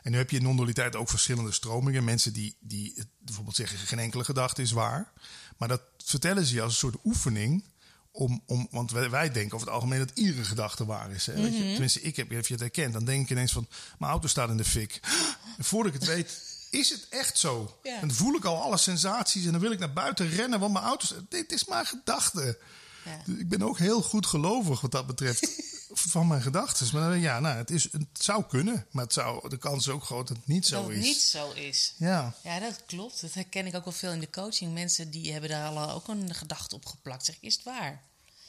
En 0.02 0.10
nu 0.10 0.16
heb 0.16 0.30
je 0.30 0.36
in 0.36 0.42
non-dualiteit 0.42 0.96
ook 0.96 1.08
verschillende 1.08 1.52
stromingen. 1.52 2.04
Mensen 2.04 2.32
die, 2.32 2.56
die 2.60 3.04
bijvoorbeeld 3.18 3.56
zeggen 3.56 3.78
geen 3.78 3.98
enkele 3.98 4.24
gedachte 4.24 4.62
is 4.62 4.70
waar. 4.72 5.12
Maar 5.56 5.68
dat 5.68 5.80
vertellen 6.04 6.44
ze 6.44 6.54
je 6.54 6.62
als 6.62 6.72
een 6.72 6.78
soort 6.78 6.96
oefening. 7.04 7.64
Om, 8.12 8.42
om, 8.46 8.68
want 8.70 8.90
wij, 8.90 9.10
wij 9.10 9.32
denken 9.32 9.54
over 9.54 9.66
het 9.66 9.76
algemeen 9.76 9.98
dat 9.98 10.10
iedere 10.18 10.44
gedachte 10.44 10.84
waar 10.84 11.10
is. 11.10 11.26
Hè? 11.26 11.34
Weet 11.34 11.56
je, 11.56 11.62
tenminste, 11.62 12.00
ik 12.00 12.16
heb, 12.16 12.32
als 12.32 12.46
je 12.46 12.52
het 12.52 12.62
herkent, 12.62 12.92
dan 12.92 13.04
denk 13.04 13.22
ik 13.24 13.30
ineens 13.30 13.52
van... 13.52 13.68
mijn 13.98 14.10
auto 14.10 14.28
staat 14.28 14.50
in 14.50 14.56
de 14.56 14.64
fik. 14.64 15.00
En 15.58 15.64
voordat 15.64 15.94
ik 15.94 16.00
het 16.00 16.08
weet, 16.08 16.40
is 16.74 16.90
het 16.90 17.06
echt 17.10 17.38
zo. 17.38 17.78
Ja. 17.82 17.94
En 18.00 18.08
dan 18.08 18.16
voel 18.16 18.34
ik 18.34 18.44
al 18.44 18.62
alle 18.62 18.76
sensaties 18.78 19.44
en 19.44 19.52
dan 19.52 19.60
wil 19.60 19.70
ik 19.72 19.78
naar 19.78 19.92
buiten 19.92 20.28
rennen... 20.28 20.60
want 20.60 20.72
mijn 20.72 20.84
auto... 20.84 21.06
staat- 21.06 21.30
Dit 21.30 21.52
is 21.52 21.64
maar 21.64 21.86
gedachte. 21.86 22.58
Ja. 23.04 23.34
Ik 23.38 23.48
ben 23.48 23.62
ook 23.62 23.78
heel 23.78 24.02
goed 24.02 24.26
gelovig 24.26 24.80
wat 24.80 24.90
dat 24.90 25.06
betreft 25.06 25.48
van 26.12 26.26
mijn 26.26 26.42
gedachten. 26.42 26.88
Maar 26.92 27.08
dan- 27.10 27.20
ja, 27.20 27.40
nou, 27.40 27.56
het, 27.56 27.70
is, 27.70 27.82
het 27.92 28.06
zou 28.12 28.44
kunnen, 28.44 28.86
maar 28.90 29.04
het 29.04 29.12
zou, 29.12 29.48
de 29.48 29.56
kans 29.56 29.86
is 29.86 29.92
ook 29.92 30.04
groot 30.04 30.28
dat 30.28 30.36
het 30.36 30.46
niet 30.46 30.66
zo 30.66 30.80
dat 30.80 30.88
het 30.88 30.96
is. 30.98 31.04
niet 31.04 31.20
zo 31.20 31.50
is. 31.52 31.94
Ja, 31.96 32.34
Ja, 32.42 32.58
dat 32.60 32.82
klopt. 32.86 33.20
Dat 33.20 33.34
herken 33.34 33.66
ik 33.66 33.74
ook 33.74 33.84
wel 33.84 33.92
veel 33.92 34.12
in 34.12 34.20
de 34.20 34.30
coaching. 34.30 34.72
Mensen 34.74 35.10
die 35.10 35.32
hebben 35.32 35.50
daar 35.50 35.68
al 35.68 35.90
ook 35.90 36.08
een 36.08 36.34
gedachte 36.34 36.74
op 36.74 36.86
geplakt. 36.86 37.24
Zeg 37.24 37.34
ik, 37.36 37.42
is 37.42 37.54
het 37.54 37.64
waar? 37.64 38.02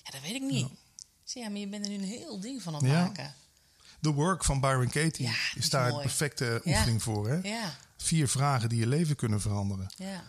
Ja, 0.03 0.11
dat 0.11 0.21
weet 0.21 0.35
ik 0.35 0.41
niet. 0.41 0.67
Zeg, 1.23 1.43
ja, 1.43 1.49
maar 1.49 1.59
je 1.59 1.67
bent 1.67 1.83
er 1.85 1.91
nu 1.91 1.97
een 1.97 2.03
heel 2.03 2.39
ding 2.39 2.61
van 2.61 2.75
aan 2.75 2.83
het 2.83 2.91
Ja. 2.91 3.01
maken. 3.05 3.33
The 4.01 4.11
Work 4.13 4.43
van 4.43 4.59
Byron 4.59 4.89
Katie 4.89 5.25
Ja, 5.25 5.33
is 5.55 5.69
daar 5.69 5.85
de 5.85 5.91
mooi. 5.91 6.03
perfecte 6.05 6.61
oefening 6.65 7.03
voor. 7.03 7.29
Hè? 7.29 7.39
Ja, 7.49 7.75
Vier 8.05 8.27
vragen 8.27 8.69
die 8.69 8.79
je 8.79 8.87
leven 8.87 9.15
kunnen 9.15 9.41
veranderen. 9.41 9.87
ja. 9.95 10.23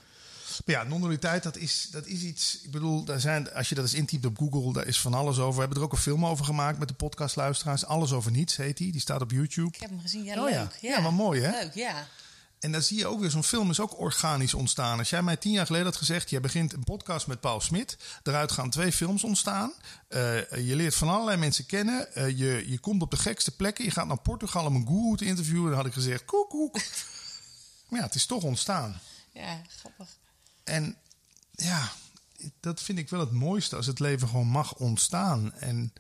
Maar 0.65 0.75
ja, 0.75 0.83
non-dualiteit, 0.83 1.43
dat 1.43 1.57
is, 1.57 1.89
dat 1.91 2.07
is 2.07 2.21
iets. 2.23 2.61
Ik 2.63 2.71
bedoel, 2.71 3.05
daar 3.05 3.21
zijn, 3.21 3.53
als 3.53 3.69
je 3.69 3.75
dat 3.75 3.85
eens 3.85 3.95
intypt 3.95 4.25
op 4.27 4.39
Google, 4.39 4.73
daar 4.73 4.87
is 4.87 5.01
van 5.01 5.15
alles 5.15 5.39
over. 5.39 5.55
We 5.55 5.61
hebben 5.61 5.79
er 5.79 5.85
ook 5.85 5.93
een 5.93 5.99
film 5.99 6.27
over 6.27 6.45
gemaakt 6.45 6.79
met 6.79 6.89
de 6.89 6.95
podcastluisteraars. 6.95 7.85
Alles 7.87 8.13
over 8.13 8.31
niets 8.31 8.57
heet 8.57 8.77
die. 8.77 8.93
Die 8.93 9.01
staat 9.01 9.21
op 9.21 9.31
YouTube. 9.31 9.69
Ik 9.75 9.81
heb 9.81 9.91
hem 9.91 10.01
gezien. 10.01 10.25
Ja, 10.25 10.43
Oh 10.43 10.51
ja. 10.51 10.71
Ja, 10.81 11.01
maar 11.01 11.13
mooi, 11.13 11.41
hè? 11.41 11.51
Leuk, 11.51 11.75
ja. 11.75 12.07
En 12.61 12.73
dan 12.73 12.83
zie 12.83 12.99
je 12.99 13.07
ook 13.07 13.21
weer, 13.21 13.31
zo'n 13.31 13.45
film 13.45 13.71
is 13.71 13.81
ook 13.81 13.99
organisch 14.01 14.55
ontstaan. 14.55 14.99
Als 14.99 15.11
jij 15.11 15.23
mij 15.23 15.37
tien 15.37 15.53
jaar 15.53 15.67
geleden 15.67 15.87
had 15.87 15.97
gezegd, 15.97 16.31
jij 16.31 16.41
begint 16.41 16.73
een 16.73 16.85
podcast 16.85 17.27
met 17.27 17.41
Paul 17.41 17.61
Smit. 17.61 17.97
Daaruit 18.23 18.53
gaan 18.53 18.71
twee 18.71 18.93
films 18.93 19.25
ontstaan. 19.25 19.73
Eh, 20.09 20.67
je 20.67 20.77
leert 20.77 20.95
van 20.95 21.09
allerlei 21.09 21.37
mensen 21.37 21.67
kennen. 21.67 22.15
Eh, 22.15 22.29
je, 22.29 22.65
je 22.67 22.79
komt 22.79 23.03
op 23.03 23.11
de 23.11 23.17
gekste 23.17 23.57
plekken. 23.57 23.85
Je 23.85 23.91
gaat 23.91 24.07
naar 24.07 24.21
Portugal 24.21 24.67
om 24.67 24.75
een 24.77 24.87
guru 24.87 25.17
te 25.17 25.25
interviewen. 25.25 25.69
Dan 25.69 25.77
had 25.79 25.87
ik 25.87 25.93
gezegd, 25.93 26.25
koek, 26.25 26.49
koek. 26.51 26.79
Maar 27.89 27.99
ja, 27.99 28.07
het 28.07 28.15
is 28.15 28.27
toch 28.27 28.43
ontstaan. 28.43 29.01
Ja, 29.33 29.63
grappig. 29.69 30.19
En 30.65 30.97
ja, 31.51 31.93
dat 32.61 32.83
vind 32.83 32.99
ik 32.99 33.11
wel 33.11 33.21
het 33.21 33.33
mooiste 33.33 33.77
als 33.77 33.87
het 33.87 33.99
leven 33.99 34.29
gewoon 34.29 34.47
mag 34.47 34.75
ontstaan. 34.75 35.55
En 35.55 35.93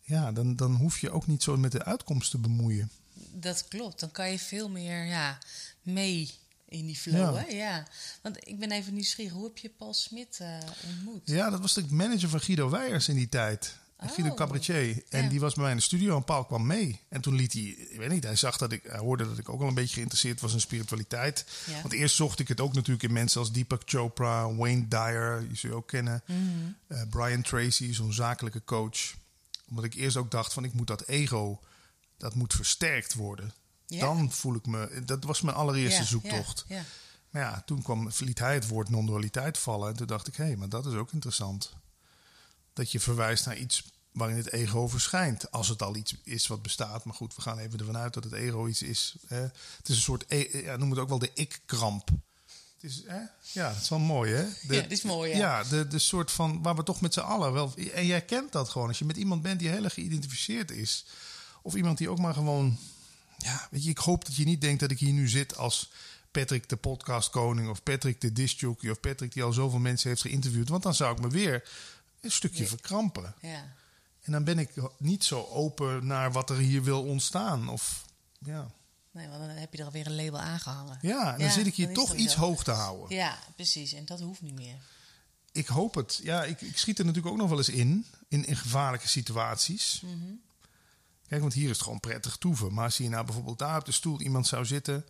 ja, 0.00 0.32
dan, 0.32 0.56
dan 0.56 0.74
hoef 0.74 0.98
je 0.98 1.10
ook 1.10 1.26
niet 1.26 1.42
zo 1.42 1.56
met 1.56 1.72
de 1.72 1.84
uitkomst 1.84 2.30
te 2.30 2.38
bemoeien. 2.38 2.90
Dat 3.32 3.68
klopt. 3.68 4.00
Dan 4.00 4.10
kan 4.10 4.30
je 4.30 4.38
veel 4.38 4.68
meer 4.68 5.04
ja, 5.04 5.38
mee 5.82 6.30
in 6.68 6.86
die 6.86 6.96
flow. 6.96 7.34
Ja. 7.34 7.42
Hè? 7.42 7.46
Ja. 7.46 7.86
Want 8.22 8.48
ik 8.48 8.58
ben 8.58 8.70
even 8.70 8.94
nieuwsgierig. 8.94 9.32
Hoe 9.32 9.44
heb 9.44 9.58
je 9.58 9.68
Paul 9.68 9.94
Smit 9.94 10.38
eh, 10.40 10.58
ontmoet? 10.86 11.20
Ja, 11.24 11.50
dat 11.50 11.60
was 11.60 11.74
de 11.74 11.86
manager 11.90 12.28
van 12.28 12.40
Guido 12.40 12.70
Weijers 12.70 13.08
in 13.08 13.16
die 13.16 13.28
tijd. 13.28 13.76
Oh. 14.00 14.10
Guido 14.12 14.34
Cabaretier. 14.34 15.02
En 15.08 15.22
Ja. 15.22 15.28
die 15.28 15.40
was 15.40 15.54
bij 15.54 15.62
mij 15.62 15.72
in 15.72 15.78
de 15.78 15.82
studio 15.82 16.16
en 16.16 16.24
Paul 16.24 16.44
kwam 16.44 16.66
mee. 16.66 17.00
En 17.08 17.20
toen 17.20 17.34
liet 17.34 17.52
hij, 17.52 17.62
ik 17.62 17.98
weet 17.98 18.10
niet, 18.10 18.24
hij 18.24 18.36
zag 18.36 18.56
dat 18.56 18.72
ik, 18.72 18.82
hij 18.82 18.98
hoorde 18.98 19.28
dat 19.28 19.38
ik 19.38 19.48
ook 19.48 19.60
al 19.60 19.68
een 19.68 19.74
beetje 19.74 19.94
geïnteresseerd 19.94 20.40
was 20.40 20.52
in 20.52 20.60
spiritualiteit. 20.60 21.46
Ja. 21.66 21.80
Want 21.80 21.92
eerst 21.92 22.16
zocht 22.16 22.38
ik 22.38 22.48
het 22.48 22.60
ook 22.60 22.72
natuurlijk 22.74 23.02
in 23.02 23.12
mensen 23.12 23.40
als 23.40 23.52
Deepak 23.52 23.82
Chopra, 23.84 24.54
Wayne 24.54 24.88
Dyer, 24.88 25.44
die 25.48 25.56
zul 25.56 25.70
je 25.70 25.76
ook 25.76 25.88
kennen. 25.88 26.22
Mhm. 26.26 26.38
Eh, 26.86 27.02
Brian 27.10 27.42
Tracy, 27.42 27.92
zo'n 27.92 28.12
zakelijke 28.12 28.64
coach. 28.64 29.14
Omdat 29.68 29.84
ik 29.84 29.94
eerst 29.94 30.16
ook 30.16 30.30
dacht 30.30 30.52
van 30.52 30.64
ik 30.64 30.72
moet 30.72 30.86
dat 30.86 31.02
ego, 31.06 31.60
dat 32.16 32.34
moet 32.34 32.54
versterkt 32.54 33.14
worden. 33.14 33.52
Ja. 33.86 34.00
Dan 34.00 34.32
voel 34.32 34.54
ik 34.54 34.66
me, 34.66 35.02
dat 35.04 35.24
was 35.24 35.40
mijn 35.40 35.56
allereerste 35.56 36.04
zoektocht. 36.04 36.66
Maar 37.30 37.42
ja, 37.42 37.62
toen 37.66 37.82
kwam, 37.82 38.10
liet 38.18 38.38
hij 38.38 38.54
het 38.54 38.68
woord 38.68 38.88
non-dualiteit 38.88 39.58
vallen. 39.58 39.88
En 39.88 39.96
toen 39.96 40.06
dacht 40.06 40.26
ik, 40.26 40.36
hé, 40.36 40.56
maar 40.56 40.68
dat 40.68 40.86
is 40.86 40.94
ook 40.94 41.12
interessant. 41.12 41.72
Dat 42.76 42.92
je 42.92 43.00
verwijst 43.00 43.46
naar 43.46 43.56
iets 43.56 43.84
waarin 44.12 44.36
het 44.36 44.52
ego 44.52 44.88
verschijnt. 44.88 45.50
Als 45.50 45.68
het 45.68 45.82
al 45.82 45.96
iets 45.96 46.14
is 46.24 46.46
wat 46.46 46.62
bestaat. 46.62 47.04
Maar 47.04 47.14
goed, 47.14 47.34
we 47.34 47.42
gaan 47.42 47.58
even 47.58 47.78
ervan 47.78 47.96
uit 47.96 48.14
dat 48.14 48.24
het 48.24 48.32
ego 48.32 48.66
iets 48.66 48.82
is. 48.82 49.14
Hè. 49.26 49.40
Het 49.40 49.88
is 49.88 49.96
een 49.96 50.02
soort, 50.02 50.24
e- 50.28 50.62
ja, 50.62 50.76
noem 50.76 50.90
het 50.90 50.98
ook 50.98 51.08
wel 51.08 51.18
de 51.18 51.30
ik-kramp. 51.34 52.08
Het 52.74 52.90
is, 52.90 53.02
hè? 53.06 53.20
Ja, 53.52 53.68
dat 53.72 53.82
is 53.82 53.88
wel 53.88 53.98
mooi, 53.98 54.32
hè? 54.32 54.44
De, 54.66 54.74
Ja, 54.74 54.82
dat 54.82 54.90
is 54.90 55.02
mooi, 55.02 55.30
ja. 55.30 55.36
Ja, 55.36 55.64
de, 55.64 55.86
de 55.86 55.98
soort 55.98 56.30
van, 56.30 56.62
waar 56.62 56.76
we 56.76 56.82
toch 56.82 57.00
met 57.00 57.14
z'n 57.14 57.20
allen 57.20 57.52
wel... 57.52 57.74
En 57.94 58.06
jij 58.06 58.24
kent 58.24 58.52
dat 58.52 58.68
gewoon. 58.68 58.88
Als 58.88 58.98
je 58.98 59.04
met 59.04 59.16
iemand 59.16 59.42
bent 59.42 59.58
die 59.58 59.68
heel 59.68 59.84
erg 59.84 59.94
geïdentificeerd 59.94 60.70
is. 60.70 61.06
Of 61.62 61.74
iemand 61.74 61.98
die 61.98 62.08
ook 62.08 62.18
maar 62.18 62.34
gewoon... 62.34 62.78
Ja, 63.38 63.68
weet 63.70 63.84
je, 63.84 63.90
ik 63.90 63.98
hoop 63.98 64.24
dat 64.24 64.36
je 64.36 64.44
niet 64.44 64.60
denkt 64.60 64.80
dat 64.80 64.90
ik 64.90 64.98
hier 64.98 65.12
nu 65.12 65.28
zit 65.28 65.56
als 65.56 65.90
Patrick 66.30 66.68
de 66.68 66.76
podcast 66.76 67.30
koning 67.30 67.68
of 67.68 67.82
Patrick 67.82 68.20
de 68.20 68.32
discjockey 68.32 68.90
of 68.90 69.00
Patrick 69.00 69.32
die 69.32 69.42
al 69.42 69.52
zoveel 69.52 69.78
mensen 69.78 70.08
heeft 70.08 70.20
geïnterviewd. 70.20 70.68
Want 70.68 70.82
dan 70.82 70.94
zou 70.94 71.16
ik 71.16 71.22
me 71.22 71.28
weer 71.28 71.68
een 72.26 72.32
stukje 72.32 72.62
Ja. 72.62 72.68
verkrampen. 72.68 73.34
Ja. 73.40 73.74
En 74.22 74.32
dan 74.32 74.44
ben 74.44 74.58
ik 74.58 74.70
niet 74.98 75.24
zo 75.24 75.42
open 75.44 76.06
naar 76.06 76.32
wat 76.32 76.50
er 76.50 76.56
hier 76.58 76.82
wil 76.82 77.02
ontstaan. 77.02 77.68
Of 77.68 78.04
ja, 78.38 78.70
Nee, 79.10 79.28
want 79.28 79.40
dan 79.40 79.48
heb 79.50 79.72
je 79.72 79.78
er 79.78 79.84
alweer 79.84 80.06
een 80.06 80.14
label 80.16 80.40
aangehangen. 80.40 80.98
ja 81.02 81.32
en 81.32 81.38
dan 81.38 81.46
Ja, 81.46 81.52
zit 81.52 81.66
ik 81.66 81.74
hier 81.74 81.92
toch 81.94 82.14
iets 82.14 82.34
hoog 82.34 82.64
te 82.64 82.70
houden. 82.70 83.16
Ja, 83.16 83.38
precies. 83.54 83.92
En 83.92 84.04
dat 84.04 84.20
hoeft 84.20 84.40
niet 84.42 84.54
meer. 84.54 84.76
Ik 85.52 85.66
hoop 85.66 85.94
het. 85.94 86.20
Ja, 86.22 86.44
ik, 86.44 86.60
ik 86.60 86.78
schiet 86.78 86.98
er 86.98 87.04
natuurlijk 87.04 87.32
ook 87.34 87.40
nog 87.40 87.48
wel 87.48 87.58
eens 87.58 87.68
in, 87.68 88.06
in, 88.28 88.44
in 88.46 88.56
gevaarlijke 88.56 89.08
situaties. 89.08 90.00
Mhm. 90.04 90.32
Kijk, 91.28 91.40
want 91.40 91.52
hier 91.54 91.64
is 91.64 91.70
het 91.76 91.82
gewoon 91.82 92.00
prettig 92.00 92.36
toeven. 92.36 92.74
Maar 92.74 92.84
als 92.84 92.96
hier 92.96 93.10
nou 93.10 93.24
bijvoorbeeld 93.24 93.58
daar 93.58 93.78
op 93.78 93.84
de 93.84 93.92
stoel 93.92 94.20
iemand 94.20 94.46
zou 94.46 94.64
zitten... 94.64 95.04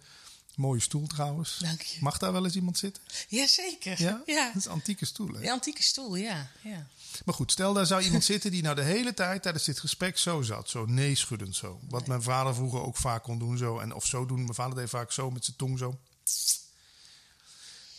Mooie 0.54 0.80
stoel 0.80 1.06
trouwens. 1.06 1.58
Dank 1.58 1.80
je. 1.80 1.98
Mag 2.00 2.18
daar 2.18 2.32
wel 2.32 2.44
eens 2.44 2.54
iemand 2.54 2.78
zitten? 2.78 3.02
Jazeker. 3.28 4.02
Ja? 4.02 4.22
Ja. 4.26 4.46
Dat 4.46 4.56
is 4.56 4.64
een 4.64 4.70
antieke 4.70 5.04
stoel, 5.04 5.34
hè? 5.34 5.40
De 5.40 5.50
antieke 5.52 5.82
stoel, 5.82 6.14
ja. 6.16 6.50
ja. 6.62 6.86
Maar 7.24 7.34
goed, 7.34 7.52
stel 7.52 7.72
daar 7.72 7.86
zou 7.86 8.02
iemand 8.02 8.24
zitten 8.34 8.50
die 8.50 8.62
nou 8.62 8.74
de 8.74 8.82
hele 8.82 9.14
tijd 9.14 9.42
tijdens 9.42 9.64
dit 9.64 9.80
gesprek 9.80 10.18
zo 10.18 10.42
zat. 10.42 10.68
Zo 10.68 10.86
nee 10.86 11.14
schuddend 11.14 11.56
zo. 11.56 11.80
Wat 11.88 12.06
mijn 12.06 12.22
vader 12.22 12.54
vroeger 12.54 12.80
ook 12.80 12.96
vaak 12.96 13.22
kon 13.22 13.38
doen 13.38 13.58
zo. 13.58 13.78
En 13.78 13.94
of 13.94 14.06
zo 14.06 14.26
doen. 14.26 14.42
Mijn 14.42 14.54
vader 14.54 14.74
deed 14.76 14.88
vaak 14.88 15.12
zo 15.12 15.30
met 15.30 15.44
zijn 15.44 15.56
tong 15.56 15.78
zo. 15.78 15.98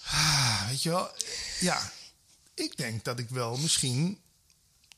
Ah, 0.04 0.68
weet 0.68 0.84
je 0.84 0.90
wel? 0.90 1.12
Ja, 1.60 1.92
ik 2.54 2.78
denk 2.78 3.04
dat 3.04 3.20
ik 3.20 3.30
wel 3.30 3.58
misschien... 3.58 4.20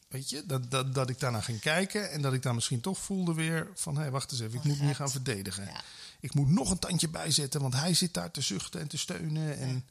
Weet 0.08 0.30
je, 0.30 0.46
dat, 0.46 0.72
dat, 0.72 0.94
dat 0.94 1.10
ik 1.10 1.20
daarna 1.20 1.42
ging 1.42 1.60
kijken 1.60 2.12
en 2.12 2.22
dat 2.22 2.34
ik 2.34 2.42
daar 2.42 2.56
misschien 2.56 2.82
toch 2.82 3.00
voelde 3.00 3.34
weer 3.34 3.68
van... 3.76 3.98
hé, 3.98 4.10
wacht 4.10 4.32
eens 4.32 4.42
even, 4.42 4.58
ik 4.58 4.64
moet 4.64 4.82
me 4.82 4.96
gaan 4.96 5.12
verdedigen. 5.12 5.66
Ja. 5.66 5.82
Ik 6.20 6.34
moet 6.34 6.50
nog 6.50 6.72
een 6.72 6.80
tandje 6.80 7.10
bijzetten, 7.10 7.62
want 7.62 7.74
hij 7.74 7.94
zit 7.94 8.14
daar 8.14 8.32
te 8.32 8.42
zuchten 8.42 8.80
en 8.80 8.88
te 8.88 8.98
steunen. 8.98 9.58
En 9.58 9.86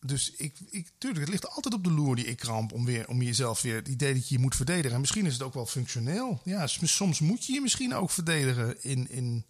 dus 0.00 0.30
ik, 0.30 0.56
ik, 0.70 0.90
tuurlijk, 0.98 1.20
het 1.20 1.30
ligt 1.30 1.48
altijd 1.50 1.74
op 1.74 1.84
de 1.84 1.92
loer, 1.92 2.16
die 2.16 2.26
ik-kramp, 2.26 2.72
om, 2.72 2.84
weer, 2.84 3.08
om 3.08 3.22
jezelf 3.22 3.62
weer 3.62 3.74
het 3.74 3.88
idee 3.88 4.14
dat 4.14 4.28
je 4.28 4.34
je 4.34 4.40
moet 4.40 4.56
verdedigen. 4.56 4.92
En 4.92 5.00
misschien 5.00 5.26
is 5.26 5.32
het 5.32 5.42
ook 5.42 5.54
wel 5.54 5.66
functioneel. 5.66 6.40
Ja, 6.44 6.66
soms 6.66 7.20
moet 7.20 7.46
je 7.46 7.52
je 7.52 7.60
misschien 7.60 7.94
ook 7.94 8.10
verdedigen. 8.10 8.82
In, 8.82 9.10
in, 9.10 9.44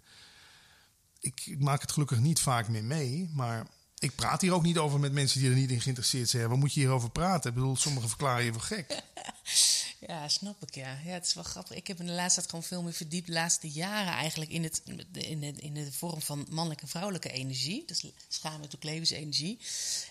ik, 1.21 1.43
ik 1.45 1.61
maak 1.61 1.81
het 1.81 1.93
gelukkig 1.93 2.19
niet 2.19 2.41
vaak 2.41 2.69
meer 2.69 2.85
mee, 2.85 3.31
maar 3.35 3.67
ik 3.99 4.15
praat 4.15 4.41
hier 4.41 4.53
ook 4.53 4.63
niet 4.63 4.79
over 4.79 5.01
met 5.01 5.13
mensen 5.13 5.41
die 5.41 5.51
er 5.51 5.57
niet 5.57 5.71
in 5.71 5.81
geïnteresseerd 5.81 6.29
zijn. 6.29 6.49
Wat 6.49 6.59
moet 6.59 6.75
je 6.75 6.81
hierover 6.81 7.11
praten? 7.11 7.51
Ik 7.51 7.57
bedoel, 7.57 7.77
sommigen 7.77 8.09
verklaren 8.09 8.45
je 8.45 8.53
voor 8.53 8.63
gek. 8.63 9.03
Ja, 10.07 10.29
snap 10.29 10.63
ik, 10.63 10.75
ja. 10.75 10.99
Ja, 11.05 11.13
het 11.13 11.27
is 11.27 11.35
wel 11.35 11.45
grappig. 11.45 11.77
Ik 11.77 11.87
heb 11.87 12.01
in 12.01 12.07
de 12.07 12.13
laatste 12.13 12.41
tijd 12.41 12.51
gewoon 12.51 12.65
veel 12.65 12.83
meer 12.83 12.93
verdiept, 12.93 13.27
de 13.27 13.33
laatste 13.33 13.69
jaren 13.71 14.13
eigenlijk, 14.13 14.51
in, 14.51 14.63
het, 14.63 14.83
in, 15.13 15.41
de, 15.41 15.53
in 15.57 15.75
de 15.75 15.93
vorm 15.93 16.23
van 16.23 16.47
mannelijke 16.51 16.83
en 16.83 16.89
vrouwelijke 16.89 17.31
energie. 17.31 17.83
Dus 17.87 18.05
schaam 18.29 18.53
natuurlijk 18.53 18.85
levensenergie. 18.85 19.59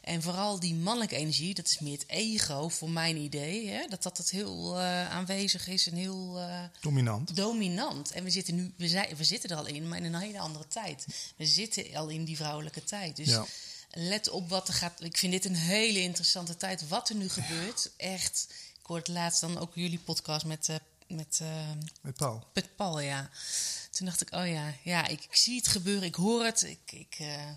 En 0.01 0.21
vooral 0.21 0.59
die 0.59 0.73
mannelijke 0.75 1.15
energie, 1.15 1.53
dat 1.53 1.67
is 1.67 1.79
meer 1.79 1.97
het 1.97 2.07
ego, 2.07 2.69
voor 2.69 2.89
mijn 2.89 3.17
idee. 3.17 3.67
Hè? 3.69 3.87
Dat 3.87 4.03
dat 4.03 4.17
het 4.17 4.29
heel 4.29 4.77
eh, 4.79 5.09
aanwezig 5.09 5.67
is 5.67 5.87
en 5.87 5.95
heel 5.95 6.39
eh, 6.39 6.63
Dominant. 6.81 7.35
dominant. 7.35 8.11
En 8.11 8.23
we 8.23 8.29
zitten 8.29 8.55
nu, 8.55 8.73
we, 8.75 8.87
zijn, 8.87 9.15
we 9.15 9.23
zitten 9.23 9.49
er 9.49 9.55
al 9.57 9.65
in, 9.67 9.87
maar 9.87 9.97
in 9.97 10.13
een 10.13 10.21
hele 10.21 10.39
andere 10.39 10.67
tijd. 10.67 11.05
We 11.35 11.45
zitten 11.45 11.95
al 11.95 12.07
in 12.07 12.23
die 12.23 12.35
vrouwelijke 12.35 12.83
tijd. 12.83 13.15
Dus 13.15 13.27
Ja. 13.27 13.45
let 13.91 14.29
op 14.29 14.49
wat 14.49 14.67
er 14.67 14.73
gaat. 14.73 15.01
Ik 15.03 15.17
vind 15.17 15.31
dit 15.31 15.45
een 15.45 15.55
hele 15.55 16.01
interessante 16.01 16.57
tijd. 16.57 16.87
Wat 16.87 17.09
er 17.09 17.15
nu 17.15 17.29
gebeurt, 17.29 17.91
echt. 17.97 18.47
Hoorde 18.89 19.11
laatst 19.11 19.41
dan 19.41 19.57
ook 19.57 19.71
jullie 19.75 19.99
podcast 19.99 20.45
met, 20.45 20.69
eh, 20.69 20.75
met, 21.07 21.39
eh, 21.41 21.47
Met 22.01 22.15
Paul. 22.15 22.43
met 22.53 22.75
Paul, 22.75 22.99
ja. 22.99 23.29
Toen 23.91 24.05
dacht 24.05 24.21
ik, 24.21 24.33
oh 24.33 24.47
ja, 24.47 24.73
ja 24.83 25.07
ik, 25.07 25.23
ik 25.23 25.35
zie 25.35 25.55
het 25.57 25.67
gebeuren, 25.67 26.03
ik 26.07 26.15
hoor 26.15 26.43
het. 26.43 26.61
Ik, 26.63 26.91
ik, 26.91 27.15
eh, 27.19 27.49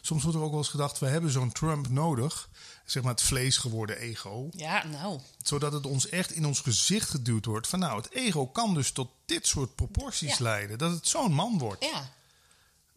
Soms 0.00 0.22
wordt 0.22 0.36
er 0.38 0.44
ook 0.44 0.50
wel 0.50 0.58
eens 0.58 0.68
gedacht, 0.68 0.98
we 0.98 1.06
hebben 1.06 1.30
zo'n 1.30 1.52
Trump 1.52 1.88
nodig. 1.88 2.48
Zeg 2.84 3.02
maar 3.02 3.12
het 3.12 3.22
vlees 3.22 3.56
geworden 3.56 3.98
ego. 3.98 4.48
ja, 4.56 4.84
nou, 4.86 5.20
Zodat 5.42 5.72
het 5.72 5.86
ons 5.86 6.08
echt 6.08 6.30
in 6.30 6.46
ons 6.46 6.60
gezicht 6.60 7.10
geduwd 7.10 7.44
wordt. 7.44 7.66
Van 7.68 7.78
nou, 7.78 7.96
het 8.02 8.12
ego 8.12 8.46
kan 8.46 8.74
dus 8.74 8.90
tot 8.90 9.10
dit 9.26 9.46
soort 9.46 9.74
proporties 9.74 10.36
Ja. 10.36 10.42
leiden. 10.44 10.78
Dat 10.78 10.90
het 10.92 11.08
zo'n 11.08 11.32
man 11.32 11.58
wordt. 11.58 11.84
ja. 11.84 12.14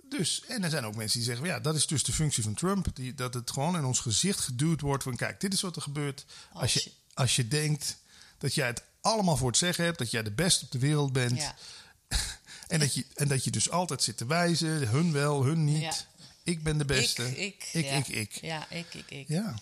Dus, 0.09 0.43
en 0.47 0.63
er 0.63 0.69
zijn 0.69 0.85
ook 0.85 0.95
mensen 0.95 1.17
die 1.19 1.27
zeggen, 1.27 1.45
ja, 1.47 1.59
dat 1.59 1.75
is 1.75 1.87
dus 1.87 2.03
de 2.03 2.13
functie 2.13 2.43
van 2.43 2.53
Trump. 2.53 2.87
Die, 2.95 3.13
dat 3.13 3.33
het 3.33 3.51
gewoon 3.51 3.75
in 3.75 3.85
ons 3.85 3.99
gezicht 3.99 4.39
geduwd 4.39 4.81
wordt 4.81 5.03
van, 5.03 5.15
kijk, 5.15 5.39
dit 5.41 5.53
is 5.53 5.61
wat 5.61 5.75
er 5.75 5.81
gebeurt. 5.81 6.25
Als 6.53 6.73
je- 6.73 6.91
als 7.19 7.35
je 7.35 7.47
denkt 7.47 7.97
dat 8.37 8.53
jij 8.53 8.67
het 8.67 8.83
allemaal 9.01 9.37
voor 9.37 9.47
het 9.47 9.57
zeggen 9.57 9.83
hebt, 9.83 9.97
dat 9.97 10.11
jij 10.11 10.23
de 10.23 10.31
beste 10.31 10.65
op 10.65 10.71
de 10.71 10.79
wereld 10.79 11.13
bent. 11.13 11.37
ja. 11.37 11.55
En, 12.67 12.79
dat 12.79 12.93
je, 12.93 13.05
en 13.15 13.27
dat 13.27 13.43
je 13.43 13.51
dus 13.51 13.69
altijd 13.69 14.03
zit 14.03 14.17
te 14.17 14.25
wijzen, 14.25 14.87
hun 14.87 15.11
wel, 15.11 15.43
hun 15.43 15.65
niet. 15.65 15.81
Ja. 15.81 15.93
Ik 16.43 16.63
ben 16.63 16.77
de 16.77 16.85
beste. 16.85 17.29
Ik, 17.29 17.37
ik, 17.37 17.69
ik, 17.73 17.85
ja. 17.85 17.91
ik, 17.97 18.07
ik. 18.07 18.31
Ja, 18.41 18.69
ik, 18.69 18.93
ik, 18.93 19.11
ik. 19.11 19.27
Ja, 19.27 19.55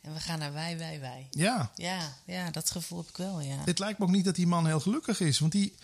En 0.00 0.14
we 0.14 0.20
gaan 0.20 0.38
naar 0.38 0.52
wij, 0.52 0.78
wij, 0.78 1.00
wij. 1.00 1.26
ja. 1.30 1.72
Ja, 1.74 2.16
ja, 2.24 2.50
dat 2.50 2.70
gevoel 2.70 2.98
heb 2.98 3.08
ik 3.08 3.16
wel, 3.16 3.40
ja. 3.40 3.62
Het 3.64 3.78
lijkt 3.78 3.98
me 3.98 4.04
ook 4.04 4.10
niet 4.10 4.24
dat 4.24 4.34
die 4.34 4.46
man 4.46 4.66
heel 4.66 4.80
gelukkig 4.80 5.20
is. 5.20 5.38
Want 5.38 5.52
die, 5.52 5.74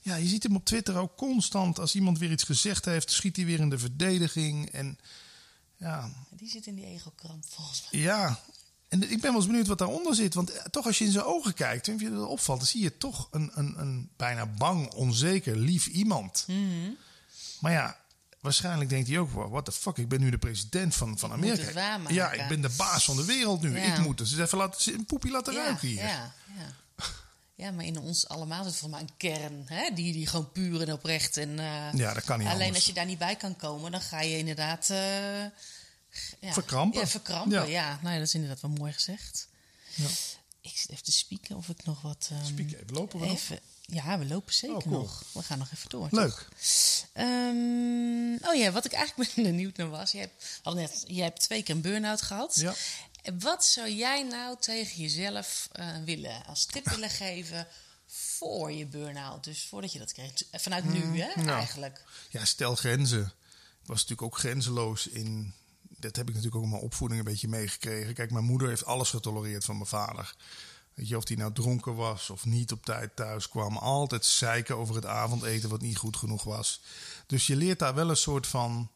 ja, 0.00 0.16
je 0.16 0.26
ziet 0.26 0.42
hem 0.42 0.56
op 0.56 0.64
Twitter 0.64 0.96
ook 0.96 1.16
constant. 1.16 1.78
Als 1.78 1.94
iemand 1.94 2.18
weer 2.18 2.30
iets 2.30 2.44
gezegd 2.44 2.84
heeft, 2.84 3.10
schiet 3.10 3.36
hij 3.36 3.44
weer 3.44 3.60
in 3.60 3.70
de 3.70 3.78
verdediging. 3.78 4.70
En 4.70 4.98
ja, 5.76 6.10
Die 6.30 6.48
zit 6.50 6.66
in 6.66 6.74
die 6.74 6.86
ego-kramp, 6.86 7.44
volgens 7.48 7.88
mij. 7.90 8.00
ja. 8.00 8.40
En 8.94 9.02
ik 9.02 9.20
ben 9.20 9.30
wel 9.30 9.34
eens 9.34 9.46
benieuwd 9.46 9.66
wat 9.66 9.78
daaronder 9.78 10.14
zit. 10.14 10.34
Want 10.34 10.50
eh, 10.50 10.64
toch 10.70 10.86
als 10.86 10.98
je 10.98 11.04
in 11.04 11.10
zijn 11.12 11.24
ogen 11.24 11.54
kijkt, 11.54 11.88
en 11.88 11.98
je 11.98 12.10
dat 12.10 12.28
opvalt, 12.28 12.58
dan 12.58 12.68
zie 12.68 12.82
je 12.82 12.96
toch 12.98 13.28
een, 13.30 13.50
een, 13.54 13.74
een 13.78 14.10
bijna 14.16 14.46
bang, 14.46 14.92
onzeker, 14.92 15.56
lief 15.56 15.86
iemand. 15.86 16.44
Mhm. 16.46 16.90
Maar 17.60 17.72
ja, 17.72 17.96
waarschijnlijk 18.40 18.90
denkt 18.90 19.08
hij 19.08 19.18
ook 19.18 19.34
wel, 19.34 19.48
what 19.50 19.64
the 19.64 19.72
fuck, 19.72 19.96
ik 19.96 20.08
ben 20.08 20.20
nu 20.20 20.30
de 20.30 20.38
president 20.38 20.94
van, 20.94 21.18
van 21.18 21.32
Amerika. 21.32 21.98
ja, 22.08 22.32
ik 22.32 22.48
ben 22.48 22.60
de 22.60 22.70
baas 22.76 23.04
van 23.04 23.16
de 23.16 23.24
wereld 23.24 23.60
nu. 23.62 23.78
Ja. 23.78 23.82
Ik 23.82 23.98
moet 23.98 24.18
dus 24.18 24.38
even 24.38 24.58
laten, 24.58 24.94
een 24.94 25.04
poepie 25.06 25.30
laten 25.30 25.54
ruiken 25.54 25.88
hier. 25.88 26.02
Ja, 26.04 26.32
ja. 26.56 26.74
ja, 27.54 27.70
maar 27.70 27.84
in 27.84 27.98
ons 27.98 28.28
allemaal 28.28 28.64
zit 28.64 28.76
volgens 28.76 29.00
mij 29.00 29.10
een 29.10 29.16
kern. 29.16 29.62
Hè? 29.66 29.90
Die, 29.94 30.12
die 30.12 30.26
gewoon 30.26 30.52
puur 30.52 30.80
en 30.80 30.92
oprecht. 30.92 31.36
En, 31.36 31.58
eh, 31.58 31.92
Ja, 31.92 32.14
dat 32.14 32.24
kan 32.24 32.38
niet 32.38 32.48
Alleen 32.48 32.58
anders. 32.60 32.76
als 32.76 32.86
je 32.86 32.92
daar 32.92 33.06
niet 33.06 33.18
bij 33.18 33.36
kan 33.36 33.56
komen, 33.56 33.90
dan 33.90 34.00
ga 34.00 34.20
je 34.20 34.38
inderdaad... 34.38 34.90
eh, 34.90 35.44
ja, 36.40 36.52
Verkrampen. 36.52 37.00
Ja, 37.00 37.06
verkrampen. 37.06 37.58
Ja. 37.58 37.64
Ja, 37.64 37.98
nou 38.02 38.12
ja, 38.12 38.18
dat 38.18 38.26
is 38.28 38.34
inderdaad 38.34 38.60
wel 38.60 38.70
mooi 38.70 38.92
gezegd. 38.92 39.48
Ja. 39.94 40.06
Ik 40.60 40.76
zit 40.76 40.90
even 40.90 41.04
te 41.04 41.12
spieken 41.12 41.56
of 41.56 41.68
ik 41.68 41.84
nog 41.84 42.02
wat... 42.02 42.28
ehm, 42.32 42.44
Spieken, 42.44 42.80
even 42.82 42.94
lopen 42.94 43.20
we 43.20 43.26
nog? 43.26 43.34
even, 43.36 43.60
Ja, 43.80 44.18
we 44.18 44.24
lopen 44.26 44.54
zeker 44.54 44.76
Oh, 44.76 44.82
cool. 44.82 45.00
nog. 45.00 45.24
We 45.32 45.42
gaan 45.42 45.58
nog 45.58 45.70
even 45.72 45.88
door. 45.90 46.08
Leuk. 46.10 46.48
Ehm, 47.12 48.48
oh 48.48 48.54
ja, 48.54 48.70
wat 48.72 48.84
ik 48.84 48.92
eigenlijk 48.92 49.34
benieuwd 49.50 49.76
naar 49.76 49.88
was. 49.90 50.12
Je 50.12 50.18
hebt, 50.18 50.60
hadden 50.62 50.82
net, 50.82 51.04
jij 51.06 51.24
hebt 51.24 51.40
twee 51.40 51.62
keer 51.62 51.74
een 51.74 51.80
burn-out 51.80 52.22
gehad. 52.22 52.56
Ja. 52.56 52.74
Wat 53.38 53.64
zou 53.64 53.90
jij 53.90 54.22
nou 54.22 54.56
tegen 54.60 54.96
jezelf 55.02 55.68
eh, 55.72 55.96
willen, 56.04 56.44
als 56.46 56.64
tip 56.64 56.88
willen 56.88 57.10
geven 57.24 57.66
voor 58.06 58.72
je 58.72 58.86
burn-out? 58.86 59.44
Dus 59.44 59.64
voordat 59.66 59.92
je 59.92 59.98
dat 59.98 60.12
kreeg. 60.12 60.32
Vanuit 60.52 60.84
nu, 60.84 61.20
hè, 61.20 61.42
nou. 61.42 61.58
eigenlijk. 61.58 62.04
Ja, 62.30 62.44
stel 62.44 62.74
grenzen. 62.74 63.24
Ik 63.82 63.90
was 63.90 64.00
natuurlijk 64.02 64.22
ook 64.22 64.38
grenzeloos 64.38 65.06
in. 65.06 65.54
Dat 66.06 66.16
heb 66.16 66.28
ik 66.28 66.34
natuurlijk 66.34 66.56
ook 66.56 66.70
in 66.70 66.70
mijn 66.70 66.82
opvoeding 66.82 67.20
een 67.20 67.26
beetje 67.26 67.48
meegekregen. 67.48 68.14
Kijk, 68.14 68.30
mijn 68.30 68.44
moeder 68.44 68.68
heeft 68.68 68.84
alles 68.84 69.10
getolereerd 69.10 69.64
van 69.64 69.74
mijn 69.74 69.88
vader. 69.88 70.34
Weet 70.94 71.08
je, 71.08 71.16
of 71.16 71.24
die 71.24 71.36
nou 71.36 71.52
dronken 71.52 71.94
was 71.94 72.30
of 72.30 72.44
niet 72.44 72.72
op 72.72 72.84
tijd 72.84 73.16
thuis 73.16 73.48
kwam. 73.48 73.76
Altijd 73.76 74.24
zeiken 74.24 74.76
over 74.76 74.94
het 74.94 75.06
avondeten 75.06 75.68
wat 75.68 75.80
niet 75.80 75.96
goed 75.96 76.16
genoeg 76.16 76.44
was. 76.44 76.80
Dus 77.26 77.46
je 77.46 77.56
leert 77.56 77.78
daar 77.78 77.94
wel 77.94 78.10
een 78.10 78.16
soort 78.16 78.46
van. 78.46 78.90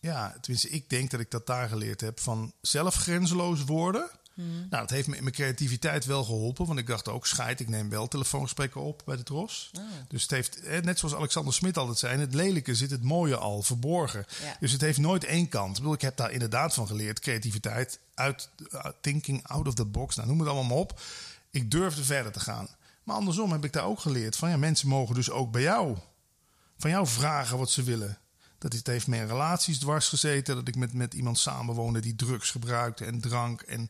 Ja, 0.00 0.36
tenminste, 0.40 0.68
ik 0.68 0.90
denk 0.90 1.10
dat 1.10 1.20
ik 1.20 1.30
dat 1.30 1.46
daar 1.46 1.68
geleerd 1.68 2.00
heb. 2.00 2.20
Van 2.20 2.52
zelf 2.60 2.94
grenzeloos 2.94 3.64
worden. 3.64 4.10
Nou, 4.34 4.68
dat 4.68 4.90
heeft 4.90 5.08
me 5.08 5.16
in 5.16 5.22
mijn 5.22 5.34
creativiteit 5.34 6.04
wel 6.04 6.24
geholpen. 6.24 6.66
Want 6.66 6.78
ik 6.78 6.86
dacht 6.86 7.08
ook, 7.08 7.26
scheid, 7.26 7.60
ik 7.60 7.68
neem 7.68 7.88
wel 7.88 8.08
telefoongesprekken 8.08 8.80
op 8.80 9.02
bij 9.04 9.16
de 9.16 9.22
Tros. 9.22 9.70
Oh. 9.78 9.82
Dus 10.08 10.22
het 10.22 10.30
heeft, 10.30 10.82
net 10.82 10.98
zoals 10.98 11.14
Alexander 11.14 11.54
Smit 11.54 11.76
altijd 11.76 11.98
zei... 11.98 12.14
in 12.14 12.20
het 12.20 12.34
lelijke 12.34 12.74
zit 12.74 12.90
het 12.90 13.02
mooie 13.02 13.36
al 13.36 13.62
verborgen. 13.62 14.26
Ja. 14.42 14.56
Dus 14.60 14.72
het 14.72 14.80
heeft 14.80 14.98
nooit 14.98 15.24
één 15.24 15.48
kant. 15.48 15.70
Ik, 15.70 15.76
bedoel, 15.76 15.94
ik 15.94 16.00
heb 16.00 16.16
daar 16.16 16.30
inderdaad 16.30 16.74
van 16.74 16.86
geleerd. 16.86 17.20
Creativiteit, 17.20 17.98
uit, 18.14 18.48
uh, 18.72 18.84
thinking 19.00 19.46
out 19.46 19.66
of 19.66 19.74
the 19.74 19.84
box. 19.84 20.16
Nou, 20.16 20.28
noem 20.28 20.38
het 20.38 20.48
allemaal 20.48 20.68
maar 20.68 20.76
op. 20.76 21.00
Ik 21.50 21.70
durfde 21.70 22.04
verder 22.04 22.32
te 22.32 22.40
gaan. 22.40 22.68
Maar 23.02 23.16
andersom 23.16 23.52
heb 23.52 23.64
ik 23.64 23.72
daar 23.72 23.84
ook 23.84 24.00
geleerd 24.00 24.36
van... 24.36 24.48
ja, 24.48 24.56
mensen 24.56 24.88
mogen 24.88 25.14
dus 25.14 25.30
ook 25.30 25.52
bij 25.52 25.62
jou... 25.62 25.96
van 26.78 26.90
jou 26.90 27.06
vragen 27.06 27.58
wat 27.58 27.70
ze 27.70 27.82
willen. 27.82 28.18
Dat 28.58 28.72
het 28.72 28.86
heeft 28.86 29.06
me 29.06 29.16
in 29.16 29.26
relaties 29.26 29.78
dwars 29.78 30.08
gezeten. 30.08 30.54
Dat 30.54 30.68
ik 30.68 30.76
met, 30.76 30.92
met 30.92 31.14
iemand 31.14 31.38
samenwoonde 31.38 32.00
die 32.00 32.16
drugs 32.16 32.50
gebruikte 32.50 33.04
en 33.04 33.20
drank. 33.20 33.60
En, 33.60 33.88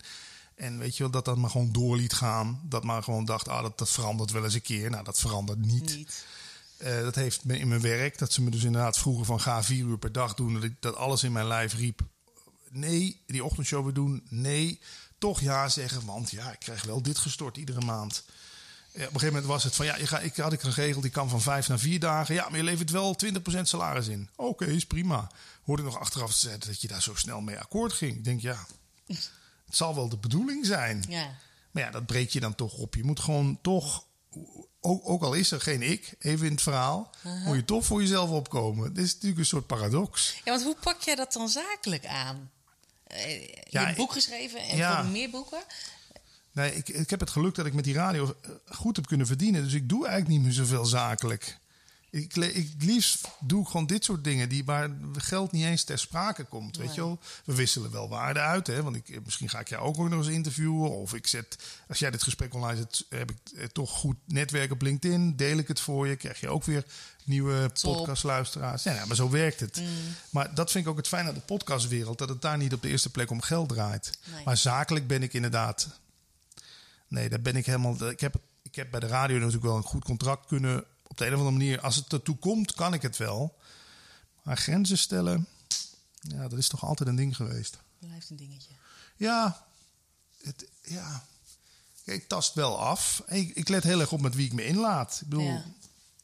en 0.55 0.79
weet 0.79 0.97
je 0.97 1.03
wel, 1.03 1.13
dat 1.13 1.25
dat 1.25 1.37
maar 1.37 1.51
gewoon 1.51 1.73
door 1.73 1.97
liet 1.97 2.13
gaan. 2.13 2.61
Dat 2.65 2.85
maar 2.85 3.03
gewoon 3.03 3.25
dacht, 3.25 3.49
ah, 3.49 3.63
dat, 3.63 3.79
dat 3.79 3.91
verandert 3.91 4.31
wel 4.31 4.45
eens 4.45 4.55
een 4.55 4.63
keer. 4.63 4.91
Nou, 4.91 5.05
dat 5.05 5.19
verandert 5.19 5.59
niet. 5.59 5.97
Niet. 5.97 6.25
Eh, 6.77 7.01
dat 7.01 7.15
heeft 7.15 7.45
me 7.45 7.59
in 7.59 7.69
mijn 7.69 7.81
werk, 7.81 8.19
dat 8.19 8.33
ze 8.33 8.43
me 8.43 8.51
dus 8.51 8.65
inderdaad 8.65 8.99
vroegen 8.99 9.25
van 9.25 9.41
ga 9.41 9.63
vier 9.63 9.85
uur 9.85 9.99
per 9.99 10.13
dag 10.13 10.35
doen. 10.35 10.55
Dat, 10.55 10.63
ik, 10.63 10.73
dat 10.81 10.97
alles 10.97 11.23
in 11.23 11.33
mijn 11.33 11.47
lijf 11.47 11.75
riep. 11.75 12.01
Nee, 12.71 13.21
die 13.27 13.45
ochtendshow 13.45 13.85
weer 13.85 13.93
doen. 13.93 14.27
Nee, 14.29 14.81
toch 15.19 15.41
ja 15.41 15.69
zeggen, 15.69 16.07
want 16.07 16.31
ja, 16.31 16.53
ik 16.53 16.59
krijg 16.59 16.85
wel 16.85 17.03
dit 17.03 17.19
gestort 17.19 17.57
iedere 17.57 17.81
maand. 17.81 18.25
op 18.27 19.01
een 19.01 19.05
gegeven 19.05 19.27
moment 19.27 19.45
was 19.45 19.65
het 19.65 19.75
van 19.75 19.87
ja, 19.87 19.97
je 19.97 20.07
ga, 20.07 20.19
ik 20.21 20.37
had 20.37 20.53
ik 20.53 20.61
geregeld, 20.61 21.05
ik 21.05 21.13
kan 21.13 21.29
van 21.29 21.41
vijf 21.41 21.69
naar 21.69 21.79
vier 21.79 22.01
dagen. 22.01 22.35
Ja, 22.35 22.49
maar 22.49 22.59
je 22.59 22.65
levert 22.65 22.91
wel 22.91 23.17
20% 23.25 23.61
salaris 23.63 24.09
in. 24.09 24.29
Oké, 24.37 24.65
is 24.65 24.87
prima. 24.87 25.31
Hoorde 25.65 25.83
ik 25.83 25.89
nog 25.89 25.99
achteraf 25.99 26.41
dat 26.41 26.81
je 26.81 26.89
daar 26.89 27.03
zo 27.03 27.15
snel 27.15 27.41
mee 27.41 27.59
akkoord 27.59 27.93
ging. 27.93 28.17
Ik 28.17 28.25
denk 28.25 28.41
ja, 28.41 28.67
het 29.67 29.77
zal 29.77 29.95
wel 29.95 30.09
de 30.09 30.17
bedoeling 30.17 30.67
zijn. 30.67 31.05
Ja. 31.09 31.35
Maar 31.71 31.83
ja, 31.83 31.91
dat 31.91 32.07
breek 32.07 32.31
je 32.31 32.41
dan 32.41 32.55
toch 32.55 32.73
op. 32.79 32.95
Je 32.95 33.05
moet 33.05 33.21
gewoon 33.21 33.59
toch, 33.63 34.07
ook, 34.81 35.09
ook 35.09 35.23
al 35.23 35.33
is 35.35 35.51
er 35.51 35.61
geen 35.61 35.83
ik, 35.83 36.15
even 36.19 36.47
in 36.47 36.53
het 36.53 36.63
verhaal, 36.63 37.11
moet 37.45 37.57
je 37.57 37.65
toch 37.65 37.85
voor 37.85 38.01
jezelf 38.01 38.31
opkomen. 38.31 38.95
Dit 38.95 39.05
is 39.05 39.13
natuurlijk 39.13 39.41
een 39.41 39.47
soort 39.47 39.67
paradox. 39.67 40.35
ja, 40.45 40.51
want 40.53 40.63
hoe 40.65 40.77
pak 40.81 41.01
jij 41.03 41.15
dat 41.15 41.33
dan 41.33 41.49
zakelijk 41.49 42.07
aan? 42.07 42.51
Eh, 43.05 43.41
je 43.41 43.67
Ja, 43.71 43.79
hebt 43.81 43.91
een 43.91 44.05
boek 44.05 44.13
geschreven 44.13 44.61
en 44.61 44.77
Ja. 44.77 45.03
voor 45.03 45.11
meer 45.13 45.31
boeken. 45.31 45.63
Nee, 46.53 46.75
ik, 46.75 46.89
ik 46.89 47.11
heb 47.11 47.21
het 47.21 47.31
geluk 47.31 47.55
dat 47.55 47.67
ik 47.67 47.73
met 47.75 47.85
die 47.85 47.95
radio 47.95 48.35
eh, 48.43 48.51
goed 48.77 48.97
heb 48.97 49.07
kunnen 49.07 49.27
verdienen. 49.27 49.63
Dus 49.65 49.73
ik 49.73 49.89
doe 49.89 50.07
eigenlijk 50.07 50.37
niet 50.37 50.45
meer 50.47 50.53
zoveel 50.67 50.85
zakelijk. 50.85 51.59
Ik, 52.15 52.37
ik, 52.37 52.69
het 52.73 52.85
liefst 52.85 53.29
doe 53.41 53.63
ik 53.63 53.67
gewoon 53.67 53.87
dit 53.87 54.05
soort 54.05 54.25
dingen 54.25 54.49
die, 54.49 54.65
waar 54.65 54.91
geld 55.13 55.53
niet 55.53 55.65
eens 55.65 55.85
ter 55.85 55.99
sprake 55.99 56.45
komt. 56.45 56.77
Weet 56.77 56.95
je 56.95 57.01
wel? 57.01 57.19
We 57.45 57.55
wisselen 57.55 57.91
wel 57.91 58.09
waarde 58.09 58.41
uit. 58.41 58.67
Hè? 58.67 58.83
Want 58.83 58.97
ik, 58.97 59.25
misschien 59.25 59.49
ga 59.49 59.61
ik 59.61 59.69
jou 59.69 59.83
ook 59.83 59.97
nog 59.97 60.13
eens 60.13 60.27
interviewen. 60.35 60.91
Of 60.91 61.15
ik 61.15 61.27
zet, 61.27 61.59
als 61.89 61.99
jij 61.99 62.11
dit 62.11 62.23
gesprek 62.23 62.55
online 62.55 62.77
zet, 62.77 63.07
heb 63.09 63.31
ik 63.31 63.37
eh, 63.57 63.65
toch 63.65 63.91
goed 63.91 64.17
netwerk 64.27 64.73
op 64.73 64.83
LinkedIn. 64.83 65.37
Deel 65.37 65.59
ik 65.59 65.69
het 65.69 65.81
voor 65.81 66.09
je. 66.09 66.17
Krijg 66.17 66.41
je 66.41 66.49
ook 66.49 66.65
weer 66.65 66.85
nieuwe 67.25 67.71
Top. 67.73 67.97
podcastluisteraars. 67.97 68.83
Ja, 68.83 68.95
ja, 68.95 69.05
maar 69.05 69.17
zo 69.17 69.31
werkt 69.31 69.61
het. 69.61 69.83
Maar 70.31 70.55
dat 70.55 70.71
vind 70.71 70.85
ik 70.85 70.91
ook 70.91 70.97
het 70.97 71.09
fijne 71.09 71.29
aan 71.29 71.35
de 71.35 71.41
podcastwereld. 71.41 72.19
Dat 72.19 72.29
het 72.29 72.43
daar 72.43 72.59
niet 72.59 72.73
op 72.73 72.83
de 72.83 72.89
eerste 72.89 73.11
plek 73.11 73.31
om 73.31 73.41
geld 73.41 73.69
draait. 73.69 74.11
Nee. 74.33 74.45
Maar 74.45 74.57
zakelijk 74.57 75.07
ben 75.07 75.23
ik 75.23 75.33
inderdaad 75.33 75.89
Nee, 77.09 77.29
daar 77.29 77.41
ben 77.41 77.57
ik 77.57 77.67
helemaal. 77.67 78.11
Ik 78.11 78.21
heb, 78.21 78.35
ik 78.63 78.75
heb 78.75 78.91
bij 78.91 79.01
de 79.01 79.07
radio 79.07 79.37
natuurlijk 79.37 79.65
wel 79.65 79.77
een 79.77 79.83
goed 79.83 80.05
contract 80.05 80.47
kunnen. 80.47 80.85
Op 81.15 81.21
de 81.21 81.27
een 81.27 81.33
of 81.33 81.39
andere 81.39 81.57
manier, 81.59 81.81
als 81.81 81.97
het 81.97 82.13
ertoe 82.13 82.37
komt, 82.37 82.75
kan 82.75 82.95
ik 82.95 83.03
het 83.03 83.17
wel. 83.17 83.57
Maar 84.43 84.57
grenzen 84.57 84.99
stellen, 84.99 85.47
ja, 86.21 86.49
dat 86.49 86.59
is 86.59 86.69
toch 86.69 86.85
altijd 86.85 87.09
een 87.09 87.17
ding 87.17 87.37
geweest. 87.37 87.79
Blijft 87.99 88.31
een 88.31 88.37
dingetje. 88.37 88.71
Ja, 89.17 89.67
het, 90.43 90.67
ja. 90.83 91.25
Ik 92.05 92.29
tast 92.29 92.55
wel 92.55 92.79
af. 92.79 93.23
Ik, 93.27 93.57
ik 93.57 93.69
let 93.69 93.83
heel 93.83 94.01
erg 94.01 94.13
op 94.13 94.21
met 94.21 94.35
wie 94.35 94.47
ik 94.47 94.53
me 94.53 94.67
inlaat. 94.67 95.19
Ik 95.23 95.29
bedoel, 95.29 95.45
Ja. 95.47 95.65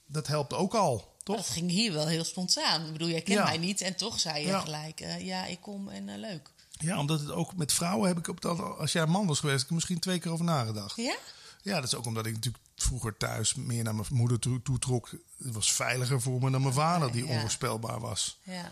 dat 0.07 0.27
helpt 0.27 0.53
ook 0.53 0.75
al, 0.75 1.17
toch? 1.23 1.37
Dat 1.37 1.47
ging 1.49 1.71
hier 1.71 1.93
wel 1.93 2.07
heel 2.07 2.25
spontaan. 2.25 2.87
Ik 2.87 2.93
bedoel, 2.93 3.09
jij 3.09 3.23
kent 3.23 3.39
Ja. 3.39 3.45
mij 3.45 3.59
niet 3.59 3.81
en 3.81 3.97
toch 3.97 4.21
zei 4.21 4.41
je 4.41 4.47
Ja. 4.47 4.61
gelijk, 4.61 5.01
eh, 5.01 5.21
ja, 5.27 5.45
ik 5.47 5.61
kom 5.61 5.89
en 5.89 6.09
eh, 6.09 6.19
leuk. 6.19 6.51
Ja, 6.71 6.99
omdat 6.99 7.21
het 7.21 7.31
ook 7.31 7.57
met 7.57 7.73
vrouwen 7.73 8.09
heb 8.09 8.19
ik 8.19 8.29
op 8.29 8.41
dat. 8.41 8.59
Als 8.79 8.93
jij 8.93 9.03
een 9.03 9.11
man 9.11 9.27
was 9.27 9.39
geweest, 9.41 9.55
heb 9.57 9.65
ik 9.65 9.69
er 9.69 9.75
misschien 9.75 9.99
twee 10.01 10.19
keer 10.19 10.33
over 10.33 10.45
nagedacht. 10.45 10.97
Ja? 10.97 11.17
Ja, 11.63 11.75
dat 11.75 11.85
is 11.85 11.95
ook 11.95 12.07
omdat 12.07 12.27
ik 12.27 12.35
natuurlijk 12.35 12.65
vroeger 12.77 13.17
thuis 13.17 13.55
meer 13.55 13.85
naar 13.85 13.95
mijn 13.95 14.07
moeder 14.11 14.39
toe, 14.39 14.63
toe 14.63 14.79
trok. 14.79 15.11
Het 15.11 15.55
was 15.55 15.73
veiliger 15.73 16.21
voor 16.21 16.41
me 16.41 16.51
dan 16.51 16.63
mijn 16.63 16.75
vader, 16.75 17.13
die 17.13 17.27
ja. 17.27 17.31
onvoorspelbaar 17.31 18.01
was. 18.01 18.39
Ja. 18.43 18.71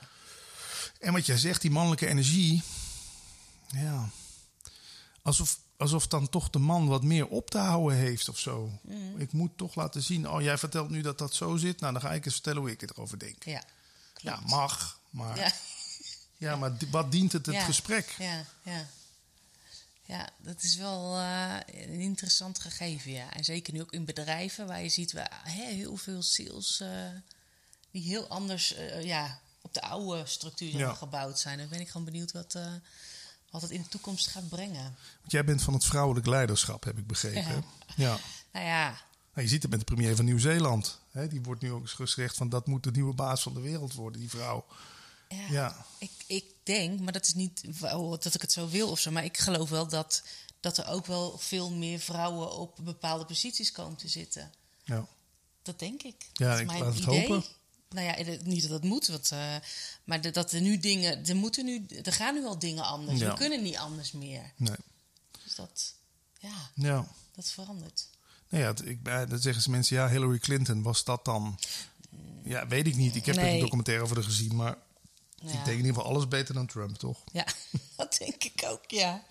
En 1.01 1.13
wat 1.13 1.27
jij 1.27 1.39
zegt, 1.39 1.61
die 1.61 1.71
mannelijke 1.71 2.07
energie. 2.07 2.63
Ja. 3.67 4.09
Alsof, 5.23 5.59
alsof 5.77 6.07
dan 6.07 6.29
toch 6.29 6.51
de 6.51 6.59
man 6.59 6.89
wat 6.89 7.03
meer 7.03 7.27
op 7.27 7.51
te 7.51 7.59
houden 7.59 7.99
heeft 7.99 8.29
of 8.29 8.39
zo. 8.39 8.73
Mm. 8.83 9.21
Ik 9.21 9.33
moet 9.33 9.57
toch 9.57 9.75
laten 9.75 10.03
zien. 10.03 10.31
Oh, 10.31 10.43
jij 10.43 10.59
vertelt 10.59 10.91
nu 10.91 11.01
dat 11.01 11.19
dat 11.19 11.35
zo 11.35 11.57
zit. 11.57 11.81
Nou, 11.81 11.93
dan 11.93 12.03
ga 12.03 12.13
ik 12.13 12.25
eens 12.25 12.35
vertellen 12.35 12.61
hoe 12.61 12.71
ik 12.71 12.83
erover 12.83 13.19
denk. 13.19 13.45
Ja. 13.45 13.63
Ja, 14.21 14.35
klopt. 14.35 14.51
mag. 14.51 15.01
Maar, 15.11 15.37
ja. 15.37 15.53
Ja. 16.37 16.57
maar 16.57 16.73
wat 16.91 17.13
dient 17.13 17.33
het, 17.33 17.47
het 17.47 17.63
gesprek? 17.63 18.15
Ja, 18.19 18.45
ja. 18.63 18.87
Ja, 20.09 20.29
dat 20.39 20.63
is 20.63 20.77
wel 20.77 21.17
eh, 21.19 21.55
een 21.67 22.01
interessant 22.01 22.59
gegeven, 22.59 23.11
ja. 23.11 23.33
En 23.33 23.45
zeker 23.45 23.73
nu 23.73 23.81
ook 23.81 23.93
in 23.93 24.05
bedrijven 24.05 24.67
waar 24.67 24.83
je 24.83 24.89
ziet 24.89 25.13
waar, 25.13 25.41
hè, 25.45 25.65
heel 25.73 25.97
veel 25.97 26.23
sales 26.23 26.81
eh, 26.81 26.89
die 27.91 28.03
heel 28.03 28.27
anders 28.29 28.75
eh, 28.75 29.05
ja, 29.05 29.39
op 29.61 29.75
de 29.75 29.81
oude 29.83 30.27
structuur 30.27 30.77
Ja. 30.79 30.95
gebouwd 30.95 31.39
zijn. 31.39 31.59
Dan 31.59 31.69
ben 31.69 31.81
ik 31.81 31.89
gewoon 31.89 32.05
benieuwd 32.05 32.33
wat, 32.33 32.59
wat 33.51 33.63
het 33.63 33.71
in 33.71 33.83
de 33.83 33.89
toekomst 33.89 34.27
gaat 34.27 34.49
brengen. 34.49 34.97
Want 35.21 35.33
jij 35.33 35.45
bent 35.45 35.63
van 35.63 35.75
het 35.75 35.85
vrouwelijk 35.85 36.27
leiderschap, 36.27 36.85
heb 36.85 36.99
ik 36.99 37.07
begrepen. 37.07 37.65
Ja. 37.97 38.05
ja. 38.07 38.19
Nou 38.53 38.67
ja, 38.67 38.89
Nou, 38.89 39.01
je 39.47 39.49
ziet 39.49 39.63
het 39.63 39.71
met 39.71 39.81
de 39.81 39.85
premier 39.95 40.17
van 40.17 40.25
Nieuw-Zeeland. 40.25 41.01
Die 41.29 41.43
wordt 41.43 41.63
nu 41.63 41.73
ook 41.73 41.81
eens 41.81 41.93
gezegd 41.93 42.37
van 42.37 42.49
dat 42.49 42.67
moet 42.67 42.83
de 42.85 42.91
nieuwe 42.91 43.15
baas 43.15 43.43
van 43.43 43.55
de 43.55 43.61
wereld 43.61 43.95
worden, 43.95 44.21
die 44.21 44.31
vrouw. 44.31 44.65
ja, 45.29 45.47
Ja. 45.51 45.85
Ik, 45.99 46.11
ik 46.27 46.45
denk, 46.69 47.01
maar 47.01 47.13
dat 47.13 47.27
is 47.27 47.35
niet 47.35 47.63
dat 48.21 48.35
ik 48.35 48.41
het 48.43 48.53
zo 48.53 48.69
wil 48.69 48.89
of 48.91 48.99
zo, 49.01 49.11
maar 49.11 49.25
ik 49.25 49.39
geloof 49.39 49.69
wel 49.71 49.89
dat, 49.89 50.23
dat 50.61 50.79
er 50.79 50.87
ook 50.87 51.07
wel 51.07 51.39
veel 51.39 51.71
meer 51.71 51.99
vrouwen 51.99 52.53
op 52.53 52.79
bepaalde 52.83 53.25
posities 53.25 53.73
komen 53.73 53.97
te 53.97 54.09
zitten. 54.09 54.53
Ja. 54.85 55.07
Dat 55.63 55.79
denk 55.79 56.03
ik. 56.03 56.15
Ja, 56.33 56.49
dat 56.51 56.55
is 56.57 56.61
ik 56.75 56.79
laat 56.81 56.95
het 56.95 57.05
hopen. 57.05 57.45
Nou 57.91 58.07
ja, 58.07 58.17
eh, 58.17 58.41
niet 58.43 58.61
dat 58.63 58.71
dat 58.71 58.83
moet, 58.83 59.07
want, 59.07 59.31
eh, 59.31 59.55
maar 60.05 60.21
de- 60.21 60.31
dat 60.31 60.53
er 60.53 60.61
nu 60.61 60.79
dingen, 60.79 61.27
er 61.27 61.37
moeten 61.37 61.65
nu, 61.65 61.87
er 62.03 62.13
gaan 62.13 62.35
nu 62.35 62.45
al 62.45 62.59
dingen 62.59 62.85
anders. 62.85 63.19
Ja. 63.19 63.31
We 63.31 63.37
kunnen 63.39 63.63
niet 63.63 63.77
anders 63.77 64.13
meer. 64.13 64.53
Nee. 64.57 64.77
Dus 65.45 65.55
dat, 65.55 65.95
ja, 66.39 66.71
Ja. 66.75 67.07
dat 67.35 67.47
verandert. 67.51 68.09
Nou 68.49 68.65
ja, 68.65 68.75
ik, 68.85 69.03
bij- 69.03 69.27
dan 69.27 69.39
zeggen 69.39 69.63
ze 69.63 69.71
mensen, 69.71 69.97
ja, 69.97 70.09
Hillary 70.09 70.39
Clinton, 70.39 70.83
was 70.83 71.05
dat 71.05 71.25
dan? 71.25 71.59
Ja, 72.45 72.67
weet 72.67 72.87
ik 72.87 72.97
niet. 72.97 73.15
Ik 73.17 73.27
heb 73.27 73.37
er 73.37 73.43
Nee. 73.43 73.55
een 73.55 73.61
documentaire 73.61 74.03
over 74.05 74.17
haar 74.17 74.25
gezien, 74.25 74.57
maar 74.57 74.77
Ja. 75.41 75.49
ik 75.49 75.53
denk 75.53 75.67
in 75.67 75.77
ieder 75.77 75.95
geval 75.95 76.11
alles 76.11 76.29
beter 76.29 76.55
dan 76.55 76.67
Trump, 76.67 76.97
toch? 76.97 77.25
Ja, 77.33 77.47
dat 77.97 78.17
denk 78.19 78.45
ik 78.45 78.65
ook, 78.65 78.91
ja. 78.91 79.25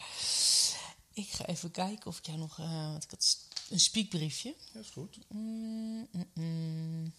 Ik 1.14 1.30
ga 1.30 1.46
even 1.46 1.72
kijken 1.72 2.08
of 2.08 2.18
ik 2.18 2.26
jou 2.26 2.38
nog, 2.38 2.60
eh, 2.60 2.92
want 2.92 3.04
ik 3.04 3.10
had 3.10 3.38
een 3.70 3.80
spiekbriefje. 3.80 4.56
Ja, 4.74 4.80
is 4.80 4.90
goed. 4.90 5.18
Mm, 5.28 6.08
mm, 6.12 6.30
mm. 6.34 7.14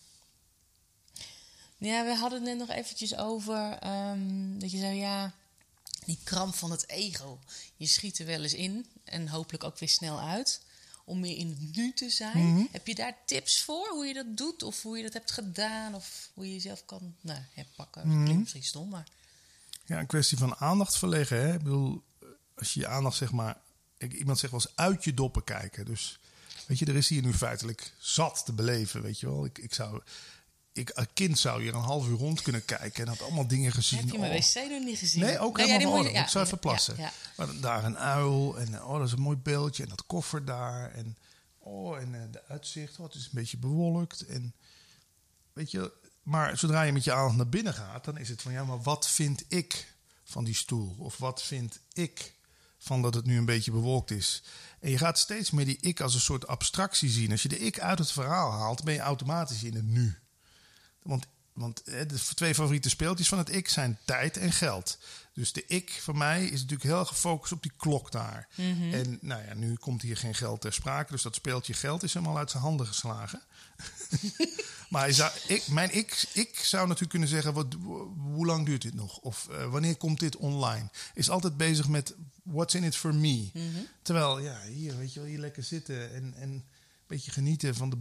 Ja, 1.79 2.05
we 2.05 2.15
hadden 2.15 2.39
het 2.39 2.49
net 2.49 2.69
nog 2.69 2.77
eventjes 2.77 3.17
over 3.17 3.73
ehm, 3.73 4.59
dat 4.59 4.71
je 4.71 4.79
zei, 4.79 4.99
ja, 4.99 5.33
die 6.05 6.19
kramp 6.25 6.55
van 6.55 6.71
het 6.71 6.89
ego. 6.89 7.39
Je 7.77 7.87
schiet 7.87 8.19
er 8.19 8.27
wel 8.27 8.43
eens 8.43 8.55
in 8.55 8.87
en 9.05 9.29
hopelijk 9.29 9.65
ook 9.65 9.79
weer 9.79 9.89
snel 9.89 10.21
uit. 10.21 10.61
Om 11.09 11.21
meer 11.21 11.37
in 11.37 11.49
het 11.49 11.77
nu 11.77 11.93
te 11.93 12.11
zijn. 12.11 12.53
Mhm. 12.53 12.65
Heb 12.71 12.87
je 12.87 12.95
daar 12.95 13.17
tips 13.27 13.63
voor 13.63 13.89
hoe 13.89 14.07
je 14.07 14.15
dat 14.15 14.37
doet? 14.37 14.63
Of 14.63 14.83
hoe 14.83 14.97
je 14.97 15.03
dat 15.03 15.13
hebt 15.13 15.31
gedaan? 15.31 15.95
Of 15.95 16.31
hoe 16.35 16.47
je 16.47 16.53
jezelf 16.53 16.85
kan 16.85 17.15
nou, 17.21 17.39
herpakken? 17.55 18.03
Dat 18.03 18.11
Mhm. 18.13 18.23
klinkt 18.23 18.41
misschien 18.43 18.63
stom, 18.65 18.89
maar... 18.89 19.07
Ja, 19.85 19.99
een 19.99 20.07
kwestie 20.07 20.39
van 20.39 20.57
aandacht 20.57 20.99
verleggen. 20.99 21.41
Hè? 21.41 21.53
Ik 21.55 21.63
bedoel, 21.63 22.03
als 22.57 22.75
je 22.75 22.81
je 22.81 22.87
aandacht 22.87 23.17
zeg 23.17 23.33
maar... 23.33 23.57
ik- 23.99 24.13
Iemand 24.13 24.39
zegt 24.39 24.53
wel 24.53 24.61
eens 24.65 24.77
uit 24.77 25.05
je 25.05 25.15
doppen 25.15 25.45
kijken. 25.45 25.85
Dus 25.85 26.19
weet 26.67 26.79
je, 26.79 26.87
er 26.87 26.97
is 26.97 27.09
hier 27.09 27.23
nu 27.23 27.33
feitelijk 27.35 27.93
zat 27.99 28.43
te 28.45 28.53
beleven, 28.53 29.03
weet 29.03 29.21
je 29.21 29.27
wel. 29.27 29.45
Ik, 29.45 29.59
ik 29.59 29.75
zou... 29.75 30.03
Ik, 30.79 30.91
als 30.91 31.07
kind 31.15 31.39
zou 31.39 31.63
hier 31.63 31.75
een 31.75 31.81
half 31.81 32.07
uur 32.07 32.17
rond 32.17 32.43
kunnen 32.43 32.65
kijken 32.65 33.03
en 33.03 33.09
had 33.09 33.23
allemaal 33.23 33.47
dingen 33.47 33.73
gezien. 33.73 33.99
Heb 33.99 34.11
je 34.11 34.19
mijn 34.19 34.33
Oh. 34.33 34.39
wc 34.39 34.71
nog 34.71 34.85
niet 34.85 34.99
gezien? 34.99 35.21
Nee, 35.21 35.39
ook 35.39 35.59
ja, 35.59 35.65
helemaal 35.65 35.97
van 35.97 36.07
orde. 36.07 36.19
Ik 36.19 36.29
zou 36.29 36.45
even 36.45 36.59
plassen. 36.59 36.95
Ja, 36.97 37.03
ja. 37.03 37.13
Maar 37.37 37.61
daar 37.61 37.85
een 37.85 37.99
uil 37.99 38.59
en 38.59 38.83
oh, 38.83 38.99
dat 38.99 39.07
is 39.07 39.13
een 39.13 39.21
mooi 39.21 39.37
beeldje. 39.37 39.83
En 39.83 39.89
dat 39.89 40.07
koffer 40.07 40.45
daar. 40.45 40.91
En 40.91 41.17
oh, 41.59 41.99
en 41.99 42.15
eh, 42.15 42.21
de 42.31 42.43
uitzicht. 42.49 42.99
Oh, 42.99 43.07
het 43.07 43.15
is 43.15 43.25
een 43.25 43.31
beetje 43.33 43.57
bewolkt. 43.57 44.27
En 44.27 44.55
weet 45.53 45.71
je, 45.71 45.93
maar 46.23 46.59
zodra 46.59 46.83
je 46.83 46.93
met 46.93 47.05
je 47.05 47.13
aandacht 47.13 47.37
naar 47.37 47.49
binnen 47.49 47.75
gaat, 47.75 48.05
dan 48.05 48.19
is 48.19 48.29
het 48.29 48.43
van 48.43 48.53
ja, 48.53 48.65
maar 48.65 48.83
wat 48.83 49.09
vind 49.09 49.45
ik 49.49 49.95
van 50.25 50.45
die 50.45 50.55
stoel? 50.55 50.97
Of 50.99 51.17
wat 51.17 51.43
vind 51.43 51.81
ik 51.93 52.35
van 52.79 53.03
dat 53.03 53.15
het 53.15 53.25
nu 53.25 53.39
een 53.39 53.45
beetje 53.45 53.71
bewolkt 53.71 54.11
is? 54.11 54.43
En 54.81 54.91
je 54.91 54.99
gaat 54.99 55.19
steeds 55.19 55.51
meer 55.51 55.65
die 55.65 55.79
ik 55.81 56.01
als 56.01 56.15
een 56.15 56.21
soort 56.21 56.47
abstractie 56.47 57.11
zien. 57.11 57.31
Als 57.31 57.43
je 57.43 57.49
de 57.49 57.59
ik 57.59 57.81
uit 57.81 57.99
het 57.99 58.13
verhaal 58.13 58.53
haalt, 58.53 58.85
ben 58.85 58.95
je 58.95 59.01
automatisch 59.01 59.63
in 59.63 59.75
het 59.75 59.87
nu. 59.87 60.19
Want, 61.09 61.27
want 61.53 61.85
de 61.85 62.19
twee 62.35 62.55
favoriete 62.55 62.89
speeltjes 62.89 63.29
van 63.29 63.39
het 63.39 63.55
ik 63.55 63.69
zijn 63.69 63.99
tijd 64.05 64.37
en 64.37 64.53
geld. 64.53 64.99
Dus 65.33 65.53
de 65.53 65.65
ik 65.67 65.91
van 66.03 66.19
mij 66.19 66.45
is 66.45 66.61
natuurlijk 66.61 66.83
heel 66.83 67.05
gefocust 67.05 67.53
op 67.53 67.63
die 67.63 67.73
klok 67.77 68.13
daar. 68.13 68.49
En 68.93 69.19
nou 69.21 69.45
ja, 69.45 69.55
nu 69.55 69.75
komt 69.75 70.03
hier 70.03 70.17
geen 70.17 70.35
geld 70.35 70.61
ter 70.61 70.73
sprake. 70.73 71.13
Dus 71.13 71.23
dat 71.23 71.35
speeltje 71.35 71.73
geld 71.73 72.03
is 72.03 72.15
hem 72.15 72.27
al 72.27 72.39
uit 72.39 72.51
zijn 72.51 72.63
handen 72.63 72.87
geslagen. 72.87 73.43
maar 74.91 75.03
hij 75.03 75.13
zou, 75.13 75.33
ik, 75.47 75.69
mijn 75.69 75.95
ik, 75.95 76.29
ik 76.33 76.59
zou 76.59 76.83
natuurlijk 76.83 77.11
kunnen 77.11 77.29
zeggen: 77.29 77.53
wat, 77.53 77.75
hoe 78.17 78.47
lang 78.47 78.67
duurt 78.67 78.83
dit 78.83 78.95
nog? 78.95 79.19
Of 79.19 79.49
eh, 79.49 79.71
wanneer 79.71 79.97
komt 79.97 80.21
dit 80.21 80.37
online? 80.37 80.89
Is 81.15 81.31
altijd 81.31 81.57
bezig 81.57 81.89
met 81.89 82.15
what's 82.43 82.75
in 82.75 82.85
it 82.85 82.97
for 82.97 83.15
me. 83.15 83.51
Terwijl, 84.03 84.39
ja, 84.39 84.63
hier 84.63 84.97
weet 84.97 85.13
je 85.13 85.21
wel, 85.21 85.29
hier 85.29 85.39
lekker 85.39 85.63
zitten 85.63 86.15
en, 86.15 86.35
en 86.35 86.49
een 86.49 86.65
beetje 87.07 87.31
genieten 87.31 87.75
van 87.75 87.91
de. 87.91 87.99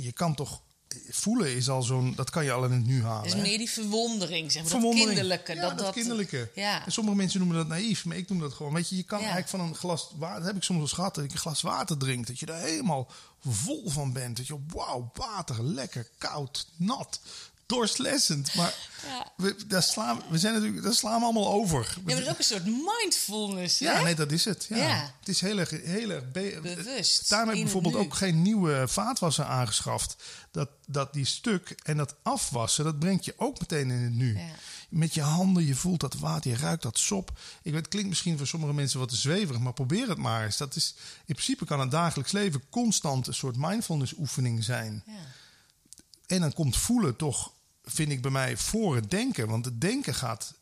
Je 0.00 0.12
kan 0.12 0.34
toch 0.34 0.62
voelen 1.10 1.56
is 1.56 1.68
al 1.68 1.82
zo'n, 1.82 2.12
dat 2.14 2.30
kan 2.30 2.44
je 2.44 2.52
al 2.52 2.64
in 2.64 2.72
het 2.72 2.86
nu 2.86 3.02
halen. 3.04 3.36
Hè? 3.36 3.42
meer 3.42 3.58
die 3.58 3.70
verwondering, 3.70 4.52
zeg 4.52 4.62
maar. 4.62 4.70
Verwondering. 4.70 5.06
Dat 5.08 5.16
kinderlijke. 5.16 5.54
Ja, 5.54 5.60
dat, 5.60 5.70
dat, 5.70 5.86
dat, 5.86 5.94
kinderlijke. 5.94 6.50
Ja. 6.54 6.84
En 6.84 6.92
sommige 6.92 7.16
mensen 7.16 7.38
noemen 7.38 7.56
dat 7.56 7.68
naïef, 7.68 8.04
maar 8.04 8.16
ik 8.16 8.28
noem 8.28 8.40
dat 8.40 8.52
gewoon. 8.52 8.72
Weet 8.74 8.88
je, 8.88 8.96
je 8.96 9.02
kan 9.02 9.18
Ja. 9.18 9.24
eigenlijk 9.24 9.56
van 9.56 9.60
een 9.60 9.74
glas 9.74 10.10
water, 10.16 10.38
dat 10.38 10.46
heb 10.46 10.56
ik 10.56 10.62
soms 10.62 10.78
wel 10.78 10.86
eens 10.88 10.96
gehad, 10.96 11.14
dat 11.14 11.24
ik 11.24 11.32
een 11.32 11.38
glas 11.38 11.60
water 11.62 11.96
drink, 11.96 12.26
dat 12.26 12.38
je 12.38 12.46
daar 12.46 12.60
helemaal 12.60 13.08
vol 13.46 13.90
van 13.90 14.12
bent. 14.12 14.36
Dat 14.36 14.46
je, 14.46 14.58
wauw, 14.66 15.10
water, 15.14 15.64
lekker, 15.64 16.08
koud, 16.18 16.66
nat, 16.76 17.20
doorslessend. 17.70 18.54
Maar 18.54 18.74
Ja. 19.06 19.32
we, 19.36 19.56
daar 19.66 19.82
slaan, 19.82 20.22
we 20.30 20.38
zijn 20.38 20.54
natuurlijk, 20.54 20.82
daar 20.82 20.94
slaan 20.94 21.18
we 21.18 21.24
allemaal 21.24 21.52
over. 21.52 21.92
Ja, 21.96 22.02
maar 22.14 22.22
is 22.22 22.28
ook 22.28 22.38
een 22.38 22.44
soort 22.44 22.64
mindfulness, 22.66 23.78
Ja, 23.78 23.96
hè? 23.96 24.02
nee, 24.02 24.14
dat 24.14 24.32
is 24.32 24.44
het. 24.44 24.66
Ja. 24.68 24.76
Ja. 24.76 25.14
Het 25.18 25.28
is 25.28 25.40
heel 25.40 25.58
erg, 25.58 25.70
heel 25.70 26.10
erg 26.10 26.30
be- 26.30 26.58
Bewust, 26.62 27.28
het 27.30 27.46
bijvoorbeeld 27.46 27.94
ook 27.94 28.14
geen 28.14 28.42
nieuwe 28.42 28.84
vaatwasser 28.88 29.44
aangeschaft. 29.44 30.16
Dat, 30.50 30.68
dat 30.86 31.12
die 31.12 31.24
stuk 31.24 31.74
en 31.82 31.96
dat 31.96 32.14
afwassen, 32.22 32.84
dat 32.84 32.98
brengt 32.98 33.24
je 33.24 33.34
ook 33.36 33.60
meteen 33.60 33.90
in 33.90 34.02
het 34.02 34.12
nu. 34.14 34.38
Ja. 34.38 34.44
Met 34.88 35.14
je 35.14 35.22
handen, 35.22 35.66
je 35.66 35.74
voelt 35.74 36.00
dat 36.00 36.14
water, 36.14 36.50
je 36.50 36.56
ruikt 36.56 36.82
dat 36.82 36.98
sop. 36.98 37.30
Ik 37.62 37.72
weet, 37.72 37.80
het 37.80 37.88
klinkt 37.90 38.08
misschien 38.08 38.36
voor 38.38 38.46
sommige 38.46 38.72
mensen 38.72 38.98
wat 38.98 39.08
te 39.08 39.16
zweverig, 39.16 39.60
maar 39.60 39.72
probeer 39.72 40.08
het 40.08 40.18
maar 40.18 40.44
eens. 40.44 40.56
Dat 40.56 40.76
is, 40.76 40.94
in 41.24 41.34
principe 41.34 41.64
kan 41.64 41.80
het 41.80 41.90
dagelijks 41.90 42.32
leven 42.32 42.62
constant 42.70 43.26
een 43.26 43.34
soort 43.34 43.56
mindfulness 43.56 44.12
oefening 44.18 44.64
zijn. 44.64 45.02
Ja. 45.06 45.12
En 46.26 46.40
dan 46.40 46.52
komt 46.52 46.76
voelen 46.76 47.16
toch, 47.16 47.52
vind 47.92 48.10
ik 48.10 48.22
bij 48.22 48.30
mij, 48.30 48.56
voor 48.56 48.94
het 48.94 49.10
denken. 49.10 49.48
Want 49.48 49.64
het 49.64 49.80
denken 49.80 50.14
gaat 50.14 50.54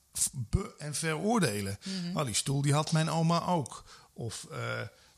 en 0.79 0.95
veroordelen. 0.95 1.79
Oh, 2.14 2.24
die 2.24 2.35
stoel 2.35 2.62
die 2.62 2.72
had 2.72 2.93
mijn 2.93 3.11
oma 3.11 3.47
ook. 3.47 3.85
Of 4.12 4.47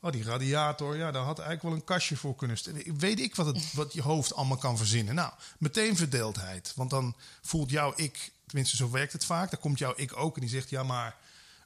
oh, 0.01 0.11
die 0.11 0.23
radiator, 0.23 0.97
ja, 0.97 1.11
daar 1.11 1.23
had 1.23 1.39
eigenlijk 1.39 1.67
wel 1.67 1.73
een 1.73 1.83
kastje 1.83 2.17
voor 2.17 2.35
kunnen 2.35 2.57
stellen. 2.57 2.97
Weet 2.97 3.19
ik 3.19 3.35
wat, 3.35 3.45
het, 3.45 3.73
wat 3.81 3.93
je 3.93 4.01
hoofd 4.01 4.33
allemaal 4.33 4.57
kan 4.57 4.77
verzinnen. 4.77 5.15
Nou, 5.15 5.31
meteen 5.57 5.95
verdeeldheid. 5.95 6.73
Want 6.75 6.89
dan 6.89 7.15
voelt 7.41 7.69
jouw 7.69 7.93
ik, 7.95 8.31
tenminste 8.45 8.75
zo 8.75 8.91
werkt 8.91 9.13
het 9.13 9.25
vaak. 9.25 9.51
Dan 9.51 9.59
komt 9.59 9.79
jouw 9.79 9.93
ik 9.95 10.17
ook 10.17 10.35
en 10.35 10.41
die 10.41 10.49
zegt, 10.49 10.69
ja 10.69 10.83
maar... 10.83 11.15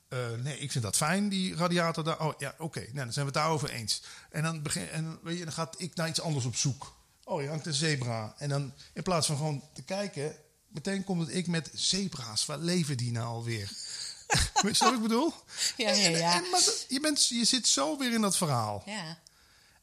eh, 0.07 0.19
nee, 0.43 0.59
ik 0.59 0.71
vind 0.71 0.83
dat 0.83 0.95
fijn, 0.95 1.29
die 1.29 1.55
radiator 1.55 2.03
daar. 2.03 2.19
Oh 2.19 2.33
ja, 2.37 2.55
oké, 2.57 2.79
nou, 2.79 2.93
dan 2.93 3.13
zijn 3.13 3.25
we 3.25 3.31
het 3.31 3.41
daarover 3.41 3.69
eens. 3.69 4.03
En 4.29 4.43
dan, 4.43 4.61
begin, 4.61 4.89
en, 4.89 5.19
weet 5.23 5.37
je, 5.37 5.43
dan 5.43 5.53
gaat 5.53 5.75
ik 5.77 5.95
naar 5.95 6.07
iets 6.07 6.21
anders 6.21 6.45
op 6.45 6.55
zoek. 6.55 6.94
Oh, 7.27 7.41
je 7.41 7.47
hangt 7.47 7.65
een 7.65 7.73
zebra. 7.73 8.33
En 8.37 8.49
dan 8.49 8.73
in 8.93 9.03
plaats 9.03 9.27
van 9.27 9.37
gewoon 9.37 9.63
te 9.73 9.81
kijken, 9.83 10.35
meteen 10.67 11.03
komt 11.03 11.21
het 11.27 11.35
ik 11.35 11.47
met 11.47 11.69
zebra's. 11.73 12.45
Waar 12.45 12.57
leven 12.57 12.97
die 12.97 13.11
nou 13.11 13.25
alweer? 13.27 13.71
Weet 14.61 14.77
je 14.77 14.83
wat 14.83 14.93
ik 14.93 15.01
bedoel? 15.01 15.33
Ja, 15.77 15.91
ja, 15.91 16.07
ja. 16.09 16.35
en- 16.43 16.49
maar 16.51 16.61
je, 16.87 16.99
bent, 16.99 17.27
je 17.27 17.45
zit 17.45 17.67
zo 17.67 17.97
weer 17.97 18.13
in 18.13 18.21
dat 18.21 18.37
verhaal. 18.37 18.83
Ja. 18.85 19.17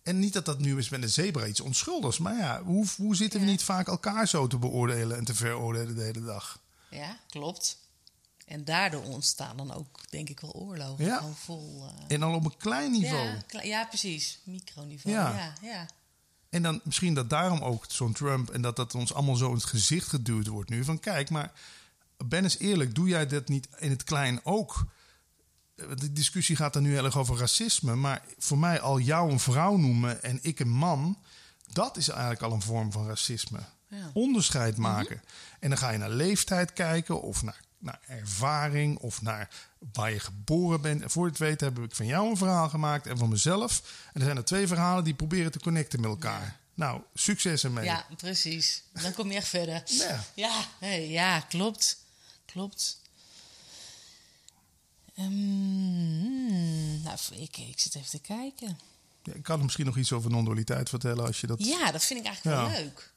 En 0.03 0.19
niet 0.19 0.33
dat 0.33 0.45
dat 0.45 0.59
nu 0.59 0.79
is 0.79 0.89
met 0.89 1.03
een 1.03 1.09
zebra 1.11 1.47
iets 1.47 1.61
onschuldigs. 1.61 2.19
Maar 2.19 2.37
ja, 2.37 2.63
hoe, 2.63 2.87
hoe 2.97 3.17
zitten 3.17 3.41
we 3.41 3.47
Ja. 3.47 3.51
niet 3.53 3.63
vaak 3.63 3.87
elkaar 3.89 4.29
zo 4.29 4.47
te 4.47 4.59
beoordelen 4.59 5.17
en 5.17 5.25
te 5.25 5.35
veroordelen 5.35 5.95
de 5.97 6.03
hele 6.03 6.25
dag? 6.25 6.61
ja, 6.91 7.19
klopt. 7.29 7.79
En 8.47 8.65
daardoor 8.65 9.03
ontstaan 9.05 9.57
dan 9.57 9.75
ook, 9.75 10.01
denk 10.11 10.29
ik 10.29 10.41
wel, 10.41 10.53
oorlogen. 10.53 11.05
Ja. 11.05 11.25
Vol... 11.45 11.87
eh, 11.99 12.05
En 12.15 12.21
dan 12.21 12.35
op 12.35 12.45
een 12.45 12.57
klein 12.57 12.91
niveau. 12.91 13.37
ja, 13.49 13.63
ja, 13.63 13.85
precies. 13.85 14.39
Microniveau. 14.45 15.15
Ja. 15.17 15.55
ja. 15.63 15.87
En 16.53 16.63
dan 16.63 16.81
misschien 16.85 17.15
dat 17.15 17.31
daarom 17.31 17.61
ook 17.61 17.85
zo'n 17.89 18.13
Trump 18.13 18.51
en 18.51 18.63
dat 18.63 18.77
dat 18.77 18.95
ons 18.95 19.15
allemaal 19.15 19.37
zo 19.37 19.49
in 19.49 19.55
het 19.55 19.65
gezicht 19.65 20.09
geduwd 20.09 20.47
wordt 20.47 20.71
nu. 20.71 20.85
Van 20.85 21.01
kijk, 21.01 21.31
maar 21.31 21.53
ben 22.25 22.43
eens 22.43 22.59
eerlijk, 22.59 22.95
doe 22.95 23.09
jij 23.09 23.27
dat 23.27 23.49
niet 23.49 23.69
in 23.79 23.91
het 23.91 24.05
klein 24.05 24.41
ook? 24.45 24.87
De 25.75 26.13
discussie 26.13 26.57
gaat 26.57 26.73
dan 26.73 26.83
nu 26.83 26.93
heel 26.93 27.05
erg 27.05 27.19
over 27.19 27.37
racisme. 27.37 27.95
Maar 27.95 28.23
voor 28.39 28.59
mij 28.59 28.81
al 28.81 28.99
jou 28.99 29.31
een 29.31 29.41
vrouw 29.41 29.77
noemen 29.77 30.23
en 30.23 30.39
ik 30.43 30.61
een 30.61 30.71
man, 30.71 31.19
dat 31.73 31.97
is 31.97 32.09
eigenlijk 32.09 32.43
al 32.43 32.53
een 32.53 32.63
vorm 32.63 32.93
van 32.93 33.07
racisme. 33.07 33.61
Ja. 33.89 34.11
Onderscheid 34.13 34.77
maken. 34.77 35.23
En 35.61 35.69
dan 35.69 35.79
ga 35.79 35.91
je 35.91 35.99
naar 35.99 36.11
leeftijd 36.11 36.73
kijken 36.73 37.23
of 37.23 37.43
naar, 37.43 37.61
naar 37.83 38.01
ervaring 38.07 38.99
of 38.99 39.23
naar 39.23 39.49
waar 39.93 40.13
je 40.13 40.21
geboren 40.21 40.81
bent. 40.81 41.03
En 41.03 41.11
voor 41.11 41.25
je 41.25 41.31
het 41.31 41.39
weet 41.39 41.61
heb 41.61 41.79
ik 41.79 41.95
van 41.95 42.07
jou 42.07 42.31
een 42.31 42.37
verhaal 42.37 42.69
gemaakt 42.69 43.07
en 43.07 43.19
van 43.19 43.29
mezelf. 43.29 43.83
En 44.13 44.21
er 44.21 44.25
zijn 44.27 44.37
er 44.37 44.45
twee 44.45 44.67
verhalen 44.67 45.05
die 45.05 45.15
proberen 45.15 45.53
te 45.53 45.59
connecten 45.59 46.01
met 46.01 46.11
elkaar. 46.11 46.61
Nou, 46.75 47.01
succes 47.15 47.65
ermee. 47.65 47.85
Ja, 47.85 48.07
precies. 48.17 48.83
Dan 49.03 49.13
kom 49.15 49.31
je 49.31 49.37
echt 49.37 49.49
verder. 49.49 49.83
Ja. 49.87 50.25
Ja, 50.81 50.89
ja 50.91 51.41
klopt. 51.41 51.97
Klopt. 52.45 53.01
Ehm, 55.17 57.03
nou, 57.03 57.19
ik, 57.31 57.57
ik 57.57 57.81
zit 57.81 57.95
even 57.95 58.11
te 58.11 58.19
kijken. 58.21 58.79
Ja, 59.23 59.33
ik 59.35 59.43
kan 59.43 59.63
misschien 59.63 59.87
nog 59.87 59.97
iets 59.97 60.13
over 60.13 60.31
non-dualiteit 60.31 60.89
vertellen 60.89 61.27
als 61.27 61.41
je 61.41 61.47
dat... 61.47 61.65
Ja, 61.65 61.91
dat 61.91 62.05
vind 62.05 62.21
ik 62.21 62.27
eigenlijk 62.27 62.57
Ja. 62.57 62.71
wel 62.73 62.81
leuk. 62.83 63.12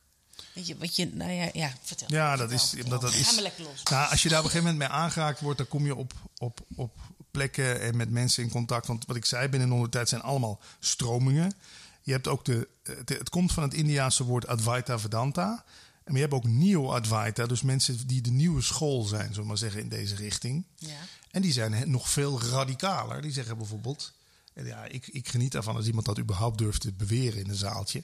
Weet 0.54 0.68
je, 0.68 0.78
wat 0.78 0.96
je, 0.96 1.10
nou 1.14 1.32
ja, 1.32 1.50
ja 1.54 1.74
vertel. 1.82 2.08
Ja, 2.10 2.36
dat 2.36 2.50
Vertel, 2.50 2.56
is, 2.66 2.70
vertel. 2.70 2.90
dat, 2.90 3.02
dat 3.02 3.14
is. 3.14 3.28
Ga 3.28 3.34
maar 3.34 3.42
lekker 3.42 3.64
los. 3.64 3.84
Nou, 3.84 4.10
als 4.10 4.24
je 4.24 4.30
daar 4.30 4.40
op 4.40 4.46
een 4.46 4.52
gegeven 4.52 4.74
moment 4.74 4.92
mee 4.92 5.00
aangeraakt 5.00 5.40
wordt, 5.40 5.58
dan 5.58 5.68
kom 5.68 5.86
je 5.86 5.96
op, 5.96 6.14
op, 6.38 6.60
op 6.76 6.98
plekken 7.32 7.82
en 7.82 7.98
met 7.98 8.10
mensen 8.10 8.44
in 8.44 8.50
contact. 8.50 8.88
Want 8.88 9.06
wat 9.06 9.16
ik 9.16 9.26
zei, 9.26 9.48
binnen 9.48 9.82
de 9.82 9.90
tijd 9.90 10.10
zijn 10.10 10.22
allemaal 10.22 10.60
stromingen. 10.80 11.54
Je 12.02 12.12
hebt 12.12 12.28
ook 12.28 12.46
de, 12.46 12.68
het, 12.84 13.10
het 13.10 13.30
komt 13.30 13.52
van 13.52 13.64
het 13.64 13.74
Indiaanse 13.74 14.24
woord 14.24 14.48
Advaita 14.48 15.00
Vedanta. 15.00 15.64
En 16.04 16.14
je 16.14 16.20
hebt 16.20 16.34
ook 16.34 16.48
Neo-Advaita, 16.48 17.46
dus 17.46 17.62
mensen 17.62 18.08
die 18.08 18.22
de 18.22 18.32
nieuwe 18.32 18.62
school 18.62 19.04
zijn, 19.04 19.28
zullen 19.28 19.42
we 19.42 19.48
maar 19.48 19.58
zeggen, 19.58 19.82
in 19.82 19.90
deze 19.90 20.16
richting. 20.16 20.66
Ja. 20.76 20.98
En 21.32 21.42
die 21.42 21.52
zijn 21.52 21.92
nog 21.92 22.10
veel 22.10 22.42
radicaler. 22.42 23.22
Die 23.22 23.32
zeggen 23.32 23.58
bijvoorbeeld, 23.58 24.14
en 24.54 24.66
ja, 24.66 24.86
ik, 24.86 25.08
ik 25.08 25.30
geniet 25.30 25.56
ervan 25.56 25.76
als 25.76 25.86
iemand 25.86 26.06
dat 26.06 26.20
überhaupt 26.20 26.58
durft 26.58 26.82
te 26.82 26.92
beweren 26.92 27.40
in 27.40 27.50
een 27.50 27.56
zaaltje. 27.56 28.04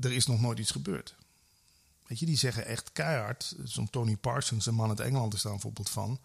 Er 0.00 0.12
is 0.12 0.26
nog 0.26 0.40
nooit 0.40 0.58
iets 0.58 0.70
gebeurd. 0.70 1.14
Weet 2.06 2.18
je, 2.18 2.26
die 2.26 2.36
zeggen 2.36 2.66
echt 2.66 2.92
keihard. 2.92 3.54
Zo'n 3.64 3.90
Tony 3.90 4.16
Parsons, 4.16 4.66
een 4.66 4.74
man 4.74 4.88
uit 4.88 5.00
Engeland, 5.00 5.34
is 5.34 5.42
daar 5.42 5.52
een 5.52 5.60
voorbeeld 5.60 5.90
van. 5.90 6.20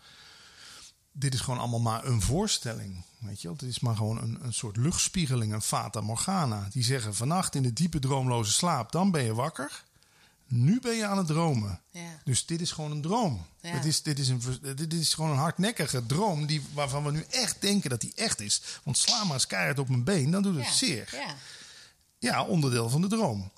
Dit 1.11 1.33
is 1.33 1.39
gewoon 1.39 1.59
allemaal 1.59 1.79
maar 1.79 2.05
een 2.05 2.21
voorstelling. 2.21 3.03
Weet 3.17 3.41
je 3.41 3.47
wel? 3.47 3.57
Het 3.57 3.67
is 3.67 3.79
maar 3.79 3.95
gewoon 3.95 4.21
een, 4.21 4.37
een 4.41 4.53
soort 4.53 4.77
luchtspiegeling, 4.77 5.53
een 5.53 5.61
fata 5.61 6.01
morgana. 6.01 6.67
Die 6.71 6.83
zeggen 6.83 7.15
vannacht 7.15 7.55
in 7.55 7.63
de 7.63 7.73
diepe 7.73 7.99
droomloze 7.99 8.51
slaap, 8.51 8.91
dan 8.91 9.11
ben 9.11 9.23
je 9.23 9.33
wakker. 9.33 9.83
Nu 10.47 10.79
ben 10.79 10.95
je 10.95 11.05
aan 11.05 11.17
het 11.17 11.27
dromen. 11.27 11.81
Ja. 11.91 12.19
Dus 12.23 12.45
dit 12.45 12.61
is 12.61 12.71
gewoon 12.71 12.91
een 12.91 13.01
droom. 13.01 13.45
Ja. 13.61 13.69
Het 13.69 13.85
is, 13.85 14.01
dit, 14.01 14.19
is 14.19 14.27
een, 14.27 14.41
dit 14.75 14.93
is 14.93 15.13
gewoon 15.13 15.31
een 15.31 15.37
hardnekkige 15.37 16.05
droom 16.05 16.45
die, 16.45 16.61
waarvan 16.73 17.03
we 17.03 17.11
nu 17.11 17.25
echt 17.29 17.61
denken 17.61 17.89
dat 17.89 18.01
die 18.01 18.11
echt 18.15 18.39
is. 18.39 18.61
Want 18.83 18.97
sla 18.97 19.23
maar 19.23 19.33
eens 19.33 19.47
keihard 19.47 19.79
op 19.79 19.89
mijn 19.89 20.03
been, 20.03 20.31
dan 20.31 20.43
doet 20.43 20.55
het 20.55 20.65
ja. 20.65 20.71
zeer. 20.71 21.09
Ja. 21.11 21.35
Ja, 22.19 22.43
onderdeel 22.43 22.89
van 22.89 23.01
de 23.01 23.07
droom. 23.07 23.51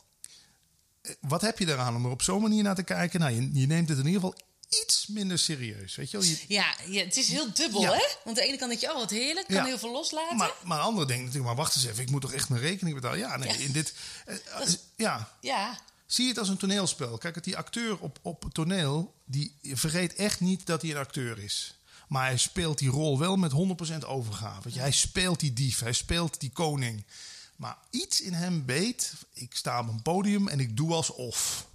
Wat 1.21 1.41
heb 1.41 1.59
je 1.59 1.67
eraan 1.67 1.95
om 1.95 2.05
er 2.05 2.11
op 2.11 2.21
zo'n 2.21 2.41
manier 2.41 2.63
naar 2.63 2.75
te 2.75 2.83
kijken? 2.83 3.19
Nou, 3.19 3.33
je, 3.33 3.49
je 3.59 3.67
neemt 3.67 3.89
het 3.89 3.97
in 3.97 4.05
ieder 4.05 4.21
geval 4.21 4.37
iets 4.81 5.07
minder 5.07 5.39
serieus. 5.39 5.95
Weet 5.95 6.11
je 6.11 6.17
wel? 6.17 6.25
Je, 6.27 6.37
Ja, 6.47 6.75
ja, 6.87 7.03
het 7.03 7.17
is 7.17 7.27
heel 7.27 7.53
dubbel, 7.53 7.81
Ja. 7.81 7.91
hè? 7.93 8.05
Want 8.23 8.27
aan 8.27 8.33
de 8.33 8.41
ene 8.47 8.57
kant 8.57 8.69
denk 8.69 8.81
je, 8.81 8.89
oh, 8.91 8.95
wat 8.99 9.09
heerlijk, 9.09 9.47
kan 9.47 9.55
Ja. 9.55 9.63
heel 9.65 9.77
veel 9.77 9.91
loslaten. 9.91 10.37
maar, 10.37 10.53
maar 10.63 10.77
een 10.77 10.83
andere 10.83 11.05
denkt 11.07 11.23
natuurlijk, 11.23 11.47
maar 11.55 11.63
wacht 11.63 11.75
eens 11.75 11.85
even, 11.85 12.03
ik 12.03 12.09
moet 12.09 12.21
toch 12.21 12.33
echt 12.33 12.49
mijn 12.49 12.61
rekening 12.61 12.95
betalen? 12.95 13.17
Ja, 13.19 13.37
nee, 13.37 13.57
in 13.57 13.71
dit. 13.71 13.93
eh, 14.25 14.35
ja, 14.95 15.31
Ja, 15.41 15.79
zie 16.05 16.27
het 16.27 16.37
als 16.37 16.49
een 16.49 16.57
toneelspel. 16.57 17.17
Kijk, 17.17 17.43
die 17.43 17.57
acteur 17.57 17.99
op, 17.99 18.19
op 18.21 18.43
het 18.43 18.53
toneel, 18.53 19.13
die 19.25 19.55
vergeet 19.63 20.15
echt 20.15 20.39
niet 20.39 20.65
dat 20.65 20.81
hij 20.81 20.91
een 20.91 20.97
acteur 20.97 21.39
is. 21.39 21.77
Maar 22.07 22.25
hij 22.25 22.37
speelt 22.37 22.77
die 22.77 22.89
rol 22.89 23.19
wel 23.19 23.35
met 23.35 23.51
100% 23.51 24.05
overgave. 24.05 24.69
Hij 24.79 24.91
speelt 24.91 25.39
die 25.39 25.53
dief, 25.53 25.79
hij 25.79 25.93
speelt 25.93 26.39
die 26.39 26.49
koning. 26.49 27.03
Maar 27.55 27.77
iets 27.89 28.21
in 28.21 28.33
hem 28.33 28.65
weet, 28.65 29.13
ik 29.33 29.55
sta 29.55 29.79
op 29.79 29.87
een 29.87 30.01
podium 30.01 30.47
en 30.47 30.59
ik 30.59 30.77
doe 30.77 30.93
alsof. 30.93 31.67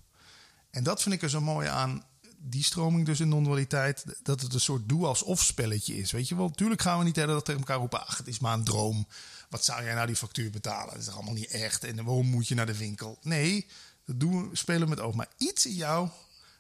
En 0.71 0.83
dat 0.83 1.03
vind 1.03 1.15
ik 1.15 1.23
er 1.23 1.31
zo 1.31 1.41
mooi 1.41 1.69
aan, 1.69 2.05
die 2.39 2.65
stroming 2.65 3.07
dus 3.07 3.21
in 3.21 3.29
non-dualiteit, 3.29 4.05
dat 4.23 4.41
het 4.41 4.55
een 4.55 4.61
soort 4.61 4.89
doe 4.89 5.07
alsof 5.07 5.43
spelletje 5.43 5.97
is. 5.97 6.11
Weet 6.11 6.29
je 6.29 6.37
wel, 6.37 6.49
natuurlijk 6.49 6.83
gaan 6.83 6.99
we 6.99 7.05
niet 7.05 7.15
de 7.15 7.21
hele 7.21 7.33
dag 7.33 7.43
tegen 7.43 7.61
elkaar 7.61 7.79
roepen, 7.79 8.07
ach, 8.07 8.17
het 8.17 8.29
is 8.29 8.39
maar 8.39 8.55
een 8.55 8.65
droom. 8.65 9.07
Wat 9.49 9.65
zou 9.65 9.85
jij 9.85 9.95
nou 9.95 10.07
die 10.07 10.17
factuur 10.17 10.51
betalen? 10.51 10.95
Dat 10.95 11.03
is 11.03 11.09
allemaal 11.09 11.35
niet 11.35 11.51
echt? 11.51 11.85
En 11.85 12.05
waarom 12.05 12.27
moet 12.27 12.49
je 12.49 12.55
naar 12.55 12.67
de 12.67 12.77
winkel? 12.77 13.19
Nee, 13.23 13.67
dat 14.05 14.21
doen 14.21 14.51
we, 14.51 14.57
spelen 14.57 14.89
met 14.89 15.01
oog. 15.01 15.15
Maar 15.15 15.29
iets 15.37 15.67
in 15.67 15.75
jou 15.75 16.09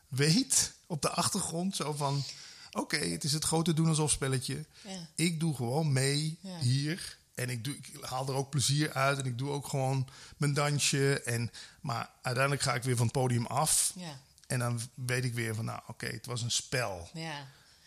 weet 0.08 0.72
op 0.86 1.02
de 1.02 1.10
achtergrond 1.10 1.76
zo 1.76 1.92
van, 1.92 2.22
oké, 2.70 2.96
het 2.98 3.24
is 3.24 3.32
het 3.32 3.44
grote 3.44 3.74
doen 3.74 3.88
alsof 3.88 4.10
spelletje. 4.10 4.64
Ja. 4.84 5.08
Ik 5.14 5.40
doe 5.40 5.54
gewoon 5.56 5.92
mee 5.92 6.38
Ja. 6.40 6.58
hier. 6.58 7.17
En 7.38 7.50
ik, 7.50 7.64
doe, 7.64 7.76
ik 7.76 7.90
haal 8.00 8.28
er 8.28 8.34
ook 8.34 8.50
plezier 8.50 8.92
uit. 8.92 9.18
En 9.18 9.24
ik 9.24 9.38
doe 9.38 9.50
ook 9.50 9.66
gewoon 9.68 10.08
mijn 10.36 10.54
dansje. 10.54 11.22
En, 11.22 11.50
maar 11.80 12.10
uiteindelijk 12.22 12.64
ga 12.64 12.74
ik 12.74 12.82
weer 12.82 12.96
van 12.96 13.06
het 13.06 13.14
podium 13.14 13.46
af. 13.46 13.92
ja, 13.94 14.18
En 14.46 14.58
dan 14.58 14.80
weet 14.94 15.24
ik 15.24 15.34
weer 15.34 15.54
van, 15.54 15.64
nou 15.64 15.80
oké, 15.86 16.06
het 16.06 16.26
was 16.26 16.42
een 16.42 16.50
spel. 16.50 17.08
ja. 17.12 17.46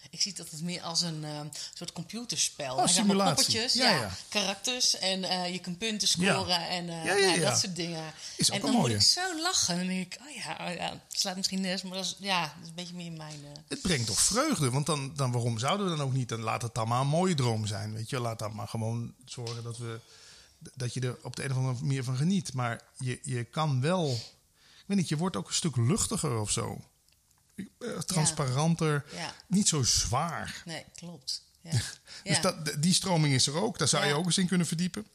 Ik 0.10 0.22
zie 0.22 0.34
dat 0.34 0.50
het 0.50 0.62
meer 0.62 0.82
als 0.82 1.02
een 1.02 1.24
eh, 1.24 1.40
soort 1.74 1.92
computerspel. 1.92 2.76
Oh, 2.76 2.88
simulatie. 2.88 3.36
Poppetjes, 3.36 3.74
Ja, 3.74 3.90
ja, 3.90 3.96
ja. 4.02 4.12
karakters 4.30 4.98
en 4.98 5.24
eh, 5.24 5.52
je 5.52 5.60
kunt 5.60 5.78
punten 5.78 6.08
scoren 6.08 6.48
Ja. 6.48 6.68
en 6.68 6.90
eh, 6.90 7.04
nou, 7.04 7.20
ja. 7.40 7.50
dat 7.50 7.60
soort 7.60 7.76
dingen. 7.76 8.14
Is 8.36 8.52
ook 8.52 8.56
en 8.56 8.62
een 8.62 8.62
dan 8.62 8.72
moet 8.72 8.82
mooie. 8.82 8.96
ik 8.96 9.02
zo 9.02 9.42
lachen. 9.42 9.74
En 9.74 9.80
dan 9.80 9.88
denk 9.96 10.14
ik, 10.14 10.20
oh 10.22 10.36
ja, 10.44 10.68
oh 10.70 10.76
ja, 10.76 11.02
slaat 11.08 11.36
misschien 11.36 11.62
nergens, 11.62 11.82
maar 11.84 11.98
dat 11.98 12.06
is, 12.06 12.16
ja, 12.20 12.42
dat 12.42 12.52
is 12.64 12.68
een 12.70 12.76
beetje 12.76 12.96
meer 12.96 13.12
mijn... 13.12 13.40
eh, 13.44 13.62
Het 13.68 13.82
brengt 13.82 14.08
toch 14.08 14.20
vreugde. 14.22 14.70
Want 14.70 14.86
dan, 14.86 15.14
dan 15.16 15.32
waarom 15.32 15.60
zouden 15.60 15.90
we 15.90 15.96
dan 15.98 16.06
ook 16.06 16.14
niet? 16.14 16.30
Dan 16.30 16.42
laat 16.42 16.62
het 16.62 16.74
dan 16.76 16.88
maar 16.88 17.02
een 17.02 17.08
mooie 17.08 17.36
droom 17.36 17.66
zijn. 17.68 17.94
Weet 17.94 18.10
je, 18.10 18.20
laat 18.20 18.40
dan 18.40 18.56
maar 18.56 18.68
gewoon 18.68 19.14
zorgen 19.26 19.64
dat 19.64 19.78
we 19.78 20.00
dat 20.76 20.94
je 20.94 21.00
er 21.02 21.18
op 21.24 21.36
de 21.36 21.44
een 21.44 21.52
of 21.52 21.58
andere 21.58 21.82
manier 21.86 22.04
van 22.04 22.16
geniet. 22.18 22.54
Maar 22.54 22.82
je, 22.98 23.20
je 23.24 23.44
kan 23.44 23.82
wel. 23.82 24.12
Ik 24.12 24.84
weet 24.88 24.98
niet, 24.98 25.10
je 25.10 25.18
wordt 25.18 25.36
ook 25.36 25.48
een 25.48 25.54
stuk 25.54 25.76
luchtiger 25.76 26.40
of 26.40 26.52
zo. 26.52 26.82
Eh, 27.56 27.98
Transparanter, 28.06 29.06
Ja. 29.16 29.34
niet 29.48 29.68
zo 29.68 29.84
zwaar. 29.84 30.62
nee, 30.66 30.86
klopt. 30.96 31.44
Ja. 31.62 31.72
Dus 32.24 32.42
dat, 32.42 32.76
die 32.80 32.94
stroming 32.94 33.34
is 33.34 33.48
er 33.48 33.56
ook. 33.62 33.78
Daar 33.78 33.88
zou 33.88 34.06
je 34.06 34.14
ook 34.14 34.26
eens 34.26 34.38
in 34.38 34.48
kunnen 34.48 34.68
verdiepen. 34.68 35.06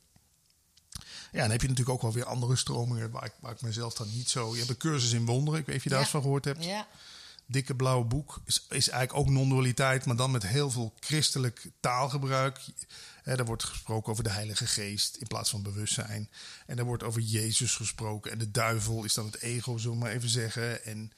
Ja, 1.32 1.42
dan 1.42 1.50
heb 1.50 1.60
je 1.60 1.68
natuurlijk 1.68 1.96
ook 1.96 2.02
wel 2.02 2.12
weer 2.12 2.24
andere 2.24 2.56
stromingen 2.56 3.10
waar 3.10 3.24
ik, 3.24 3.32
waar 3.40 3.52
ik 3.52 3.60
mezelf 3.60 3.94
dan 3.94 4.08
niet 4.12 4.30
zo... 4.30 4.50
Je 4.52 4.56
hebt 4.58 4.70
een 4.70 4.76
cursus 4.76 5.12
in 5.12 5.26
wonderen, 5.26 5.60
ik 5.60 5.66
weet 5.66 5.76
of 5.76 5.82
je 5.82 5.88
daar 5.88 6.00
eens 6.00 6.08
van 6.08 6.20
gehoord 6.22 6.44
hebt. 6.44 6.64
Ja. 6.64 6.86
Dikke 7.46 7.74
blauwe 7.74 8.04
boek 8.04 8.40
is, 8.44 8.66
is 8.68 8.88
eigenlijk 8.88 9.28
ook 9.28 9.34
non-dualiteit, 9.34 10.06
maar 10.06 10.16
dan 10.16 10.30
met 10.30 10.46
heel 10.46 10.70
veel 10.70 10.94
christelijk 11.00 11.70
taalgebruik. 11.80 12.60
Hè, 13.22 13.36
er 13.38 13.44
wordt 13.44 13.64
gesproken 13.64 14.12
over 14.12 14.24
de 14.24 14.30
Heilige 14.30 14.66
Geest 14.66 15.16
in 15.16 15.26
plaats 15.26 15.50
van 15.50 15.62
bewustzijn. 15.62 16.30
En 16.66 16.78
er 16.78 16.84
wordt 16.84 17.02
over 17.02 17.20
Jezus 17.20 17.74
gesproken. 17.74 18.30
En 18.30 18.38
de 18.38 18.50
duivel 18.50 19.04
is 19.04 19.14
dan 19.14 19.26
het 19.26 19.40
ego, 19.40 19.78
zullen 19.78 19.98
we 19.98 20.04
maar 20.04 20.12
even 20.12 20.28
zeggen. 20.28 20.84
En 20.84 21.12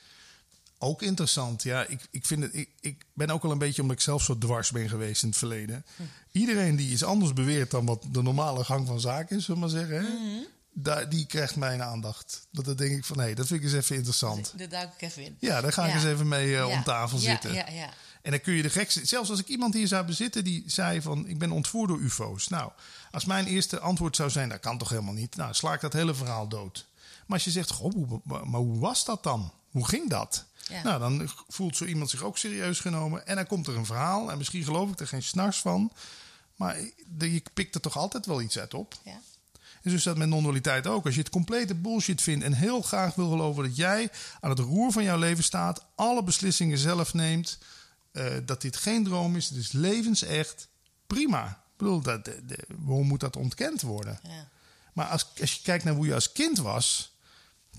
ook 0.78 1.02
interessant, 1.02 1.62
ja. 1.62 1.86
Ik, 1.86 2.00
ik, 2.10 2.26
vind 2.26 2.42
het, 2.42 2.54
ik, 2.54 2.68
ik 2.80 3.04
ben 3.14 3.30
ook 3.30 3.44
al 3.44 3.50
een 3.50 3.58
beetje, 3.58 3.82
omdat 3.82 3.96
ik 3.96 4.02
zelf 4.02 4.22
zo 4.22 4.38
dwars 4.38 4.70
ben 4.70 4.88
geweest 4.88 5.22
in 5.22 5.28
het 5.28 5.38
verleden. 5.38 5.84
Iedereen 6.32 6.76
die 6.76 6.90
iets 6.90 7.04
anders 7.04 7.32
beweert 7.32 7.70
dan 7.70 7.86
wat 7.86 8.04
de 8.10 8.22
normale 8.22 8.64
gang 8.64 8.86
van 8.86 9.00
zaken 9.00 9.36
is, 9.36 9.44
zullen 9.44 9.60
we 9.60 9.66
maar 9.66 9.76
zeggen. 9.80 10.00
Hè? 10.04 10.46
Daar, 10.72 11.08
die 11.08 11.26
krijgt 11.26 11.56
mijn 11.56 11.82
aandacht. 11.82 12.46
Dat, 12.52 12.64
dan 12.64 12.76
denk 12.76 12.96
ik 12.96 13.04
van, 13.04 13.20
hé, 13.20 13.34
dat 13.34 13.46
vind 13.46 13.60
ik 13.60 13.66
eens 13.66 13.74
even 13.76 13.96
interessant. 13.96 14.52
Daar 14.56 14.68
duik 14.68 14.90
ik 14.94 15.02
even 15.02 15.24
in. 15.24 15.36
Ja, 15.40 15.60
daar 15.60 15.72
ga 15.72 15.86
ik 15.86 15.94
eens 15.94 16.04
even 16.04 16.28
mee 16.28 16.44
eh, 16.44 16.50
Ja. 16.52 16.66
om 16.66 16.82
tafel 16.82 17.18
Ja, 17.18 17.30
zitten. 17.30 17.54
Ja, 17.54 17.68
ja. 17.70 17.90
En 18.22 18.30
dan 18.30 18.40
kun 18.40 18.52
je 18.54 18.62
de 18.62 18.70
gekste... 18.70 19.06
Zelfs 19.06 19.30
als 19.30 19.38
ik 19.40 19.48
iemand 19.48 19.74
hier 19.74 19.86
zou 19.86 20.06
bezitten 20.06 20.44
die 20.44 20.62
zei 20.66 21.02
van... 21.02 21.26
ik 21.26 21.38
ben 21.38 21.50
ontvoerd 21.50 21.88
door 21.88 21.98
ufo's. 22.00 22.48
Nou, 22.48 22.70
als 23.10 23.24
mijn 23.24 23.46
eerste 23.46 23.78
antwoord 23.80 24.16
zou 24.16 24.30
zijn... 24.30 24.48
dat 24.48 24.60
kan 24.60 24.78
toch 24.78 24.88
helemaal 24.88 25.14
niet? 25.14 25.36
Nou, 25.36 25.54
sla 25.54 25.72
ik 25.72 25.80
dat 25.80 25.92
hele 25.92 26.14
verhaal 26.14 26.48
dood. 26.48 26.86
Maar 27.26 27.36
als 27.36 27.44
je 27.44 27.50
zegt, 27.50 27.70
goh, 27.70 28.10
maar 28.24 28.60
hoe 28.60 28.78
was 28.78 29.04
dat 29.04 29.22
dan? 29.22 29.52
Hoe 29.70 29.88
ging 29.88 30.10
dat? 30.10 30.44
Ja. 30.68 30.82
Nou, 30.82 30.98
dan 30.98 31.30
voelt 31.48 31.76
zo 31.76 31.84
iemand 31.84 32.10
zich 32.10 32.22
ook 32.22 32.38
serieus 32.38 32.80
genomen. 32.80 33.26
En 33.26 33.36
dan 33.36 33.46
komt 33.46 33.66
er 33.66 33.76
een 33.76 33.86
verhaal. 33.86 34.30
En 34.30 34.38
misschien 34.38 34.64
geloof 34.64 34.90
ik 34.90 35.00
er 35.00 35.06
geen 35.06 35.22
snars 35.22 35.58
van. 35.58 35.92
Maar 36.56 36.78
je 37.18 37.42
pikt 37.54 37.74
er 37.74 37.80
toch 37.80 37.96
altijd 37.96 38.26
wel 38.26 38.40
iets 38.42 38.58
uit 38.58 38.74
op. 38.74 38.94
ja. 39.04 39.20
En 39.82 39.90
zo 39.90 39.96
is 39.96 40.02
dat 40.02 40.16
met 40.16 40.28
non-dualiteit 40.28 40.86
ook. 40.86 41.04
Als 41.04 41.14
je 41.14 41.20
het 41.20 41.30
complete 41.30 41.74
bullshit 41.74 42.22
vindt 42.22 42.44
en 42.44 42.52
heel 42.52 42.82
graag 42.82 43.14
wil 43.14 43.28
geloven 43.30 43.62
dat 43.64 43.76
jij 43.76 44.10
aan 44.40 44.50
het 44.50 44.58
roer 44.58 44.92
van 44.92 45.02
jouw 45.02 45.18
leven 45.18 45.44
staat, 45.44 45.84
alle 45.94 46.22
beslissingen 46.22 46.78
zelf 46.78 47.14
neemt, 47.14 47.58
eh, 48.12 48.24
dat 48.44 48.60
dit 48.60 48.76
geen 48.76 49.04
droom 49.04 49.36
is, 49.36 49.48
het 49.48 49.58
is 49.58 49.72
levensecht, 49.72 50.68
prima. 51.06 51.46
Ik 51.48 51.76
bedoel, 51.76 52.00
dat, 52.00 52.24
de, 52.24 52.46
de- 52.46 52.64
waarom 52.78 53.06
moet 53.06 53.20
dat 53.20 53.36
ontkend 53.36 53.80
worden? 53.82 54.20
ja. 54.22 54.48
Maar 54.92 55.06
als, 55.06 55.26
als 55.40 55.54
je 55.54 55.62
kijkt 55.62 55.84
naar 55.84 55.94
hoe 55.94 56.06
je 56.06 56.14
als 56.14 56.32
kind 56.32 56.58
was, 56.58 57.12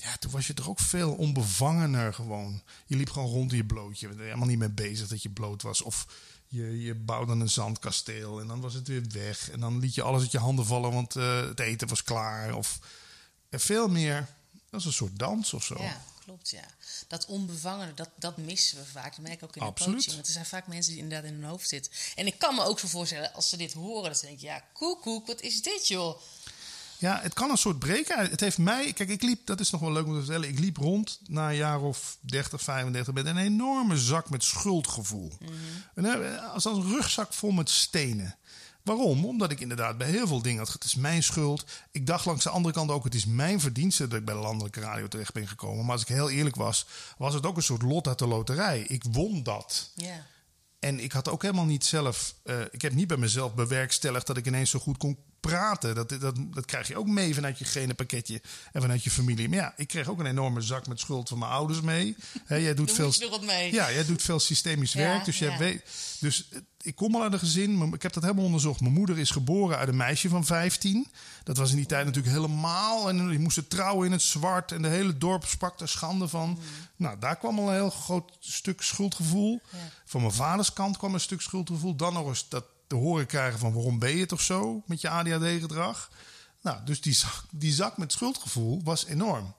ja, 0.02 0.18
toen 0.18 0.32
was 0.32 0.48
je 0.48 0.54
toch 0.54 0.70
ook 0.70 0.80
veel 0.80 1.14
onbevangener 1.14 2.14
gewoon. 2.14 2.62
Je 2.86 2.96
liep 2.96 3.10
gewoon 3.10 3.30
rond 3.30 3.52
in 3.52 3.58
je 3.58 3.66
blootje. 3.66 4.08
Je 4.08 4.14
was 4.14 4.24
helemaal 4.24 4.48
niet 4.48 4.60
mee 4.60 4.70
bezig 4.70 5.08
dat 5.08 5.24
je 5.24 5.30
bloot 5.30 5.62
was. 5.62 5.82
Of 5.82 6.08
je, 6.48 6.82
je 6.82 6.96
bouwde 6.96 7.32
een 7.32 7.50
zandkasteel 7.50 8.40
en 8.40 8.48
dan 8.48 8.62
was 8.62 8.74
het 8.74 8.88
weer 8.88 9.04
weg. 9.12 9.50
En 9.50 9.60
dan 9.60 9.80
liet 9.80 9.96
je 9.96 10.02
alles 10.02 10.22
uit 10.22 10.32
je 10.32 10.38
handen 10.38 10.66
vallen, 10.66 10.92
want 10.92 11.16
eh, 11.16 11.42
het 11.42 11.60
eten 11.60 11.88
was 11.88 12.04
klaar. 12.04 12.56
Of 12.56 12.80
en 13.50 13.60
veel 13.60 13.88
meer, 13.88 14.28
dat 14.70 14.80
is 14.80 14.86
een 14.86 14.94
soort 14.94 15.20
dans 15.20 15.54
of 15.54 15.64
zo. 15.64 15.82
Ja, 15.82 16.02
klopt, 16.26 16.50
ja. 16.50 16.64
Dat 17.08 17.26
onbevangene, 17.26 17.94
dat, 17.94 18.10
dat 18.16 18.38
missen 18.38 18.78
we 18.78 18.86
vaak. 18.86 19.16
Dat 19.16 19.26
merk 19.26 19.42
ik 19.42 19.44
ook 19.44 19.56
in 19.56 19.62
de 19.62 19.68
Absoluut. 19.68 19.96
coaching. 19.96 20.16
Want 20.16 20.28
er 20.28 20.34
zijn 20.34 20.46
vaak 20.46 20.68
mensen 20.68 20.94
die 20.94 21.02
inderdaad 21.02 21.32
in 21.32 21.36
hun 21.36 21.50
hoofd 21.50 21.70
zitten. 21.70 21.92
En 22.16 22.28
ik 22.28 22.40
kan 22.40 22.56
me 22.56 22.64
ook 22.64 22.80
zo 22.80 22.88
voorstellen, 22.88 23.34
als 23.34 23.50
ze 23.50 23.58
dit 23.58 23.74
horen, 23.74 24.10
dat 24.10 24.20
ze 24.20 24.26
denken... 24.26 24.48
ja, 24.48 24.64
koekoek, 24.74 25.28
wat 25.28 25.42
is 25.42 25.62
dit, 25.62 25.88
joh? 25.88 26.22
Ja, 27.00 27.20
het 27.22 27.34
kan 27.34 27.50
een 27.50 27.58
soort 27.58 27.80
breken. 27.80 28.30
Het 28.30 28.40
heeft 28.40 28.58
mij, 28.58 28.94
kijk, 28.94 29.10
ik 29.10 29.22
liep, 29.22 29.46
dat 29.46 29.60
is 29.60 29.70
nog 29.70 29.82
wel 29.82 29.92
leuk 29.92 30.06
om 30.06 30.14
te 30.14 30.20
vertellen. 30.24 30.50
Ik 30.50 30.60
liep 30.60 30.78
rond 30.78 31.20
na 31.28 31.50
een 31.50 31.56
jaar 31.56 31.82
of 31.82 32.18
30, 32.22 32.62
35 32.62 33.14
met 33.14 33.26
een 33.26 33.38
enorme 33.38 33.98
zak 33.98 34.30
met 34.30 34.44
schuldgevoel. 34.44 35.32
En, 35.96 36.06
eh, 36.06 36.54
als 36.54 36.66
een 36.66 36.84
rugzak 36.84 37.34
vol 37.34 37.52
met 37.52 37.70
stenen. 37.70 38.36
Waarom? 38.84 39.26
Omdat 39.26 39.52
ik 39.52 39.60
inderdaad 39.60 39.98
bij 39.98 40.10
heel 40.10 40.28
veel 40.28 40.42
dingen 40.42 40.60
had. 40.60 40.74
Het 40.74 40.84
is 40.84 40.96
mijn 40.96 41.24
schuld. 41.24 41.66
Ik 41.92 42.08
dacht 42.08 42.26
langs 42.26 42.44
de 42.44 42.50
andere 42.50 42.74
kant 42.74 42.92
ook, 42.92 43.04
het 43.04 43.16
is 43.16 43.26
mijn 43.26 43.60
verdienste 43.60 44.08
dat 44.08 44.20
ik 44.20 44.26
bij 44.26 44.34
de 44.36 44.40
landelijke 44.42 44.80
radio 44.80 45.08
terecht 45.08 45.34
ben 45.34 45.48
gekomen. 45.48 45.84
Maar 45.84 45.92
als 45.94 46.02
ik 46.02 46.08
heel 46.08 46.30
eerlijk 46.30 46.56
was, 46.56 46.86
was 47.18 47.34
het 47.34 47.46
ook 47.46 47.56
een 47.58 47.64
soort 47.64 47.82
lot 47.82 48.08
uit 48.08 48.20
de 48.20 48.28
loterij. 48.28 48.80
Ik 48.88 49.04
won 49.12 49.44
dat. 49.44 49.92
Ja, 49.96 50.26
En 50.80 51.00
ik 51.00 51.12
had 51.12 51.30
ook 51.30 51.42
helemaal 51.42 51.66
niet 51.66 51.86
zelf. 51.86 52.36
eh, 52.44 52.56
ik 52.72 52.82
heb 52.82 52.94
niet 52.94 53.08
bij 53.08 53.18
mezelf 53.18 53.54
bewerkstelligd 53.54 54.28
dat 54.28 54.38
ik 54.38 54.46
ineens 54.48 54.70
zo 54.70 54.80
goed 54.80 54.98
kon 54.98 55.18
praten. 55.40 55.96
Dat, 55.96 56.10
dat, 56.10 56.36
dat 56.54 56.66
krijg 56.66 56.88
je 56.88 56.98
ook 56.98 57.08
mee 57.08 57.34
vanuit 57.34 57.60
je 57.60 57.66
genenpakketje 57.66 58.42
en 58.72 58.82
vanuit 58.82 59.04
je 59.04 59.12
familie. 59.12 59.50
Maar 59.50 59.58
ja, 59.58 59.74
ik 59.78 59.88
kreeg 59.88 60.08
ook 60.08 60.20
een 60.20 60.26
enorme 60.26 60.62
zak 60.62 60.88
met 60.88 61.00
schuld 61.00 61.30
van 61.30 61.40
mijn 61.40 61.52
ouders 61.52 61.82
mee. 61.82 62.16
Hè, 62.46 62.56
jij 62.56 62.74
doet 62.74 62.92
veel, 62.92 63.14
wat 63.30 63.46
mee. 63.46 63.74
Ja, 63.74 63.92
jij 63.92 64.06
doet 64.06 64.22
veel 64.22 64.40
systemisch 64.40 64.94
Ja, 64.94 65.00
werk. 65.00 65.26
Dus, 65.26 65.40
jij 65.40 65.52
ja. 65.52 65.58
weet, 65.58 65.84
dus 66.20 66.48
eh, 66.50 66.60
ik 66.82 66.96
kom 66.96 67.16
al 67.16 67.24
uit 67.24 67.34
een 67.34 67.40
gezin. 67.40 67.78
maar 67.78 67.88
Ik 67.94 68.02
heb 68.02 68.14
dat 68.14 68.24
helemaal 68.24 68.46
onderzocht. 68.46 68.82
Mijn 68.82 68.94
moeder 68.94 69.20
is 69.20 69.32
geboren 69.32 69.78
uit 69.78 69.88
een 69.88 69.96
meisje 69.96 70.30
van 70.30 70.46
15. 70.46 71.08
Dat 71.44 71.58
was 71.58 71.70
in 71.70 71.76
die 71.76 71.86
tijd 71.86 72.06
natuurlijk 72.06 72.36
helemaal. 72.36 73.10
En 73.10 73.30
die 73.30 73.40
moesten 73.40 73.68
trouwen 73.68 74.06
in 74.06 74.12
het 74.12 74.22
zwart. 74.22 74.72
En 74.72 74.82
de 74.82 74.88
hele 74.88 75.18
dorp 75.18 75.46
sprak 75.46 75.80
daar 75.80 75.88
schande 75.88 76.28
van. 76.28 76.50
Mm. 76.50 76.58
Nou, 76.96 77.20
daar 77.20 77.38
kwam 77.38 77.60
al 77.60 77.68
een 77.68 77.74
heel 77.74 77.90
groot 77.90 78.38
stuk 78.40 78.82
schuldgevoel. 78.82 79.62
Ja. 79.72 79.78
Van 80.06 80.22
mijn 80.22 80.34
vaders 80.34 80.74
kant 80.74 80.98
kwam 80.98 81.14
een 81.14 81.20
stuk 81.20 81.42
schuldgevoel. 81.42 81.96
Dan 81.96 82.14
nog 82.14 82.28
eens 82.28 82.50
dat 82.50 82.66
te 82.90 82.96
horen 82.96 83.26
krijgen 83.26 83.60
van 83.60 83.74
waarom 83.74 84.00
ben 84.00 84.16
je 84.18 84.26
toch 84.26 84.42
zo 84.42 84.84
met 84.86 85.02
je 85.02 85.10
ADHD-gedrag. 85.10 86.10
Nou, 86.62 86.78
dus 86.86 87.02
die 87.02 87.14
zak, 87.14 87.44
die 87.52 87.74
zak 87.74 87.98
met 87.98 88.12
schuldgevoel 88.12 88.82
was 88.84 89.06
enorm. 89.06 89.56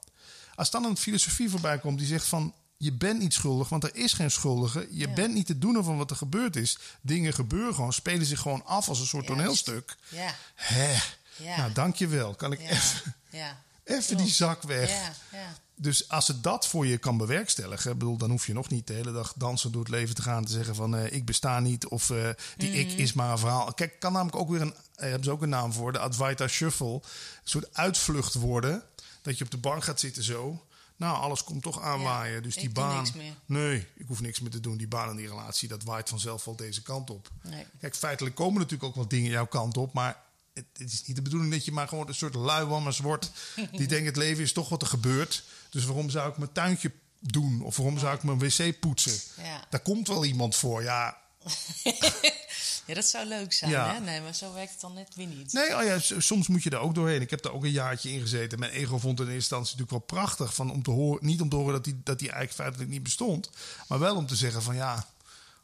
Als 0.54 0.70
dan 0.70 0.84
een 0.84 0.96
filosofie 0.96 1.50
voorbij 1.50 1.78
komt 1.78 1.98
die 1.98 2.06
zegt 2.06 2.26
van... 2.26 2.54
je 2.76 2.92
bent 2.92 3.18
niet 3.20 3.34
schuldig, 3.34 3.68
want 3.68 3.84
er 3.84 3.94
is 3.96 4.12
geen 4.12 4.30
schuldige. 4.30 4.86
Je 4.90 5.08
Ja. 5.08 5.14
bent 5.14 5.34
niet 5.34 5.46
te 5.46 5.58
doen 5.58 5.84
van 5.84 5.96
wat 5.96 6.10
er 6.10 6.16
gebeurd 6.16 6.56
is. 6.56 6.78
Dingen 7.00 7.32
gebeuren 7.32 7.74
gewoon, 7.74 7.92
spelen 7.92 8.26
zich 8.26 8.40
gewoon 8.40 8.64
af 8.66 8.88
als 8.88 9.00
een 9.00 9.06
soort 9.06 9.26
Juist. 9.26 9.38
toneelstuk. 9.40 9.96
ja, 10.08 10.34
Hè, 10.54 10.92
Ja. 11.36 11.56
nou 11.56 11.72
dankjewel. 11.72 12.34
Kan 12.34 12.52
ik 12.52 12.60
even, 12.60 13.14
ja. 13.30 13.62
even 13.84 14.16
die 14.16 14.28
zak 14.30 14.62
weg. 14.62 14.90
Ja, 14.90 15.12
ja. 15.38 15.54
Dus 15.80 16.08
als 16.08 16.28
het 16.28 16.42
dat 16.42 16.66
voor 16.66 16.86
je 16.86 16.98
kan 16.98 17.16
bewerkstelligen, 17.16 17.98
bedoel, 17.98 18.16
dan 18.16 18.30
hoef 18.30 18.46
je 18.46 18.52
nog 18.52 18.68
niet 18.68 18.86
de 18.86 18.92
hele 18.92 19.12
dag 19.12 19.32
dansen 19.36 19.72
door 19.72 19.82
het 19.82 19.90
leven 19.90 20.14
te 20.14 20.22
gaan 20.22 20.44
te 20.44 20.52
zeggen 20.52 20.74
van 20.74 20.96
eh, 20.96 21.12
ik 21.12 21.24
besta 21.24 21.60
niet 21.60 21.86
of 21.86 22.10
eh, 22.10 22.28
die 22.56 22.72
ik 22.72 22.92
is 22.92 23.12
maar 23.12 23.30
een 23.30 23.38
verhaal. 23.38 23.74
Kijk, 23.74 24.00
kan 24.00 24.12
namelijk 24.12 24.36
ook 24.36 24.50
weer 24.50 24.60
een, 24.60 24.74
eh, 24.94 25.02
hebben 25.02 25.24
ze 25.24 25.30
ook 25.30 25.42
een 25.42 25.48
naam 25.48 25.72
voor, 25.72 25.92
de 25.92 25.98
Advaita 25.98 26.48
Shuffle, 26.48 26.94
een 26.94 27.00
soort 27.44 27.74
uitvlucht 27.74 28.34
worden, 28.34 28.82
dat 29.22 29.38
je 29.38 29.44
op 29.44 29.50
de 29.50 29.56
bank 29.56 29.84
gaat 29.84 30.00
zitten 30.00 30.22
zo. 30.22 30.64
Nou, 30.96 31.16
alles 31.18 31.44
komt 31.44 31.62
toch 31.62 31.80
aanwaaien. 31.80 32.42
dus 32.42 32.54
die 32.54 32.70
baan. 32.70 33.06
Nee, 33.46 33.86
ik 33.94 34.06
hoef 34.06 34.20
niks 34.20 34.40
meer 34.40 34.50
te 34.50 34.60
doen. 34.60 34.76
Die 34.76 34.88
baan 34.88 35.08
en 35.08 35.16
die 35.16 35.28
relatie, 35.28 35.68
dat 35.68 35.82
waait 35.82 36.08
vanzelf 36.08 36.44
wel 36.44 36.56
deze 36.56 36.82
kant 36.82 37.10
op. 37.10 37.30
Nee. 37.42 37.66
Kijk, 37.80 37.96
feitelijk 37.96 38.34
komen 38.34 38.60
natuurlijk 38.60 38.88
ook 38.88 38.94
wel 38.94 39.08
dingen 39.08 39.30
jouw 39.30 39.46
kant 39.46 39.76
op, 39.76 39.92
maar 39.92 40.16
het, 40.52 40.64
het 40.72 40.92
is 40.92 41.06
niet 41.06 41.16
de 41.16 41.22
bedoeling 41.22 41.52
dat 41.52 41.64
je 41.64 41.72
maar 41.72 41.88
gewoon 41.88 42.08
een 42.08 42.14
soort 42.14 42.34
luiwammers 42.34 42.98
wordt. 42.98 43.30
die 43.72 43.88
denkt 43.88 44.06
het 44.06 44.16
leven 44.16 44.42
is 44.42 44.52
toch 44.52 44.68
wat 44.68 44.82
er 44.82 44.88
gebeurt. 44.88 45.44
Dus 45.70 45.84
waarom 45.84 46.10
zou 46.10 46.30
ik 46.30 46.36
mijn 46.38 46.52
tuintje 46.52 46.92
doen? 47.20 47.62
Of 47.62 47.76
waarom 47.76 47.98
zou 47.98 48.14
ik 48.14 48.22
mijn 48.22 48.38
wc 48.38 48.80
poetsen? 48.80 49.20
Ja. 49.44 49.64
Daar 49.70 49.80
komt 49.80 50.08
wel 50.08 50.24
iemand 50.24 50.56
voor. 50.56 50.82
Ja, 50.82 51.18
ja, 52.86 52.94
dat 52.94 53.04
zou 53.04 53.26
leuk 53.26 53.52
zijn, 53.52 53.70
Ja. 53.70 53.94
hè? 53.94 54.00
Nee, 54.00 54.20
maar 54.20 54.34
zo 54.34 54.52
werkt 54.52 54.70
het 54.72 54.80
dan 54.80 54.94
net 54.94 55.14
weer 55.14 55.26
niet. 55.26 55.52
nee, 55.52 55.76
oh 55.76 55.84
ja, 55.84 55.98
soms 56.18 56.48
moet 56.48 56.62
je 56.62 56.70
er 56.70 56.78
ook 56.78 56.94
doorheen. 56.94 57.20
Ik 57.20 57.30
heb 57.30 57.42
daar 57.42 57.52
ook 57.52 57.64
een 57.64 57.70
jaartje 57.70 58.10
in 58.12 58.20
gezeten. 58.20 58.58
Mijn 58.58 58.72
ego 58.72 58.98
vond 58.98 59.18
het 59.18 59.28
in 59.28 59.34
eerste 59.34 59.54
instantie 59.54 59.76
natuurlijk 59.80 60.08
wel 60.08 60.18
prachtig. 60.22 60.54
Van 60.54 60.70
om 60.70 60.82
te 60.82 60.90
horen, 60.90 61.26
niet 61.26 61.40
om 61.40 61.48
te 61.48 61.56
horen 61.56 61.72
dat 61.72 61.84
die, 61.84 62.00
dat 62.04 62.18
die 62.18 62.28
eigenlijk 62.30 62.60
feitelijk 62.60 62.90
niet 62.90 63.02
bestond. 63.02 63.50
Maar 63.88 63.98
wel 63.98 64.16
om 64.16 64.26
te 64.26 64.36
zeggen 64.36 64.62
van 64.62 64.74
ja, 64.74 65.06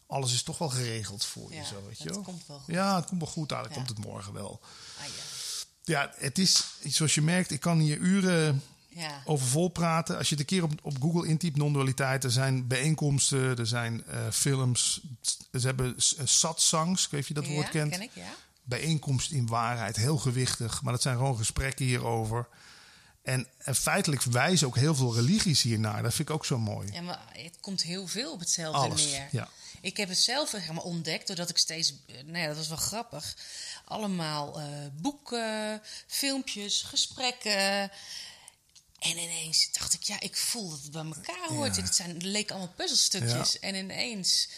alles 0.06 0.32
is 0.32 0.42
toch 0.42 0.58
wel 0.58 0.68
geregeld 0.68 1.24
voor 1.24 1.50
je. 1.50 1.56
Ja, 1.56 1.64
zo, 1.64 1.82
weet 1.88 1.98
je 1.98 2.08
het 2.08 2.22
komt 2.22 2.46
wel 2.46 2.58
goed. 2.58 2.74
Ja, 2.74 2.96
het 2.96 3.06
komt 3.06 3.20
wel 3.20 3.30
goed. 3.30 3.48
Daar 3.48 3.62
Ja. 3.68 3.74
komt 3.74 3.88
het 3.88 3.98
morgen 3.98 4.32
wel. 4.32 4.60
Ah, 4.98 5.04
ja. 5.04 5.12
Ja, 5.84 6.12
het 6.16 6.38
is, 6.38 6.64
zoals 6.84 7.14
je 7.14 7.22
merkt, 7.22 7.50
ik 7.50 7.60
kan 7.60 7.78
hier 7.78 7.96
uren 7.98 8.62
Ja. 8.96 9.22
over 9.24 9.46
vol 9.46 9.68
praten. 9.68 10.16
Als 10.18 10.28
je 10.28 10.34
het 10.36 10.40
een 10.40 10.56
keer 10.58 10.62
op, 10.62 10.72
op 10.82 10.96
Google 11.00 11.26
intypt, 11.28 11.56
non-dualiteit, 11.56 12.24
er 12.24 12.30
zijn 12.30 12.66
bijeenkomsten, 12.66 13.58
er 13.58 13.66
zijn 13.66 14.04
eh, 14.06 14.18
films. 14.32 15.00
Ze 15.52 15.66
hebben 15.66 15.96
eh, 15.96 16.26
satsangs, 16.26 17.04
ik 17.04 17.10
weet 17.10 17.28
niet 17.28 17.28
of 17.28 17.28
je 17.28 17.34
dat 17.34 17.46
ja, 17.46 17.52
woord 17.52 17.68
kent. 17.68 17.90
ken 17.90 18.02
ik, 18.02 18.10
ja. 18.14 18.34
Bijeenkomst 18.62 19.30
in 19.30 19.46
waarheid, 19.46 19.96
heel 19.96 20.16
gewichtig. 20.16 20.82
Maar 20.82 20.92
dat 20.92 21.02
zijn 21.02 21.16
gewoon 21.16 21.36
gesprekken 21.36 21.84
hierover. 21.84 22.48
En, 23.22 23.46
en 23.58 23.74
feitelijk 23.74 24.22
wijzen 24.22 24.66
ook 24.66 24.76
heel 24.76 24.94
veel 24.94 25.14
religies 25.14 25.62
hiernaar. 25.62 26.02
Dat 26.02 26.14
vind 26.14 26.28
ik 26.28 26.34
ook 26.34 26.44
zo 26.44 26.58
mooi. 26.58 26.92
Ja, 26.92 27.00
maar 27.00 27.20
het 27.32 27.56
komt 27.60 27.82
heel 27.82 28.06
veel 28.06 28.32
op 28.32 28.40
hetzelfde 28.40 28.78
Alles, 28.80 29.04
neer. 29.04 29.28
ja. 29.30 29.48
Ik 29.80 29.96
heb 29.96 30.08
het 30.08 30.18
zelf 30.18 30.54
ontdekt 30.82 31.26
doordat 31.26 31.48
ik 31.50 31.58
steeds... 31.58 31.94
eh, 32.06 32.14
Nou 32.24 32.38
ja, 32.38 32.46
dat 32.46 32.56
was 32.56 32.68
wel 32.68 32.76
grappig. 32.76 33.36
Allemaal 33.84 34.60
boeken, 35.00 35.82
filmpjes, 36.06 36.82
gesprekken... 36.82 37.90
En 38.98 39.10
ineens 39.18 39.68
dacht 39.72 39.94
ik, 39.94 40.02
ja, 40.02 40.20
ik 40.20 40.36
voel 40.36 40.70
dat 40.70 40.82
het 40.82 40.90
bij 40.90 41.04
elkaar 41.04 41.48
hoort. 41.48 41.74
Ja. 41.74 41.80
En 41.80 41.84
het, 41.84 41.94
zijn, 41.94 42.14
het 42.14 42.22
leken 42.22 42.54
allemaal 42.54 42.74
puzzelstukjes. 42.76 43.58
En 43.58 43.74
ineens 43.74 44.48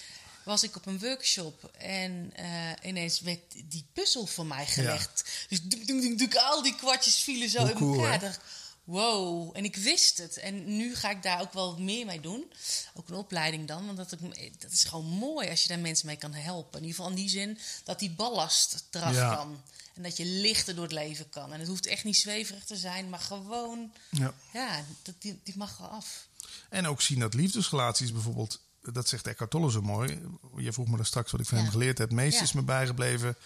was 0.44 0.62
ik 0.62 0.76
op 0.76 0.86
een 0.86 0.98
workshop 0.98 1.70
en 1.78 2.32
eh, 2.34 2.88
ineens 2.88 3.20
werd 3.20 3.40
die 3.64 3.84
puzzel 3.92 4.26
voor 4.26 4.46
mij 4.46 4.66
gelegd. 4.66 5.24
Dus 5.48 5.62
doek, 5.62 5.86
doek, 5.86 6.02
doek, 6.02 6.18
doek, 6.18 6.34
al 6.34 6.62
die 6.62 6.74
kwartjes 6.76 7.16
vielen 7.16 7.48
zo 7.48 7.58
Hoe 7.58 7.70
in 7.70 7.76
cool, 7.76 7.94
elkaar. 7.94 8.14
Ik 8.14 8.20
dacht, 8.20 8.40
wow. 8.84 9.56
En 9.56 9.64
ik 9.64 9.76
wist 9.76 10.18
het. 10.18 10.36
En 10.36 10.76
nu 10.76 10.94
ga 10.96 11.10
ik 11.10 11.22
daar 11.22 11.40
ook 11.40 11.52
wel 11.52 11.78
meer 11.78 12.06
mee 12.06 12.20
doen. 12.20 12.52
Ook 12.94 13.08
een 13.08 13.14
opleiding 13.14 13.68
dan. 13.68 13.86
Want 13.86 13.96
dat, 13.96 14.12
ik, 14.12 14.60
dat 14.60 14.72
is 14.72 14.84
gewoon 14.84 15.06
mooi 15.06 15.48
als 15.48 15.62
je 15.62 15.68
daar 15.68 15.78
mensen 15.78 16.06
mee 16.06 16.16
kan 16.16 16.34
helpen. 16.34 16.80
In 16.80 16.86
ieder 16.86 16.96
geval 16.96 17.10
in 17.10 17.16
die 17.16 17.28
zin 17.28 17.58
dat 17.84 17.98
die 17.98 18.10
ballast 18.10 18.84
eraf 18.90 19.14
Ja. 19.14 19.34
kan. 19.34 19.62
En 19.98 20.04
dat 20.04 20.16
je 20.16 20.24
lichter 20.24 20.74
door 20.74 20.84
het 20.84 20.92
leven 20.92 21.28
kan. 21.28 21.52
En 21.52 21.58
het 21.58 21.68
hoeft 21.68 21.86
echt 21.86 22.04
niet 22.04 22.16
zweverig 22.16 22.64
te 22.64 22.76
zijn, 22.76 23.08
maar 23.08 23.18
gewoon, 23.20 23.92
Ja. 24.10 24.34
ja, 24.52 24.84
dat, 25.02 25.14
die, 25.18 25.40
die 25.44 25.56
mag 25.56 25.78
er 25.78 25.84
af. 25.86 26.28
En 26.68 26.86
ook 26.86 27.00
zien 27.02 27.18
dat 27.18 27.34
liefdesrelaties 27.34 28.12
bijvoorbeeld, 28.12 28.60
dat 28.82 29.08
zegt 29.08 29.26
Eckhart 29.26 29.50
Tolle 29.50 29.70
zo 29.70 29.82
mooi. 29.82 30.20
Je 30.56 30.72
vroeg 30.72 30.88
me 30.88 30.96
daar 30.96 31.06
straks 31.06 31.30
wat 31.30 31.40
ik 31.40 31.46
van 31.46 31.56
Ja. 31.58 31.62
hem 31.62 31.72
geleerd 31.72 31.98
heb. 31.98 32.10
Ja. 32.10 32.22
is 32.22 32.52
me 32.52 32.62
bijgebleven. 32.62 33.36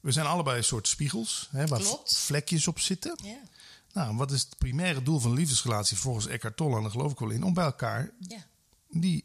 We 0.00 0.12
zijn 0.12 0.26
allebei 0.26 0.56
een 0.58 0.64
soort 0.64 0.88
spiegels, 0.88 1.48
hè, 1.50 1.66
waar 1.66 1.80
Klopt. 1.80 2.16
vlekjes 2.18 2.66
op 2.68 2.80
zitten. 2.80 3.18
Ja, 3.22 3.38
Nou, 3.92 4.16
wat 4.16 4.30
is 4.32 4.40
het 4.42 4.58
primaire 4.58 5.02
doel 5.02 5.18
van 5.18 5.30
een 5.30 5.36
liefdesrelatie 5.36 5.96
volgens 5.96 6.26
Eckhart 6.26 6.56
Tolle? 6.56 6.76
En 6.76 6.82
daar 6.82 6.90
geloof 6.90 7.12
ik 7.12 7.18
wel 7.18 7.30
in. 7.30 7.42
Om 7.44 7.54
bij 7.54 7.64
elkaar 7.64 8.10
ja, 8.28 8.46
die, 8.90 9.24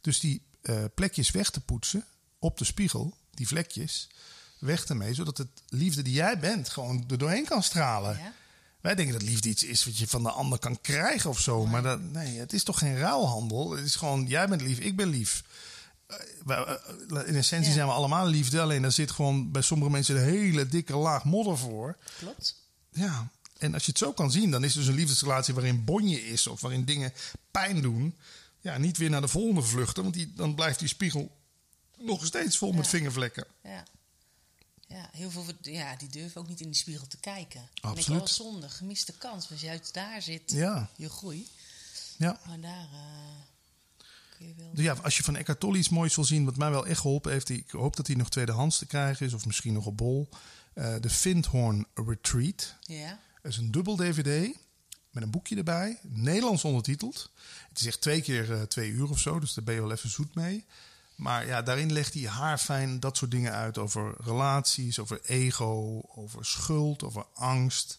dus 0.00 0.20
die 0.20 0.42
eh, 0.62 0.84
plekjes 0.94 1.30
weg 1.30 1.50
te 1.50 1.60
poetsen 1.60 2.04
op 2.38 2.58
de 2.58 2.64
spiegel, 2.64 3.16
die 3.30 3.46
vlekjes, 3.48 4.08
weg 4.60 4.84
ermee, 4.84 5.14
zodat 5.14 5.38
het 5.38 5.48
liefde 5.68 6.02
die 6.02 6.12
jij 6.14 6.38
bent 6.38 6.68
gewoon 6.68 7.04
er 7.10 7.18
doorheen 7.18 7.44
kan 7.44 7.62
stralen. 7.62 8.16
ja. 8.18 8.32
Wij 8.80 8.94
denken 8.94 9.14
dat 9.18 9.28
liefde 9.28 9.48
iets 9.48 9.62
is 9.62 9.84
wat 9.84 9.98
je 9.98 10.08
van 10.08 10.22
de 10.22 10.30
ander 10.30 10.58
kan 10.58 10.80
krijgen 10.80 11.30
of 11.30 11.40
zo. 11.40 11.66
Maar 11.66 11.82
dat, 11.82 12.00
nee, 12.00 12.38
het 12.38 12.52
is 12.52 12.62
toch 12.62 12.78
geen 12.78 12.98
ruilhandel? 12.98 13.70
Het 13.70 13.84
is 13.84 13.94
gewoon, 13.94 14.26
jij 14.26 14.48
bent 14.48 14.60
lief, 14.62 14.78
ik 14.78 14.96
ben 14.96 15.08
lief. 15.08 15.42
Eh, 16.06 16.16
eh, 16.58 17.26
In 17.26 17.36
essentie 17.36 17.68
Ja. 17.68 17.74
zijn 17.74 17.86
we 17.86 17.92
allemaal 17.92 18.26
liefde. 18.26 18.60
Alleen 18.60 18.82
daar 18.82 18.92
zit 18.92 19.10
gewoon 19.10 19.50
bij 19.50 19.62
sommige 19.62 19.90
mensen 19.90 20.16
een 20.16 20.22
hele 20.22 20.68
dikke 20.68 20.96
laag 20.96 21.24
modder 21.24 21.58
voor. 21.58 21.96
klopt. 22.18 22.54
Ja, 22.92 23.28
en 23.58 23.74
als 23.74 23.84
je 23.84 23.90
het 23.90 23.98
zo 23.98 24.12
kan 24.12 24.30
zien, 24.30 24.50
dan 24.50 24.64
is 24.64 24.72
dus 24.72 24.86
een 24.86 24.94
liefdesrelatie 24.94 25.54
waarin 25.54 25.84
bonje 25.84 26.26
is 26.26 26.46
of 26.46 26.60
waarin 26.60 26.84
dingen 26.84 27.12
pijn 27.50 27.80
doen. 27.82 28.14
Ja, 28.60 28.78
niet 28.78 28.96
weer 28.96 29.10
naar 29.10 29.20
de 29.20 29.28
volgende 29.28 29.62
vluchten, 29.62 30.02
want 30.02 30.14
die, 30.14 30.32
dan 30.36 30.54
blijft 30.54 30.78
die 30.78 30.88
spiegel 30.88 31.36
nog 31.98 32.26
steeds 32.26 32.58
vol 32.58 32.72
met 32.72 32.88
vingervlekken. 32.88 33.44
Ja. 33.64 33.82
Ja, 34.88 35.08
heel 35.12 35.30
veel 35.30 35.44
ja, 35.60 35.96
die 35.96 36.08
durven 36.08 36.40
ook 36.40 36.48
niet 36.48 36.60
in 36.60 36.66
die 36.66 36.76
spiegel 36.80 37.06
te 37.06 37.16
kijken. 37.20 37.60
En 37.60 37.66
ik 37.74 37.84
Absoluut. 37.84 38.18
wel 38.18 38.28
zonde, 38.28 38.68
gemiste 38.68 39.12
kans. 39.12 39.48
Want 39.48 39.60
juist 39.60 39.94
daar 39.94 40.22
zit 40.22 40.50
Ja, 40.52 40.90
je 40.96 41.08
groei. 41.08 41.48
ja. 42.16 42.40
Maar 42.46 42.60
daar 42.60 42.88
eh, 42.92 44.06
kun 44.36 44.46
je 44.46 44.54
wel... 44.56 44.70
Dus 44.74 44.84
ja, 44.84 44.92
als 45.02 45.16
je 45.16 45.22
van 45.22 45.36
Eckhart 45.36 45.60
Tolle 45.60 45.78
iets 45.78 45.88
moois 45.88 46.14
wil 46.14 46.24
zien, 46.24 46.44
wat 46.44 46.56
mij 46.56 46.70
wel 46.70 46.86
echt 46.86 47.00
geholpen 47.00 47.32
heeft, 47.32 47.48
ik 47.48 47.70
hoop 47.70 47.96
dat 47.96 48.06
hij 48.06 48.16
nog 48.16 48.28
tweedehands 48.30 48.78
te 48.78 48.86
krijgen 48.86 49.26
is, 49.26 49.32
of 49.32 49.46
misschien 49.46 49.72
nog 49.72 49.86
op 49.86 49.96
bol. 49.96 50.28
eh, 50.74 50.94
de 51.00 51.10
Vindhorn 51.10 51.86
Retreat. 51.94 52.74
Ja, 52.80 53.18
Dat 53.42 53.52
is 53.52 53.58
een 53.58 53.70
dubbel 53.70 53.96
DVD 53.96 54.56
met 55.10 55.22
een 55.22 55.30
boekje 55.30 55.56
erbij, 55.56 55.98
Nederlands 56.02 56.64
ondertiteld. 56.64 57.30
Het 57.68 57.80
is 57.80 57.86
echt 57.86 58.00
twee 58.00 58.20
keer 58.22 58.52
eh, 58.52 58.62
twee 58.62 58.90
uur 58.90 59.10
of 59.10 59.18
zo, 59.18 59.38
dus 59.40 59.54
daar 59.54 59.64
ben 59.64 59.74
je 59.74 59.80
wel 59.80 59.92
even 59.92 60.10
zoet 60.10 60.34
mee. 60.34 60.64
Maar 61.18 61.46
ja, 61.46 61.62
daarin 61.62 61.92
legt 61.92 62.14
hij 62.14 62.22
haarfijn 62.22 63.00
dat 63.00 63.16
soort 63.16 63.30
dingen 63.30 63.52
uit 63.52 63.78
over 63.78 64.14
relaties, 64.24 64.98
over 64.98 65.20
ego, 65.24 66.00
over 66.14 66.44
schuld, 66.44 67.02
over 67.02 67.26
angst. 67.34 67.98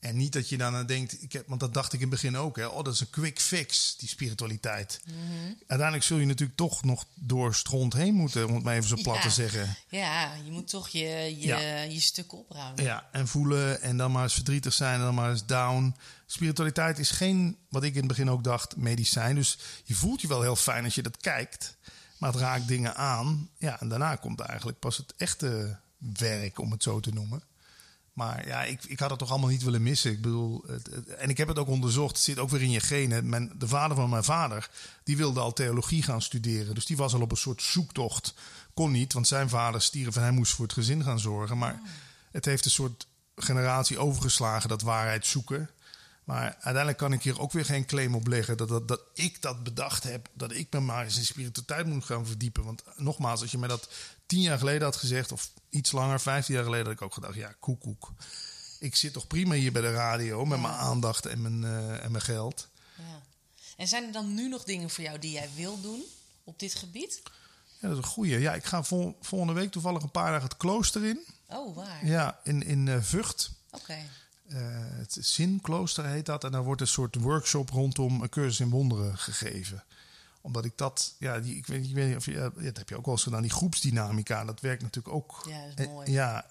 En 0.00 0.16
niet 0.16 0.32
dat 0.32 0.48
je 0.48 0.56
daarna 0.56 0.82
denkt, 0.84 1.22
ik 1.22 1.32
heb, 1.32 1.48
want 1.48 1.60
dat 1.60 1.74
dacht 1.74 1.92
ik 1.92 2.00
in 2.00 2.10
het 2.10 2.10
begin 2.20 2.36
ook, 2.36 2.56
hè, 2.56 2.66
oh, 2.66 2.84
dat 2.84 2.94
is 2.94 3.00
een 3.00 3.10
quick 3.10 3.40
fix, 3.40 3.96
die 3.96 4.08
spiritualiteit. 4.08 5.00
Uiteindelijk 5.58 6.02
zul 6.02 6.18
je 6.18 6.26
natuurlijk 6.26 6.58
toch 6.58 6.84
nog 6.84 7.04
door 7.14 7.54
stront 7.54 7.92
heen 7.92 8.14
moeten, 8.14 8.46
om 8.48 8.54
het 8.54 8.62
maar 8.64 8.74
even 8.76 8.88
zo 8.88 9.02
plat 9.02 9.14
Ja. 9.16 9.20
te 9.22 9.30
zeggen. 9.30 9.76
ja 9.88 10.34
je 10.44 10.50
moet 10.50 10.68
toch 10.68 10.88
je, 10.88 11.08
je, 11.38 11.46
Ja. 11.46 11.80
je 11.82 12.00
stukken 12.00 12.38
opruimen. 12.38 12.84
Ja, 12.84 13.08
en 13.12 13.28
voelen 13.28 13.82
en 13.82 13.96
dan 13.96 14.12
maar 14.12 14.22
eens 14.22 14.34
verdrietig 14.34 14.72
zijn 14.72 14.94
en 14.94 15.00
dan 15.04 15.14
maar 15.14 15.30
eens 15.30 15.46
down. 15.46 15.96
Spiritualiteit 16.26 16.98
is 16.98 17.10
geen, 17.10 17.56
wat 17.68 17.82
ik 17.82 17.92
in 17.92 17.98
het 17.98 18.08
begin 18.08 18.30
ook 18.30 18.44
dacht, 18.44 18.76
medicijn. 18.76 19.34
Dus 19.34 19.58
je 19.84 19.94
voelt 19.94 20.20
je 20.20 20.28
wel 20.28 20.42
heel 20.42 20.56
fijn 20.56 20.84
als 20.84 20.94
je 20.94 21.02
dat 21.02 21.16
kijkt. 21.16 21.76
Maar 22.20 22.30
het 22.32 22.40
raakt 22.40 22.68
dingen 22.68 22.96
aan. 22.96 23.48
Ja, 23.58 23.80
en 23.80 23.88
daarna 23.88 24.16
komt 24.16 24.40
eigenlijk 24.40 24.78
pas 24.78 24.96
het 24.96 25.14
echte 25.16 25.76
werk, 25.98 26.58
om 26.58 26.70
het 26.70 26.82
zo 26.82 27.00
te 27.00 27.10
noemen. 27.12 27.42
Maar 28.12 28.46
ja, 28.46 28.62
ik, 28.64 28.84
ik 28.84 28.98
had 28.98 29.10
het 29.10 29.18
toch 29.18 29.30
allemaal 29.30 29.48
niet 29.48 29.62
willen 29.62 29.82
missen. 29.82 30.10
Ik 30.10 30.20
bedoel, 30.22 30.64
het, 30.66 30.86
het- 30.86 31.08
en 31.08 31.28
ik 31.28 31.36
heb 31.36 31.48
het 31.48 31.58
ook 31.58 31.68
onderzocht. 31.68 32.14
Het 32.16 32.24
zit 32.24 32.38
ook 32.38 32.50
weer 32.50 32.62
in 32.62 32.70
je 32.70 32.80
genen. 32.80 33.28
Mijn, 33.28 33.52
de 33.58 33.68
vader 33.68 33.96
van 33.96 34.10
mijn 34.10 34.24
vader, 34.24 34.70
die 35.04 35.16
wilde 35.16 35.40
al 35.40 35.52
theologie 35.52 36.02
gaan 36.02 36.22
studeren. 36.22 36.74
Dus 36.74 36.86
die 36.86 36.96
was 36.96 37.14
al 37.14 37.20
op 37.20 37.30
een 37.30 37.36
soort 37.36 37.62
zoektocht. 37.62 38.34
Kon 38.74 38.90
niet, 38.90 39.12
want 39.12 39.28
zijn 39.28 39.48
vader 39.48 39.82
stierf 39.82 40.16
en 40.16 40.22
hij 40.22 40.30
moest 40.30 40.52
voor 40.54 40.64
het 40.64 40.74
gezin 40.74 41.02
gaan 41.04 41.20
zorgen. 41.20 41.58
Maar 41.58 41.80
het 42.30 42.44
heeft 42.44 42.64
een 42.64 42.70
soort 42.70 43.06
generatie 43.36 43.98
overgeslagen, 43.98 44.68
dat 44.68 44.82
waarheid 44.82 45.26
zoeken. 45.26 45.70
Maar 46.30 46.52
uiteindelijk 46.52 46.96
kan 46.96 47.12
ik 47.12 47.22
hier 47.22 47.40
ook 47.40 47.52
weer 47.52 47.64
geen 47.64 47.86
claim 47.86 48.14
op 48.14 48.26
leggen 48.26 48.56
dat, 48.56 48.68
dat, 48.68 48.88
dat 48.88 49.00
ik 49.14 49.42
dat 49.42 49.62
bedacht 49.62 50.02
heb. 50.02 50.28
Dat 50.32 50.52
ik 50.52 50.72
me 50.72 50.80
maar 50.80 51.04
eens 51.04 51.16
in 51.16 51.24
spiritualiteit 51.24 51.86
moet 51.86 52.04
gaan 52.04 52.26
verdiepen. 52.26 52.64
Want 52.64 52.82
nogmaals, 52.96 53.40
als 53.40 53.50
je 53.50 53.58
mij 53.58 53.68
dat 53.68 53.88
tien 54.26 54.40
jaar 54.40 54.58
geleden 54.58 54.82
had 54.82 54.96
gezegd, 54.96 55.32
of 55.32 55.50
iets 55.70 55.92
langer, 55.92 56.20
vijftien 56.20 56.54
jaar 56.54 56.64
geleden, 56.64 56.86
had 56.86 56.94
ik 56.94 57.02
ook 57.02 57.14
gedacht: 57.14 57.34
ja, 57.34 57.54
koekoek. 57.60 58.12
Ik 58.78 58.96
zit 58.96 59.12
toch 59.12 59.26
prima 59.26 59.54
hier 59.54 59.72
bij 59.72 59.82
de 59.82 59.92
radio 59.92 60.44
met 60.44 60.60
mijn 60.60 60.74
aandacht 60.74 61.26
en 61.26 61.42
mijn, 61.42 61.64
eh, 61.64 62.04
en 62.04 62.10
mijn 62.10 62.24
geld. 62.24 62.68
Ja. 62.96 63.22
En 63.76 63.88
zijn 63.88 64.04
er 64.04 64.12
dan 64.12 64.34
nu 64.34 64.48
nog 64.48 64.64
dingen 64.64 64.90
voor 64.90 65.04
jou 65.04 65.18
die 65.18 65.32
jij 65.32 65.48
wil 65.54 65.80
doen 65.80 66.02
op 66.44 66.58
dit 66.58 66.74
gebied? 66.74 67.22
Ja, 67.80 67.88
dat 67.88 67.90
is 67.90 67.96
een 68.04 68.10
goeie. 68.10 68.38
Ja, 68.38 68.54
ik 68.54 68.64
ga 68.64 68.82
vol- 68.82 69.16
volgende 69.20 69.52
week 69.52 69.70
toevallig 69.70 70.02
een 70.02 70.10
paar 70.10 70.30
dagen 70.30 70.48
het 70.48 70.56
klooster 70.56 71.04
in. 71.04 71.20
Oh, 71.48 71.76
waar? 71.76 72.06
Ja, 72.06 72.40
in, 72.44 72.62
in 72.62 72.88
eh, 72.88 73.02
Vught. 73.02 73.50
Oké. 73.70 73.98
Het 74.56 75.16
Zinklooster 75.20 76.04
heet 76.06 76.26
dat. 76.26 76.44
En 76.44 76.52
daar 76.52 76.64
wordt 76.64 76.80
een 76.80 76.86
soort 76.86 77.14
workshop 77.14 77.70
rondom 77.70 78.22
een 78.22 78.28
cursus 78.28 78.60
in 78.60 78.70
wonderen 78.70 79.18
gegeven. 79.18 79.84
Omdat 80.40 80.64
ik 80.64 80.72
dat, 80.76 81.14
ja, 81.18 81.38
die, 81.40 81.56
ik, 81.56 81.66
weet, 81.66 81.84
ik 81.84 81.94
weet 81.94 82.06
niet 82.08 82.16
of 82.16 82.24
je, 82.24 82.32
ja, 82.32 82.50
dat 82.54 82.76
heb 82.76 82.88
je 82.88 82.96
ook 82.96 83.04
wel 83.04 83.14
eens 83.14 83.22
gedaan, 83.22 83.42
die 83.42 83.50
groepsdynamica, 83.50 84.44
dat 84.44 84.60
werkt 84.60 84.82
natuurlijk 84.82 85.14
ook. 85.14 85.46
Ja, 85.48 85.66
dat 85.66 85.78
is 85.78 85.84
Eh, 85.84 85.92
mooi. 85.92 86.10
ja, 86.10 86.46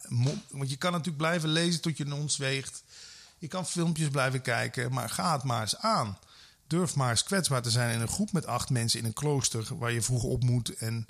want 0.49 0.69
je 0.69 0.75
kan 0.77 0.91
natuurlijk 0.91 1.17
blijven 1.17 1.49
lezen 1.49 1.81
tot 1.81 1.97
je 1.97 2.05
non 2.05 2.29
weegt. 2.37 2.83
Je 3.37 3.47
kan 3.47 3.65
filmpjes 3.65 4.09
blijven 4.09 4.41
kijken, 4.41 4.91
maar 4.93 5.09
ga 5.09 5.33
het 5.33 5.43
maar 5.43 5.61
eens 5.61 5.77
aan. 5.77 6.17
Durf 6.67 6.95
maar 6.95 7.09
eens 7.09 7.23
kwetsbaar 7.23 7.61
te 7.61 7.71
zijn 7.71 7.93
in 7.93 8.01
een 8.01 8.07
groep 8.07 8.31
met 8.31 8.45
acht 8.45 8.69
mensen 8.69 8.99
in 8.99 9.05
een 9.05 9.13
klooster 9.13 9.77
waar 9.77 9.91
je 9.91 10.01
vroeg 10.01 10.23
op 10.23 10.43
moet. 10.43 10.75
En 10.77 11.07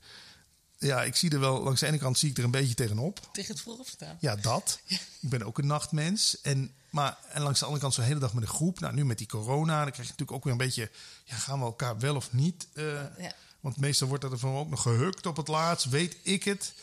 ja, 0.78 1.04
ik 1.04 1.16
zie 1.16 1.30
er 1.32 1.40
wel, 1.40 1.64
langs 1.64 1.80
de 1.80 1.88
ene 1.88 1.98
kant 1.98 2.18
zie 2.18 2.30
ik 2.30 2.38
er 2.38 2.44
een 2.44 2.52
beetje 2.52 2.74
tegenop. 2.76 3.30
Tegen 3.32 3.54
het 3.54 3.62
vroeg 3.62 3.88
staan. 3.88 4.18
Ja, 4.20 4.36
dat. 4.36 4.80
Ik 5.22 5.30
ben 5.30 5.44
ook 5.44 5.58
een 5.58 5.68
nachtmens. 5.68 6.42
En, 6.42 6.72
maar, 6.90 7.18
en 7.30 7.42
langs 7.42 7.60
de 7.60 7.66
andere 7.66 7.84
kant 7.84 7.94
zo'n 7.94 8.04
hele 8.04 8.20
dag 8.20 8.34
met 8.34 8.44
een 8.44 8.50
groep. 8.50 8.80
Nou, 8.80 8.94
nu 8.94 9.06
met 9.06 9.18
die 9.18 9.28
corona, 9.28 9.74
dan 9.84 9.92
krijg 9.92 10.08
je 10.08 10.14
natuurlijk 10.18 10.32
ook 10.32 10.44
weer 10.44 10.52
een 10.54 10.58
beetje... 10.60 10.92
Ja, 11.24 11.36
gaan 11.36 11.60
we 11.60 11.66
elkaar 11.66 12.00
wel 12.00 12.16
of 12.16 12.34
niet? 12.34 12.68
eh, 12.74 12.84
Ja. 13.18 13.34
Want 13.60 13.78
meestal 13.78 14.08
wordt 14.08 14.24
er 14.24 14.40
van 14.40 14.56
ook 14.56 14.70
nog 14.70 14.82
gehukt 14.82 15.26
op 15.26 15.38
het 15.38 15.48
laatst. 15.48 15.90
Weet 15.90 16.18
ik 16.24 16.44
het. 16.44 16.74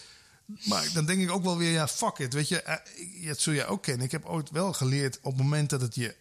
Maar 0.65 0.93
dan 0.93 1.07
denk 1.07 1.21
ik 1.21 1.31
ook 1.31 1.43
wel 1.43 1.57
weer, 1.57 1.71
ja, 1.73 1.89
fuck 1.89 2.19
it. 2.19 2.33
Weet 2.33 2.49
je, 2.49 2.63
eh, 2.63 3.27
dat 3.27 3.41
zul 3.41 3.53
jij 3.53 3.67
ook 3.67 3.83
kennen. 3.83 4.05
Ik 4.07 4.13
heb 4.13 4.25
ooit 4.25 4.51
wel 4.51 4.73
geleerd 4.73 5.17
op 5.17 5.25
het 5.33 5.37
moment 5.43 5.71
dat 5.71 5.81
het 5.81 5.95
je 5.95 6.17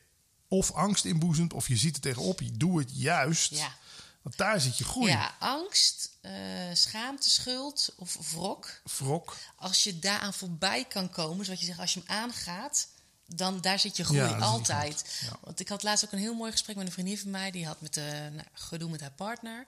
of 0.48 0.72
angst 0.72 1.06
inboezemt... 1.06 1.54
of 1.54 1.68
je 1.68 1.76
ziet 1.78 1.96
er 1.96 2.02
tegenop, 2.02 2.42
je 2.42 2.52
doe 2.52 2.80
het 2.80 2.90
juist. 2.94 3.56
Ja. 3.56 3.74
Want 4.22 4.38
daar 4.38 4.62
zit 4.62 4.78
je 4.78 4.84
groei. 4.84 5.12
Ja, 5.12 5.36
angst, 5.40 6.10
eh, 6.22 6.32
schaamte, 6.74 7.30
schuld 7.30 7.94
of 7.98 8.18
wrok. 8.32 8.82
Wrok. 8.98 9.36
Als 9.56 9.84
je 9.84 10.00
daaraan 10.00 10.34
voorbij 10.34 10.86
kan 10.86 11.10
komen, 11.10 11.46
zoals 11.46 11.60
je 11.60 11.66
zegt, 11.66 11.80
als 11.80 11.94
je 11.94 12.02
hem 12.06 12.18
aangaat, 12.18 12.88
dan 13.26 13.62
daar 13.62 13.80
zit 13.80 13.98
je 13.98 14.04
groei 14.04 14.20
Ja, 14.20 14.38
altijd. 14.38 15.20
Ja. 15.22 15.38
Want 15.42 15.60
ik 15.60 15.70
had 15.70 15.84
laatst 15.84 16.06
ook 16.06 16.12
een 16.12 16.20
heel 16.20 16.34
mooi 16.34 16.52
gesprek 16.52 16.76
met 16.76 16.86
een 16.86 16.92
vriendin 16.92 17.18
van 17.18 17.30
mij, 17.32 17.52
die 17.52 17.66
had 17.66 17.82
met, 17.82 17.98
eh 17.98 18.04
nou, 18.12 18.44
gedoe 18.54 18.90
met 18.90 19.02
haar 19.02 19.12
partner. 19.12 19.64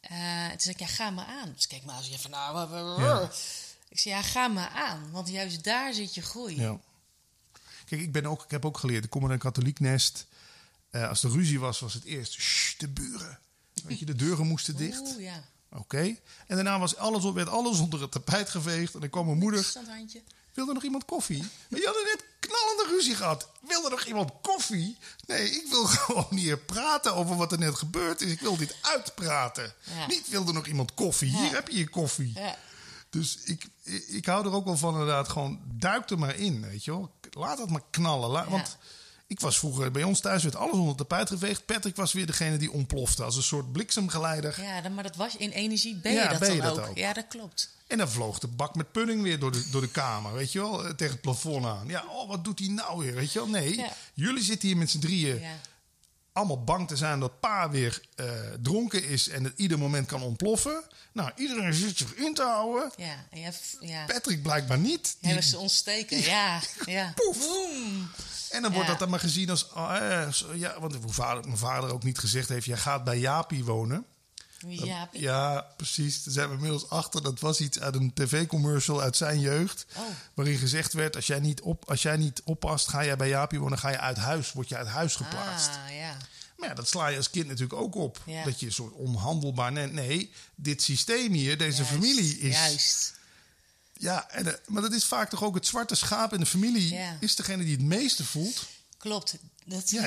Eh, 0.00 0.44
en 0.44 0.50
toen 0.50 0.60
zei 0.60 0.74
ik, 0.74 0.80
ja, 0.80 0.86
ga 0.86 1.10
maar 1.10 1.26
aan. 1.26 1.52
Dus 1.54 1.66
kijk 1.66 1.84
maar 1.84 1.94
als 1.94 2.08
je 2.08 2.18
van, 2.18 2.30
nou, 2.30 3.02
Ja. 3.02 3.30
ik 3.88 3.98
zei, 3.98 4.14
ja, 4.14 4.22
ga 4.22 4.48
maar 4.48 4.68
aan, 4.68 5.10
want 5.10 5.28
juist 5.28 5.64
daar 5.64 5.92
zit 5.94 6.14
je 6.14 6.22
groei. 6.22 6.60
Ja. 6.60 6.78
Kijk, 7.84 8.00
ik, 8.00 8.12
ben 8.12 8.26
ook, 8.26 8.44
ik 8.44 8.50
heb 8.50 8.64
ook 8.64 8.78
geleerd, 8.78 9.04
ik 9.04 9.10
kom 9.10 9.22
uit 9.22 9.32
een 9.32 9.38
katholiek 9.38 9.80
nest. 9.80 10.26
Eh, 10.90 11.08
als 11.08 11.22
er 11.22 11.30
ruzie 11.30 11.60
was, 11.60 11.78
was 11.80 11.94
het 11.94 12.04
eerst 12.04 12.32
"Shh, 12.32 12.78
de 12.78 12.88
buren. 12.88 13.38
Weet 13.84 13.98
je, 13.98 14.04
de 14.04 14.14
deuren 14.14 14.46
moesten 14.46 14.76
dicht. 14.76 15.00
Oeh, 15.00 15.20
ja. 15.20 15.44
Oké. 15.72 16.00
En 16.46 16.54
daarna 16.56 16.78
was 16.78 16.96
alles, 16.96 17.32
werd 17.32 17.48
alles 17.48 17.78
onder 17.78 18.00
het 18.00 18.10
tapijt 18.10 18.48
geveegd. 18.50 18.94
En 18.94 19.00
dan 19.00 19.10
kwam 19.10 19.26
mijn 19.26 19.38
moeder. 19.38 19.64
Standhandje. 19.64 20.22
Wilde 20.54 20.72
nog 20.72 20.82
iemand 20.82 21.04
koffie? 21.04 21.44
Je 21.68 21.82
hadden 21.84 22.04
net 22.04 22.24
knallende 22.27 22.27
ruzie 22.88 23.14
gehad. 23.14 23.48
Wilde 23.60 23.90
nog 23.90 24.04
iemand 24.04 24.30
koffie? 24.42 24.98
Nee, 25.26 25.50
ik 25.50 25.66
wil 25.70 25.84
gewoon 25.96 26.26
hier 26.30 26.58
praten 26.58 27.14
over 27.14 27.36
wat 27.36 27.52
er 27.52 27.58
net 27.58 27.74
gebeurd 27.74 28.20
is. 28.20 28.32
Ik 28.32 28.40
wil 28.40 28.56
dit 28.56 28.76
uitpraten. 28.82 29.74
Ja. 29.82 30.06
Niet 30.06 30.28
wilde 30.28 30.52
nog 30.52 30.66
iemand 30.66 30.94
koffie. 30.94 31.30
Hier 31.36 31.44
Ja. 31.44 31.50
heb 31.54 31.68
je 31.68 31.78
je 31.78 31.88
koffie. 31.88 32.32
Ja. 32.34 32.56
Dus 33.10 33.38
ik, 33.44 33.66
ik, 33.82 34.04
ik 34.08 34.26
hou 34.26 34.46
er 34.46 34.52
ook 34.52 34.64
wel 34.64 34.76
van 34.76 34.92
inderdaad 34.92 35.28
gewoon 35.28 35.60
duik 35.64 36.10
er 36.10 36.18
maar 36.18 36.36
in, 36.36 36.60
weet 36.60 36.84
je 36.84 36.90
wel. 36.90 37.12
Laat 37.30 37.58
het 37.58 37.70
maar 37.70 37.82
knallen. 37.90 38.50
Want 38.50 38.76
Ik 39.28 39.40
was 39.40 39.58
vroeger 39.58 39.90
bij 39.90 40.02
ons 40.02 40.20
thuis, 40.20 40.42
werd 40.42 40.56
alles 40.56 40.72
onder 40.72 40.88
het 40.88 40.96
tapijt 40.96 41.28
geveegd. 41.28 41.64
Patrick 41.66 41.96
was 41.96 42.12
weer 42.12 42.26
degene 42.26 42.56
die 42.56 42.72
ontplofte 42.72 43.22
als 43.24 43.36
een 43.36 43.42
soort 43.42 43.72
bliksemgeleider. 43.72 44.62
Ja, 44.62 44.80
dan, 44.80 44.94
maar 44.94 45.02
dat 45.02 45.16
was 45.16 45.36
in 45.36 45.50
energie 45.50 45.96
ben 45.96 46.12
Ja, 46.12 46.22
je 46.22 46.28
dat 46.28 46.38
ben 46.38 46.48
dan 46.48 46.56
je 46.56 46.62
dat 46.62 46.78
ook. 46.78 46.86
ook. 46.86 46.96
Ja, 46.96 47.12
dat 47.12 47.24
klopt. 47.28 47.70
En 47.86 47.98
dan 47.98 48.08
vloog 48.10 48.38
de 48.38 48.46
bak 48.46 48.74
met 48.74 48.92
pudding 48.92 49.22
weer 49.22 49.38
door 49.38 49.52
de, 49.52 49.68
door 49.70 49.80
de 49.80 49.88
kamer, 49.90 50.32
weet 50.32 50.52
je 50.52 50.58
wel, 50.60 50.84
eh, 50.84 50.90
tegen 50.94 51.12
het 51.12 51.22
plafond 51.22 51.64
aan. 51.66 51.88
Ja, 51.88 52.04
oh, 52.10 52.28
wat 52.28 52.44
doet 52.44 52.58
hij 52.58 52.68
nou 52.68 52.98
weer, 53.04 53.14
weet 53.14 53.32
je 53.32 53.38
wel? 53.38 53.48
Nee, 53.48 53.76
Ja. 53.76 53.92
jullie 54.14 54.42
zitten 54.42 54.68
hier 54.68 54.76
met 54.76 54.90
z'n 54.90 54.98
drieën 54.98 55.40
Ja. 55.40 55.58
Allemaal 56.38 56.64
bang 56.64 56.88
te 56.88 56.96
zijn 56.96 57.20
dat 57.20 57.40
pa 57.40 57.70
weer 57.70 58.00
eh, 58.14 58.26
dronken 58.62 59.04
is 59.04 59.28
en 59.28 59.44
het 59.44 59.52
ieder 59.56 59.78
moment 59.78 60.06
kan 60.06 60.22
ontploffen. 60.22 60.82
Nou, 61.12 61.30
iedereen 61.36 61.74
zit 61.74 61.98
zich 61.98 62.14
in 62.14 62.34
te 62.34 62.42
houden. 62.42 62.92
Ja, 62.96 63.14
en 63.30 63.40
jij, 63.40 63.52
ja. 63.80 64.04
Patrick 64.04 64.42
blijkbaar 64.42 64.78
niet. 64.78 65.02
Die- 65.20 65.28
Hebben 65.30 65.48
ze 65.48 65.58
ontsteken. 65.58 66.20
Ja, 66.20 66.60
ja. 66.84 67.12
Poef. 67.14 67.38
Boom. 67.38 68.10
en 68.50 68.62
dan 68.62 68.72
wordt 68.72 68.88
dat 68.88 68.98
dan 68.98 69.10
maar 69.10 69.20
gezien 69.20 69.50
als... 69.50 69.72
oh, 69.72 69.96
eh, 69.96 70.32
zo- 70.32 70.54
ja, 70.54 70.80
want 70.80 70.92
mijn 71.00 71.12
vader, 71.12 71.44
mijn 71.44 71.58
vader 71.58 71.92
ook 71.92 72.02
niet 72.02 72.18
gezegd 72.18 72.48
heeft... 72.48 72.66
jij 72.66 72.76
gaat 72.76 73.04
bij 73.04 73.18
Jaapie 73.18 73.64
wonen. 73.64 74.06
Ja, 74.66 75.08
Ja, 75.12 75.66
precies. 75.76 76.22
Daar 76.22 76.34
zijn 76.34 76.48
we 76.48 76.54
inmiddels 76.54 76.90
achter. 76.90 77.22
Dat 77.22 77.40
was 77.40 77.60
iets 77.60 77.80
uit 77.80 77.94
een 77.94 78.12
tv-commercial 78.14 79.00
uit 79.00 79.16
zijn 79.16 79.40
jeugd. 79.40 79.86
Oh. 79.96 80.02
Waarin 80.34 80.58
gezegd 80.58 80.92
werd, 80.92 81.16
als 81.16 81.26
jij, 81.26 81.40
niet 81.40 81.60
op, 81.60 81.88
als 81.88 82.02
jij 82.02 82.16
niet 82.16 82.42
oppast... 82.44 82.88
ga 82.88 83.04
jij 83.04 83.16
bij 83.16 83.28
Jaapie 83.28 83.60
wonen, 83.60 83.78
ga 83.78 83.88
je 83.88 83.98
uit 83.98 84.16
huis. 84.16 84.52
Word 84.52 84.68
je 84.68 84.76
uit 84.76 84.86
huis 84.86 85.16
geplaatst. 85.16 85.68
Ah, 85.68 85.94
ja. 85.94 86.16
Maar 86.56 86.68
ja, 86.68 86.74
dat 86.74 86.88
sla 86.88 87.06
je 87.06 87.16
als 87.16 87.30
kind 87.30 87.46
natuurlijk 87.46 87.80
ook 87.80 87.94
op. 87.94 88.22
Ja. 88.26 88.44
Dat 88.44 88.60
je 88.60 88.66
een 88.66 88.72
soort 88.72 88.92
onhandelbaar... 88.92 89.72
Nee, 89.72 89.86
nee, 89.86 90.32
dit 90.54 90.82
systeem 90.82 91.32
hier, 91.32 91.58
deze 91.58 91.76
Juist, 91.76 91.92
familie 91.92 92.38
is... 92.38 92.56
Juist. 92.56 93.16
Ja, 93.92 94.30
en, 94.30 94.46
eh, 94.46 94.52
maar 94.66 94.82
dat 94.82 94.92
is 94.92 95.04
vaak 95.04 95.30
toch 95.30 95.42
ook 95.42 95.54
het 95.54 95.66
zwarte 95.66 95.94
schaap 95.94 96.32
in 96.32 96.40
de 96.40 96.46
familie... 96.46 96.98
Is 97.20 97.36
degene 97.36 97.64
die 97.64 97.76
het 97.76 97.84
meeste 97.84 98.24
voelt. 98.24 98.66
Klopt. 98.98 99.34
Dat, 99.64 99.90
ja, 99.90 100.06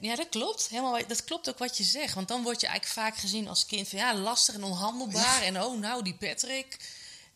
ja, 0.00 0.16
dat 0.16 0.28
klopt. 0.30 0.68
Helemaal, 0.68 1.06
dat 1.06 1.24
klopt 1.24 1.48
ook 1.48 1.58
wat 1.58 1.76
je 1.76 1.84
zegt. 1.84 2.14
Want 2.14 2.28
dan 2.28 2.42
word 2.42 2.60
je 2.60 2.66
eigenlijk 2.66 2.98
vaak 2.98 3.16
gezien 3.16 3.48
als 3.48 3.66
kind 3.66 3.88
van 3.88 3.98
ja, 3.98 4.14
lastig 4.14 4.54
en 4.54 4.62
onhandelbaar. 4.64 5.42
En 5.42 5.62
oh, 5.62 5.80
nou, 5.80 6.02
die 6.02 6.14
Patrick. 6.14 6.76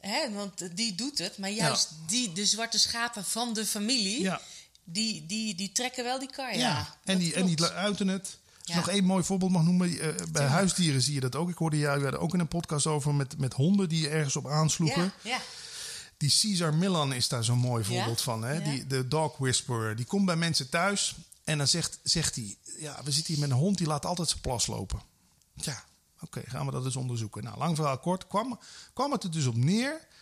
Hè, 0.00 0.30
want 0.32 0.76
die 0.76 0.94
doet 0.94 1.18
het. 1.18 1.38
Maar 1.38 1.50
juist 1.50 1.88
die, 2.06 2.32
de 2.32 2.46
zwarte 2.46 2.78
schapen 2.78 3.24
van 3.24 3.52
de 3.54 3.66
familie, 3.66 4.32
die, 4.84 5.26
die, 5.26 5.54
die 5.54 5.72
trekken 5.72 6.04
wel 6.04 6.18
die 6.18 6.30
kar. 6.30 6.52
Ja, 6.56 6.58
Ja, 6.58 6.96
en, 7.04 7.18
die, 7.18 7.34
en 7.34 7.46
die 7.46 7.64
uiten 7.64 8.08
het. 8.08 8.36
Als 8.66 8.76
nog 8.76 8.88
één 8.88 9.04
mooi 9.04 9.24
voorbeeld 9.24 9.50
mag 9.50 9.62
noemen. 9.62 10.00
eh, 10.00 10.08
bij 10.32 10.46
huisdieren 10.46 11.02
zie 11.02 11.14
je 11.14 11.20
dat 11.20 11.36
ook. 11.36 11.48
Ik 11.48 11.56
hoorde 11.56 11.78
jou 11.78 12.16
ook 12.16 12.34
in 12.34 12.40
een 12.40 12.48
podcast 12.48 12.86
over 12.86 13.14
met, 13.14 13.38
met 13.38 13.52
honden 13.52 13.88
die 13.88 14.08
ergens 14.08 14.36
op 14.36 14.48
aansloegen. 14.48 15.12
Ja, 15.22 15.30
ja. 15.30 15.40
Die 16.16 16.34
Caesar 16.40 16.74
Millan 16.74 17.12
is 17.12 17.28
daar 17.28 17.44
zo'n 17.44 17.58
mooi 17.58 17.82
Ja? 17.82 17.88
voorbeeld 17.88 18.20
van. 18.20 18.42
Hè? 18.42 18.52
Ja. 18.52 18.60
Die, 18.60 18.86
de 18.86 19.08
dog 19.08 19.36
whisperer. 19.36 19.96
Die 19.96 20.06
komt 20.06 20.26
bij 20.26 20.36
mensen 20.36 20.68
thuis 20.68 21.14
en 21.44 21.58
dan 21.58 21.68
zegt, 21.68 21.98
zegt 22.02 22.34
hij... 22.34 22.56
Ja, 22.78 23.00
we 23.04 23.10
zitten 23.10 23.34
hier 23.34 23.42
met 23.42 23.50
een 23.50 23.62
hond, 23.62 23.78
die 23.78 23.86
laat 23.86 24.06
altijd 24.06 24.28
zijn 24.28 24.40
plas 24.40 24.66
lopen. 24.66 25.02
Ja, 25.54 25.84
oké, 26.20 26.42
gaan 26.46 26.66
we 26.66 26.72
dat 26.72 26.84
eens 26.84 26.96
onderzoeken. 26.96 27.42
Nou, 27.42 27.58
lang 27.58 27.76
verhaal 27.76 27.98
kort, 27.98 28.26
kwam, 28.26 28.58
kwam 28.92 29.12
het 29.12 29.22
er 29.22 29.30
dus 29.30 29.46
op 29.46 29.56
neer... 29.56 30.12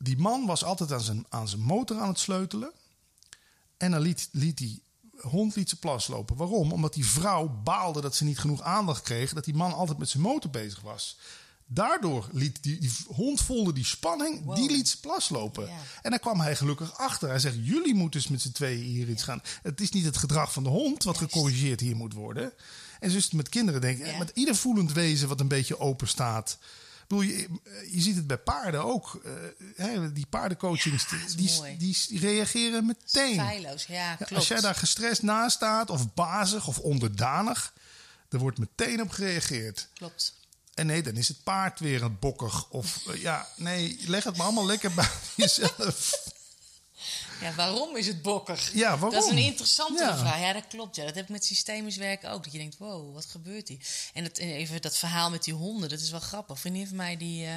Die 0.00 0.18
man 0.18 0.46
was 0.46 0.64
altijd 0.64 0.92
aan 0.92 1.00
zijn, 1.00 1.24
aan 1.28 1.48
zijn 1.48 1.60
motor 1.60 1.98
aan 1.98 2.08
het 2.08 2.18
sleutelen. 2.18 2.72
En 3.76 3.90
dan 3.90 4.00
liet, 4.00 4.28
liet 4.32 4.56
die 4.56 4.82
hond 5.20 5.56
liet 5.56 5.68
zijn 5.68 5.80
plas 5.80 6.06
lopen. 6.06 6.36
Waarom? 6.36 6.72
Omdat 6.72 6.94
die 6.94 7.06
vrouw 7.06 7.48
baalde 7.48 8.00
dat 8.00 8.16
ze 8.16 8.24
niet 8.24 8.38
genoeg 8.38 8.62
aandacht 8.62 9.02
kreeg. 9.02 9.32
Dat 9.32 9.44
die 9.44 9.54
man 9.54 9.72
altijd 9.72 9.98
met 9.98 10.08
zijn 10.08 10.22
motor 10.22 10.50
bezig 10.50 10.80
was. 10.80 11.18
Daardoor 11.70 12.28
liet 12.32 12.62
die, 12.62 12.78
die 12.78 12.92
hond 13.06 13.40
voelde 13.40 13.72
die 13.72 13.84
spanning. 13.84 14.44
Wow. 14.44 14.56
Die 14.56 14.70
liet 14.70 14.88
zijn 14.88 15.00
plas 15.00 15.28
lopen. 15.28 15.66
Ja. 15.66 15.76
En 16.02 16.10
daar 16.10 16.18
kwam 16.20 16.40
hij 16.40 16.56
gelukkig 16.56 16.98
achter. 16.98 17.28
Hij 17.28 17.38
zegt, 17.38 17.56
jullie 17.62 17.94
moeten 17.94 18.20
eens 18.20 18.28
met 18.28 18.40
z'n 18.40 18.52
tweeën 18.52 18.82
hier 18.84 19.08
iets 19.08 19.22
gaan. 19.22 19.42
Het 19.62 19.80
is 19.80 19.90
niet 19.90 20.04
het 20.04 20.16
gedrag 20.16 20.52
van 20.52 20.62
de 20.62 20.68
hond 20.68 21.04
wat 21.04 21.18
Juist. 21.18 21.32
gecorrigeerd 21.32 21.80
hier 21.80 21.96
moet 21.96 22.12
worden. 22.12 22.52
En 23.00 23.10
dus 23.10 23.30
met 23.30 23.48
kinderen 23.48 23.80
denk 23.80 23.98
ik, 23.98 24.06
Ja. 24.06 24.18
met 24.18 24.30
ieder 24.34 24.56
voelend 24.56 24.92
wezen 24.92 25.28
wat 25.28 25.40
een 25.40 25.48
beetje 25.48 25.78
open 25.80 26.08
staat. 26.08 26.58
Ik 26.60 27.16
bedoel, 27.16 27.24
je, 27.24 27.48
je 27.90 28.00
ziet 28.00 28.16
het 28.16 28.26
bij 28.26 28.38
paarden 28.38 28.84
ook. 28.84 29.20
Eh, 29.24 29.32
hè, 29.76 30.12
die 30.12 30.26
paardencoachings, 30.26 31.06
Ja, 31.10 31.36
die, 31.36 31.76
die, 31.76 31.96
die 32.08 32.18
reageren 32.20 32.86
meteen. 32.86 33.34
Feilloos, 33.34 33.84
ja, 33.86 33.94
Ja, 33.94 34.14
klopt. 34.14 34.34
als 34.34 34.48
jij 34.48 34.60
daar 34.60 34.74
gestrest 34.74 35.22
naast 35.22 35.56
staat, 35.56 35.90
of 35.90 36.14
bazig 36.14 36.66
of 36.68 36.78
onderdanig, 36.78 37.72
er 38.28 38.38
wordt 38.38 38.58
meteen 38.58 39.00
op 39.02 39.10
gereageerd. 39.10 39.88
Klopt. 39.94 40.34
En 40.78 40.86
nee, 40.86 41.02
dan 41.02 41.16
is 41.16 41.28
het 41.28 41.42
paard 41.42 41.80
weer 41.80 42.02
een 42.02 42.18
bokkig. 42.18 42.70
Of 42.70 43.06
eh, 43.06 43.20
ja, 43.20 43.48
nee, 43.56 43.98
leg 44.06 44.24
het 44.24 44.36
maar 44.36 44.46
allemaal 44.46 44.66
lekker 44.66 44.94
bij 44.94 45.08
jezelf. 45.36 46.26
Ja, 47.40 47.54
waarom 47.54 47.96
is 47.96 48.06
het 48.06 48.22
bokkig? 48.22 48.74
Ja, 48.74 48.90
waarom? 48.90 49.10
Dat 49.10 49.24
is 49.24 49.30
een 49.30 49.38
interessante 49.38 50.02
Ja. 50.02 50.18
vraag. 50.18 50.40
Ja, 50.40 50.52
dat 50.52 50.66
klopt. 50.68 50.96
Ja. 50.96 51.04
Dat 51.04 51.14
heb 51.14 51.24
ik 51.24 51.30
met 51.30 51.44
systemisch 51.44 51.96
werken 51.96 52.30
ook. 52.30 52.44
Dat 52.44 52.52
je 52.52 52.58
denkt, 52.58 52.76
wow, 52.78 53.14
wat 53.14 53.24
gebeurt 53.26 53.68
hier? 53.68 53.78
En 54.12 54.24
en 54.34 54.48
even 54.50 54.82
dat 54.82 54.96
verhaal 54.96 55.30
met 55.30 55.44
die 55.44 55.54
honden, 55.54 55.88
dat 55.88 56.00
is 56.00 56.10
wel 56.10 56.20
grappig. 56.20 56.54
Een 56.54 56.60
vriendin 56.60 56.86
van 56.86 56.96
mij 56.96 57.16
die 57.16 57.46
eh, 57.46 57.54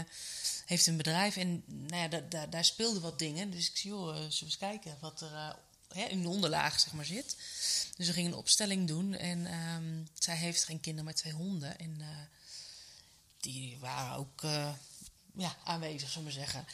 heeft 0.66 0.88
een 0.88 0.98
bedrijf 0.98 1.36
en 1.38 1.64
nou 1.68 2.10
ja, 2.30 2.46
daar, 2.50 2.66
speelden 2.66 3.02
wat 3.02 3.20
dingen. 3.20 3.52
Dus 3.52 3.70
ik 3.70 3.78
zei, 3.78 3.94
joh, 3.94 4.10
eh, 4.10 4.16
zullen 4.16 4.30
we 4.40 4.46
eens 4.46 4.58
kijken 4.58 4.98
wat 5.00 5.22
er 5.22 5.34
eh, 5.34 5.50
hè, 5.94 6.04
in 6.06 6.22
de 6.22 6.30
onderlaag 6.30 6.80
zeg 6.80 6.94
maar, 6.94 7.06
zit. 7.06 7.36
Dus 7.98 8.08
we 8.08 8.14
gingen 8.14 8.32
een 8.32 8.38
opstelling 8.38 8.88
doen 8.88 9.14
en 9.14 9.46
ehm, 9.46 10.04
zij 10.14 10.36
heeft 10.36 10.64
geen 10.64 10.80
kinderen, 10.80 11.06
maar 11.06 11.16
twee 11.16 11.34
honden. 11.34 11.78
En 11.80 11.96
eh, 12.00 12.08
die 13.42 13.78
waren 13.80 14.18
ook 14.18 14.44
eh, 14.44 14.70
ja, 15.36 15.56
aanwezig, 15.64 16.10
zullen 16.10 16.28
we 16.28 16.34
maar 16.36 16.46
zeggen. 16.46 16.66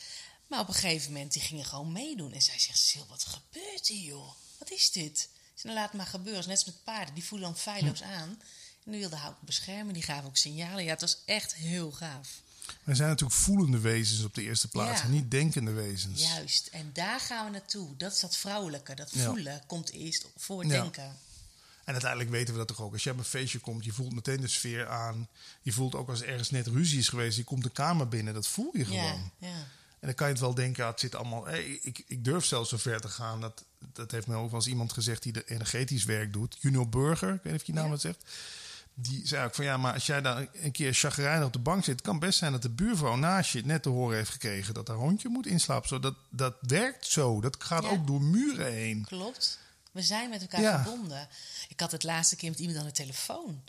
Maar 0.47 0.59
op 0.59 0.67
een 0.67 0.73
gegeven 0.73 1.11
moment, 1.11 1.33
die 1.33 1.41
gingen 1.41 1.65
gewoon 1.65 1.91
meedoen. 1.91 2.33
En 2.33 2.41
zij 2.41 2.59
zegt, 2.59 2.79
Sil, 2.87 3.05
wat 3.09 3.25
gebeurt 3.25 3.87
hier, 3.87 4.03
joh? 4.03 4.31
Wat 4.57 4.71
is 4.71 4.91
dit? 4.91 5.29
Nou, 5.63 5.75
laat 5.75 5.87
het 5.87 5.97
maar 5.97 6.05
gebeuren. 6.05 6.47
Net 6.47 6.57
als 6.57 6.65
met 6.65 6.83
paarden, 6.83 7.13
die 7.13 7.23
voelen 7.23 7.47
dan 7.47 7.57
feilloos 7.57 8.01
aan. 8.01 8.41
En 8.85 8.91
die 8.91 8.99
wilden 8.99 9.19
haar 9.19 9.29
ook 9.29 9.41
beschermen, 9.41 9.93
die 9.93 10.03
gaven 10.03 10.25
ook 10.25 10.37
signalen. 10.37 10.83
Ja, 10.83 10.89
het 10.89 11.01
was 11.01 11.17
echt 11.25 11.55
heel 11.55 11.91
gaaf. 11.91 12.41
Er 12.83 12.95
zijn 12.95 13.09
natuurlijk 13.09 13.39
voelende 13.39 13.79
wezens 13.79 14.23
op 14.23 14.33
de 14.33 14.41
eerste 14.41 14.67
plaats, 14.67 15.01
Ja. 15.01 15.07
niet 15.07 15.31
denkende 15.31 15.71
wezens. 15.71 16.21
Juist, 16.21 16.67
en 16.67 16.93
daar 16.93 17.19
gaan 17.19 17.45
we 17.45 17.51
naartoe. 17.51 17.97
Dat 17.97 18.13
is 18.13 18.19
dat 18.19 18.37
vrouwelijke, 18.37 18.95
dat 18.95 19.09
Ja. 19.13 19.25
voelen 19.25 19.63
komt 19.67 19.91
eerst 19.91 20.25
voor 20.37 20.63
Ja. 20.65 20.69
denken. 20.81 21.17
En 21.87 21.93
uiteindelijk 21.93 22.31
weten 22.31 22.53
we 22.53 22.59
dat 22.59 22.67
toch 22.67 22.81
ook. 22.81 22.93
Als 22.93 23.03
je 23.03 23.11
op 23.11 23.17
een 23.17 23.23
feestje 23.23 23.59
komt, 23.59 23.85
je 23.85 23.91
voelt 23.91 24.13
meteen 24.13 24.41
de 24.41 24.47
sfeer 24.47 24.87
aan. 24.87 25.27
Je 25.61 25.71
voelt 25.71 25.95
ook 25.95 26.09
als 26.09 26.21
ergens 26.21 26.49
net 26.49 26.67
ruzie 26.67 26.99
is 26.99 27.09
geweest, 27.09 27.37
je 27.37 27.43
komt 27.43 27.63
de 27.63 27.69
kamer 27.69 28.07
binnen, 28.07 28.33
dat 28.33 28.47
voel 28.47 28.69
je 28.77 28.85
gewoon. 28.85 29.31
ja. 29.39 29.47
En 29.99 30.07
dan 30.07 30.15
kan 30.15 30.27
je 30.27 30.33
het 30.33 30.41
wel 30.41 30.53
denken, 30.53 30.83
ja, 30.83 30.89
het 30.89 30.99
zit 30.99 31.15
allemaal. 31.15 31.45
Hey, 31.45 31.79
ik, 31.81 32.03
ik 32.07 32.23
durf 32.23 32.45
zelfs 32.45 32.69
zo 32.69 32.77
ver 32.77 33.01
te 33.01 33.07
gaan. 33.07 33.41
Dat, 33.41 33.63
dat 33.93 34.11
heeft 34.11 34.27
me 34.27 34.35
ook 34.35 34.49
wel 34.49 34.59
eens 34.59 34.67
iemand 34.69 34.93
gezegd 34.93 35.23
die 35.23 35.33
de 35.33 35.43
energetisch 35.45 36.03
werk 36.03 36.33
doet. 36.33 36.57
Junior 36.59 36.89
Burger, 36.89 37.33
ik 37.33 37.43
weet 37.43 37.51
niet 37.51 37.61
of 37.61 37.67
je 37.67 37.73
naam 37.73 37.91
het 37.91 38.01
zegt. 38.01 38.23
Die 38.93 39.27
zei 39.27 39.45
ook 39.45 39.55
van 39.55 39.65
ja, 39.65 39.77
maar 39.77 39.93
als 39.93 40.05
jij 40.05 40.21
daar 40.21 40.47
een 40.53 40.71
keer 40.71 40.93
chagrijnig 40.93 41.45
op 41.45 41.53
de 41.53 41.59
bank 41.59 41.83
zit, 41.83 42.01
kan 42.01 42.19
best 42.19 42.39
zijn 42.39 42.51
dat 42.51 42.61
de 42.61 42.69
buurvrouw 42.69 43.15
naast 43.15 43.51
je 43.51 43.65
net 43.65 43.83
te 43.83 43.89
horen 43.89 44.17
heeft 44.17 44.29
gekregen 44.29 44.73
dat 44.73 44.87
haar 44.87 44.97
hondje 44.97 45.29
moet 45.29 45.45
inslapen. 45.45 45.87
Zo, 45.87 45.99
dat, 45.99 46.15
dat 46.29 46.55
werkt 46.61 47.05
zo. 47.05 47.41
Dat 47.41 47.63
gaat 47.63 47.85
ook 47.85 48.07
door 48.07 48.21
muren 48.21 48.71
heen. 48.73 49.05
Klopt. 49.05 49.59
We 49.97 50.03
zijn 50.03 50.29
met 50.29 50.41
elkaar 50.41 50.61
Ja. 50.61 50.83
verbonden. 50.83 51.27
Ik 51.67 51.79
had 51.79 51.91
het 51.91 52.03
laatste 52.03 52.35
keer 52.35 52.49
met 52.49 52.59
iemand 52.59 52.77
aan 52.79 52.85
de 52.85 52.91
telefoon. 52.91 53.61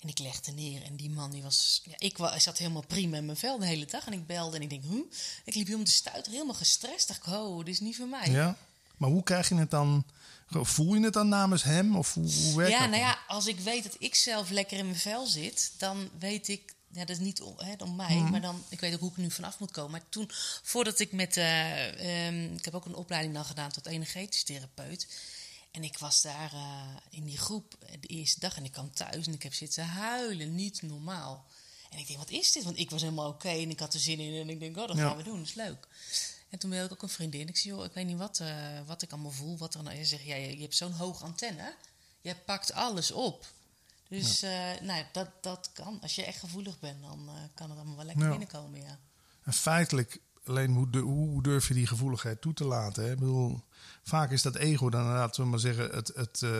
En 0.00 0.08
ik 0.08 0.18
legde 0.18 0.52
neer 0.52 0.82
en 0.82 0.96
die 0.96 1.10
man 1.10 1.30
die 1.30 1.42
was... 1.42 1.80
Ja, 1.84 1.94
ik, 1.98 2.18
wa- 2.18 2.34
ik 2.34 2.40
zat 2.40 2.58
helemaal 2.58 2.84
prima 2.86 3.16
in 3.16 3.24
mijn 3.26 3.36
vel 3.38 3.58
de 3.58 3.66
hele 3.66 3.84
dag. 3.86 4.06
En 4.06 4.12
ik 4.12 4.26
belde 4.26 4.56
en 4.56 4.62
ik 4.62 4.70
denk, 4.70 4.82
huh? 4.84 5.00
Ik 5.44 5.54
liep 5.54 5.66
hier 5.66 5.76
om 5.76 5.84
te 5.84 5.90
stuiten, 5.92 6.32
helemaal 6.32 6.54
gestrest. 6.54 7.08
dacht 7.08 7.26
ik, 7.26 7.32
oh, 7.32 7.58
dit 7.64 7.74
is 7.74 7.80
niet 7.80 7.96
voor 7.96 8.06
mij. 8.08 8.30
Ja. 8.30 8.56
Maar 8.96 9.10
hoe 9.10 9.22
krijg 9.22 9.48
je 9.48 9.54
het 9.54 9.70
dan? 9.70 10.04
Voel 10.50 10.94
je 10.94 11.04
het 11.04 11.12
dan 11.12 11.28
namens 11.28 11.62
hem? 11.62 11.96
Of 11.96 12.14
hoe, 12.14 12.32
hoe 12.32 12.56
werkt 12.56 12.72
Ja, 12.72 12.78
dat? 12.80 12.88
nou 12.90 13.00
dan? 13.02 13.10
ja, 13.10 13.18
als 13.28 13.46
ik 13.46 13.60
weet 13.60 13.82
dat 13.82 13.96
ik 13.98 14.14
zelf 14.14 14.50
lekker 14.50 14.78
in 14.78 14.84
mijn 14.86 14.98
vel 14.98 15.26
zit, 15.26 15.72
dan 15.76 16.08
weet 16.18 16.48
ik, 16.48 16.74
ja, 16.92 17.00
dat 17.00 17.08
is 17.16 17.18
niet 17.18 17.40
om, 17.40 17.54
hè, 17.56 17.72
om 17.78 17.96
mij, 17.96 18.14
Mhm. 18.16 18.30
maar 18.30 18.40
dan, 18.40 18.64
ik 18.68 18.80
weet 18.80 18.94
ook 18.94 19.00
hoe 19.00 19.10
ik 19.10 19.16
er 19.16 19.22
nu 19.22 19.30
vanaf 19.30 19.58
moet 19.58 19.70
komen. 19.70 19.90
Maar 19.90 20.02
toen, 20.08 20.30
voordat 20.62 20.98
ik 20.98 21.12
met, 21.12 21.36
eh, 21.36 22.26
ehm, 22.26 22.54
ik 22.54 22.64
heb 22.64 22.74
ook 22.74 22.84
een 22.84 22.94
opleiding 22.94 23.34
dan 23.34 23.44
gedaan 23.44 23.70
tot 23.70 23.86
energetisch 23.86 24.42
therapeut. 24.42 25.06
En 25.70 25.84
ik 25.84 25.98
was 25.98 26.22
daar 26.22 26.52
eh, 26.52 26.96
in 27.10 27.24
die 27.24 27.38
groep 27.38 27.74
eh, 27.80 27.92
de 28.00 28.06
eerste 28.06 28.40
dag 28.40 28.56
en 28.56 28.64
ik 28.64 28.72
kwam 28.72 28.92
thuis 28.94 29.26
en 29.26 29.32
ik 29.32 29.42
heb 29.42 29.54
zitten 29.54 29.86
huilen, 29.86 30.54
niet 30.54 30.82
normaal. 30.82 31.46
En 31.90 31.98
ik 31.98 32.06
denk, 32.06 32.18
wat 32.18 32.30
is 32.30 32.52
dit? 32.52 32.64
Want 32.64 32.78
ik 32.78 32.90
was 32.90 33.00
helemaal 33.02 33.28
oké 33.28 33.48
en 33.48 33.70
ik 33.70 33.78
had 33.80 33.94
er 33.94 34.00
zin 34.00 34.18
in 34.18 34.40
en 34.40 34.48
ik 34.50 34.60
denk, 34.60 34.76
oh, 34.76 34.86
dat 34.86 34.96
Ja. 34.96 35.08
gaan 35.08 35.16
we 35.16 35.22
doen, 35.22 35.38
dat 35.38 35.46
is 35.46 35.54
leuk. 35.54 35.88
En 36.48 36.58
toen 36.58 36.70
belde 36.70 36.84
ik 36.86 36.92
ook 36.92 37.02
een 37.02 37.08
vriendin. 37.08 37.48
Ik 37.48 37.56
zei, 37.56 37.74
joh, 37.74 37.84
ik 37.84 37.92
weet 37.92 38.06
niet 38.06 38.16
wat, 38.18 38.40
eh, 38.40 38.80
wat 38.86 39.02
ik 39.02 39.12
allemaal 39.12 39.30
voel. 39.30 39.58
Wat 39.58 39.74
er 39.74 39.82
nou 39.82 39.96
is. 39.96 40.08
Ze 40.08 40.14
zegt, 40.16 40.28
ja, 40.28 40.34
je, 40.34 40.54
je 40.56 40.62
hebt 40.62 40.76
zo'n 40.76 40.92
hoge 40.92 41.24
antenne. 41.24 41.74
Je 42.20 42.34
pakt 42.36 42.72
alles 42.72 43.10
op. 43.10 43.46
Dus 44.08 44.42
eh, 44.42 44.50
nou, 44.80 44.98
ja, 44.98 45.08
dat, 45.12 45.28
dat 45.40 45.70
kan. 45.72 45.98
Als 46.02 46.14
je 46.14 46.24
echt 46.24 46.38
gevoelig 46.38 46.78
bent, 46.78 47.02
dan 47.02 47.30
kan 47.54 47.68
het 47.70 47.78
allemaal 47.78 47.96
wel 47.96 48.04
lekker 48.04 48.24
Ja. 48.24 48.30
binnenkomen, 48.30 48.80
ja. 48.82 48.98
En 49.44 49.52
feitelijk, 49.52 50.18
alleen 50.46 50.72
hoe, 50.74 50.90
du- 50.90 51.00
hoe 51.00 51.42
durf 51.42 51.68
je 51.68 51.74
die 51.74 51.86
gevoeligheid 51.86 52.40
toe 52.40 52.54
te 52.54 52.64
laten? 52.64 53.04
Hè? 53.04 53.10
Ik 53.12 53.18
bedoel, 53.18 53.64
vaak 54.02 54.30
is 54.30 54.42
dat 54.42 54.54
ego 54.54 54.90
dan 54.90 55.00
inderdaad, 55.00 55.34
zullen 55.34 55.50
we 55.50 55.56
maar 55.56 55.74
zeggen, 55.74 55.96
het, 55.96 56.12
het 56.14 56.42
eh, 56.42 56.50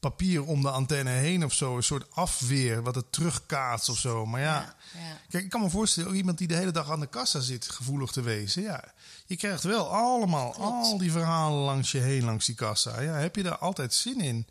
papier 0.00 0.44
om 0.44 0.62
de 0.62 0.70
antenne 0.70 1.10
heen 1.10 1.44
of 1.44 1.52
zo. 1.52 1.76
Een 1.76 1.82
soort 1.82 2.10
afweer 2.10 2.82
wat 2.82 2.94
het 2.94 3.12
terugkaatst 3.12 3.88
of 3.88 3.98
zo. 3.98 4.26
Maar 4.26 4.40
ja, 4.40 4.46
Ja, 4.94 5.00
ja. 5.00 5.16
kijk, 5.28 5.44
ik 5.44 5.50
kan 5.50 5.60
me 5.60 5.70
voorstellen, 5.70 6.08
ook 6.08 6.14
iemand 6.14 6.38
die 6.38 6.48
de 6.48 6.54
hele 6.56 6.70
dag 6.70 6.90
aan 6.90 7.00
de 7.00 7.06
kassa 7.06 7.40
zit, 7.40 7.68
gevoelig 7.70 8.10
te 8.10 8.20
wezen. 8.22 8.62
Ja, 8.62 8.84
je 9.26 9.36
krijgt 9.36 9.62
wel 9.62 9.88
allemaal 9.94 10.50
Klopt. 10.50 10.70
al 10.70 10.98
die 10.98 11.12
verhalen 11.12 11.58
langs 11.64 11.92
je 11.92 11.98
heen, 11.98 12.24
langs 12.24 12.46
die 12.46 12.54
kassa. 12.54 13.00
Ja, 13.00 13.12
heb 13.14 13.36
je 13.36 13.42
daar 13.42 13.58
altijd 13.58 13.94
zin 13.94 14.20
in? 14.20 14.46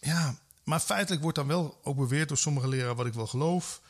ja, 0.00 0.34
maar 0.64 0.80
feitelijk 0.80 1.22
wordt 1.22 1.36
dan 1.36 1.46
wel 1.46 1.78
ook 1.82 1.96
beweerd 1.96 2.28
door 2.28 2.36
sommige 2.38 2.68
leraren 2.68 2.96
wat 2.96 3.06
ik 3.06 3.12
wel 3.14 3.26
geloof. 3.26 3.80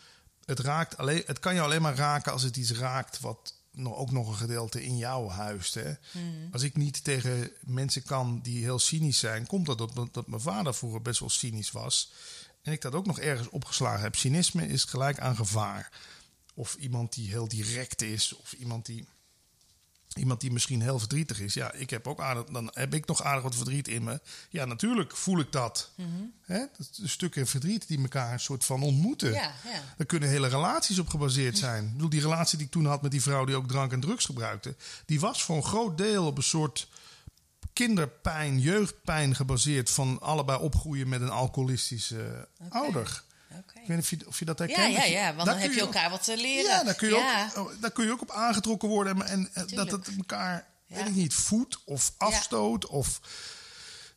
Het, 0.45 0.59
raakt 0.61 0.97
alleen, 0.97 1.23
het 1.27 1.39
kan 1.39 1.55
je 1.55 1.61
alleen 1.61 1.83
maar 1.83 1.95
raken 1.95 2.33
als 2.33 2.43
het 2.43 2.57
iets 2.57 2.73
raakt 2.73 3.21
wat 3.21 3.55
nog, 3.79 3.97
ook 3.97 4.11
nog 4.11 4.29
een 4.29 4.35
gedeelte 4.35 4.85
in 4.85 4.97
jou 4.97 5.31
huist. 5.31 5.75
Hè? 5.75 5.93
Als 6.53 6.63
ik 6.63 6.77
niet 6.77 7.05
tegen 7.05 7.53
mensen 7.61 8.03
kan 8.03 8.41
die 8.43 8.63
heel 8.63 8.79
cynisch 8.79 9.19
zijn, 9.19 9.47
komt 9.47 9.67
dat 9.67 9.81
omdat 9.81 10.15
dat 10.15 10.27
mijn 10.27 10.41
vader 10.41 10.75
vroeger 10.75 11.03
best 11.03 11.21
wel 11.21 11.31
cynisch 11.31 11.71
was. 11.71 12.13
En 12.63 12.73
ik 12.73 12.81
dat 12.81 12.95
ook 12.95 13.07
nog 13.07 13.19
ergens 13.19 13.49
opgeslagen 13.49 14.03
heb. 14.03 14.17
Cynisme 14.17 14.67
is 14.67 14.85
gelijk 14.85 15.21
aan 15.21 15.37
gevaar. 15.37 15.93
Of 16.55 16.75
iemand 16.75 17.13
die 17.15 17.29
heel 17.29 17.49
direct 17.49 18.03
is, 18.03 18.33
of 18.35 18.53
iemand 18.53 18.87
die 18.87 19.07
Iemand 20.15 20.41
die 20.41 20.53
misschien 20.53 20.83
heel 20.83 20.99
verdrietig 20.99 21.41
is. 21.41 21.55
Ja, 21.55 21.73
ik 21.73 21.91
heb 21.91 22.07
ook 22.07 22.21
aardig, 22.21 22.45
dan 22.45 22.71
heb 22.75 22.95
ik 22.95 23.07
nog 23.07 23.23
aardig 23.23 23.43
wat 23.43 23.55
verdriet 23.55 23.89
in 23.89 24.05
me. 24.05 24.21
Ja, 24.51 24.65
natuurlijk 24.65 25.17
voel 25.17 25.39
ik 25.39 25.53
dat. 25.53 25.91
Hè? 26.41 26.59
Dat 26.77 26.99
is 27.03 27.13
stukken 27.13 27.47
verdriet 27.47 27.89
die 27.89 28.01
elkaar 28.01 28.33
een 28.33 28.41
soort 28.41 28.65
van 28.65 28.83
ontmoeten. 28.83 29.33
Ja, 29.33 29.53
ja. 29.65 29.83
Daar 29.97 30.07
kunnen 30.07 30.29
hele 30.29 30.49
relaties 30.49 30.99
op 30.99 31.09
gebaseerd 31.09 31.59
zijn. 31.59 31.85
Ik 31.85 31.93
bedoel, 31.93 32.09
die 32.09 32.21
relatie 32.21 32.57
die 32.59 32.67
ik 32.67 32.73
toen 32.73 32.87
had 32.87 33.03
met 33.03 33.11
die 33.11 33.23
vrouw 33.23 33.45
die 33.45 33.57
ook 33.57 33.69
drank 33.69 33.93
en 33.93 34.01
drugs 34.01 34.25
gebruikte, 34.25 34.77
die 35.07 35.21
was 35.21 35.43
voor 35.43 35.57
een 35.57 35.65
groot 35.65 35.99
deel 35.99 36.27
op 36.27 36.37
een 36.37 36.43
soort 36.43 36.89
kinderpijn, 37.73 38.61
jeugdpijn 38.61 39.35
gebaseerd 39.35 39.91
van 39.91 40.21
allebei 40.21 40.59
opgroeien 40.59 41.09
met 41.09 41.21
een 41.21 41.31
alcoholistische 41.31 42.49
ouder. 42.69 43.23
Ik 43.49 43.87
weet 43.87 43.89
niet 43.89 43.99
of 43.99 44.11
je, 44.11 44.27
of 44.27 44.39
je 44.39 44.45
dat 44.45 44.59
Ja, 44.59 44.65
herkent. 44.65 44.93
ja, 44.93 44.99
Dat 45.01 45.09
je- 45.09 45.13
ja, 45.15 45.35
want 45.35 45.47
dan 45.49 45.57
heb 45.59 45.73
je 45.73 45.83
ook- 45.83 45.95
elkaar 45.95 46.11
wat 46.11 46.25
te 46.25 46.37
leren. 46.37 46.71
ja, 46.71 46.83
daar 46.85 46.95
kun 46.95 47.09
je, 47.09 47.15
Ja. 47.15 47.51
Ook, 47.57 47.69
oh, 47.71 47.81
daar 47.81 47.91
kun 47.91 48.05
je 48.05 48.11
ook 48.13 48.21
op 48.23 48.31
aangetrokken 48.31 48.89
worden. 48.89 49.23
En, 49.27 49.29
en 49.29 49.51
dat 49.55 49.69
Tuurlijk. 49.69 49.91
het 50.07 50.17
elkaar, 50.17 50.67
Ja. 50.87 50.97
weet 50.97 51.07
ik 51.07 51.15
niet, 51.15 51.35
voedt 51.35 51.79
of 51.85 52.13
afstoot 52.17 52.87
of 52.87 53.21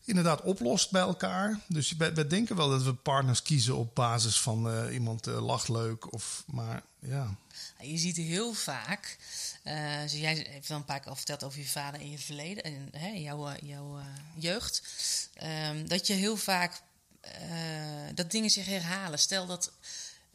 inderdaad 0.05 0.41
oplost 0.41 0.91
bij 0.91 1.01
elkaar. 1.01 1.59
Dus 1.67 1.91
wij, 1.91 2.13
wij 2.13 2.27
denken 2.27 2.55
wel 2.55 2.69
dat 2.69 2.83
we 2.83 2.93
partners 2.93 3.41
kiezen 3.41 3.75
op 3.75 3.95
basis 3.95 4.39
van 4.41 4.69
eh, 4.71 4.93
iemand 4.93 5.27
eh, 5.27 5.45
lacht 5.45 5.69
leuk. 5.69 6.13
Of, 6.13 6.43
maar 6.47 6.81
ja, 6.99 7.35
Je 7.79 7.97
ziet 7.97 8.17
heel 8.17 8.53
vaak, 8.53 9.17
eh, 9.63 10.01
dus 10.01 10.11
jij 10.13 10.45
heeft 10.49 10.67
wel 10.67 10.77
een 10.77 10.85
paar 10.85 10.99
keer 10.99 11.09
al 11.09 11.15
verteld 11.15 11.43
over 11.43 11.59
je 11.59 11.67
vader 11.67 12.01
in 12.01 12.09
je 12.11 12.19
verleden 12.19 12.63
en 12.63 12.89
hè, 12.91 13.07
jouw, 13.07 13.47
eh, 13.49 13.69
jouw 13.69 13.97
eh, 13.97 14.05
jeugd, 14.35 14.81
ehm, 15.33 15.87
dat 15.87 16.07
je 16.07 16.13
heel 16.13 16.35
vaak 16.37 16.81
eh, 17.21 17.31
dat 18.15 18.31
dingen 18.31 18.49
zich 18.49 18.65
herhalen. 18.65 19.19
Stel 19.19 19.45
dat, 19.45 19.71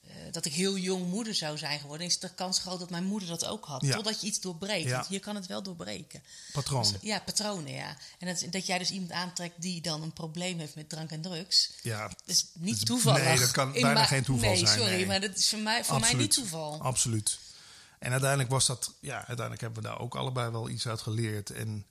eh, 0.07 0.15
dat 0.31 0.45
ik 0.45 0.53
heel 0.53 0.77
jong 0.77 1.07
moeder 1.07 1.35
zou 1.35 1.59
zijn 1.59 1.81
geworden, 1.81 2.07
is 2.07 2.19
de 2.19 2.35
kans 2.35 2.59
groot 2.59 2.79
dat 2.79 2.91
mijn 2.91 3.05
moeder 3.05 3.29
dat 3.29 3.45
ook 3.47 3.65
had. 3.65 3.83
Ja. 3.83 3.95
Totdat 3.95 4.21
je 4.21 4.27
iets 4.27 4.41
doorbreekt. 4.41 4.89
Ja. 4.89 4.97
Want 4.97 5.09
je 5.09 5.19
kan 5.19 5.35
het 5.35 5.47
wel 5.47 5.63
doorbreken. 5.63 6.23
patroon. 6.53 6.83
Dus, 6.83 6.93
ja, 7.01 7.19
patronen, 7.21 7.73
ja. 7.73 7.97
En 8.19 8.27
dat, 8.27 8.45
dat 8.51 8.67
jij 8.67 8.79
dus 8.79 8.91
iemand 8.91 9.13
aantrekt 9.13 9.63
die 9.63 9.81
dan 9.81 10.03
een 10.03 10.13
probleem 10.13 10.59
heeft 10.59 10.75
met 10.75 10.89
drank 10.89 11.11
en 11.11 11.21
drugs. 11.21 11.71
Ja, 11.83 12.09
Dat 12.09 12.23
is 12.25 12.47
niet 12.53 12.77
is- 12.77 12.85
toevallig. 12.85 13.25
Nee, 13.25 13.39
dat 13.39 13.51
kan 13.51 13.73
bijna 13.73 14.05
geen 14.05 14.25
toeval 14.25 14.49
nee, 14.49 14.59
zijn. 14.67 14.79
sorry, 14.79 14.95
nee. 14.95 15.07
maar 15.07 15.21
dat 15.21 15.37
is 15.37 15.49
voor 15.49 15.59
mij, 15.59 15.85
voor 15.85 16.01
mij 16.01 16.15
niet 16.15 16.33
toeval. 16.33 16.81
Absoluut. 16.81 17.39
En 17.99 18.11
uiteindelijk 18.11 18.51
was 18.51 18.67
dat, 18.67 18.93
ja, 19.01 19.17
uiteindelijk 19.17 19.61
hebben 19.61 19.83
we 19.83 19.89
daar 19.89 19.99
ook 20.01 20.15
allebei 20.17 20.51
wel 20.51 20.69
iets 20.69 20.87
uit 20.89 21.01
geleerd. 21.01 21.51
En 21.51 21.87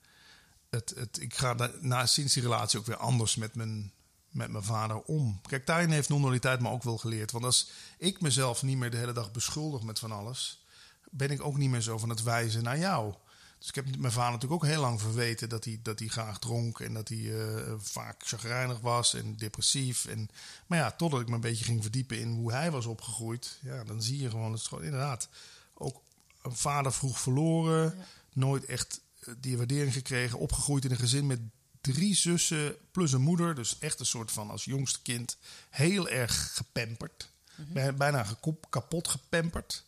het, 0.70 0.94
het, 0.96 1.22
ik 1.22 1.36
ga 1.36 1.54
daar, 1.56 1.72
na, 1.80 2.06
sinds 2.06 2.34
die 2.34 2.44
relatie 2.44 2.80
ook 2.80 2.86
weer 2.86 2.98
anders 2.98 3.36
met 3.36 3.56
mijn, 3.56 3.92
met 4.36 4.52
mijn 4.52 4.64
vader 4.64 5.02
om. 5.02 5.42
Kijk, 5.48 5.66
daarin 5.66 5.90
heeft 5.90 6.10
non-dualiteit 6.10 6.60
me 6.60 6.70
ook 6.70 6.84
wel 6.84 6.98
geleerd. 6.98 7.32
Want 7.32 7.46
als 7.46 7.70
ik 7.98 8.22
mezelf 8.22 8.64
niet 8.64 8.78
meer 8.78 8.92
de 8.92 8.98
hele 8.98 9.12
dag 9.12 9.32
beschuldig 9.32 9.82
met 9.82 10.00
van 10.00 10.12
alles, 10.12 10.64
ben 11.12 11.30
ik 11.30 11.42
ook 11.42 11.58
niet 11.58 11.70
meer 11.70 11.82
zo 11.82 11.98
van 11.98 12.10
het 12.10 12.24
wijzen 12.24 12.64
naar 12.64 12.80
jou. 12.80 13.14
Dus 13.58 13.68
ik 13.68 13.76
heb 13.76 13.98
mijn 13.98 14.14
vader 14.14 14.32
natuurlijk 14.32 14.64
ook 14.64 14.70
heel 14.70 14.82
lang 14.82 15.02
verweten 15.02 15.50
dat 15.50 15.64
hij, 15.66 15.80
dat 15.84 16.00
hij 16.00 16.08
graag 16.08 16.40
dronk 16.40 16.80
en 16.80 16.94
dat 16.94 17.10
hij 17.10 17.46
eh, 17.46 17.74
vaak 17.78 18.24
chagrijnig 18.26 18.80
was 18.80 19.14
en 19.14 19.36
depressief. 19.38 20.06
En, 20.06 20.30
maar 20.68 20.78
ja, 20.78 20.92
totdat 20.92 21.22
ik 21.22 21.28
me 21.28 21.36
een 21.36 21.42
beetje 21.42 21.66
ging 21.66 21.82
verdiepen 21.82 22.20
in 22.20 22.34
hoe 22.34 22.52
hij 22.52 22.72
was 22.72 22.86
opgegroeid, 22.86 23.60
ja, 23.62 23.84
dan 23.84 24.02
zie 24.02 24.22
je 24.22 24.30
gewoon, 24.30 24.52
het 24.54 24.70
inderdaad 24.72 25.30
ook 25.74 26.02
een 26.42 26.56
vader 26.56 26.94
vroeg 26.94 27.20
verloren, 27.20 27.96
nooit 28.34 28.66
echt 28.66 29.02
eh, 29.20 29.34
die 29.40 29.58
waardering 29.58 29.94
gekregen, 29.94 30.40
opgegroeid 30.40 30.86
in 30.86 30.92
een 30.92 30.98
gezin 30.98 31.28
met 31.28 31.40
drie 31.94 32.16
zussen 32.16 32.76
plus 32.92 33.12
een 33.12 33.22
moeder, 33.22 33.56
dus 33.56 33.80
echt 33.80 34.00
een 34.00 34.06
soort 34.06 34.32
van 34.32 34.50
als 34.50 34.66
jongste 34.66 35.02
kind 35.02 35.38
heel 35.70 36.10
erg 36.10 36.54
gepamperd, 36.56 37.30
Bij- 37.56 37.94
bijna 37.96 38.26
kapot 38.70 39.08
gepamperd 39.08 39.84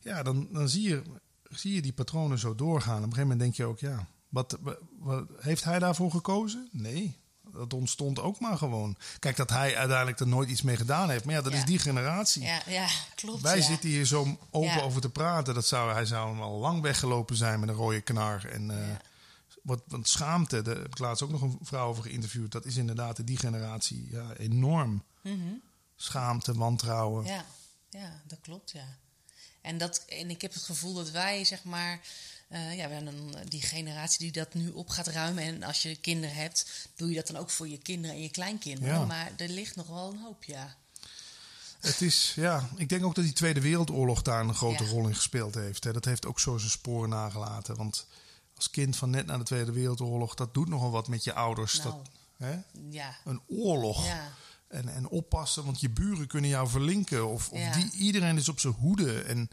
ja, 0.00 0.22
dan, 0.22 0.48
dan 0.52 0.68
zie, 0.68 0.88
je, 0.88 1.02
zie 1.50 1.74
je 1.74 1.82
die 1.82 1.92
patronen 1.92 2.38
zo 2.38 2.54
doorgaan. 2.54 2.96
Op 2.96 3.02
een 3.02 3.14
gegeven 3.14 3.22
moment 3.28 3.40
denk 3.40 3.54
je 3.54 3.64
ook, 3.64 3.78
ja, 3.78 4.06
wat, 4.28 4.58
wa- 4.60 4.76
wat, 4.98 5.24
heeft 5.40 5.64
hij 5.64 5.78
daarvoor 5.78 6.10
gekozen? 6.10 6.68
Nee, 6.72 7.16
dat 7.52 7.72
ontstond 7.74 8.20
ook 8.20 8.40
maar 8.40 8.56
gewoon. 8.58 8.96
Kijk, 9.18 9.36
dat 9.36 9.50
hij 9.50 9.76
uiteindelijk 9.76 10.20
er 10.20 10.26
nooit 10.28 10.48
iets 10.48 10.62
mee 10.62 10.76
gedaan 10.76 11.10
heeft. 11.10 11.24
Maar 11.24 11.34
ja, 11.34 11.42
dat 11.42 11.52
Ja. 11.52 11.58
is 11.58 11.64
die 11.64 11.78
generatie. 11.78 12.42
Ja, 12.42 12.60
ja 12.66 12.86
klopt. 13.14 13.42
Wij 13.42 13.56
ja. 13.56 13.62
zitten 13.64 13.88
hier 13.88 14.04
zo 14.06 14.38
open 14.50 14.82
over 14.82 15.00
te 15.00 15.08
praten. 15.10 15.54
Dat 15.54 15.66
zou, 15.66 15.92
hij 15.92 16.04
zou 16.06 16.28
hem 16.30 16.40
al 16.40 16.58
lang 16.58 16.82
weggelopen 16.82 17.36
zijn 17.36 17.60
met 17.60 17.68
een 17.68 17.74
rode 17.74 18.00
knar. 18.00 18.44
En 18.44 18.70
eh, 18.70 18.88
Ja. 18.88 19.00
Wat, 19.66 19.82
wat 19.86 20.08
schaamte, 20.08 20.62
daar 20.62 20.76
heb 20.76 20.86
ik 20.86 20.98
laatst 20.98 21.22
ook 21.22 21.30
nog 21.30 21.42
een 21.42 21.58
vrouw 21.62 21.88
over 21.88 22.02
geïnterviewd. 22.02 22.52
Dat 22.52 22.64
is 22.64 22.76
inderdaad 22.76 23.18
in 23.18 23.24
die 23.24 23.38
generatie 23.38 24.08
ja, 24.10 24.34
enorm. 24.34 25.02
Schaamte, 25.96 26.54
wantrouwen. 26.54 27.22
Mhm. 27.22 27.32
Ja, 27.32 27.44
ja, 27.90 28.22
dat 28.26 28.38
klopt, 28.40 28.70
ja. 28.70 28.96
En, 29.60 29.78
dat, 29.78 30.04
en 30.08 30.30
ik 30.30 30.42
heb 30.42 30.54
het 30.54 30.62
gevoel 30.62 30.94
dat 30.94 31.10
wij, 31.10 31.44
zeg 31.44 31.64
maar... 31.64 32.00
eh, 32.48 32.76
ja, 32.76 32.88
we 32.88 33.04
dan 33.04 33.36
die 33.48 33.62
generatie 33.62 34.18
die 34.18 34.32
dat 34.32 34.54
nu 34.54 34.70
op 34.70 34.88
gaat 34.88 35.06
ruimen. 35.06 35.44
En 35.44 35.62
als 35.62 35.82
je 35.82 35.96
kinderen 35.96 36.36
hebt, 36.36 36.88
doe 36.96 37.08
je 37.08 37.14
dat 37.14 37.26
dan 37.26 37.36
ook 37.36 37.50
voor 37.50 37.68
je 37.68 37.78
kinderen 37.78 38.16
en 38.16 38.22
je 38.22 38.30
kleinkinderen. 38.30 38.98
Ja. 38.98 39.04
Maar 39.04 39.32
er 39.36 39.48
ligt 39.48 39.76
nog 39.76 39.86
wel 39.86 40.12
een 40.12 40.18
hoop, 40.18 40.44
ja. 40.44 40.76
Het 41.80 42.00
is, 42.00 42.32
ja, 42.36 42.68
ik 42.76 42.88
denk 42.88 43.04
ook 43.04 43.14
dat 43.14 43.24
die 43.24 43.32
Tweede 43.32 43.60
Wereldoorlog 43.60 44.22
daar 44.22 44.40
een 44.40 44.54
grote 44.54 44.84
Ja. 44.84 44.90
rol 44.90 45.06
in 45.08 45.14
gespeeld 45.14 45.54
heeft. 45.54 45.84
Hè. 45.84 45.92
Dat 45.92 46.04
heeft 46.04 46.26
ook 46.26 46.40
zo 46.40 46.58
zijn 46.58 46.70
sporen 46.70 47.08
nagelaten. 47.08 47.76
Want 47.76 48.06
als 48.56 48.70
kind 48.70 48.96
van 48.96 49.10
net 49.10 49.26
na 49.26 49.38
de 49.38 49.44
Tweede 49.44 49.72
Wereldoorlog, 49.72 50.34
dat 50.34 50.54
doet 50.54 50.68
nogal 50.68 50.90
wat 50.90 51.08
met 51.08 51.24
je 51.24 51.32
ouders. 51.32 51.78
Nou. 51.78 51.90
Dat, 51.90 52.08
hè? 52.36 52.58
Ja, 52.90 53.16
Een 53.24 53.40
oorlog. 53.46 54.04
ja, 54.06 54.32
En, 54.68 54.88
en 54.88 55.08
oppassen, 55.08 55.64
want 55.64 55.80
je 55.80 55.90
buren 55.90 56.26
kunnen 56.26 56.50
jou 56.50 56.68
verlinken. 56.68 57.28
Of, 57.28 57.48
of 57.50 57.58
Ja. 57.58 57.72
die, 57.72 57.90
iedereen 57.92 58.36
is 58.36 58.48
op 58.48 58.60
zijn 58.60 58.72
hoede. 58.72 59.20
En 59.22 59.50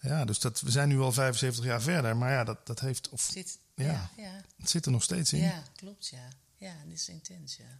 ja. 0.00 0.08
ja, 0.08 0.24
dus 0.24 0.38
dat, 0.38 0.60
we 0.60 0.70
zijn 0.70 0.88
nu 0.88 1.00
al 1.00 1.12
75 1.12 1.64
jaar 1.64 1.82
verder. 1.82 2.16
Maar 2.16 2.30
ja, 2.32 2.44
dat, 2.44 2.66
dat 2.66 2.80
heeft, 2.80 3.08
of, 3.08 3.20
Zit, 3.32 3.58
Ja. 3.74 3.84
ja, 3.84 4.10
ja, 4.16 4.40
het 4.56 4.70
zit 4.70 4.86
er 4.86 4.92
nog 4.92 5.02
steeds 5.02 5.32
in. 5.32 5.40
ja, 5.40 5.62
klopt, 5.76 6.06
ja. 6.08 6.28
Ja, 6.56 6.74
dit 6.88 6.98
is 6.98 7.08
intens, 7.08 7.56
ja. 7.56 7.78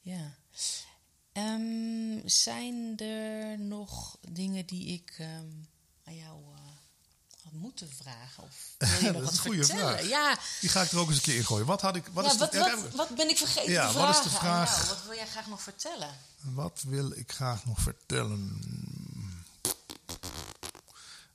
Ja. 0.00 0.34
Ehm, 1.32 2.28
zijn 2.28 2.98
er 2.98 3.58
nog 3.58 4.18
dingen 4.30 4.66
die 4.66 4.86
ik 4.86 5.14
ehm, 5.18 5.46
aan 6.04 6.14
jou 6.16 6.36
eh, 6.54 6.60
had 7.44 7.52
moeten 7.52 7.90
vragen? 8.02 8.42
Of 8.42 8.54
wil 8.78 8.88
je 8.88 9.12
Dat 9.12 9.12
nog 9.12 9.22
is 9.22 9.28
wat 9.28 9.32
een 9.32 9.38
goede 9.38 9.64
vertellen? 9.64 9.98
vraag. 9.98 10.08
Ja, 10.08 10.38
Die 10.60 10.68
ga 10.70 10.82
ik 10.82 10.90
er 10.90 10.98
ook 10.98 11.08
eens 11.08 11.16
een 11.16 11.22
keer 11.22 11.36
in 11.36 11.44
gooien. 11.44 11.66
Wat 11.66 11.80
had 11.80 11.96
ik. 11.96 12.06
Wat 12.12 12.24
ja, 12.24 12.30
is 12.30 12.36
de, 12.50 12.58
wat, 12.58 12.80
wat, 12.82 12.94
wat 12.94 13.08
ben 13.16 13.28
ik 13.28 13.36
vergeten 13.36 13.72
Ja, 13.72 13.88
te 13.92 13.98
wat 13.98 14.16
is 14.16 14.22
de 14.22 14.28
vragen 14.30 14.74
vraag? 14.76 14.88
Wat 14.88 15.04
wil 15.04 15.14
jij 15.14 15.26
graag 15.26 15.46
nog 15.46 15.62
vertellen? 15.62 16.14
Wat 16.40 16.82
wil 16.86 17.12
ik 17.12 17.32
graag 17.32 17.64
nog 17.66 17.80
vertellen? 17.80 18.60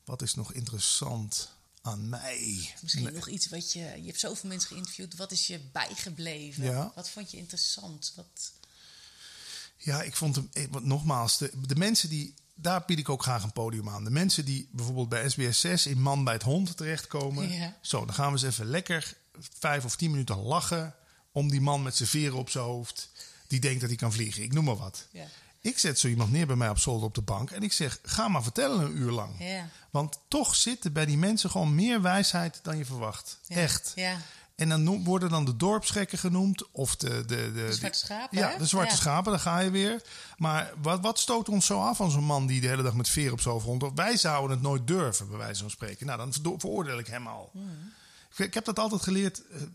Wat 0.05 0.21
is 0.21 0.35
nog 0.35 0.53
interessant 0.53 1.49
aan 1.81 2.09
mij? 2.09 2.73
Misschien 2.81 3.03
Nee. 3.03 3.13
nog 3.13 3.27
iets 3.27 3.49
wat 3.49 3.71
je... 3.73 3.79
Je 3.79 4.05
hebt 4.05 4.19
zoveel 4.19 4.49
mensen 4.49 4.69
geïnterviewd. 4.69 5.15
Wat 5.15 5.31
is 5.31 5.47
je 5.47 5.59
bijgebleven? 5.59 6.63
Ja. 6.63 6.91
Wat 6.95 7.09
vond 7.09 7.31
je 7.31 7.37
interessant? 7.37 8.11
Wat, 8.15 8.51
Ja, 9.77 10.01
ik 10.01 10.15
vond 10.15 10.35
hem, 10.35 10.49
eh, 10.53 10.71
nogmaals, 10.81 11.37
de, 11.37 11.51
de 11.67 11.75
mensen 11.75 12.09
die, 12.09 12.33
daar 12.55 12.83
bied 12.85 12.99
ik 12.99 13.09
ook 13.09 13.23
graag 13.23 13.43
een 13.43 13.51
podium 13.51 13.89
aan. 13.89 14.03
De 14.03 14.11
mensen 14.11 14.45
die 14.45 14.69
bijvoorbeeld 14.71 15.09
bij 15.09 15.29
SBS 15.29 15.59
6 15.59 15.85
in 15.85 16.01
Man 16.01 16.23
bij 16.23 16.33
het 16.33 16.43
Hond 16.43 16.77
terechtkomen. 16.77 17.51
Ja. 17.51 17.77
Zo, 17.81 18.05
dan 18.05 18.15
gaan 18.15 18.25
we 18.25 18.31
eens 18.31 18.43
even 18.43 18.65
lekker 18.65 19.13
vijf 19.59 19.85
of 19.85 19.95
tien 19.95 20.11
minuten 20.11 20.37
lachen 20.37 20.95
om 21.31 21.49
die 21.49 21.61
man 21.61 21.83
met 21.83 21.95
zijn 21.95 22.09
veren 22.09 22.37
op 22.37 22.49
zijn 22.49 22.63
hoofd. 22.63 23.09
Die 23.47 23.59
denkt 23.59 23.79
dat 23.79 23.89
hij 23.89 23.97
kan 23.97 24.13
vliegen. 24.13 24.43
Ik 24.43 24.53
noem 24.53 24.63
maar 24.65 24.75
wat. 24.75 25.07
Ja. 25.11 25.25
Ik 25.61 25.79
zet 25.79 25.99
zo 25.99 26.07
iemand 26.07 26.31
neer 26.31 26.47
bij 26.47 26.55
mij 26.55 26.69
op 26.69 26.77
zolder 26.77 27.07
op 27.07 27.15
de 27.15 27.21
bank 27.21 27.51
en 27.51 27.63
ik 27.63 27.73
zeg: 27.73 27.99
ga 28.03 28.27
maar 28.27 28.43
vertellen 28.43 28.85
een 28.85 28.97
uur 28.97 29.11
lang. 29.11 29.35
Ja. 29.39 29.69
Want 29.89 30.19
toch 30.27 30.55
zit 30.55 30.85
er 30.85 30.91
bij 30.91 31.05
die 31.05 31.17
mensen 31.17 31.49
gewoon 31.49 31.75
meer 31.75 32.01
wijsheid 32.01 32.59
dan 32.63 32.77
je 32.77 32.85
verwacht. 32.85 33.39
Echt. 33.47 33.91
Ja. 33.95 34.17
En 34.55 34.69
dan 34.69 34.83
noem- 34.83 35.03
worden 35.03 35.29
dan 35.29 35.45
de 35.45 35.55
dorpsgekken 35.55 36.17
genoemd. 36.17 36.71
Of 36.71 36.95
de, 36.95 37.25
de, 37.25 37.51
de, 37.53 37.73
zwarte 37.73 37.97
schapen, 37.97 38.37
Ja, 38.37 38.49
hè? 38.49 38.57
de 38.57 38.65
zwarte 38.65 38.91
Ja. 38.91 38.95
schapen, 38.97 39.31
daar 39.31 39.41
ga 39.41 39.59
je 39.59 39.69
weer. 39.69 40.01
Maar 40.37 40.73
wat, 40.81 40.99
wat 41.01 41.19
stoot 41.19 41.49
ons 41.49 41.65
zo 41.65 41.79
af 41.81 41.97
van 41.97 42.11
zo'n 42.11 42.23
man 42.23 42.45
die 42.47 42.61
de 42.61 42.67
hele 42.67 42.83
dag 42.83 42.93
met 42.93 43.09
veer 43.09 43.31
op 43.31 43.41
zijn 43.41 43.53
hoofd 43.53 43.65
rond? 43.65 43.83
Wij 43.95 44.17
zouden 44.17 44.51
het 44.51 44.61
nooit 44.61 44.87
durven, 44.87 45.29
bij 45.29 45.37
wijze 45.37 45.61
van 45.61 45.69
spreken. 45.71 46.05
Nou, 46.05 46.17
dan 46.17 46.33
vero- 46.33 46.55
veroordeel 46.59 46.99
ik 46.99 47.07
hem 47.07 47.27
al. 47.27 47.49
Hmm. 47.53 47.91
Ik, 48.31 48.45
ik 48.45 48.53
heb 48.53 48.65
dat 48.65 48.79
altijd 48.79 49.01
geleerd. 49.01 49.41
eh, 49.51 49.61
eh, 49.61 49.67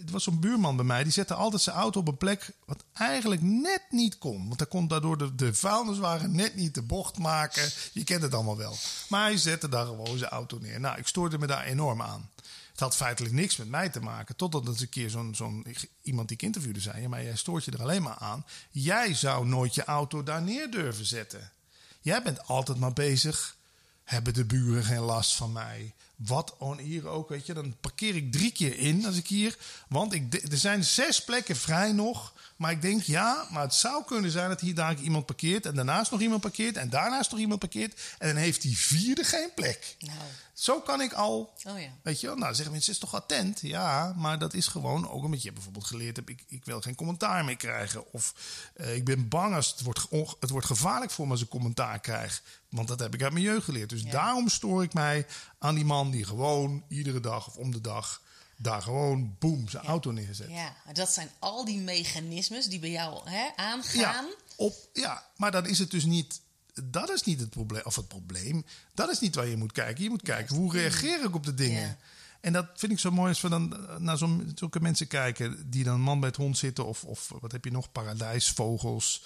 Het 0.00 0.10
was 0.10 0.24
zo'n 0.24 0.40
buurman 0.40 0.76
bij 0.76 0.84
mij. 0.84 1.02
Die 1.02 1.12
zette 1.12 1.34
altijd 1.34 1.62
zijn 1.62 1.76
auto 1.76 2.00
op 2.00 2.08
een 2.08 2.16
plek 2.16 2.50
wat 2.66 2.84
eigenlijk 2.92 3.42
net 3.42 3.82
niet 3.90 4.18
kon. 4.18 4.46
Want 4.48 4.60
hij 4.60 4.68
kon 4.68 4.88
daardoor 4.88 5.18
de, 5.18 5.34
de 5.34 5.54
vuilniswagen 5.54 6.34
net 6.36 6.54
niet 6.54 6.74
de 6.74 6.82
bocht 6.82 7.18
maken. 7.18 7.70
Je 7.92 8.04
kent 8.04 8.22
het 8.22 8.34
allemaal 8.34 8.56
wel. 8.56 8.76
Maar 9.08 9.22
hij 9.22 9.36
zette 9.36 9.68
daar 9.68 9.86
gewoon 9.86 10.18
zijn 10.18 10.30
auto 10.30 10.58
neer. 10.60 10.80
Nou, 10.80 10.98
ik 10.98 11.06
stoorde 11.06 11.38
me 11.38 11.46
daar 11.46 11.64
enorm 11.64 12.02
aan. 12.02 12.30
Het 12.78 12.86
had 12.86 12.96
feitelijk 12.96 13.34
niks 13.34 13.56
met 13.56 13.68
mij 13.68 13.88
te 13.88 14.00
maken. 14.00 14.36
Totdat 14.36 14.66
eens 14.66 14.80
een 14.80 14.88
keer 14.88 15.10
zo'n 15.10 15.34
zo'n 15.34 15.66
iemand 16.02 16.28
die 16.28 16.36
ik 16.36 16.42
interviewde 16.42 16.80
zei: 16.80 17.00
ja, 17.00 17.08
maar 17.08 17.22
jij 17.22 17.36
stoort 17.36 17.64
je 17.64 17.70
er 17.70 17.82
alleen 17.82 18.02
maar 18.02 18.16
aan. 18.18 18.46
Jij 18.70 19.14
zou 19.14 19.46
nooit 19.46 19.74
je 19.74 19.84
auto 19.84 20.22
daar 20.22 20.42
neer 20.42 20.70
durven 20.70 21.06
zetten. 21.06 21.52
Jij 22.00 22.22
bent 22.22 22.46
altijd 22.46 22.78
maar 22.78 22.92
bezig. 22.92 23.56
Hebben 24.04 24.34
de 24.34 24.44
buren 24.44 24.84
geen 24.84 25.00
last 25.00 25.34
van 25.34 25.52
mij? 25.52 25.94
Wat 26.16 26.56
on 26.58 26.78
hier 26.78 27.06
ook, 27.06 27.28
weet 27.28 27.46
je. 27.46 27.54
Dan 27.54 27.76
parkeer 27.80 28.14
ik 28.14 28.32
drie 28.32 28.52
keer 28.52 28.78
in 28.78 29.06
als 29.06 29.16
ik 29.16 29.26
hier. 29.26 29.56
Want 29.88 30.12
ik, 30.12 30.34
er 30.50 30.58
zijn 30.58 30.84
zes 30.84 31.24
plekken 31.24 31.56
vrij 31.56 31.92
nog. 31.92 32.32
Maar 32.56 32.70
ik 32.70 32.82
denk, 32.82 33.02
ja, 33.02 33.48
maar 33.50 33.62
het 33.62 33.74
zou 33.74 34.04
kunnen 34.04 34.30
zijn 34.30 34.48
dat 34.48 34.60
hier 34.60 34.74
daar 34.74 35.00
iemand 35.00 35.26
parkeert. 35.26 35.66
En 35.66 35.74
daarnaast 35.74 36.10
nog 36.10 36.20
iemand 36.20 36.40
parkeert. 36.40 36.76
En 36.76 36.90
daarnaast 36.90 37.30
nog 37.30 37.40
iemand 37.40 37.60
parkeert. 37.60 38.00
En 38.18 38.28
dan 38.28 38.36
heeft 38.36 38.62
die 38.62 38.78
vierde 38.78 39.24
geen 39.24 39.50
plek. 39.54 39.96
Nou. 39.98 40.18
Zo 40.58 40.80
kan 40.80 41.00
ik 41.00 41.12
al. 41.12 41.52
Oh 41.64 41.80
ja. 41.80 41.88
Weet 42.02 42.20
je 42.20 42.26
wel, 42.26 42.36
nou 42.36 42.54
zeggen 42.54 42.72
mensen, 42.72 42.92
is 42.92 42.98
toch 42.98 43.14
attent? 43.14 43.60
Ja, 43.60 44.14
maar 44.16 44.38
dat 44.38 44.54
is 44.54 44.66
gewoon 44.66 45.10
ook 45.10 45.24
omdat 45.24 45.42
je 45.42 45.52
bijvoorbeeld 45.52 45.84
geleerd 45.84 46.16
hebt: 46.16 46.28
ik, 46.28 46.44
ik 46.48 46.64
wil 46.64 46.80
geen 46.80 46.94
commentaar 46.94 47.44
meer 47.44 47.56
krijgen. 47.56 48.12
Of 48.12 48.34
uh, 48.76 48.94
ik 48.94 49.04
ben 49.04 49.28
bang 49.28 49.54
als 49.54 49.70
het 49.70 49.82
wordt, 49.82 50.06
het 50.40 50.50
wordt 50.50 50.66
gevaarlijk 50.66 51.10
voor 51.10 51.26
me 51.26 51.32
als 51.32 51.42
ik 51.42 51.48
commentaar 51.48 52.00
krijg. 52.00 52.42
Want 52.68 52.88
dat 52.88 52.98
heb 52.98 53.14
ik 53.14 53.22
uit 53.22 53.32
mijn 53.32 53.44
jeugd 53.44 53.64
geleerd. 53.64 53.88
Dus 53.88 54.02
daarom 54.02 54.48
stoor 54.48 54.82
ik 54.82 54.94
mij 54.94 55.26
aan 55.58 55.74
die 55.74 55.84
man 55.84 56.10
die 56.10 56.24
gewoon 56.24 56.84
iedere 56.88 57.20
dag 57.20 57.46
of 57.46 57.56
om 57.56 57.70
de 57.70 57.80
dag 57.80 58.22
daar 58.56 58.82
gewoon 58.82 59.36
boem 59.38 59.68
zijn 59.68 59.84
auto 59.84 60.10
neerzet. 60.10 60.50
Ja, 60.50 60.74
dat 60.92 61.12
zijn 61.12 61.30
al 61.38 61.64
die 61.64 61.78
mechanismes 61.78 62.66
die 62.66 62.78
bij 62.78 62.90
jou 62.90 63.30
hè, 63.30 63.48
aangaan. 63.56 64.26
Ja, 64.26 64.34
op, 64.56 64.74
ja, 64.92 65.26
maar 65.36 65.50
dan 65.50 65.66
is 65.66 65.78
het 65.78 65.90
dus 65.90 66.04
niet. 66.04 66.40
Dat 66.84 67.10
is 67.10 67.22
niet 67.22 67.40
het 67.40 67.50
probleem. 67.50 67.82
Of 67.84 67.96
het 67.96 68.08
probleem. 68.08 68.64
Dat 68.94 69.10
is 69.10 69.20
niet 69.20 69.34
waar 69.34 69.46
je 69.46 69.56
moet 69.56 69.72
kijken. 69.72 70.02
Je 70.02 70.10
moet 70.10 70.22
kijken 70.22 70.56
hoe 70.56 70.72
reageer 70.72 71.24
ik 71.24 71.34
op 71.34 71.44
de 71.44 71.54
dingen. 71.54 71.98
En 72.40 72.52
dat 72.52 72.66
vind 72.74 72.92
ik 72.92 72.98
zo 72.98 73.10
mooi 73.10 73.28
als 73.28 73.40
we 73.40 73.48
dan 73.48 73.86
naar 73.98 74.18
zo'n, 74.18 74.52
zulke 74.54 74.80
mensen 74.80 75.06
kijken. 75.06 75.70
die 75.70 75.84
dan 75.84 76.00
man 76.00 76.20
bij 76.20 76.28
het 76.28 76.38
hond 76.38 76.58
zitten. 76.58 76.86
Of, 76.86 77.04
of 77.04 77.32
wat 77.40 77.52
heb 77.52 77.64
je 77.64 77.70
nog? 77.70 77.92
Paradijsvogels. 77.92 79.24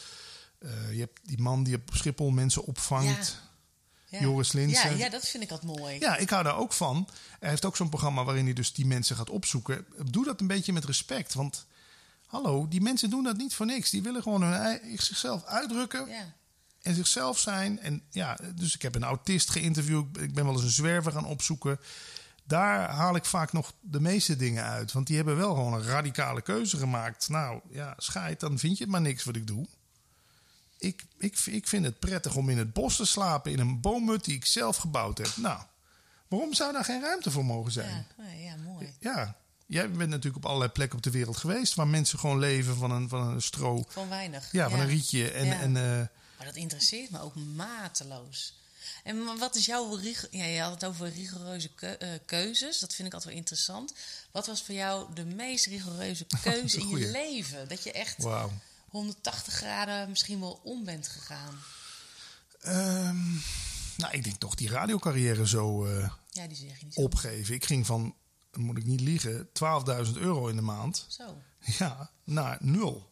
Uh, 0.58 0.92
je 0.92 0.98
hebt 0.98 1.20
die 1.22 1.40
man 1.40 1.62
die 1.62 1.74
op 1.74 1.90
Schiphol 1.92 2.30
mensen 2.30 2.64
opvangt. 2.64 3.40
Joris 4.20 4.52
Linsen. 4.52 4.90
Ja, 4.90 4.96
ja, 4.96 5.08
dat 5.08 5.28
vind 5.28 5.42
ik 5.42 5.50
altijd 5.50 5.78
mooi. 5.78 5.98
Ja, 5.98 6.16
ik 6.16 6.30
hou 6.30 6.42
daar 6.42 6.56
ook 6.56 6.72
van. 6.72 7.08
Hij 7.40 7.48
heeft 7.48 7.64
ook 7.64 7.76
zo'n 7.76 7.88
programma 7.88 8.24
waarin 8.24 8.44
hij 8.44 8.52
dus 8.52 8.72
die 8.72 8.86
mensen 8.86 9.16
gaat 9.16 9.30
opzoeken. 9.30 9.86
Doe 10.10 10.24
dat 10.24 10.40
een 10.40 10.46
beetje 10.46 10.72
met 10.72 10.84
respect. 10.84 11.34
Want 11.34 11.66
hallo, 12.26 12.68
die 12.68 12.80
mensen 12.80 13.10
doen 13.10 13.22
dat 13.22 13.36
niet 13.36 13.54
voor 13.54 13.66
niks. 13.66 13.90
Die 13.90 14.02
willen 14.02 14.22
gewoon 14.22 14.42
hun, 14.42 14.80
zichzelf 14.98 15.44
uitdrukken. 15.44 16.08
Ja. 16.08 16.34
En 16.82 16.94
zichzelf 16.94 17.38
zijn. 17.38 17.80
En 17.80 18.02
ja, 18.10 18.38
dus 18.54 18.74
ik 18.74 18.82
heb 18.82 18.94
een 18.94 19.04
autist 19.04 19.50
geïnterviewd. 19.50 20.20
Ik 20.20 20.34
ben 20.34 20.44
wel 20.44 20.54
eens 20.54 20.62
een 20.62 20.70
zwerver 20.70 21.12
gaan 21.12 21.26
opzoeken. 21.26 21.78
Daar 22.44 22.90
haal 22.90 23.16
ik 23.16 23.24
vaak 23.24 23.52
nog 23.52 23.72
de 23.80 24.00
meeste 24.00 24.36
dingen 24.36 24.64
uit. 24.64 24.92
Want 24.92 25.06
die 25.06 25.16
hebben 25.16 25.36
wel 25.36 25.54
gewoon 25.54 25.74
een 25.74 25.82
radicale 25.82 26.42
keuze 26.42 26.76
gemaakt. 26.76 27.28
Nou 27.28 27.60
ja, 27.70 27.94
scheid, 27.96 28.40
dan 28.40 28.58
vind 28.58 28.78
je 28.78 28.84
het 28.84 28.92
maar 28.92 29.00
niks 29.00 29.24
wat 29.24 29.36
ik 29.36 29.46
doe 29.46 29.66
ik, 30.82 31.04
ik, 31.18 31.38
ik 31.44 31.66
vind 31.66 31.84
het 31.84 31.98
prettig 31.98 32.34
om 32.34 32.48
in 32.48 32.58
het 32.58 32.72
bos 32.72 32.96
te 32.96 33.04
slapen 33.04 33.52
in 33.52 33.58
een 33.58 33.80
boommut 33.80 34.24
die 34.24 34.34
ik 34.34 34.46
zelf 34.46 34.76
gebouwd 34.76 35.18
heb. 35.18 35.36
Nou, 35.36 35.60
waarom 36.28 36.54
zou 36.54 36.72
daar 36.72 36.84
geen 36.84 37.00
ruimte 37.00 37.30
voor 37.30 37.44
mogen 37.44 37.72
zijn? 37.72 38.06
Ja, 38.18 38.24
oh 38.24 38.42
ja 38.44 38.56
mooi. 38.56 38.94
Ja, 38.98 39.36
jij 39.66 39.90
bent 39.90 40.10
natuurlijk 40.10 40.36
op 40.36 40.46
allerlei 40.46 40.70
plekken 40.70 40.96
op 40.96 41.04
de 41.04 41.10
wereld 41.10 41.36
geweest 41.36 41.74
waar 41.74 41.86
mensen 41.86 42.18
gewoon 42.18 42.38
leven 42.38 42.76
van 42.76 42.90
een, 42.90 43.08
van 43.08 43.28
een 43.28 43.42
stro. 43.42 43.84
Van 43.88 44.08
weinig. 44.08 44.52
Ja, 44.52 44.70
van 44.70 44.80
een 44.80 44.86
rietje. 44.86 45.30
En, 45.30 45.46
ja. 45.46 45.60
en, 45.60 45.74
uh, 45.74 46.00
maar 46.42 46.52
dat 46.52 46.62
interesseert 46.62 47.10
me 47.10 47.20
ook 47.20 47.34
mateloos. 47.34 48.60
En 49.04 49.38
wat 49.38 49.54
is 49.54 49.66
jouw. 49.66 49.98
Ja, 50.30 50.44
je 50.44 50.60
had 50.60 50.70
het 50.70 50.84
over 50.84 51.08
rigoureuze 51.08 51.70
eh, 51.76 52.08
keuzes. 52.26 52.78
Dat 52.78 52.94
vind 52.94 53.08
ik 53.08 53.14
altijd 53.14 53.30
wel 53.32 53.42
interessant. 53.42 53.94
Wat 54.30 54.46
was 54.46 54.62
voor 54.62 54.74
jou 54.74 55.14
de 55.14 55.24
meest 55.24 55.66
rigoureuze 55.66 56.26
keuze 56.42 56.80
in 56.80 56.88
je 56.88 57.10
leven? 57.10 57.68
Dat 57.68 57.82
je 57.82 57.92
echt. 57.92 58.22
Wow 58.22 58.50
180 58.92 59.54
graden 59.54 60.08
misschien 60.08 60.40
wel 60.40 60.60
om 60.64 60.84
bent 60.84 61.08
gegaan? 61.08 61.58
Um, 62.66 63.42
nou, 63.96 64.12
ik 64.12 64.24
denk 64.24 64.36
toch 64.36 64.54
die 64.54 64.68
radiocarrière 64.68 65.46
zo 65.46 65.86
uh, 65.86 66.10
ja, 66.30 66.46
die 66.46 66.56
zeg 66.56 66.78
je 66.78 66.84
niet 66.84 66.94
zo. 66.94 67.00
opgeven. 67.00 67.54
Ik 67.54 67.64
ging 67.64 67.86
van, 67.86 68.14
moet 68.52 68.76
ik 68.76 68.84
niet 68.84 69.00
liegen, 69.00 69.46
12.000 69.46 69.52
euro 70.12 70.48
in 70.48 70.56
de 70.56 70.62
maand. 70.62 71.06
Zo. 71.08 71.42
Ja, 71.78 72.10
naar 72.24 72.58
nul. 72.60 73.10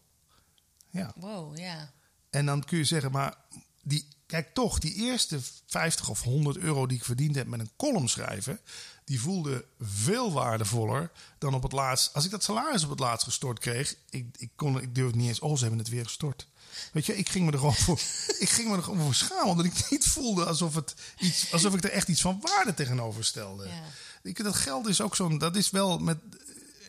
Ja. 0.88 1.12
Wow, 1.16 1.58
ja. 1.58 1.92
En 2.30 2.46
dan 2.46 2.64
kun 2.64 2.78
je 2.78 2.84
zeggen, 2.84 3.10
maar 3.10 3.34
die, 3.82 4.08
kijk 4.26 4.54
toch, 4.54 4.78
die 4.78 4.94
eerste 4.94 5.38
50 5.66 6.08
of 6.08 6.22
100 6.22 6.56
euro 6.56 6.86
die 6.86 6.96
ik 6.96 7.04
verdiend 7.04 7.34
heb 7.34 7.46
met 7.46 7.60
een 7.60 7.70
column 7.76 8.08
schrijven, 8.08 8.60
die 9.04 9.20
voelde 9.20 9.64
veel 9.80 10.32
waardevoller 10.32 11.10
dan 11.38 11.54
op 11.54 11.62
het 11.62 11.72
laatst. 11.72 12.14
Als 12.14 12.24
ik 12.24 12.30
dat 12.30 12.42
salaris 12.42 12.84
op 12.84 12.90
het 12.90 12.98
laatst 12.98 13.24
gestort 13.24 13.58
kreeg, 13.58 13.94
ik, 14.10 14.26
ik, 14.38 14.50
kon, 14.56 14.80
ik 14.82 14.94
durfde 14.94 15.18
niet 15.18 15.28
eens, 15.28 15.38
oh, 15.38 15.54
ze 15.54 15.60
hebben 15.60 15.78
het 15.78 15.88
weer 15.88 16.04
gestort. 16.04 16.46
Weet 16.92 17.06
je, 17.06 17.16
ik 17.16 17.28
ging 17.28 17.44
me 17.46 17.52
er 17.52 17.58
gewoon 17.58 17.74
voor, 17.74 18.00
ik 18.38 18.48
ging 18.48 18.68
me 18.68 18.76
er 18.76 18.82
gewoon 18.82 19.00
voor 19.00 19.14
schamen, 19.14 19.46
omdat 19.46 19.66
ik 19.66 19.90
niet 19.90 20.06
voelde 20.06 20.44
alsof, 20.44 20.74
het 20.74 20.94
iets, 21.18 21.52
alsof 21.52 21.74
ik 21.74 21.84
er 21.84 21.90
echt 21.90 22.08
iets 22.08 22.20
van 22.20 22.40
waarde 22.42 22.74
tegenover 22.74 23.24
stelde. 23.24 23.66
Ja. 23.66 23.82
Ik, 24.22 24.42
dat 24.42 24.54
geld 24.54 24.86
is 24.86 25.00
ook 25.00 25.16
zo'n, 25.16 25.38
dat 25.38 25.56
is 25.56 25.70
wel 25.70 25.98
met 25.98 26.18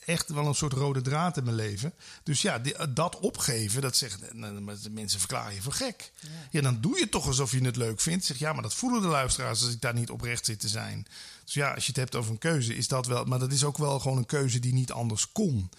echt 0.05 0.29
wel 0.29 0.47
een 0.47 0.55
soort 0.55 0.73
rode 0.73 1.01
draad 1.01 1.37
in 1.37 1.43
mijn 1.43 1.55
leven. 1.55 1.93
Dus 2.23 2.41
ja, 2.41 2.61
dat 2.89 3.19
opgeven, 3.19 3.81
dat 3.81 3.95
zeggen 3.95 4.93
mensen 4.93 5.19
verklaren 5.19 5.53
je 5.53 5.61
voor 5.61 5.73
gek. 5.73 6.11
Ja. 6.19 6.29
ja. 6.51 6.61
dan 6.61 6.81
doe 6.81 6.99
je 6.99 7.09
toch 7.09 7.27
alsof 7.27 7.51
je 7.51 7.63
het 7.63 7.75
leuk 7.75 8.01
vindt. 8.01 8.25
Zeg 8.25 8.37
ja, 8.37 8.53
maar 8.53 8.61
dat 8.61 8.73
voelen 8.73 9.01
de 9.01 9.07
luisteraars 9.07 9.63
als 9.63 9.73
ik 9.73 9.81
daar 9.81 9.93
niet 9.93 10.09
oprecht 10.09 10.45
zit 10.45 10.59
te 10.59 10.67
zijn. 10.67 11.07
Dus 11.43 11.53
ja, 11.53 11.73
als 11.73 11.83
je 11.83 11.89
het 11.89 11.99
hebt 11.99 12.15
over 12.15 12.31
een 12.31 12.37
keuze, 12.37 12.75
is 12.75 12.87
dat 12.87 13.05
wel. 13.05 13.25
Maar 13.25 13.39
dat 13.39 13.51
is 13.51 13.63
ook 13.63 13.77
wel 13.77 13.99
gewoon 13.99 14.17
een 14.17 14.25
keuze 14.25 14.59
die 14.59 14.73
niet 14.73 14.91
anders 14.91 15.31
kon. 15.31 15.69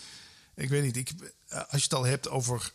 Ik 0.54 0.68
weet 0.68 0.82
niet, 0.82 0.96
ik, 0.96 1.10
als 1.48 1.66
je 1.68 1.82
het 1.82 1.94
al 1.94 2.06
hebt 2.06 2.28
over. 2.28 2.72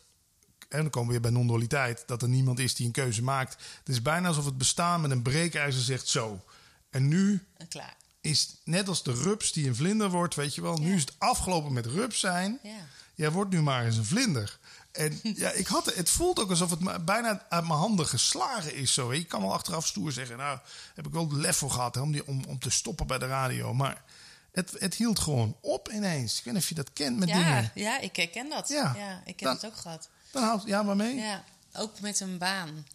En 0.70 0.82
dan 0.82 0.90
komen 0.90 1.08
we 1.08 1.14
weer 1.14 1.32
bij 1.32 1.32
non-dualiteit. 1.32 2.04
Dat 2.06 2.22
er 2.22 2.30
niemand 2.30 2.60
is 2.60 2.76
die 2.76 2.86
een 2.86 2.92
keuze 2.92 3.24
maakt. 3.24 3.54
Het 3.80 3.90
is 3.90 4.02
bijna 4.02 4.28
alsof 4.28 4.46
het 4.46 4.58
bestaan 4.58 5.02
met 5.02 5.12
een 5.12 5.22
breekijzer 5.22 5.82
zegt 5.82 6.08
zo. 6.08 6.44
En 6.90 7.08
nu. 7.08 7.46
En 7.58 7.68
klaar 7.68 7.96
is 8.28 8.56
net 8.64 8.88
als 8.88 9.04
de 9.04 9.14
rups 9.14 9.52
die 9.52 9.68
een 9.68 9.76
vlinder 9.76 10.10
wordt, 10.10 10.36
weet 10.36 10.56
je 10.56 10.62
wel. 10.62 10.78
Nu 10.78 10.96
is 10.96 11.02
het 11.02 11.14
afgelopen 11.18 11.74
met 11.74 11.86
rups 11.86 12.20
zijn. 12.20 12.60
Ja. 12.64 12.70
Jij 13.16 13.32
wordt 13.32 13.52
nu 13.52 13.62
maar 13.62 13.86
eens 13.86 13.98
een 13.98 14.06
vlinder. 14.06 14.60
En 14.92 15.20
ja, 15.44 15.52
ik 15.52 15.68
had, 15.68 15.96
het 15.96 16.10
voelt 16.10 16.40
ook 16.40 16.50
alsof 16.50 16.70
het 16.70 17.06
bijna 17.06 17.46
uit 17.50 17.68
mijn 17.68 17.80
handen 17.80 18.08
geslagen 18.08 18.76
is. 18.76 18.94
Zo. 18.94 19.14
Je 19.14 19.26
kan 19.26 19.42
wel 19.42 19.54
achteraf 19.54 19.88
stoer 19.88 20.12
zeggen, 20.12 20.38
nou 20.38 20.60
heb 20.96 21.08
ik 21.08 21.14
wel 21.14 21.28
de 21.28 21.38
lef 21.38 21.58
voor 21.58 21.72
gehad 21.72 21.98
om, 21.98 22.12
die, 22.12 22.28
om, 22.28 22.44
om 22.48 22.60
te 22.60 22.70
stoppen 22.70 23.08
bij 23.08 23.18
de 23.18 23.28
radio. 23.28 23.74
Maar 23.74 24.04
het, 24.52 24.76
het 24.80 24.94
hield 24.94 25.20
gewoon 25.20 25.56
op 25.62 25.92
ineens. 25.92 26.38
Ik 26.38 26.44
weet 26.44 26.54
niet 26.54 26.64
of 26.64 26.70
je 26.70 26.76
dat 26.76 26.94
kent 26.94 27.18
met 27.20 27.30
ja, 27.30 27.36
dingen. 27.36 27.72
Ja, 27.74 28.00
ik 28.00 28.16
herken 28.16 28.50
dat. 28.50 28.68
Ja, 28.68 29.22
ik 29.26 29.40
heb 29.40 29.52
het 29.52 29.66
ook 29.66 29.78
gehad. 29.78 30.10
Dan 30.32 30.44
houdt, 30.44 30.64
ja, 30.66 30.86
waarmee? 30.86 31.16
Ja, 31.16 31.44
ook 31.74 32.00
met 32.00 32.20
een 32.20 32.38
baan. 32.38 32.86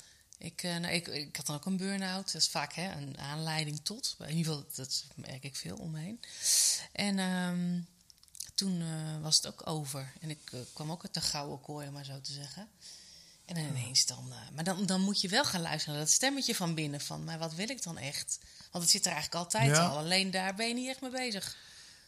Ik, 0.43 0.63
uh, 0.63 0.77
nou, 0.77 0.95
ik, 0.95 1.07
ik 1.07 1.37
had 1.37 1.47
dan 1.47 1.57
ook 1.57 1.67
een 1.67 1.77
burn-out. 1.77 2.33
Dat 2.33 2.43
is 2.43 2.49
vaak 2.49 2.73
hè, 2.73 2.93
een 2.93 3.19
aanleiding 3.19 3.81
tot. 3.83 4.17
In 4.19 4.37
ieder 4.37 4.53
geval, 4.53 4.69
dat 4.75 5.05
merk 5.15 5.45
ik 5.45 5.57
veel 5.57 5.77
omheen. 5.77 6.21
En 6.93 7.19
um, 7.19 7.87
toen 8.55 8.81
uh, 8.81 9.23
was 9.23 9.37
het 9.37 9.47
ook 9.47 9.67
over. 9.67 10.13
En 10.21 10.31
ik 10.31 10.53
uh, 10.55 10.61
kwam 10.73 10.91
ook 10.91 11.05
uit 11.05 11.15
de 11.15 11.21
gouden 11.21 11.61
kooi, 11.61 11.91
maar 11.91 12.05
zo 12.05 12.21
te 12.21 12.33
zeggen. 12.33 12.69
En 13.45 13.55
dan 13.55 13.65
ineens 13.65 14.07
dan... 14.07 14.33
maar 14.55 14.65
dan, 14.65 14.87
dan 14.87 15.01
moet 15.01 15.21
je 15.21 15.29
wel 15.29 15.45
gaan 15.45 15.61
luisteren 15.61 15.95
naar 15.95 16.05
dat 16.05 16.15
stemmetje 16.15 16.55
van 16.55 16.75
binnen. 16.75 17.01
Van, 17.01 17.25
maar 17.25 17.39
wat 17.39 17.55
wil 17.55 17.71
ik 17.71 17.83
dan 17.83 17.99
echt? 17.99 18.39
Want 18.71 18.85
het 18.85 18.93
zit 18.93 19.07
er 19.07 19.13
eigenlijk 19.13 19.45
altijd 19.45 19.79
al. 19.79 19.99
Alleen 19.99 20.31
daar 20.31 20.55
ben 20.55 20.69
je 20.69 20.75
niet 20.75 20.89
echt 20.89 21.01
mee 21.01 21.11
bezig. 21.11 21.57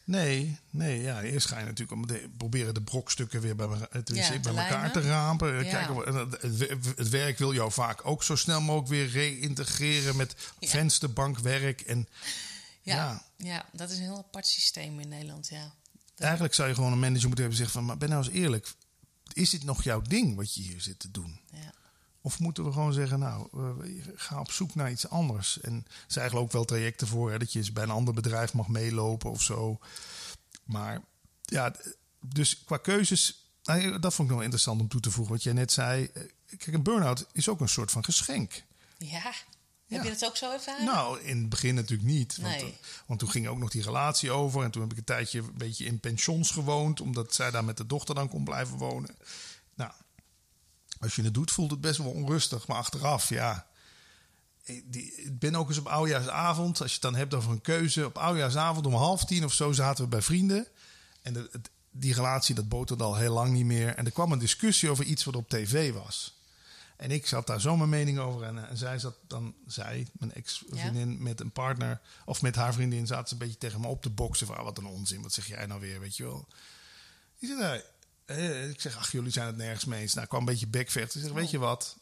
Nee, 0.05 0.59
nee, 0.69 1.01
ja. 1.01 1.21
Eerst 1.21 1.47
ga 1.47 1.59
je 1.59 1.65
natuurlijk 1.65 1.91
om 1.91 2.07
de, 2.07 2.29
proberen 2.37 2.73
de 2.73 2.81
brokstukken 2.81 3.41
weer 3.41 3.55
bij, 3.55 3.67
bij 3.67 4.39
elkaar 4.45 4.91
te 4.91 5.01
rapen. 5.01 5.65
Ja. 5.65 6.27
het, 6.95 7.09
werk 7.09 7.37
wil 7.37 7.53
jou 7.53 7.71
vaak 7.71 8.05
ook 8.05 8.23
zo 8.23 8.35
snel 8.35 8.61
mogelijk 8.61 8.89
weer 8.89 9.07
reïntegreren 9.07 10.15
met 10.15 10.35
vensterbankwerk. 10.59 11.81
En, 11.81 12.07
ja, 12.81 13.21
ja. 13.37 13.65
dat 13.71 13.89
is 13.89 13.97
een 13.97 14.03
heel 14.03 14.17
apart 14.17 14.47
systeem 14.47 14.99
in 14.99 15.07
Nederland, 15.07 15.47
ja. 15.47 15.73
Eigenlijk 16.17 16.53
zou 16.53 16.67
je 16.67 16.75
gewoon 16.75 16.91
een 16.91 16.99
manager 16.99 17.27
moeten 17.27 17.45
hebben 17.45 17.57
zeggen 17.57 17.75
van... 17.75 17.85
maar 17.85 17.97
ben 17.97 18.09
nou 18.09 18.25
eens 18.25 18.33
eerlijk, 18.33 18.73
is 19.33 19.49
dit 19.49 19.63
nog 19.63 19.83
jouw 19.83 20.01
ding 20.01 20.35
wat 20.35 20.53
je 20.53 20.61
hier 20.61 20.81
zit 20.81 20.99
te 20.99 21.11
doen? 21.11 21.39
Ja. 21.51 21.73
Of 22.25 22.39
moeten 22.39 22.63
we 22.63 22.71
gewoon 22.71 22.93
zeggen, 22.93 23.19
nou, 23.19 23.47
ga 24.15 24.39
op 24.39 24.51
zoek 24.51 24.75
naar 24.75 24.91
iets 24.91 25.09
anders. 25.09 25.61
En 25.61 25.73
er 25.73 25.93
zijn 26.07 26.19
eigenlijk 26.19 26.35
ook 26.47 26.51
wel 26.51 26.65
trajecten 26.65 27.07
voor, 27.07 27.31
hè, 27.31 27.37
dat 27.37 27.53
je 27.53 27.59
eens 27.59 27.73
bij 27.73 27.83
een 27.83 27.89
ander 27.89 28.13
bedrijf 28.13 28.53
mag 28.53 28.67
meelopen 28.67 29.31
of 29.31 29.41
zo. 29.41 29.79
Maar 30.63 31.01
ja, 31.41 31.75
dus 32.19 32.63
qua 32.63 32.77
keuzes, 32.77 33.49
nou, 33.63 33.99
dat 33.99 34.13
vond 34.13 34.27
ik 34.29 34.33
nog 34.33 34.43
interessant 34.43 34.81
om 34.81 34.87
toe 34.87 35.01
te 35.01 35.11
voegen. 35.11 35.33
Wat 35.33 35.43
jij 35.43 35.53
net 35.53 35.71
zei, 35.71 36.09
eh, 36.13 36.23
kijk, 36.57 36.73
een 36.73 36.83
burn-out 36.83 37.25
is 37.31 37.49
ook 37.49 37.59
een 37.59 37.69
soort 37.69 37.91
van 37.91 38.03
geschenk. 38.03 38.63
Ja, 38.97 39.33
Heb 39.87 40.03
je 40.03 40.09
dat 40.09 40.25
ook 40.25 40.37
zo 40.37 40.51
ervaren? 40.51 40.85
Nou, 40.85 41.21
in 41.21 41.37
het 41.37 41.49
begin 41.49 41.75
natuurlijk 41.75 42.09
niet. 42.09 42.37
Want, 42.37 42.55
nee. 42.55 42.71
Eh, 42.71 42.77
want, 43.05 43.19
toen 43.19 43.29
ging 43.29 43.47
ook 43.47 43.57
nog 43.57 43.69
die 43.69 43.83
relatie 43.83 44.31
over. 44.31 44.63
En 44.63 44.71
toen 44.71 44.81
heb 44.81 44.91
ik 44.91 44.97
een 44.97 45.03
tijdje 45.03 45.39
een 45.39 45.57
beetje 45.57 45.85
in 45.85 45.99
pensions 45.99 46.51
gewoond. 46.51 47.01
Omdat 47.01 47.33
zij 47.33 47.51
daar 47.51 47.65
met 47.65 47.77
de 47.77 47.85
dochter 47.85 48.15
dan 48.15 48.29
kon 48.29 48.43
blijven 48.43 48.77
wonen. 48.77 49.15
Als 51.05 51.15
je 51.15 51.23
het 51.23 51.33
doet, 51.33 51.51
voelt 51.51 51.71
het 51.71 51.81
best 51.81 51.97
wel 51.97 52.11
onrustig. 52.11 52.67
Maar 52.67 52.77
achteraf, 52.77 53.29
ja. 53.29 53.67
ik, 54.63 55.39
ben 55.39 55.55
ook 55.55 55.69
eens 55.69 55.77
op 55.77 55.87
oudjaarsavond, 55.87 56.81
als 56.81 56.87
je 56.89 56.93
het 56.93 57.03
dan 57.03 57.15
hebt 57.15 57.33
over 57.33 57.51
een 57.51 57.61
keuze, 57.61 58.05
op 58.05 58.17
oudjaarsavond 58.17 58.85
om 58.85 58.93
half 58.93 59.25
tien 59.25 59.43
of 59.45 59.53
zo 59.53 59.71
zaten 59.71 60.03
we 60.03 60.09
bij 60.09 60.21
vrienden. 60.21 60.67
En 61.21 61.33
de, 61.33 61.49
het- 61.51 61.69
die 61.97 62.13
relatie, 62.13 62.55
dat 62.55 62.69
boterde 62.69 63.03
al 63.03 63.15
heel 63.15 63.33
lang 63.33 63.51
niet 63.53 63.65
meer. 63.65 63.95
En 63.95 64.05
er 64.05 64.11
kwam 64.11 64.31
een 64.31 64.39
discussie 64.39 64.89
over 64.89 65.05
iets 65.05 65.23
wat 65.23 65.35
op 65.35 65.49
tv 65.49 65.93
was. 65.93 66.33
En 66.97 67.11
ik 67.11 67.27
zat 67.27 67.47
daar 67.47 67.61
zo 67.61 67.77
mijn 67.77 67.89
mening 67.89 68.19
over. 68.19 68.43
En, 68.43 68.57
eh, 68.63 68.69
en 68.69 68.77
zij 68.77 68.99
zat 68.99 69.15
dan, 69.27 69.53
zij, 69.67 70.07
mijn 70.13 70.33
ex-vriendin, 70.33 71.23
met 71.23 71.39
een 71.39 71.51
partner, 71.51 72.01
of 72.25 72.41
met 72.41 72.55
haar 72.55 72.73
vriendin, 72.73 73.07
zaten 73.07 73.27
ze 73.27 73.33
een 73.33 73.39
beetje 73.39 73.57
tegen 73.57 73.81
me 73.81 73.87
op 73.87 74.01
te 74.01 74.09
boksen. 74.09 74.47
Van, 74.47 74.57
ah, 74.57 74.63
wat 74.63 74.77
een 74.77 74.85
onzin, 74.85 75.21
wat 75.21 75.33
zeg 75.33 75.47
jij 75.47 75.65
nou 75.65 75.79
weer, 75.81 75.99
weet 75.99 76.17
je 76.17 76.23
wel. 76.23 76.47
Die 77.39 77.55
zei. 77.57 77.81
Eh, 78.25 78.69
ik 78.69 78.81
zeg, 78.81 78.97
ach, 78.97 79.11
jullie 79.11 79.31
zijn 79.31 79.47
het 79.47 79.57
nergens 79.57 79.85
mee 79.85 80.01
eens. 80.01 80.11
Nou, 80.11 80.23
ik 80.23 80.29
kwam 80.29 80.39
een 80.41 80.45
beetje 80.45 80.67
bekvechten. 80.67 81.19
Ik 81.19 81.25
zeg, 81.25 81.35
weet 81.35 81.49
je 81.49 81.59
wat? 81.59 81.95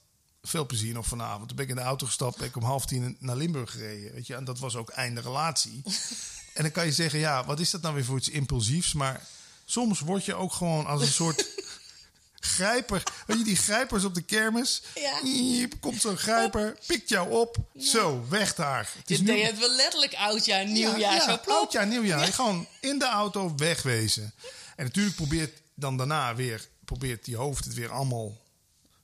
Veel 0.43 0.65
plezier 0.65 0.93
nog 0.93 1.07
vanavond. 1.07 1.47
Toen 1.47 1.55
ben 1.55 1.65
ik 1.65 1.71
in 1.71 1.77
de 1.77 1.81
auto 1.81 2.05
gestapt, 2.05 2.37
ben 2.37 2.47
ik 2.47 2.55
om 2.55 2.63
half 2.63 2.85
tien 2.85 3.17
naar 3.19 3.35
Limburg 3.35 3.71
gereden. 3.71 4.13
Weet 4.13 4.27
je? 4.27 4.35
En 4.35 4.43
dat 4.43 4.59
was 4.59 4.75
ook 4.75 4.89
einde 4.89 5.21
relatie. 5.21 5.81
en 6.53 6.61
dan 6.61 6.71
kan 6.71 6.85
je 6.85 6.91
zeggen, 6.91 7.19
ja, 7.19 7.45
wat 7.45 7.59
is 7.59 7.69
dat 7.69 7.81
nou 7.81 7.95
weer 7.95 8.05
voor 8.05 8.17
iets 8.17 8.29
impulsiefs? 8.29 8.93
Maar 8.93 9.27
soms 9.65 9.99
word 9.99 10.25
je 10.25 10.35
ook 10.35 10.53
gewoon 10.53 10.85
als 10.85 11.01
een 11.01 11.07
soort 11.07 11.47
grijper. 12.55 13.03
Weet 13.25 13.37
je, 13.37 13.43
die 13.43 13.55
grijpers 13.55 14.03
op 14.03 14.15
de 14.15 14.21
kermis? 14.21 14.81
Ja. 14.95 15.21
Iep, 15.23 15.73
komt 15.79 16.01
zo'n 16.01 16.17
grijper, 16.17 16.77
pikt 16.85 17.09
jou 17.09 17.31
op. 17.31 17.57
Zo, 17.79 18.25
weg 18.29 18.55
daar. 18.55 18.89
Het 18.97 19.11
is 19.11 19.17
Je 19.17 19.23
deed 19.23 19.45
het 19.45 19.59
wel 19.59 19.75
letterlijk 19.75 20.13
oudjaar, 20.13 20.65
nieuwjaar, 20.65 20.99
ja, 20.99 21.21
zo 21.21 21.31
ja, 21.31 21.37
plop. 21.37 21.57
oudjaar, 21.57 21.87
nieuwjaar. 21.87 22.27
Gewoon 22.27 22.67
in 22.79 22.99
de 22.99 23.07
auto 23.07 23.53
wegwezen. 23.55 24.33
En 24.75 24.85
natuurlijk 24.85 25.15
probeert 25.15 25.61
dan 25.75 25.97
daarna 25.97 26.35
weer, 26.35 26.69
probeert 26.85 27.25
die 27.25 27.35
hoofd 27.35 27.65
het 27.65 27.73
weer 27.73 27.91
allemaal 27.91 28.41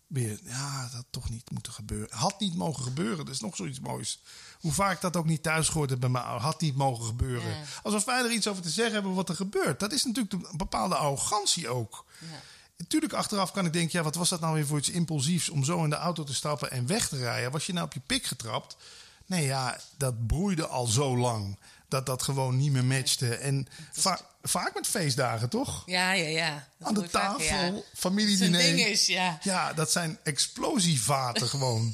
weer, 0.07 0.39
ja, 0.43 0.81
dat 0.81 0.91
had 0.91 1.05
toch 1.09 1.29
niet 1.29 1.51
moeten 1.51 1.73
gebeuren. 1.73 2.17
Had 2.17 2.39
niet 2.39 2.55
mogen 2.55 2.83
gebeuren, 2.83 3.25
dat 3.25 3.33
is 3.33 3.39
nog 3.39 3.55
zoiets 3.55 3.79
moois. 3.79 4.21
Hoe 4.59 4.71
vaak 4.71 5.01
dat 5.01 5.15
ook 5.15 5.25
niet 5.25 5.43
thuis 5.43 5.69
gehoord 5.69 5.89
heb 5.89 5.99
bij 5.99 6.09
mij, 6.09 6.21
had 6.21 6.61
niet 6.61 6.75
mogen 6.75 7.05
gebeuren. 7.05 7.49
Ja. 7.49 7.63
Alsof 7.83 8.05
wij 8.05 8.23
er 8.23 8.31
iets 8.31 8.47
over 8.47 8.61
te 8.61 8.69
zeggen 8.69 8.93
hebben 8.93 9.13
wat 9.13 9.29
er 9.29 9.35
gebeurt. 9.35 9.79
Dat 9.79 9.91
is 9.91 10.05
natuurlijk 10.05 10.33
een 10.33 10.57
bepaalde 10.57 10.95
arrogantie 10.95 11.69
ook. 11.69 12.05
Ja. 12.19 12.41
Natuurlijk, 12.77 13.13
achteraf 13.13 13.51
kan 13.51 13.65
ik 13.65 13.73
denken, 13.73 13.97
ja, 13.97 14.03
wat 14.03 14.15
was 14.15 14.29
dat 14.29 14.39
nou 14.39 14.53
weer 14.53 14.67
voor 14.67 14.77
iets 14.77 14.89
impulsiefs 14.89 15.49
om 15.49 15.63
zo 15.63 15.83
in 15.83 15.89
de 15.89 15.95
auto 15.95 16.23
te 16.23 16.33
stappen 16.33 16.71
en 16.71 16.87
weg 16.87 17.07
te 17.07 17.17
rijden? 17.17 17.51
Was 17.51 17.65
je 17.65 17.73
nou 17.73 17.85
op 17.85 17.93
je 17.93 17.99
pik 17.99 18.25
getrapt? 18.25 18.77
Nee, 19.25 19.45
ja, 19.45 19.79
dat 19.97 20.27
broeide 20.27 20.67
al 20.67 20.85
zo 20.85 21.17
lang 21.17 21.57
dat 21.89 22.05
dat 22.05 22.23
gewoon 22.23 22.57
niet 22.57 22.71
meer 22.71 22.85
matchte. 22.85 23.35
En 23.35 23.67
va- 23.91 24.21
vaak 24.41 24.73
met 24.73 24.87
feestdagen, 24.87 25.49
toch? 25.49 25.83
Ja, 25.85 26.11
ja, 26.11 26.27
ja. 26.27 26.67
Dat 26.77 26.87
Aan 26.87 26.93
de 26.93 26.99
vaker, 26.99 27.11
tafel, 27.19 27.43
ja. 27.65 27.69
Dat 27.71 27.83
familiediner. 27.93 28.59
ding 28.61 28.79
is, 28.79 29.05
ja. 29.05 29.39
Ja, 29.43 29.73
dat 29.73 29.91
zijn 29.91 30.17
explosievaten 30.23 31.47
gewoon. 31.55 31.93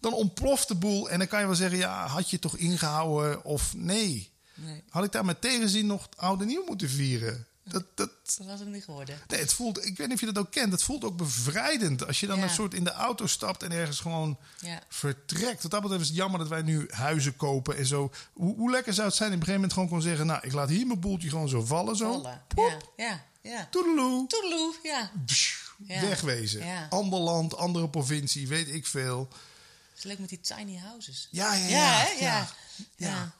Dan 0.00 0.12
ontploft 0.12 0.68
de 0.68 0.74
boel 0.74 1.10
en 1.10 1.18
dan 1.18 1.28
kan 1.28 1.40
je 1.40 1.46
wel 1.46 1.54
zeggen, 1.54 1.78
ja, 1.78 2.06
had 2.06 2.30
je 2.30 2.38
toch 2.38 2.56
ingehouden 2.56 3.44
of 3.44 3.74
nee? 3.76 4.30
Nee, 4.54 4.82
Had 4.88 5.04
ik 5.04 5.12
daar 5.12 5.24
met 5.24 5.40
tegenzin 5.40 5.86
nog 5.86 6.08
oude 6.16 6.44
nieuw 6.44 6.64
moeten 6.66 6.88
vieren? 6.90 7.46
Dat, 7.72 7.84
dat, 7.94 8.10
dat 8.36 8.46
was 8.46 8.60
het 8.60 8.68
niet 8.68 8.84
geworden. 8.84 9.20
Nee, 9.28 9.40
het 9.40 9.52
voelt, 9.52 9.84
ik 9.86 9.96
weet 9.96 10.06
niet 10.06 10.14
of 10.14 10.20
je 10.20 10.32
dat 10.32 10.38
ook 10.38 10.50
kent. 10.50 10.72
Het 10.72 10.82
voelt 10.82 11.04
ook 11.04 11.16
bevrijdend 11.16 12.06
als 12.06 12.20
je 12.20 12.26
dan 12.26 12.36
Ja. 12.36 12.42
een 12.42 12.50
soort 12.50 12.74
in 12.74 12.84
de 12.84 12.92
auto 12.92 13.26
stapt 13.26 13.62
en 13.62 13.72
ergens 13.72 14.00
gewoon 14.00 14.38
Ja. 14.60 14.80
vertrekt. 14.88 15.62
Wat 15.62 15.70
dat 15.70 15.80
betreft 15.82 16.02
is 16.02 16.08
het 16.08 16.16
jammer 16.16 16.38
dat 16.38 16.48
wij 16.48 16.62
nu 16.62 16.86
huizen 16.90 17.36
kopen 17.36 17.76
en 17.76 17.86
zo. 17.86 18.10
Hoe, 18.32 18.56
hoe 18.56 18.70
lekker 18.70 18.94
zou 18.94 19.06
het 19.06 19.16
zijn 19.16 19.28
in 19.32 19.34
een 19.38 19.44
gegeven 19.44 19.60
moment 19.60 19.78
gewoon 19.78 19.88
kon 19.88 20.02
zeggen: 20.08 20.26
Nou, 20.26 20.40
ik 20.46 20.52
laat 20.52 20.68
hier 20.68 20.86
mijn 20.86 21.00
boeltje 21.00 21.28
gewoon 21.28 21.48
zo 21.48 21.64
vallen. 21.64 21.96
Zo. 21.96 22.12
Vallen. 22.12 22.42
Pop, 22.54 22.92
Ja, 22.96 23.04
ja, 23.06 23.50
ja. 23.52 23.68
toedeloe. 23.70 24.26
Toedeloe, 24.26 24.74
ja. 24.82 25.10
Psh, 25.26 25.54
Ja. 25.86 26.00
Wegwezen. 26.00 26.66
Ja. 26.66 26.86
Ander 26.90 27.18
land, 27.20 27.56
andere 27.56 27.88
provincie, 27.88 28.48
weet 28.48 28.68
ik 28.68 28.86
veel. 28.86 29.28
Het 29.90 29.98
is 29.98 30.04
leuk 30.04 30.18
met 30.18 30.28
die 30.28 30.40
tiny 30.40 30.76
houses. 30.76 31.28
Ja, 31.30 31.54
ja, 31.54 32.06
Ja, 32.20 32.48
ja. 32.96 33.34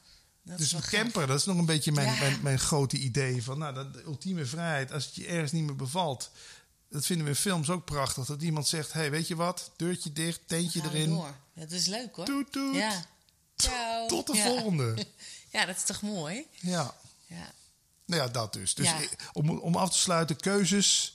Dat 0.45 0.59
Dus 0.59 0.73
een 0.73 0.83
gaaf. 0.83 0.91
camper, 0.91 1.27
dat 1.27 1.39
is 1.39 1.45
nog 1.45 1.57
een 1.59 1.67
beetje 1.67 1.93
mijn, 1.93 2.15
Ja. 2.15 2.21
mijn, 2.21 2.39
mijn 2.43 2.59
grote 2.59 2.97
idee. 2.97 3.43
Van, 3.43 3.59
nou, 3.59 3.75
dat, 3.75 3.95
de 3.95 4.03
ultieme 4.03 4.45
vrijheid, 4.47 4.93
als 4.93 5.05
het 5.05 5.15
je 5.15 5.27
ergens 5.27 5.53
niet 5.53 5.65
meer 5.65 5.77
bevalt. 5.77 6.31
Dat 6.89 7.07
vinden 7.07 7.25
we 7.27 7.31
in 7.33 7.37
films 7.39 7.71
ook 7.71 7.85
prachtig. 7.85 8.27
Dat 8.27 8.43
iemand 8.43 8.69
zegt, 8.69 8.93
hey, 8.93 9.11
weet 9.11 9.29
je 9.29 9.37
wat? 9.37 9.71
Deurtje 9.77 10.13
dicht, 10.13 10.41
teentje 10.47 10.81
Gaan 10.81 10.91
erin. 10.91 11.09
door. 11.09 11.35
Dat 11.55 11.71
is 11.71 11.87
leuk 11.87 12.17
hoor. 12.17 12.25
Toet, 12.25 12.53
toet. 12.53 12.75
Ja. 12.75 13.05
Ciao. 13.57 14.07
Tot 14.07 14.27
de 14.27 14.35
Ja. 14.37 14.45
volgende. 14.45 14.95
Ja, 15.51 15.67
dat 15.67 15.77
is 15.77 15.83
toch 15.85 16.03
mooi? 16.03 16.47
Ja. 16.61 16.95
Ja. 17.27 17.53
Nou 18.07 18.23
ja, 18.23 18.29
dat 18.29 18.53
dus. 18.53 18.75
Dus 18.75 18.87
Ja. 18.87 18.99
om, 19.33 19.51
om 19.51 19.77
af 19.77 19.91
te 19.91 19.99
sluiten, 19.99 20.37
keuzes. 20.37 21.15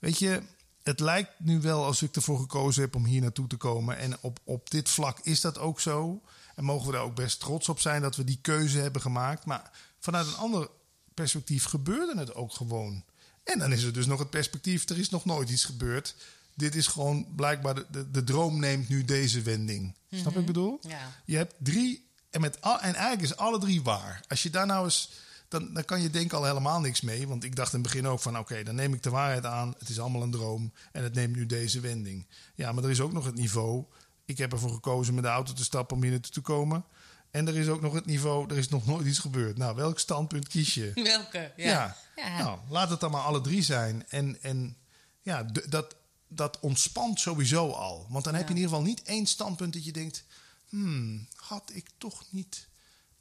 Weet 0.00 0.18
je, 0.18 0.42
het 0.82 1.00
lijkt 1.00 1.30
nu 1.38 1.60
wel 1.60 1.84
als 1.84 2.02
ik 2.02 2.16
ervoor 2.16 2.38
gekozen 2.38 2.82
heb 2.82 2.94
om 2.94 3.04
hier 3.04 3.20
naartoe 3.20 3.46
te 3.46 3.56
komen. 3.56 3.98
En 3.98 4.16
op, 4.20 4.38
op 4.44 4.70
dit 4.70 4.88
vlak 4.88 5.18
is 5.22 5.40
dat 5.40 5.58
ook 5.58 5.80
zo. 5.80 6.22
En 6.54 6.64
mogen 6.64 6.86
we 6.86 6.92
daar 6.92 7.02
ook 7.02 7.14
best 7.14 7.40
trots 7.40 7.68
op 7.68 7.80
zijn 7.80 8.02
dat 8.02 8.16
we 8.16 8.24
die 8.24 8.38
keuze 8.42 8.78
hebben 8.78 9.02
gemaakt. 9.02 9.44
Maar 9.44 9.70
vanuit 9.98 10.26
een 10.26 10.36
ander 10.36 10.68
perspectief 11.14 11.64
gebeurde 11.64 12.18
het 12.18 12.34
ook 12.34 12.52
gewoon. 12.52 13.04
En 13.44 13.58
dan 13.58 13.72
is 13.72 13.82
er 13.82 13.92
dus 13.92 14.06
nog 14.06 14.18
het 14.18 14.30
perspectief, 14.30 14.88
er 14.88 14.98
is 14.98 15.10
nog 15.10 15.24
nooit 15.24 15.50
iets 15.50 15.64
gebeurd. 15.64 16.14
Dit 16.54 16.74
is 16.74 16.86
gewoon 16.86 17.26
blijkbaar, 17.36 17.74
de, 17.74 17.86
de, 17.90 18.10
de 18.10 18.24
droom 18.24 18.60
neemt 18.60 18.88
nu 18.88 19.04
deze 19.04 19.42
wending. 19.42 19.94
Snap 20.10 20.24
wat 20.24 20.40
ik 20.40 20.46
bedoel? 20.46 20.78
Ja. 20.80 21.12
Je 21.24 21.36
hebt 21.36 21.54
drie, 21.58 22.08
en, 22.30 22.40
met 22.40 22.60
al, 22.60 22.80
en 22.80 22.94
eigenlijk 22.94 23.22
is 23.22 23.36
alle 23.36 23.58
drie 23.58 23.82
waar. 23.82 24.20
Als 24.28 24.42
je 24.42 24.50
daar 24.50 24.66
nou 24.66 24.84
eens, 24.84 25.10
dan, 25.48 25.72
dan 25.72 25.84
kan 25.84 26.02
je 26.02 26.10
denken 26.10 26.38
al 26.38 26.44
helemaal 26.44 26.80
niks 26.80 27.00
mee. 27.00 27.28
Want 27.28 27.44
ik 27.44 27.56
dacht 27.56 27.72
in 27.72 27.78
het 27.78 27.88
begin 27.92 28.06
ook 28.06 28.20
van, 28.20 28.38
oké, 28.38 28.62
dan 28.62 28.74
neem 28.74 28.94
ik 28.94 29.02
de 29.02 29.10
waarheid 29.10 29.44
aan. 29.44 29.74
Het 29.78 29.88
is 29.88 30.00
allemaal 30.00 30.22
een 30.22 30.30
droom 30.30 30.72
en 30.92 31.02
het 31.02 31.14
neemt 31.14 31.36
nu 31.36 31.46
deze 31.46 31.80
wending. 31.80 32.26
Ja, 32.54 32.72
maar 32.72 32.84
er 32.84 32.90
is 32.90 33.00
ook 33.00 33.12
nog 33.12 33.24
het 33.24 33.34
niveau. 33.34 33.84
Ik 34.24 34.38
heb 34.38 34.52
ervoor 34.52 34.70
gekozen 34.70 35.14
met 35.14 35.24
de 35.24 35.30
auto 35.30 35.52
te 35.52 35.64
stappen 35.64 35.96
om 35.96 36.02
hier 36.02 36.10
naartoe 36.10 36.32
te 36.32 36.40
komen. 36.40 36.84
En 37.30 37.48
er 37.48 37.56
is 37.56 37.68
ook 37.68 37.80
nog 37.80 37.92
het 37.92 38.06
niveau, 38.06 38.50
er 38.50 38.58
is 38.58 38.68
nog 38.68 38.86
nooit 38.86 39.06
iets 39.06 39.18
gebeurd. 39.18 39.56
Nou, 39.56 39.76
welk 39.76 39.98
standpunt 39.98 40.48
kies 40.48 40.74
je? 40.74 40.90
Welke? 41.02 41.52
Ja. 41.56 41.66
Ja. 41.66 41.96
Ja. 42.16 42.38
Nou, 42.38 42.58
laat 42.68 42.90
het 42.90 43.00
dan 43.00 43.10
maar 43.10 43.22
alle 43.22 43.40
drie 43.40 43.62
zijn. 43.62 44.08
En, 44.08 44.42
en 44.42 44.76
ja, 45.22 45.42
dat, 45.68 45.96
dat 46.28 46.60
ontspant 46.60 47.20
sowieso 47.20 47.70
al. 47.70 48.06
Want 48.08 48.24
dan 48.24 48.34
heb 48.34 48.42
je 48.42 48.50
in 48.50 48.56
ieder 48.56 48.70
geval 48.70 48.86
niet 48.86 49.02
één 49.02 49.26
standpunt 49.26 49.72
dat 49.72 49.84
je 49.84 49.92
denkt... 49.92 50.24
Hmm, 50.68 51.28
had 51.36 51.70
ik 51.74 51.88
toch 51.98 52.24
niet 52.30 52.68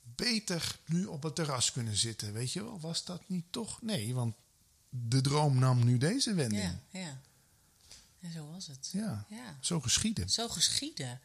beter 0.01 0.79
nu 0.85 1.05
op 1.05 1.23
het 1.23 1.35
terras 1.35 1.71
kunnen 1.71 1.95
zitten? 1.95 2.33
Weet 2.33 2.51
je 2.51 2.63
wel, 2.63 2.79
was 2.79 3.05
dat 3.05 3.21
niet 3.27 3.45
toch? 3.49 3.81
Nee, 3.81 4.13
want 4.13 4.35
de 4.89 5.21
droom 5.21 5.59
nam 5.59 5.85
nu 5.85 5.97
deze 5.97 6.33
wending. 6.33 6.63
Ja, 6.63 6.99
ja. 6.99 7.21
En 8.23 8.31
zo 8.31 8.51
was 8.51 8.67
het. 8.67 8.89
ja. 8.91 9.25
Ja. 9.29 9.57
zo 9.61 9.79
geschieden. 9.81 10.29
Zo 10.29 10.47
geschieden. 10.47 11.21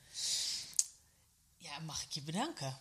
Ja, 1.56 1.78
mag 1.78 2.02
ik 2.02 2.10
je 2.10 2.22
bedanken. 2.22 2.78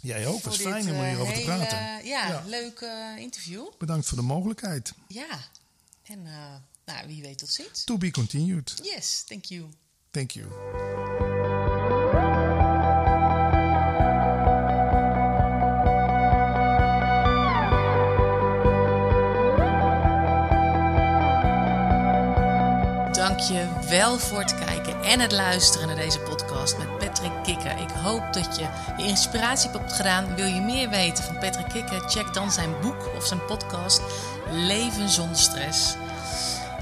Jij 0.00 0.26
ook, 0.26 0.42
was 0.42 0.56
fijn 0.56 0.88
om 0.90 0.94
eh, 0.94 1.08
hierover 1.08 1.34
te 1.34 1.40
hele, 1.40 1.56
praten. 1.56 2.06
Ja, 2.06 2.28
Ja. 2.28 2.42
leuk 2.46 2.80
eh, 2.80 3.16
interview. 3.16 3.66
Bedankt 3.78 4.06
voor 4.06 4.16
de 4.18 4.24
mogelijkheid. 4.24 4.92
Ja. 5.08 5.38
En 6.02 6.26
eh, 6.26 6.54
nou, 6.84 7.06
wie 7.06 7.22
weet 7.22 7.38
tot 7.38 7.50
ziens. 7.50 7.84
To 7.84 7.96
be 7.96 8.10
continued. 8.10 8.74
Yes, 8.82 9.22
thank 9.26 9.44
you. 9.44 9.68
Thank 10.10 10.30
you. 10.30 11.27
Dank 23.38 23.50
je 23.50 23.88
wel 23.88 24.18
voor 24.18 24.38
het 24.38 24.54
kijken 24.64 25.02
en 25.02 25.20
het 25.20 25.32
luisteren 25.32 25.86
naar 25.86 25.96
deze 25.96 26.20
podcast 26.20 26.78
met 26.78 26.98
Patrick 26.98 27.32
Kikker. 27.42 27.78
Ik 27.78 27.90
hoop 27.90 28.32
dat 28.32 28.56
je 28.56 28.68
je 28.96 29.04
inspiratie 29.06 29.70
hebt 29.70 29.92
gedaan. 29.92 30.34
Wil 30.34 30.46
je 30.46 30.60
meer 30.60 30.88
weten 30.88 31.24
van 31.24 31.38
Patrick 31.38 31.68
Kikker? 31.68 32.08
Check 32.08 32.34
dan 32.34 32.50
zijn 32.50 32.70
boek 32.82 33.08
of 33.16 33.26
zijn 33.26 33.44
podcast 33.44 34.02
Leven 34.50 35.08
zonder 35.08 35.38
stress. 35.38 35.96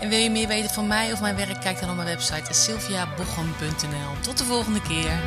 En 0.00 0.08
wil 0.08 0.18
je 0.18 0.30
meer 0.30 0.48
weten 0.48 0.70
van 0.70 0.86
mij 0.86 1.12
of 1.12 1.20
mijn 1.20 1.36
werk? 1.36 1.60
Kijk 1.60 1.80
dan 1.80 1.90
op 1.90 1.96
mijn 1.96 2.08
website 2.08 2.54
sylviabochem.nl. 2.54 4.20
Tot 4.20 4.38
de 4.38 4.44
volgende 4.44 4.82
keer. 4.82 5.20